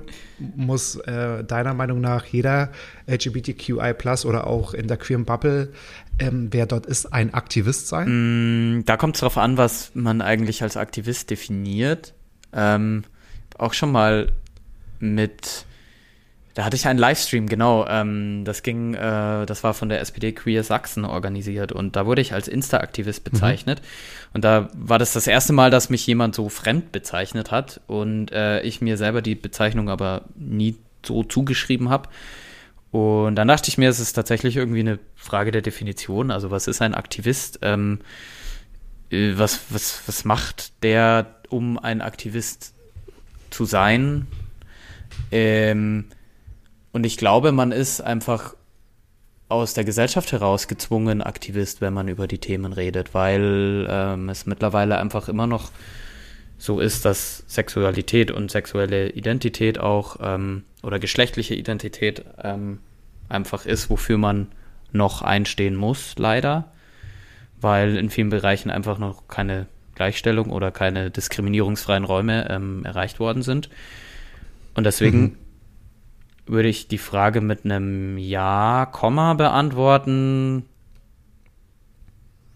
muss 0.56 0.96
äh, 0.96 1.44
deiner 1.44 1.74
Meinung 1.74 2.00
nach 2.00 2.26
jeder 2.26 2.72
LGBTQI+ 3.08 3.94
oder 4.26 4.48
auch 4.48 4.74
in 4.74 4.88
der 4.88 4.96
queeren 4.96 5.26
Bubble 5.26 5.74
ähm, 6.20 6.50
wer 6.52 6.66
dort 6.66 6.86
ist, 6.86 7.08
ein 7.14 7.34
Aktivist 7.34 7.88
sein? 7.88 8.78
Mm, 8.78 8.86
da 8.86 8.98
kommt 8.98 9.16
es 9.16 9.22
darauf 9.22 9.38
an, 9.38 9.58
was 9.58 9.92
man 9.94 10.22
eigentlich 10.22 10.62
als 10.62 10.78
Aktivist 10.78 11.30
definiert. 11.30 12.14
Ähm, 12.54 13.04
auch 13.58 13.74
schon 13.74 13.92
mal 13.92 14.32
mit 15.00 15.66
da 16.60 16.66
hatte 16.66 16.76
ich 16.76 16.86
einen 16.88 17.00
Livestream, 17.00 17.48
genau. 17.48 17.88
Ähm, 17.88 18.44
das 18.44 18.64
ging, 18.64 18.94
äh, 18.94 19.46
das 19.46 19.64
war 19.64 19.74
von 19.74 19.88
der 19.88 20.02
SPD 20.02 20.34
Queer 20.34 20.66
Sachsen 20.66 21.06
organisiert 21.06 21.72
und 21.72 21.96
da 21.96 22.06
wurde 22.06 22.22
ich 22.22 22.34
als 22.34 22.50
Insta-Aktivist 22.50 23.26
mhm. 23.26 23.32
bezeichnet. 23.32 23.80
Mhm. 23.80 23.86
Und 24.34 24.44
da 24.44 24.70
war 24.74 25.00
das 25.00 25.14
das 25.14 25.26
erste 25.26 25.54
Mal, 25.54 25.72
dass 25.72 25.90
mich 25.90 26.06
jemand 26.06 26.36
so 26.36 26.50
fremd 26.50 26.92
bezeichnet 26.92 27.50
hat 27.50 27.80
und 27.88 28.34
äh, 28.34 28.60
ich 28.64 28.82
mir 28.82 28.98
selber 28.98 29.22
die 29.22 29.36
Bezeichnung 29.36 29.90
aber 29.90 30.26
nie 30.36 30.76
so 31.02 31.24
zugeschrieben 31.24 31.88
habe. 31.88 32.10
Und 32.92 33.36
dann 33.36 33.48
dachte 33.48 33.70
ich 33.70 33.78
mir, 33.78 33.88
es 33.88 34.02
ist 34.02 34.12
tatsächlich 34.12 34.58
irgendwie 34.58 34.82
eine 34.82 35.00
Frage 35.16 35.52
der 35.52 35.62
Definition. 35.62 36.30
Also 36.30 36.52
was 36.52 36.68
ist 36.68 36.82
ein 36.82 36.94
Aktivist? 36.94 37.60
Ähm, 37.62 38.00
äh, 39.12 39.32
was, 39.38 39.62
was, 39.70 40.02
was 40.08 40.26
macht 40.26 40.84
der, 40.84 41.26
um 41.48 41.80
ein 41.80 42.02
Aktivist 42.02 42.74
zu 43.50 43.64
sein? 43.64 44.28
Ähm, 45.32 46.08
und 46.92 47.06
ich 47.06 47.18
glaube, 47.18 47.52
man 47.52 47.72
ist 47.72 48.02
einfach 48.02 48.56
aus 49.48 49.74
der 49.74 49.84
Gesellschaft 49.84 50.32
heraus 50.32 50.68
gezwungen 50.68 51.22
Aktivist, 51.22 51.82
wenn 51.82 51.94
man 51.94 52.08
über 52.08 52.28
die 52.28 52.38
Themen 52.38 52.72
redet, 52.72 53.14
weil 53.14 53.88
ähm, 53.90 54.30
es 54.30 54.46
mittlerweile 54.46 55.00
einfach 55.00 55.28
immer 55.28 55.48
noch 55.48 55.72
so 56.58 56.80
ist, 56.80 57.06
dass 57.06 57.44
Sexualität 57.48 58.32
und 58.32 58.52
sexuelle 58.52 59.10
Identität 59.10 59.80
auch 59.80 60.18
ähm, 60.22 60.64
oder 60.84 61.00
geschlechtliche 61.00 61.56
Identität 61.56 62.24
ähm, 62.44 62.80
einfach 63.28 63.66
ist, 63.66 63.90
wofür 63.90 64.18
man 64.18 64.48
noch 64.92 65.22
einstehen 65.22 65.76
muss, 65.76 66.16
leider, 66.18 66.72
weil 67.60 67.98
in 67.98 68.10
vielen 68.10 68.30
Bereichen 68.30 68.70
einfach 68.70 69.00
noch 69.00 69.28
keine 69.28 69.68
Gleichstellung 69.96 70.52
oder 70.52 70.72
keine 70.72 71.12
diskriminierungsfreien 71.12 72.04
Räume 72.04 72.50
ähm, 72.50 72.86
erreicht 72.86 73.20
worden 73.20 73.42
sind. 73.42 73.70
Und 74.76 74.84
deswegen 74.84 75.22
mhm 75.22 75.38
würde 76.50 76.68
ich 76.68 76.88
die 76.88 76.98
Frage 76.98 77.42
mit 77.42 77.64
einem 77.64 78.18
Ja, 78.18 78.88
Komma 78.92 79.36
beantworten. 79.36 80.66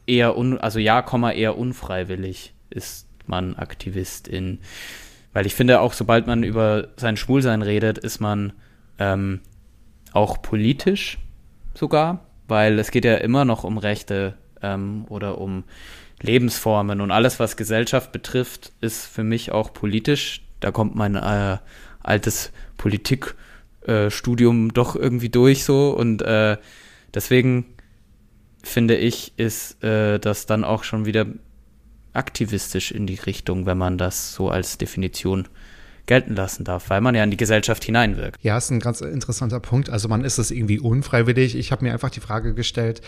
Eher 0.08 0.36
un, 0.36 0.58
also 0.58 0.80
Ja, 0.80 1.02
Komma 1.02 1.32
eher 1.32 1.58
unfreiwillig 1.58 2.54
ist 2.70 3.08
man 3.28 3.56
Aktivist 3.56 4.28
in, 4.28 4.60
weil 5.32 5.46
ich 5.46 5.56
finde 5.56 5.80
auch, 5.80 5.94
sobald 5.94 6.28
man 6.28 6.44
über 6.44 6.90
sein 6.98 7.18
Schwulsein 7.18 7.62
redet, 7.62 8.00
ist 8.00 8.20
man 8.20 8.54
ähm, 8.98 9.42
auch 10.12 10.42
politisch 10.42 11.20
sogar, 11.74 12.26
weil 12.48 12.80
es 12.80 12.92
geht 12.92 13.06
ja 13.06 13.16
immer 13.16 13.46
noch 13.46 13.64
um 13.64 13.78
Rechte 13.78 14.34
ähm, 14.62 15.06
oder 15.08 15.38
um 15.38 15.64
Lebensformen 16.22 17.00
und 17.00 17.12
alles, 17.12 17.40
was 17.40 17.58
Gesellschaft 17.58 18.12
betrifft, 18.12 18.72
ist 18.82 19.06
für 19.06 19.24
mich 19.24 19.52
auch 19.52 19.72
politisch. 19.72 20.42
Da 20.60 20.72
kommt 20.72 20.96
mein 20.96 21.16
äh, 21.16 21.58
altes 22.02 22.52
Politik- 22.78 23.36
äh, 23.88 24.10
Studium 24.10 24.74
doch 24.74 24.96
irgendwie 24.96 25.30
durch 25.30 25.64
so 25.64 25.92
und 25.92 26.22
äh, 26.22 26.58
deswegen 27.14 27.66
finde 28.64 28.96
ich, 28.96 29.34
ist 29.38 29.84
äh, 29.84 30.20
das 30.20 30.46
dann 30.46 30.64
auch 30.64 30.84
schon 30.84 31.06
wieder 31.06 31.26
aktivistisch 32.14 32.92
in 32.92 33.08
die 33.08 33.16
Richtung, 33.16 33.66
wenn 33.66 33.78
man 33.78 33.98
das 33.98 34.34
so 34.34 34.50
als 34.50 34.78
Definition 34.78 35.48
gelten 36.06 36.36
lassen 36.36 36.64
darf, 36.64 36.90
weil 36.90 37.02
man 37.02 37.16
ja 37.16 37.24
in 37.24 37.32
die 37.32 37.38
Gesellschaft 37.38 37.84
hineinwirkt. 37.84 38.44
Ja, 38.44 38.58
ist 38.58 38.70
ein 38.70 38.80
ganz 38.80 39.02
interessanter 39.02 39.60
Punkt. 39.60 39.90
Also 39.90 40.10
man 40.10 40.26
ist 40.26 40.38
es 40.38 40.52
irgendwie 40.52 40.80
unfreiwillig. 40.80 41.56
Ich 41.56 41.72
habe 41.72 41.86
mir 41.86 41.94
einfach 41.94 42.10
die 42.10 42.20
Frage 42.20 42.54
gestellt, 42.54 43.02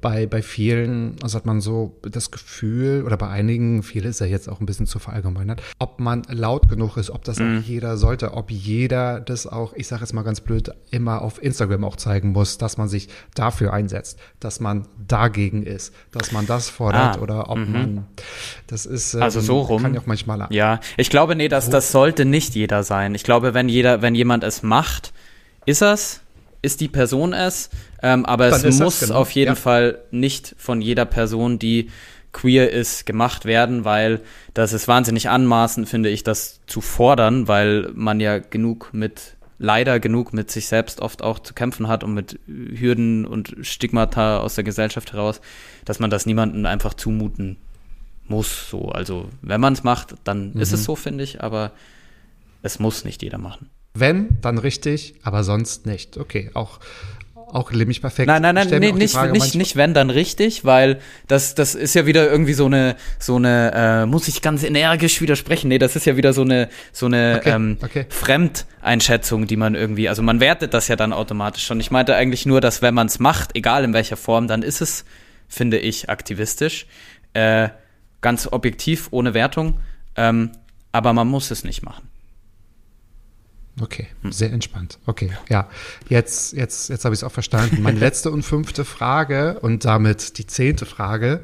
bei, 0.00 0.26
bei 0.26 0.42
vielen, 0.42 1.16
also 1.22 1.36
hat 1.38 1.46
man 1.46 1.60
so 1.60 1.98
das 2.02 2.30
Gefühl, 2.30 3.02
oder 3.04 3.16
bei 3.16 3.28
einigen, 3.28 3.82
viele 3.82 4.08
ist 4.08 4.20
ja 4.20 4.26
jetzt 4.26 4.48
auch 4.48 4.60
ein 4.60 4.66
bisschen 4.66 4.86
zu 4.86 4.98
verallgemeinert, 4.98 5.62
ob 5.78 6.00
man 6.00 6.22
laut 6.30 6.68
genug 6.68 6.96
ist, 6.96 7.10
ob 7.10 7.24
das 7.24 7.38
Mhm. 7.38 7.58
auch 7.58 7.62
jeder 7.62 7.96
sollte, 7.96 8.34
ob 8.34 8.50
jeder 8.50 9.20
das 9.20 9.46
auch, 9.46 9.72
ich 9.74 9.86
sage 9.88 10.02
jetzt 10.02 10.12
mal 10.12 10.22
ganz 10.22 10.40
blöd, 10.40 10.70
immer 10.90 11.22
auf 11.22 11.42
Instagram 11.42 11.84
auch 11.84 11.96
zeigen 11.96 12.30
muss, 12.32 12.58
dass 12.58 12.76
man 12.78 12.88
sich 12.88 13.08
dafür 13.34 13.72
einsetzt, 13.72 14.18
dass 14.40 14.60
man 14.60 14.86
dagegen 15.06 15.62
ist, 15.62 15.94
dass 16.12 16.32
man 16.32 16.46
das 16.46 16.68
fordert 16.68 17.18
Ah, 17.18 17.20
oder 17.22 17.50
ob 17.50 17.58
man, 17.66 18.06
das 18.66 18.86
ist, 18.86 19.14
ähm, 19.14 19.22
Also 19.22 19.40
so 19.40 19.60
rum. 19.60 19.82
kann 19.82 19.94
ja 19.94 20.00
auch 20.00 20.06
manchmal 20.06 20.46
Ja, 20.50 20.80
ich 20.96 21.10
glaube, 21.10 21.34
nee, 21.36 21.48
das, 21.48 21.70
das 21.70 21.92
sollte 21.92 22.24
nicht 22.24 22.54
jeder 22.54 22.82
sein. 22.82 23.14
Ich 23.14 23.24
glaube, 23.24 23.54
wenn 23.54 23.68
jeder, 23.68 24.02
wenn 24.02 24.14
jemand 24.14 24.44
es 24.44 24.62
macht, 24.62 25.12
ist 25.66 25.82
er's, 25.82 26.20
ist 26.62 26.80
die 26.80 26.88
Person 26.88 27.32
es, 27.32 27.70
ähm, 28.02 28.24
aber 28.26 28.50
Dann 28.50 28.58
es 28.60 28.64
ist 28.64 28.80
muss 28.80 29.00
genau. 29.00 29.14
auf 29.16 29.30
jeden 29.32 29.50
Ja. 29.52 29.54
Fall 29.54 29.98
nicht 30.10 30.54
von 30.58 30.80
jeder 30.82 31.04
Person, 31.04 31.58
die 31.58 31.90
queer 32.32 32.70
ist, 32.70 33.06
gemacht 33.06 33.44
werden, 33.44 33.84
weil 33.84 34.20
das 34.54 34.72
ist 34.72 34.86
wahnsinnig 34.88 35.28
anmaßend, 35.30 35.88
finde 35.88 36.08
ich, 36.10 36.24
das 36.24 36.60
zu 36.66 36.80
fordern, 36.80 37.48
weil 37.48 37.90
man 37.94 38.20
ja 38.20 38.38
genug 38.38 38.90
mit 38.92 39.36
leider 39.60 39.98
genug 39.98 40.32
mit 40.32 40.50
sich 40.52 40.68
selbst 40.68 41.00
oft 41.00 41.20
auch 41.22 41.40
zu 41.40 41.52
kämpfen 41.52 41.88
hat 41.88 42.04
und 42.04 42.14
mit 42.14 42.38
Hürden 42.46 43.24
und 43.26 43.56
Stigmata 43.62 44.38
aus 44.38 44.54
der 44.54 44.62
Gesellschaft 44.62 45.12
heraus, 45.12 45.40
dass 45.84 45.98
man 45.98 46.10
das 46.10 46.26
niemandem 46.26 46.64
einfach 46.66 46.94
zumuten 46.94 47.56
muss. 48.28 48.68
So, 48.70 48.90
also 48.90 49.28
wenn 49.42 49.60
man 49.60 49.72
es 49.72 49.82
macht, 49.82 50.14
dann 50.22 50.52
ist 50.54 50.68
Mhm. 50.70 50.74
es 50.74 50.84
so, 50.84 50.94
finde 50.94 51.24
ich, 51.24 51.42
aber 51.42 51.72
es 52.62 52.78
muss 52.78 53.04
nicht 53.04 53.22
jeder 53.22 53.38
machen. 53.38 53.68
Wenn, 53.94 54.40
dann 54.40 54.58
richtig, 54.58 55.14
aber 55.22 55.44
sonst 55.44 55.86
nicht. 55.86 56.18
Okay, 56.18 56.50
auch, 56.54 56.78
auch 57.34 57.72
nämlich 57.72 58.00
perfekt. 58.00 58.28
Nein, 58.28 58.42
nein, 58.42 58.54
nein, 58.54 58.68
nee, 58.78 58.92
nicht, 58.92 59.14
Frage 59.14 59.32
nicht, 59.32 59.54
nicht 59.54 59.76
wenn, 59.76 59.94
dann 59.94 60.10
richtig, 60.10 60.64
weil 60.64 61.00
das, 61.26 61.54
das 61.54 61.74
ist 61.74 61.94
ja 61.94 62.06
wieder 62.06 62.30
irgendwie 62.30 62.52
so 62.52 62.66
eine, 62.66 62.96
so 63.18 63.36
eine, 63.36 63.72
äh, 63.74 64.06
muss 64.06 64.28
ich 64.28 64.42
ganz 64.42 64.62
energisch 64.62 65.20
widersprechen. 65.20 65.68
Nee, 65.68 65.78
das 65.78 65.96
ist 65.96 66.04
ja 66.04 66.16
wieder 66.16 66.32
so 66.32 66.42
eine, 66.42 66.68
so 66.92 67.06
eine 67.06 67.38
Okay, 67.38 67.50
ähm, 67.50 67.78
okay. 67.82 68.06
Fremdeinschätzung, 68.08 69.46
die 69.46 69.56
man 69.56 69.74
irgendwie, 69.74 70.08
also 70.08 70.22
man 70.22 70.40
wertet 70.40 70.74
das 70.74 70.88
ja 70.88 70.96
dann 70.96 71.12
automatisch 71.12 71.64
schon. 71.64 71.80
Ich 71.80 71.90
meinte 71.90 72.14
eigentlich 72.14 72.46
nur, 72.46 72.60
dass 72.60 72.82
wenn 72.82 72.94
man 72.94 73.06
es 73.06 73.18
macht, 73.18 73.56
egal 73.56 73.84
in 73.84 73.94
welcher 73.94 74.16
Form, 74.16 74.46
dann 74.46 74.62
ist 74.62 74.80
es, 74.80 75.04
finde 75.48 75.78
ich, 75.78 76.10
aktivistisch. 76.10 76.86
Äh, 77.32 77.70
ganz 78.20 78.48
objektiv, 78.50 79.08
ohne 79.10 79.34
Wertung. 79.34 79.80
Ähm, 80.16 80.52
aber 80.92 81.12
man 81.12 81.28
muss 81.28 81.50
es 81.50 81.64
nicht 81.64 81.82
machen. 81.82 82.07
Okay, 83.80 84.06
Hm. 84.22 84.32
sehr 84.32 84.52
entspannt. 84.52 84.98
Okay, 85.06 85.30
ja. 85.48 85.68
Jetzt, 86.08 86.52
jetzt, 86.52 86.88
jetzt 86.88 87.04
habe 87.04 87.14
ich 87.14 87.20
es 87.20 87.24
auch 87.24 87.32
verstanden. 87.32 87.82
Meine 87.82 87.98
letzte 88.00 88.30
und 88.30 88.42
fünfte 88.42 88.84
Frage 88.84 89.60
und 89.60 89.84
damit 89.84 90.38
die 90.38 90.46
zehnte 90.46 90.84
Frage, 90.86 91.42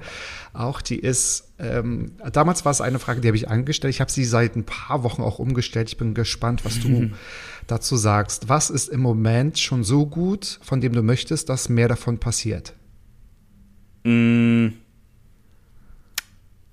auch 0.52 0.80
die 0.80 0.98
ist, 0.98 1.52
ähm, 1.58 2.12
damals 2.32 2.64
war 2.64 2.72
es 2.72 2.80
eine 2.80 2.98
Frage, 2.98 3.20
die 3.20 3.28
habe 3.28 3.36
ich 3.36 3.48
angestellt. 3.48 3.94
Ich 3.94 4.00
habe 4.00 4.10
sie 4.10 4.24
seit 4.24 4.56
ein 4.56 4.64
paar 4.64 5.02
Wochen 5.02 5.22
auch 5.22 5.38
umgestellt. 5.38 5.88
Ich 5.88 5.96
bin 5.96 6.14
gespannt, 6.14 6.64
was 6.64 6.80
du 6.80 7.10
dazu 7.66 7.96
sagst. 7.96 8.48
Was 8.48 8.70
ist 8.70 8.88
im 8.88 9.00
Moment 9.00 9.58
schon 9.58 9.84
so 9.84 10.06
gut, 10.06 10.58
von 10.62 10.80
dem 10.80 10.92
du 10.92 11.02
möchtest, 11.02 11.48
dass 11.48 11.68
mehr 11.68 11.88
davon 11.88 12.18
passiert? 12.18 12.74
Mm, 14.04 14.68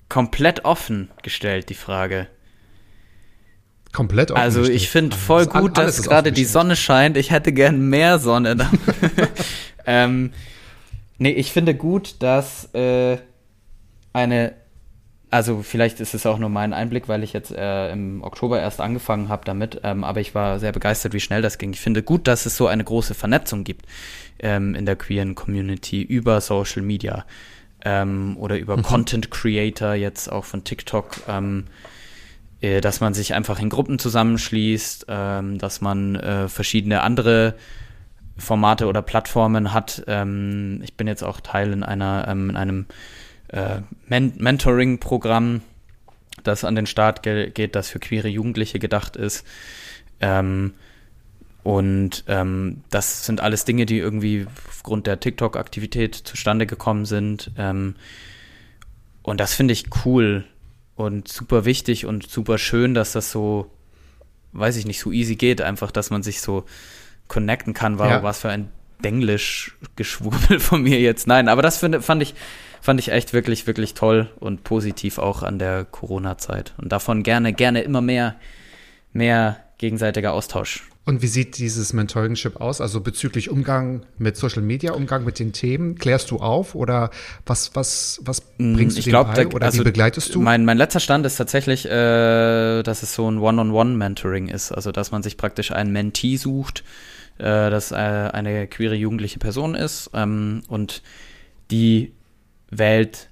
komplett 0.09 0.65
offen 0.65 1.09
gestellt, 1.23 1.69
die 1.69 1.75
Frage. 1.75 2.27
Komplett 3.93 4.31
offen 4.31 4.41
Also 4.41 4.61
ich 4.61 4.67
gestellt. 4.83 4.89
finde 4.91 5.17
voll 5.17 5.47
Alles- 5.49 5.53
gut, 5.61 5.77
dass 5.77 6.01
gerade 6.03 6.31
die. 6.31 6.45
Sonne 6.45 6.75
scheint. 6.75 7.17
Ich 7.17 7.31
hätte 7.31 7.51
gern 7.51 7.89
mehr 7.89 8.19
Sonne. 8.19 8.55
ähm, 9.85 10.31
nee, 11.17 11.31
ich 11.31 11.51
finde 11.51 11.75
gut, 11.75 12.15
dass 12.19 12.73
äh, 12.73 13.17
eine, 14.13 14.53
also 15.29 15.61
vielleicht 15.63 15.99
ist 15.99 16.13
es 16.13 16.25
auch 16.25 16.37
nur 16.39 16.49
mein 16.49 16.73
Einblick, 16.73 17.07
weil 17.09 17.23
ich 17.23 17.33
jetzt 17.33 17.51
äh, 17.51 17.91
im 17.91 18.23
Oktober 18.23 18.59
erst 18.59 18.79
angefangen 18.81 19.29
habe 19.29 19.43
damit, 19.45 19.81
ähm, 19.83 20.03
aber 20.03 20.19
ich 20.21 20.35
war 20.35 20.59
sehr 20.59 20.71
begeistert, 20.71 21.13
wie 21.13 21.19
schnell 21.19 21.41
das 21.41 21.57
ging. 21.57 21.71
Ich 21.73 21.79
finde 21.81 22.03
gut, 22.03 22.27
dass 22.27 22.45
es 22.45 22.55
so 22.57 22.67
eine 22.67 22.83
große 22.83 23.13
Vernetzung 23.13 23.63
gibt 23.63 23.85
ähm, 24.39 24.75
in 24.75 24.85
der 24.85 24.95
queeren 24.95 25.35
Community 25.35 26.01
über 26.01 26.41
Social 26.41 26.81
Media 26.81 27.25
ähm, 27.83 28.35
oder 28.37 28.57
über 28.57 28.81
Content 28.81 29.31
Creator 29.31 29.93
jetzt 29.95 30.31
auch 30.31 30.45
von 30.45 30.63
TikTok. 30.63 31.17
Ähm, 31.27 31.65
äh, 32.61 32.79
dass 32.79 33.01
man 33.01 33.13
sich 33.13 33.33
einfach 33.33 33.59
in 33.59 33.69
Gruppen 33.69 33.99
zusammenschließt, 33.99 35.07
ähm, 35.09 35.57
dass 35.57 35.81
man 35.81 36.15
äh, 36.15 36.47
verschiedene 36.47 37.01
andere 37.01 37.55
Formate 38.37 38.87
oder 38.87 39.01
Plattformen 39.01 39.73
hat. 39.73 40.03
Ähm, 40.07 40.79
ich 40.83 40.95
bin 40.95 41.07
jetzt 41.07 41.23
auch 41.23 41.41
Teil 41.41 41.73
in 41.73 41.83
einer 41.83 42.27
ähm, 42.27 42.51
in 42.51 42.57
einem 42.57 42.85
äh, 43.49 43.81
Men 44.07 44.33
Mentoring-Programm, 44.37 45.61
das 46.43 46.63
an 46.63 46.75
den 46.75 46.85
Start 46.85 47.23
ge 47.23 47.49
geht, 47.49 47.75
das 47.75 47.89
für 47.89 47.99
queere 47.99 48.27
Jugendliche 48.27 48.79
gedacht 48.79 49.15
ist. 49.15 49.45
Ähm, 50.19 50.73
und 51.63 52.23
ähm, 52.27 52.83
das 52.89 53.25
sind 53.25 53.41
alles 53.41 53.65
Dinge, 53.65 53.85
die 53.85 53.99
irgendwie 53.99 54.47
aufgrund 54.67 55.05
der 55.05 55.19
TikTok-Aktivität 55.19 56.15
zustande 56.15 56.65
gekommen 56.65 57.05
sind. 57.05 57.51
Ähm, 57.57 57.95
und 59.21 59.39
das 59.39 59.53
finde 59.53 59.73
ich 59.73 59.85
cool 60.05 60.45
und 60.95 61.27
super 61.27 61.65
wichtig 61.65 62.05
und 62.05 62.29
super 62.29 62.57
schön, 62.57 62.93
dass 62.93 63.11
das 63.13 63.31
so, 63.31 63.71
weiß 64.53 64.77
ich 64.77 64.85
nicht, 64.85 64.99
so 64.99 65.11
easy 65.11 65.35
geht. 65.35 65.61
Einfach, 65.61 65.91
dass 65.91 66.09
man 66.09 66.23
sich 66.23 66.41
so 66.41 66.65
connecten 67.27 67.73
kann. 67.73 67.97
War 67.99 68.09
Ja. 68.09 68.23
was 68.23 68.41
für 68.41 68.49
ein 68.49 68.69
Denglisch-Geschwurbel 69.03 70.59
von 70.59 70.83
mir 70.83 70.99
jetzt. 70.99 71.27
Nein, 71.27 71.47
aber 71.47 71.61
das 71.61 71.77
finde, 71.77 72.01
fand 72.01 72.21
ich, 72.21 72.35
fand 72.81 72.99
ich 72.99 73.11
echt 73.11 73.33
wirklich, 73.33 73.67
wirklich 73.67 73.93
toll 73.93 74.29
und 74.39 74.63
positiv 74.63 75.17
auch 75.17 75.43
an 75.43 75.59
der 75.59 75.85
Corona-Zeit. 75.85 76.73
Und 76.77 76.91
davon 76.91 77.23
gerne, 77.23 77.53
gerne 77.53 77.81
immer 77.81 78.01
mehr, 78.01 78.35
mehr 79.13 79.57
gegenseitiger 79.77 80.33
Austausch. 80.33 80.83
Und 81.03 81.23
wie 81.23 81.27
sieht 81.27 81.57
dieses 81.57 81.93
Mentoringship 81.93 82.61
aus? 82.61 82.79
Also 82.79 83.01
bezüglich 83.01 83.49
Umgang 83.49 84.05
mit 84.19 84.37
Social 84.37 84.61
Media, 84.61 84.91
Umgang 84.93 85.23
mit 85.23 85.39
den 85.39 85.51
Themen, 85.51 85.95
klärst 85.95 86.29
du 86.29 86.37
auf 86.37 86.75
oder 86.75 87.09
was, 87.43 87.75
was, 87.75 88.21
was 88.23 88.41
bringst 88.41 88.57
du 88.59 88.63
Mm, 88.63 88.87
ich 88.99 89.05
denen 89.05 89.11
glaube, 89.11 89.31
bei 89.33 89.47
oder 89.47 89.73
wie 89.73 89.79
begleitest 89.79 90.35
du? 90.35 90.41
Mein, 90.41 90.63
mein 90.63 90.77
letzter 90.77 90.99
Stand 90.99 91.25
ist 91.25 91.37
tatsächlich, 91.37 91.85
äh, 91.85 92.83
dass 92.83 93.01
es 93.01 93.15
so 93.15 93.29
ein 93.29 93.39
One-on-One-Mentoring 93.39 94.47
ist. 94.47 94.71
Also, 94.71 94.91
dass 94.91 95.09
man 95.09 95.23
sich 95.23 95.37
praktisch 95.37 95.71
einen 95.71 95.91
Mentee 95.91 96.37
sucht, 96.37 96.83
äh, 97.39 97.71
das 97.71 97.91
äh, 97.91 97.95
eine 97.95 98.67
queere 98.67 98.93
jugendliche 98.93 99.39
Person 99.39 99.73
ist 99.73 100.11
ähm, 100.13 100.61
und 100.67 101.01
die 101.71 102.13
wählt, 102.69 103.29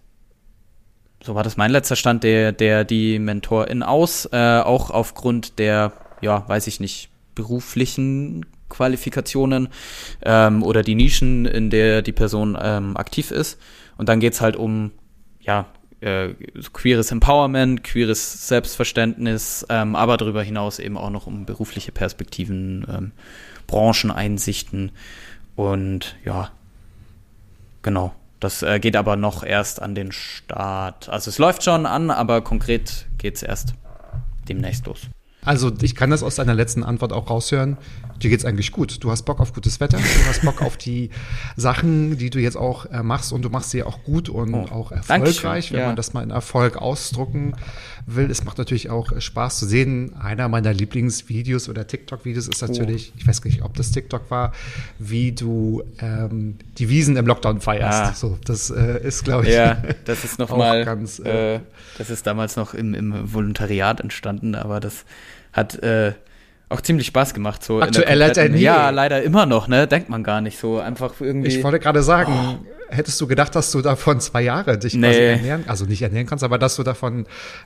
so 1.22 1.36
war 1.36 1.44
das 1.44 1.56
mein 1.56 1.70
letzter 1.70 1.96
Stand, 1.96 2.24
der, 2.24 2.52
der 2.52 2.84
die 2.84 3.20
Mentorin 3.20 3.84
aus, 3.84 4.28
äh, 4.32 4.60
auch 4.60 4.90
aufgrund 4.90 5.60
der, 5.60 5.94
ja, 6.22 6.50
weiß 6.50 6.66
ich 6.66 6.80
nicht, 6.80 7.09
beruflichen 7.40 8.46
Qualifikationen 8.68 9.70
ähm, 10.24 10.62
oder 10.62 10.84
die 10.84 10.96
Nischen, 10.96 11.46
in 11.46 11.70
der 11.70 12.02
die 12.02 12.12
Person 12.12 12.58
ähm, 12.62 12.98
aktiv 12.98 13.32
ist. 13.32 13.58
Und 13.98 14.10
dann 14.10 14.20
geht's 14.20 14.42
halt 14.42 14.58
um, 14.58 14.92
ja, 15.40 15.68
äh, 16.02 16.34
queeres 16.74 17.12
Empowerment, 17.12 17.84
queeres 17.84 18.48
Selbstverständnis, 18.48 19.66
ähm, 19.70 19.96
aber 19.96 20.18
darüber 20.18 20.44
hinaus 20.44 20.80
eben 20.80 20.98
auch 20.98 21.10
noch 21.10 21.28
um 21.28 21.46
berufliche 21.46 21.94
Perspektiven, 21.94 22.86
ähm, 22.90 23.12
Brancheneinsichten 23.68 24.92
und 25.56 26.18
ja, 26.26 26.52
genau. 27.82 28.14
Das 28.42 28.64
äh, 28.64 28.80
geht 28.80 28.96
aber 28.96 29.18
noch 29.18 29.44
erst 29.44 29.82
an 29.82 29.96
den 29.96 30.14
Start. 30.14 31.10
Also 31.10 31.30
es 31.30 31.38
läuft 31.38 31.64
schon 31.64 31.86
an, 31.86 32.10
aber 32.10 32.42
konkret 32.42 33.08
geht's 33.18 33.44
erst 33.44 33.74
demnächst 34.48 34.86
los. 34.86 35.10
Also 35.44 35.72
ich 35.82 35.96
kann 35.96 36.10
das 36.10 36.24
aus 36.24 36.36
deiner 36.36 36.54
letzten 36.54 36.84
Antwort 36.84 37.14
auch 37.14 37.30
raushören. 37.30 37.78
Dir 38.22 38.30
geht's 38.30 38.46
eigentlich 38.46 38.72
gut. 38.72 39.04
Du 39.04 39.12
hast 39.12 39.24
Bock 39.24 39.40
auf 39.40 39.54
gutes 39.54 39.80
Wetter, 39.80 39.98
du 39.98 40.28
hast 40.28 40.42
Bock 40.44 40.62
auf 40.62 40.78
die 40.78 41.10
Sachen, 41.56 42.18
die 42.18 42.30
du 42.30 42.40
jetzt 42.40 42.58
auch 42.58 42.86
äh, 42.88 43.02
machst 43.04 43.32
und 43.32 43.44
du 43.44 43.50
machst 43.50 43.72
sie 43.72 43.84
auch 43.84 44.04
gut 44.04 44.30
und 44.30 44.54
Oh, 44.54 44.66
auch 44.72 44.92
Dankeschön, 44.92 45.26
erfolgreich, 45.26 45.72
wenn 45.72 45.80
ja. 45.80 45.88
man 45.88 45.96
das 45.96 46.14
mal 46.14 46.24
in 46.24 46.32
Erfolg 46.32 46.78
ausdrucken 46.78 47.56
will. 48.06 48.30
Es 48.30 48.44
macht 48.44 48.58
natürlich 48.58 48.90
auch 48.90 49.12
äh, 49.12 49.22
Spaß 49.22 49.60
zu 49.60 49.66
sehen. 49.66 50.16
Einer 50.20 50.50
meiner 50.50 50.74
Lieblingsvideos 50.74 51.70
oder 51.70 51.88
TikTok-Videos 51.88 52.48
ist 52.48 52.62
natürlich, 52.62 53.14
ich 53.18 53.28
weiß 53.28 53.42
gar 53.42 53.50
nicht, 53.50 53.64
ob 53.64 53.76
das 53.76 53.92
TikTok 53.92 54.30
war, 54.32 54.54
wie 54.98 55.32
du 55.32 55.84
ähm, 56.00 56.58
die 56.78 56.90
Wiesen 56.90 57.16
im 57.18 57.26
Lockdown 57.26 57.62
feierst. 57.62 58.00
Ah. 58.00 58.14
So, 58.14 58.38
das 58.46 58.70
äh, 58.70 59.06
ist, 59.06 59.24
glaube 59.24 59.48
ich, 59.48 59.54
Ja, 59.54 59.82
das 60.06 60.24
ist 60.24 60.40
noch 60.40 60.56
mal, 60.56 60.84
ganz, 60.86 61.20
äh, 61.20 61.56
äh, 61.56 61.60
das 61.98 62.10
ist 62.10 62.28
damals 62.28 62.56
noch 62.56 62.74
im, 62.74 62.94
im 62.94 63.34
Volontariat 63.34 64.00
entstanden, 64.02 64.56
aber 64.56 64.80
das 64.80 65.06
hat 65.54 65.82
äh, 65.84 66.14
auch 66.70 66.82
ziemlich 66.82 67.08
Spaß 67.08 67.34
gemacht. 67.34 67.64
So 67.64 67.82
Aktueller 67.82 68.30
denn 68.32 68.54
je. 68.54 68.62
Ja, 68.64 68.90
leider 68.92 69.24
immer 69.24 69.46
noch, 69.46 69.68
ne? 69.68 69.88
Denkt 69.88 70.10
man 70.10 70.24
gar 70.24 70.40
nicht 70.42 70.60
so. 70.60 70.80
Einfach 70.80 71.14
irgendwie. 71.20 71.48
Ich 71.50 71.64
wollte 71.64 71.80
gerade 71.80 72.04
sagen, 72.04 72.60
hättest 72.90 73.20
du 73.22 73.28
gedacht, 73.28 73.56
dass 73.56 73.72
du 73.72 73.82
davon 73.82 74.20
zwei 74.20 74.42
Jahre 74.44 74.78
dich 74.78 74.94
Nee. 74.94 75.08
quasi 75.08 75.20
ernähren, 75.20 75.64
also 75.68 75.86
nicht 75.86 76.02
ernähren 76.02 76.28
kannst, 76.28 76.44
aber 76.44 76.58
dass 76.60 76.76
du 76.76 76.84
davon 76.84 77.26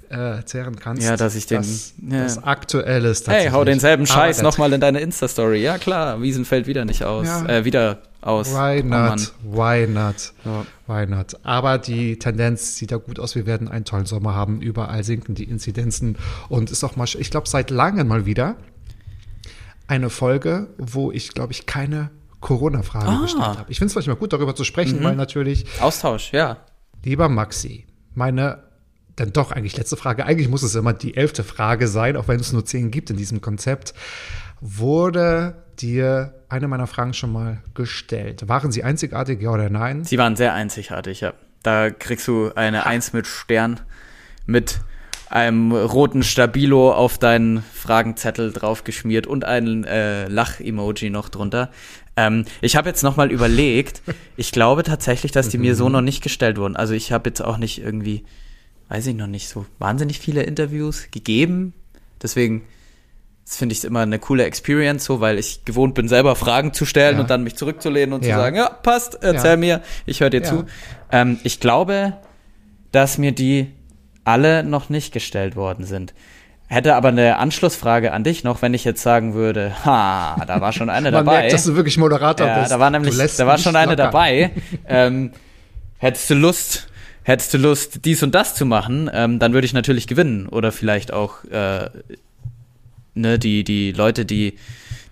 äh, 0.09 0.43
zehren 0.45 0.77
kannst? 0.79 1.03
Ja, 1.03 1.17
dass 1.17 1.35
ich 1.35 1.45
den- 1.47 1.57
Das, 1.57 1.93
ja. 2.09 2.23
das 2.23 2.43
Aktuelle 2.43 3.09
ist 3.09 3.27
Hey, 3.27 3.49
hau 3.49 3.63
denselben 3.65 4.05
Scheiß 4.05 4.41
nochmal 4.41 4.71
in 4.73 4.79
deine 4.81 4.99
Insta-Story. 5.01 5.61
Ja, 5.61 5.77
klar, 5.77 6.21
Wiesen 6.21 6.45
fällt 6.45 6.67
wieder 6.67 6.85
nicht 6.85 7.03
aus. 7.03 7.27
Ja. 7.27 7.45
Äh, 7.47 7.65
wieder 7.65 7.99
aus. 8.21 8.53
Why 8.53 8.81
Oh 8.81 8.85
not? 8.87 9.33
Why 9.43 9.85
not? 9.87 10.31
Ja. 10.45 10.65
Why 10.87 11.05
not? 11.07 11.37
Aber 11.43 11.77
die 11.77 12.19
Tendenz 12.19 12.77
sieht 12.77 12.91
ja 12.91 12.97
gut 12.97 13.19
aus. 13.19 13.35
Wir 13.35 13.45
werden 13.45 13.67
einen 13.67 13.83
tollen 13.83 14.05
Sommer 14.05 14.33
haben. 14.33 14.61
Überall 14.61 15.03
sinken 15.03 15.35
die 15.35 15.43
Inzidenzen. 15.43 16.17
Und 16.47 16.71
ist 16.71 16.83
auch 16.85 16.95
mal, 16.95 17.05
ich 17.17 17.31
glaube, 17.31 17.49
seit 17.49 17.69
langem 17.69 18.07
mal 18.07 18.25
wieder 18.25 18.55
eine 19.87 20.09
Folge, 20.09 20.69
wo 20.77 21.11
ich, 21.11 21.29
glaube 21.33 21.51
ich, 21.53 21.65
keine 21.65 22.09
Corona-Frage 22.39 23.07
Ah. 23.07 23.21
gestellt 23.21 23.43
habe. 23.45 23.65
Ich 23.71 23.77
finde 23.79 23.89
es 23.89 23.95
manchmal 23.95 24.15
gut, 24.17 24.33
darüber 24.33 24.55
zu 24.55 24.63
sprechen, 24.63 24.99
Mhm. 24.99 25.03
weil 25.03 25.15
natürlich, 25.15 25.65
Austausch, 25.81 26.31
ja. 26.33 26.57
lieber 27.03 27.29
Maxi, 27.29 27.85
meine, 28.13 28.63
dann 29.15 29.31
doch 29.31 29.51
eigentlich 29.51 29.77
letzte 29.77 29.95
Frage, 29.95 30.25
eigentlich 30.25 30.49
muss 30.49 30.63
es 30.63 30.75
immer 30.75 30.93
die 30.93 31.15
elfte 31.15 31.43
Frage 31.43 31.87
sein, 31.87 32.17
auch 32.17 32.27
wenn 32.27 32.39
es 32.39 32.51
nur 32.51 32.65
zehn 32.65 32.89
gibt 32.91 33.09
in 33.11 33.17
diesem 33.17 33.41
Konzept. 33.41 33.93
Wurde 34.61 35.55
dir 35.79 36.33
eine 36.49 36.67
meiner 36.67 36.87
Fragen 36.87 37.13
schon 37.13 37.31
mal 37.31 37.61
gestellt? 37.73 38.47
Waren 38.47 38.71
sie 38.71 38.83
einzigartig, 38.83 39.41
ja 39.41 39.49
oder 39.51 39.69
nein? 39.69 40.03
Sie 40.03 40.17
waren 40.17 40.35
sehr 40.35 40.53
einzigartig, 40.53 41.21
ja. 41.21 41.33
Da 41.63 41.89
kriegst 41.91 42.27
du 42.27 42.51
eine 42.55 42.85
Eins 42.85 43.13
mit 43.13 43.27
Stern, 43.27 43.79
mit 44.45 44.79
einem 45.33 45.71
roten 45.71 46.21
Stabilo 46.23 46.93
auf 46.93 47.17
deinen 47.17 47.63
Fragenzettel 47.73 48.51
draufgeschmiert 48.53 49.25
und 49.27 49.45
ein 49.45 49.83
äh, 49.83 50.27
Lach-Emoji 50.27 51.09
noch 51.09 51.29
drunter. 51.29 51.71
Ähm, 52.15 52.45
ich 52.61 52.75
habe 52.75 52.87
jetzt 52.89 53.01
noch 53.03 53.17
mal 53.17 53.31
überlegt. 53.31 54.01
Ich 54.37 54.51
glaube 54.51 54.83
tatsächlich, 54.83 55.31
dass 55.31 55.49
die 55.49 55.57
mir 55.59 55.75
so 55.75 55.89
noch 55.89 56.01
nicht 56.01 56.21
gestellt 56.23 56.57
wurden. 56.57 56.75
Also 56.75 56.93
ich 56.95 57.11
habe 57.11 57.29
jetzt 57.29 57.41
auch 57.41 57.57
nicht 57.57 57.79
irgendwie, 57.81 58.23
weiß 58.89 59.05
ich 59.07 59.15
noch 59.15 59.27
nicht, 59.27 59.47
so 59.47 59.65
wahnsinnig 59.79 60.19
viele 60.19 60.41
Interviews 60.43 61.07
gegeben. 61.11 61.73
Deswegen 62.21 62.63
das 63.45 63.57
finde 63.57 63.73
ich 63.73 63.83
immer 63.83 63.99
eine 63.99 64.19
coole 64.19 64.45
Experience, 64.45 65.03
so 65.03 65.19
weil 65.19 65.37
ich 65.37 65.65
gewohnt 65.65 65.95
bin, 65.95 66.07
selber 66.07 66.35
Fragen 66.35 66.73
zu 66.73 66.85
stellen 66.85 67.15
Ja. 67.17 67.21
und 67.21 67.29
dann 67.29 67.43
mich 67.43 67.55
zurückzulehnen 67.55 68.13
und 68.13 68.23
Ja. 68.23 68.35
zu 68.35 68.39
sagen, 68.39 68.55
ja, 68.55 68.69
passt, 68.69 69.17
erzähl 69.21 69.51
Ja. 69.51 69.57
mir, 69.57 69.81
ich 70.05 70.21
höre 70.21 70.29
dir 70.29 70.43
zu. 70.43 70.65
Ähm, 71.11 71.37
ich 71.43 71.59
glaube, 71.59 72.13
dass 72.91 73.17
mir 73.17 73.33
die 73.33 73.71
alle 74.23 74.63
noch 74.63 74.89
nicht 74.89 75.13
gestellt 75.13 75.55
worden 75.55 75.85
sind. 75.85 76.13
Hätte 76.67 76.95
aber 76.95 77.09
eine 77.09 77.37
Anschlussfrage 77.37 78.13
an 78.13 78.23
dich 78.23 78.43
noch, 78.43 78.61
wenn 78.61 78.73
ich 78.73 78.83
jetzt 78.83 79.03
sagen 79.03 79.33
würde, 79.33 79.73
ha, 79.85 80.43
da 80.47 80.61
war 80.61 80.71
schon 80.73 80.89
eine 80.89 81.11
Man 81.11 81.25
dabei. 81.25 81.39
merkt, 81.39 81.53
dass 81.53 81.65
du 81.65 81.75
wirklich 81.75 81.97
Moderator 81.97 82.47
ja, 82.47 82.59
bist. 82.59 82.71
da 82.71 82.79
war 82.79 82.89
nämlich, 82.89 83.15
da 83.15 83.47
war 83.47 83.57
schon 83.57 83.75
eine 83.75 83.91
locker. 83.91 84.03
dabei. 84.03 84.51
ähm, 84.87 85.31
hättest 85.97 86.29
du 86.29 86.35
Lust, 86.35 86.87
hättest 87.23 87.53
du 87.53 87.57
Lust, 87.57 88.05
dies 88.05 88.23
und 88.23 88.33
das 88.33 88.55
zu 88.55 88.65
machen, 88.65 89.09
ähm, 89.13 89.39
dann 89.39 89.53
würde 89.53 89.65
ich 89.65 89.73
natürlich 89.73 90.07
gewinnen. 90.07 90.47
Oder 90.47 90.71
vielleicht 90.71 91.13
auch 91.13 91.43
äh, 91.45 91.89
ne, 93.13 93.39
die, 93.39 93.63
die 93.63 93.91
Leute, 93.91 94.25
die, 94.25 94.57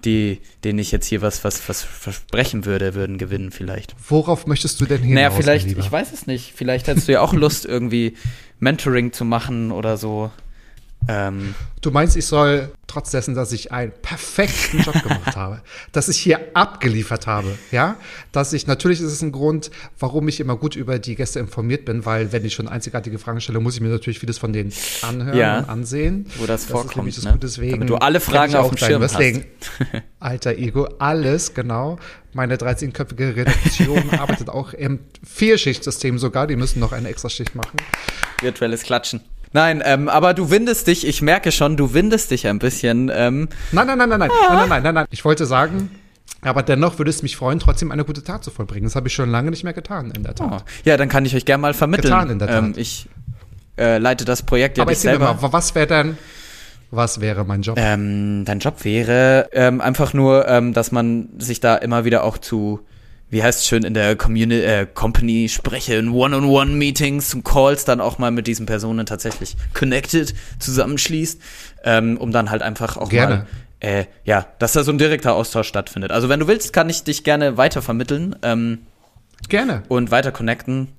die, 0.06 0.40
denen 0.64 0.80
ich 0.80 0.92
jetzt 0.92 1.06
hier 1.06 1.22
was, 1.22 1.44
was, 1.44 1.68
was 1.70 1.84
versprechen 1.84 2.66
würde, 2.66 2.96
würden 2.96 3.18
gewinnen 3.18 3.52
vielleicht. 3.52 3.96
Worauf 4.08 4.48
möchtest 4.48 4.82
du 4.82 4.86
denn 4.86 5.02
hinaus? 5.02 5.16
Naja, 5.16 5.32
vielleicht, 5.32 5.68
ich 5.68 5.92
weiß 5.92 6.12
es 6.12 6.28
nicht, 6.28 6.54
vielleicht 6.56 6.88
hättest 6.88 7.08
du 7.08 7.12
ja 7.14 7.22
auch 7.22 7.34
Lust, 7.34 7.66
irgendwie 7.66 8.16
Mentoring 8.62 9.12
zu 9.12 9.26
machen 9.26 9.72
oder 9.72 9.98
so. 9.98 10.32
Ähm, 11.08 11.56
Du 11.82 11.90
meinst, 11.90 12.16
ich 12.16 12.28
soll, 12.28 12.72
trotz 12.86 13.10
dessen, 13.10 13.34
dass 13.34 13.52
ich 13.52 13.72
einen 13.72 13.92
perfekten 14.04 14.82
Job 14.84 15.02
gemacht 15.02 15.36
habe, 15.36 15.62
dass 15.94 16.10
ich 16.10 16.18
hier 16.18 16.40
abgeliefert 16.54 17.26
habe, 17.26 17.58
ja, 17.72 17.96
dass 18.32 18.54
ich, 18.54 18.68
natürlich 18.68 19.00
ist 19.02 19.12
es 19.12 19.24
ein 19.24 19.32
Grund, 19.32 19.72
warum 19.98 20.28
ich 20.28 20.40
immer 20.40 20.56
gut 20.58 20.76
über 20.76 21.00
die 21.00 21.16
Gäste 21.16 21.40
informiert 21.40 21.86
bin, 21.86 22.06
weil 22.06 22.32
wenn 22.32 22.46
ich 22.46 22.54
schon 22.54 22.68
einzigartige 22.68 23.18
Fragen 23.18 23.42
stelle, 23.42 23.60
muss 23.60 23.74
ich 23.74 23.82
mir 23.82 23.88
natürlich 23.90 24.20
vieles 24.20 24.38
von 24.38 24.54
denen 24.54 24.72
anhören 25.02 25.36
Ja. 25.36 25.58
und 25.58 25.70
ansehen. 25.70 26.28
Wo 26.38 26.46
das 26.46 26.66
vorkommt, 26.66 27.08
Ist 27.10 27.18
das 27.18 27.26
ne? 27.26 27.40
Deswegen 27.42 27.72
Damit 27.72 27.90
du 27.90 27.96
alle 27.96 28.20
Fragen 28.20 28.54
auf 28.54 28.70
dem 28.70 28.78
Schirm 28.78 29.02
hast. 29.02 29.16
Wrestling. 29.18 29.46
Alter 30.20 30.56
Ego, 30.56 30.88
alles, 31.00 31.56
genau. 31.56 31.98
Meine 32.34 32.58
13-köpfige 32.58 33.36
Redaktion 33.38 34.08
arbeitet 34.20 34.50
auch 34.50 34.74
im 34.74 35.00
Vierschichtsystem 35.24 36.20
sogar, 36.20 36.46
die 36.46 36.58
müssen 36.58 36.80
noch 36.80 36.92
eine 36.92 37.10
extra 37.10 37.28
Schicht 37.30 37.56
machen 37.56 37.78
virtuelles 38.42 38.84
Klatschen. 38.84 39.22
Nein, 39.54 39.84
ähm, 39.86 40.08
aber 40.08 40.34
du 40.34 40.50
windest 40.50 40.88
dich, 40.88 41.06
ich 41.06 41.22
merke 41.22 41.52
schon, 41.52 41.76
du 41.76 41.94
windest 41.94 42.32
dich 42.32 42.48
ein 42.48 42.60
bisschen. 42.60 43.12
Ähm. 43.14 43.50
Nein, 43.72 43.88
nein, 43.88 43.98
nein, 43.98 44.10
nein, 44.10 44.20
nein, 44.20 44.32
ah. 44.32 44.36
nein, 44.48 44.58
nein, 44.58 44.70
nein, 44.70 44.84
nein, 44.84 44.94
nein. 44.96 45.06
Ich 45.12 45.26
wollte 45.26 45.46
sagen, 45.46 45.92
aber 46.42 46.64
dennoch 46.64 46.98
würde 46.98 47.10
es 47.10 47.22
mich 47.22 47.36
freuen, 47.36 47.60
trotzdem 47.60 47.92
eine 47.92 48.06
gute 48.06 48.24
Tat 48.24 48.44
zu 48.44 48.52
vollbringen. 48.52 48.86
Das 48.86 48.96
habe 48.96 49.10
ich 49.10 49.14
schon 49.14 49.30
lange 49.30 49.50
nicht 49.50 49.64
mehr 49.64 49.74
getan, 49.74 50.12
in 50.12 50.24
der 50.24 50.36
Tat. 50.36 50.52
Oh. 50.52 50.72
Ja, 50.86 50.96
dann 50.96 51.10
kann 51.10 51.26
ich 51.26 51.36
euch 51.36 51.46
gerne 51.46 51.62
mal 51.62 51.74
vermitteln. 51.74 52.12
Getan, 52.12 52.30
in 52.30 52.40
der 52.40 52.48
Tat. 52.48 52.64
Ähm, 52.64 52.74
ich 52.78 53.10
äh, 53.78 53.98
leite 53.98 54.24
das 54.24 54.44
Projekt 54.44 54.78
ja 54.78 54.84
aber 54.84 54.92
nicht 54.92 55.02
selber. 55.02 55.28
Aber 55.28 55.52
was 55.52 55.76
wäre 55.76 55.88
denn 55.88 56.18
was 56.92 57.22
wäre 57.22 57.46
mein 57.46 57.62
Job? 57.62 57.78
Ähm, 57.80 58.44
dein 58.46 58.60
Job 58.60 58.84
wäre 58.84 59.50
ähm, 59.54 59.80
einfach 59.80 60.14
nur, 60.14 60.48
ähm, 60.50 60.74
dass 60.74 60.92
man 60.92 61.30
sich 61.38 61.62
da 61.62 61.76
immer 61.76 62.04
wieder 62.04 62.26
auch 62.26 62.38
zu 62.38 62.82
wie 63.32 63.42
heißt 63.42 63.62
es 63.62 63.68
schön, 63.68 63.84
in 63.84 63.94
der 63.94 64.16
Community, 64.16 64.62
äh, 64.64 64.86
Company 64.94 65.50
spreche, 65.50 65.96
in 65.96 66.10
One-on-One-Meetings 66.12 67.34
und 67.34 67.44
Calls 67.44 67.86
dann 67.86 68.02
auch 68.02 68.18
mal 68.20 68.30
mit 68.30 68.46
diesen 68.46 68.66
Personen 68.66 69.06
tatsächlich 69.06 69.56
connected 69.74 70.36
zusammenschließt, 70.60 71.42
ähm, 71.86 72.18
um 72.18 72.32
dann 72.32 72.52
halt 72.52 72.62
einfach 72.62 72.98
auch 72.98 73.10
Gerne. 73.10 73.36
mal, 73.36 73.46
äh, 73.80 74.06
ja, 74.26 74.46
dass 74.60 74.74
da 74.74 74.84
so 74.84 74.92
ein 74.92 74.98
direkter 74.98 75.34
Austausch 75.34 75.68
stattfindet. 75.68 76.12
Also 76.12 76.30
wenn 76.30 76.40
du 76.42 76.48
willst, 76.48 76.74
kann 76.74 76.90
ich 76.90 77.04
dich 77.04 77.24
gerne 77.24 77.58
weiter 77.58 77.82
vermitteln 77.82 78.36
ähm, 78.44 78.80
Gerne. 79.50 79.84
und 79.88 80.12
weiter 80.12 80.32
connecten 80.32 80.90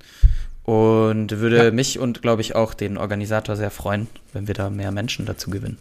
und 0.64 1.38
würde 1.38 1.64
Ja. 1.66 1.70
mich 1.70 1.98
und 1.98 2.22
glaube 2.22 2.40
ich 2.40 2.54
auch 2.54 2.72
den 2.74 2.96
Organisator 2.96 3.56
sehr 3.56 3.70
freuen, 3.70 4.08
wenn 4.32 4.46
wir 4.46 4.54
da 4.54 4.70
mehr 4.70 4.90
Menschen 4.90 5.26
dazu 5.26 5.50
gewinnen. 5.50 5.78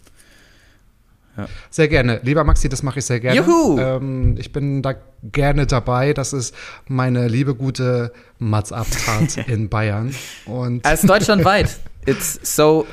Sehr 1.70 1.88
gerne. 1.88 2.20
Lieber 2.24 2.44
Maxi, 2.44 2.70
das 2.70 2.84
mache 2.84 3.00
ich 3.00 3.06
sehr 3.06 3.20
gerne. 3.20 3.40
Juhu! 3.40 3.80
Ähm, 3.80 4.36
ich 4.38 4.52
bin 4.52 4.82
da 4.82 4.96
gerne 5.24 5.66
dabei. 5.68 6.14
Das 6.14 6.34
ist 6.34 6.54
meine 6.88 7.28
liebe 7.28 7.56
gute 7.56 8.12
Mats-Abtat 8.40 9.38
in 9.48 9.70
Bayern. 9.70 10.14
Und 10.46 10.86
Als 10.86 11.02
deutschlandweit. 11.02 11.80
It's 12.06 12.40
so 12.56 12.86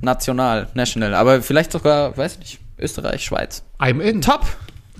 national, 0.00 0.68
national. 0.74 1.14
Aber 1.14 1.42
vielleicht 1.42 1.72
sogar, 1.72 2.16
weiß 2.16 2.34
ich 2.34 2.38
nicht, 2.38 2.60
Österreich, 2.78 3.24
Schweiz. 3.24 3.62
I'm 3.78 4.00
in. 4.00 4.20
Top! 4.22 4.44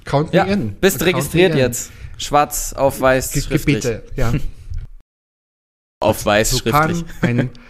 Count 0.04 0.32
me 0.32 0.36
Ja, 0.38 0.44
in. 0.44 0.74
bist 0.76 0.98
Count 1.00 1.08
registriert 1.14 1.52
in. 1.52 1.58
jetzt. 1.58 1.90
Schwarz 2.18 2.72
auf 2.72 3.00
weiß, 3.00 3.32
Ge 3.32 3.42
schriftlich. 3.42 3.82
Gebiete, 3.82 4.02
ja. 4.16 4.32
Auf 6.00 6.24
weiß, 6.26 6.50
So 6.50 6.58
schriftlich. 6.58 7.04
kann 7.20 7.28
ein 7.40 7.50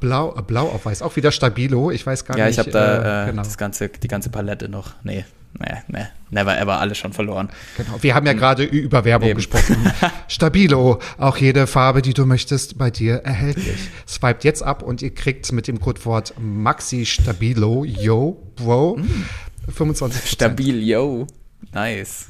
Blau, 0.00 0.30
Blau 0.46 0.68
auf 0.68 0.84
Weiß, 0.86 1.02
auch 1.02 1.16
wieder 1.16 1.32
Stabilo. 1.32 1.90
Ich 1.90 2.06
weiß 2.06 2.24
gar 2.24 2.36
Ja, 2.38 2.46
nicht. 2.46 2.54
ich 2.54 2.58
habe 2.58 2.70
da 2.70 3.24
äh, 3.24 3.30
genau. 3.30 3.42
das 3.42 3.56
ganze, 3.58 3.88
die 3.88 4.08
ganze 4.08 4.30
Palette 4.30 4.68
noch. 4.68 4.92
Nee, 5.02 5.24
nee, 5.58 5.74
nee. 5.88 6.04
Never 6.30 6.56
ever, 6.60 6.78
alles 6.78 6.96
schon 6.98 7.12
verloren. 7.12 7.48
Genau. 7.76 8.00
Wir 8.00 8.14
haben 8.14 8.24
ja 8.26 8.34
gerade 8.34 8.62
ü- 8.64 8.68
über 8.78 9.04
Werbung 9.04 9.30
Eben. 9.30 9.36
gesprochen. 9.38 9.76
Stabilo, 10.28 11.00
auch 11.18 11.36
jede 11.38 11.66
Farbe, 11.66 12.02
die 12.02 12.14
du 12.14 12.24
möchtest, 12.24 12.78
bei 12.78 12.90
dir 12.90 13.16
erhältlich. 13.24 13.88
Swiped 14.06 14.44
jetzt 14.44 14.62
ab 14.62 14.82
und 14.84 15.02
ihr 15.02 15.12
kriegt 15.12 15.50
mit 15.50 15.66
dem 15.66 15.80
Codewort 15.80 16.34
Maxi 16.38 17.04
Stabilo, 17.04 17.84
yo, 17.84 18.40
bro, 18.56 18.98
25 19.68 20.22
Mm. 20.22 20.26
Stabil, 20.26 20.82
yo. 20.88 21.26
Nice. 21.72 22.26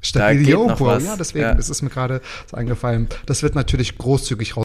Stabil, 0.00 0.38
geht 0.40 0.48
yo, 0.48 0.66
bro. 0.68 0.98
Ja, 0.98 1.16
deswegen 1.16 1.44
Ja. 1.44 1.52
ist 1.52 1.68
es 1.68 1.82
mir 1.82 1.90
gerade 1.90 2.20
so 2.50 2.56
eingefallen. 2.56 3.08
Das 3.26 3.42
wird 3.42 3.54
natürlich 3.54 3.98
großzügig 3.98 4.56
raus. 4.56 4.64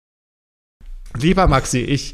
Lieber 1.18 1.48
Maxi, 1.48 1.80
ich, 1.80 2.14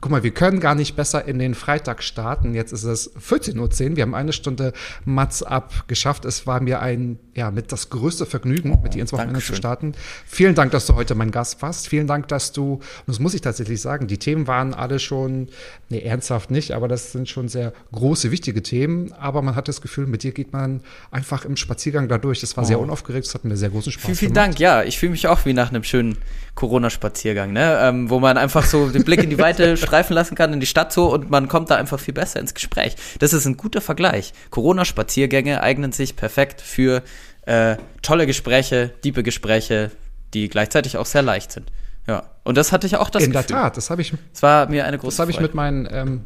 guck 0.00 0.10
mal, 0.10 0.22
wir 0.22 0.32
können 0.32 0.58
gar 0.58 0.74
nicht 0.74 0.96
besser 0.96 1.24
in 1.26 1.38
den 1.38 1.54
Freitag 1.54 2.02
starten. 2.02 2.54
Jetzt 2.54 2.72
ist 2.72 2.84
es 2.84 3.14
14.10 3.16 3.58
Uhr. 3.90 3.96
Wir 3.96 4.02
haben 4.02 4.14
eine 4.14 4.32
Stunde 4.32 4.72
Mats 5.04 5.42
ab 5.42 5.84
geschafft. 5.86 6.24
Es 6.24 6.46
war 6.46 6.60
mir 6.60 6.80
ein, 6.80 7.18
ja, 7.34 7.50
mit 7.50 7.72
das 7.72 7.88
größte 7.90 8.26
Vergnügen, 8.26 8.78
mit 8.82 8.94
dir 8.94 9.00
ins 9.00 9.12
Wochenende 9.12 9.40
zu 9.40 9.54
starten. 9.54 9.92
Vielen 10.26 10.54
Dank, 10.54 10.72
dass 10.72 10.86
du 10.86 10.94
heute 10.94 11.14
mein 11.14 11.30
Gast 11.30 11.62
warst. 11.62 11.88
Vielen 11.88 12.06
Dank, 12.06 12.28
dass 12.28 12.52
du, 12.52 12.74
und 12.74 12.82
das 13.06 13.20
muss 13.20 13.34
ich 13.34 13.40
tatsächlich 13.40 13.80
sagen, 13.80 14.06
die 14.08 14.18
Themen 14.18 14.46
waren 14.46 14.74
alle 14.74 14.98
schon, 14.98 15.48
nee, 15.88 16.00
ernsthaft 16.00 16.50
nicht, 16.50 16.72
aber 16.72 16.88
das 16.88 17.12
sind 17.12 17.28
schon 17.28 17.48
sehr 17.48 17.72
große, 17.92 18.30
wichtige 18.30 18.62
Themen. 18.62 19.12
Aber 19.12 19.40
man 19.42 19.54
hat 19.54 19.68
das 19.68 19.80
Gefühl, 19.80 20.06
mit 20.06 20.24
dir 20.24 20.32
geht 20.32 20.52
man 20.52 20.80
einfach 21.10 21.44
im 21.44 21.56
Spaziergang 21.56 22.08
da 22.08 22.18
durch. 22.18 22.40
Das 22.40 22.56
war 22.56 22.64
sehr 22.64 22.80
unaufgeregt, 22.80 23.26
das 23.26 23.34
hat 23.34 23.44
mir 23.44 23.56
sehr 23.56 23.70
großen 23.70 23.92
Spaß 23.92 24.02
Oh. 24.02 24.06
Vielen, 24.06 24.16
vielen 24.16 24.34
gemacht. 24.34 24.48
Dank. 24.48 24.58
Ja, 24.58 24.82
ich 24.82 24.98
fühle 24.98 25.12
mich 25.12 25.28
auch 25.28 25.44
wie 25.44 25.52
nach 25.52 25.70
einem 25.70 25.84
schönen 25.84 26.18
Corona-Spaziergang, 26.54 27.52
ne? 27.52 27.78
Ähm, 27.82 28.10
wo 28.10 28.20
man 28.20 28.31
einfach 28.36 28.64
so 28.64 28.88
den 28.88 29.04
Blick 29.04 29.22
in 29.22 29.30
die 29.30 29.38
Weite 29.38 29.76
streifen 29.78 30.14
lassen 30.14 30.34
kann, 30.34 30.52
in 30.52 30.60
die 30.60 30.66
Stadt 30.66 30.92
so 30.92 31.12
und 31.12 31.30
man 31.30 31.48
kommt 31.48 31.70
da 31.70 31.76
einfach 31.76 32.00
viel 32.00 32.14
besser 32.14 32.40
ins 32.40 32.54
Gespräch. 32.54 32.96
Das 33.18 33.32
ist 33.32 33.46
ein 33.46 33.56
guter 33.56 33.80
Vergleich. 33.80 34.32
Corona-Spaziergänge 34.50 35.62
eignen 35.62 35.92
sich 35.92 36.16
perfekt 36.16 36.60
für 36.60 37.02
äh, 37.46 37.76
tolle 38.02 38.26
Gespräche, 38.26 38.92
diebe 39.04 39.22
Gespräche, 39.22 39.90
die 40.34 40.48
gleichzeitig 40.48 40.96
auch 40.96 41.06
sehr 41.06 41.22
leicht 41.22 41.52
sind. 41.52 41.70
Ja. 42.06 42.24
Und 42.44 42.56
das 42.56 42.72
hatte 42.72 42.86
ich 42.86 42.96
auch 42.96 43.10
das 43.10 43.24
In 43.24 43.32
der 43.32 43.42
Gefühl. 43.42 43.56
Tat, 43.56 43.76
das 43.76 43.90
habe 43.90 44.02
ich, 44.02 44.12
Es 44.32 44.42
war 44.42 44.68
mir 44.68 44.86
eine 44.86 44.98
große 44.98 45.16
das 45.16 45.20
habe 45.20 45.30
ich 45.30 45.40
mit 45.40 45.54
meinen 45.54 45.88
ähm, 45.90 46.24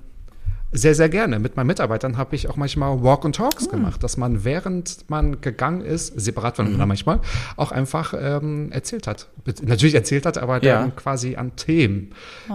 Sehr, 0.76 0.94
sehr 0.94 1.08
gerne. 1.08 1.38
Mit 1.38 1.56
meinen 1.56 1.66
Mitarbeitern 1.68 2.16
habe 2.16 2.36
ich 2.36 2.48
auch 2.48 2.56
manchmal 2.56 3.02
Walk 3.02 3.24
and 3.24 3.34
Talks 3.34 3.68
gemacht, 3.68 4.02
dass 4.02 4.16
man 4.16 4.44
während 4.44 5.08
man 5.08 5.40
gegangen 5.40 5.80
ist, 5.80 6.12
separat 6.20 6.56
voneinander 6.56 6.86
manchmal, 6.86 7.20
auch 7.56 7.72
einfach 7.72 8.14
ähm, 8.18 8.70
erzählt 8.72 9.06
hat. 9.06 9.28
Natürlich 9.62 9.94
erzählt 9.94 10.26
hat, 10.26 10.38
aber 10.38 10.62
Ja. 10.62 10.80
dann 10.80 10.94
quasi 10.94 11.36
an 11.36 11.56
Themen 11.56 12.10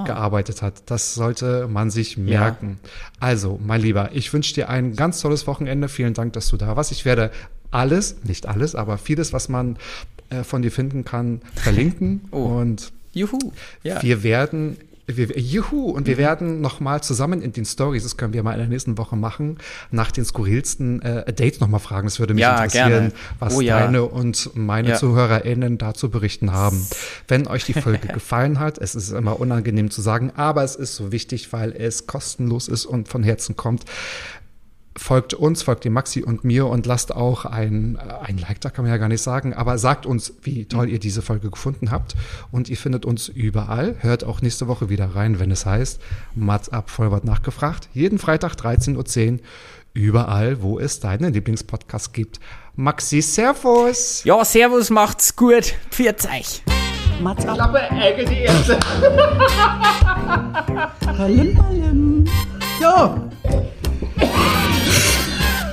gearbeitet 0.06 0.62
hat. 0.62 0.84
Das 0.86 1.16
sollte 1.16 1.68
man 1.68 1.90
sich 1.90 2.18
merken. 2.18 2.80
Also, 3.20 3.60
mein 3.66 3.82
Lieber, 3.82 4.10
ich 4.14 4.32
wünsche 4.34 4.54
dir 4.54 4.70
ein 4.70 4.96
ganz 4.96 5.20
tolles 5.22 5.48
Wochenende. 5.48 5.90
Vielen 5.90 6.14
Dank, 6.14 6.34
dass 6.34 6.48
du 6.50 6.58
da 6.58 6.76
warst. 6.78 6.92
Ich 6.92 7.06
werde 7.06 7.32
alles, 7.72 8.18
nicht 8.24 8.48
alles, 8.48 8.76
aber 8.76 8.98
vieles, 8.98 9.34
was 9.34 9.50
man 9.50 9.78
äh, 10.30 10.44
von 10.44 10.62
dir 10.62 10.72
finden 10.72 11.06
kann, 11.06 11.42
verlinken. 11.56 12.22
Oh. 12.32 12.46
Und 12.46 12.92
Juhu. 13.14 13.38
Ja. 13.84 14.02
wir 14.04 14.24
werden, 14.24 14.78
wir, 15.18 15.38
juhu, 15.40 15.92
und 15.92 16.04
Mhm. 16.04 16.08
wir 16.08 16.18
werden 16.18 16.62
nochmal 16.62 17.02
zusammen 17.04 17.42
in 17.42 17.52
den 17.54 17.66
Stories, 17.66 18.04
das 18.04 18.18
können 18.18 18.34
wir 18.34 18.44
mal 18.44 18.54
in 18.54 18.60
der 18.60 18.68
nächsten 18.68 18.98
Woche 18.98 19.16
machen, 19.16 19.58
nach 19.92 20.12
den 20.12 20.26
skurrilsten 20.26 21.02
äh, 21.02 21.32
Dates 21.34 21.60
nochmal 21.60 21.80
fragen. 21.80 22.08
Das 22.08 22.20
würde 22.20 22.34
mich 22.34 22.42
Ja, 22.42 22.56
interessieren, 22.56 22.90
gerne. 22.90 23.12
was 23.40 23.56
Oh 23.56 23.62
ja. 23.62 23.80
deine 23.80 24.04
und 24.04 24.52
meine 24.56 24.90
Ja. 24.90 24.96
ZuhörerInnen 24.96 25.78
dazu 25.78 26.10
berichten 26.10 26.52
haben. 26.52 26.86
Wenn 27.28 27.48
euch 27.48 27.66
die 27.66 27.74
Folge 27.74 28.08
gefallen 28.14 28.60
hat, 28.60 28.78
es 28.78 28.96
ist 28.96 29.12
immer 29.12 29.40
unangenehm 29.40 29.92
zu 29.92 30.02
sagen, 30.02 30.32
aber 30.36 30.64
es 30.64 30.76
ist 30.76 30.96
so 30.96 31.12
wichtig, 31.12 31.52
weil 31.54 31.72
es 31.72 32.08
kostenlos 32.08 32.68
ist 32.68 32.86
und 32.86 33.08
von 33.08 33.24
Herzen 33.24 33.56
kommt. 33.56 33.86
Folgt 34.98 35.34
uns, 35.34 35.64
folgt 35.64 35.86
dem 35.86 35.94
Maxi 35.94 36.22
und 36.22 36.44
mir 36.44 36.68
und 36.68 36.86
lasst 36.86 37.16
auch 37.16 37.46
ein, 37.46 37.96
äh, 37.96 38.26
ein 38.26 38.38
Like 38.38 38.60
da, 38.60 38.70
kann 38.70 38.84
man 38.84 38.92
ja 38.92 38.98
gar 38.98 39.08
nicht 39.08 39.22
sagen, 39.22 39.54
aber 39.54 39.78
sagt 39.78 40.06
uns, 40.06 40.34
wie 40.42 40.66
toll 40.66 40.90
ihr 40.90 41.00
diese 41.00 41.22
Folge 41.22 41.50
gefunden 41.50 41.92
habt. 41.92 42.16
Und 42.52 42.68
ihr 42.68 42.76
findet 42.76 43.06
uns 43.06 43.30
überall. 43.30 43.96
Hört 44.00 44.26
auch 44.26 44.42
nächste 44.42 44.68
Woche 44.68 44.90
wieder 44.90 45.16
rein, 45.16 45.40
wenn 45.40 45.50
es 45.50 45.66
heißt, 45.66 46.02
Mats 46.36 46.68
ab 46.70 46.90
Vollbart 46.90 47.24
nachgefragt. 47.24 47.88
Jeden 47.94 48.20
Freitag 48.20 48.56
13.10 48.56 49.34
Uhr, 49.34 49.40
überall, 49.94 50.62
wo 50.62 50.78
es 50.78 51.00
deinen 51.00 51.34
Lieblingspodcast 51.34 52.14
gibt. 52.14 52.42
Maxi, 52.76 53.22
Servus! 53.22 54.24
Ja, 54.26 54.44
servus, 54.44 54.90
macht's 54.90 55.36
gut. 55.36 55.74
Pfiat 55.90 56.26
euch. 56.26 56.64
Mats 57.22 57.46
ab. 57.46 57.74
Palim, 61.00 61.56
palim. 61.56 62.26
So, 62.80 63.30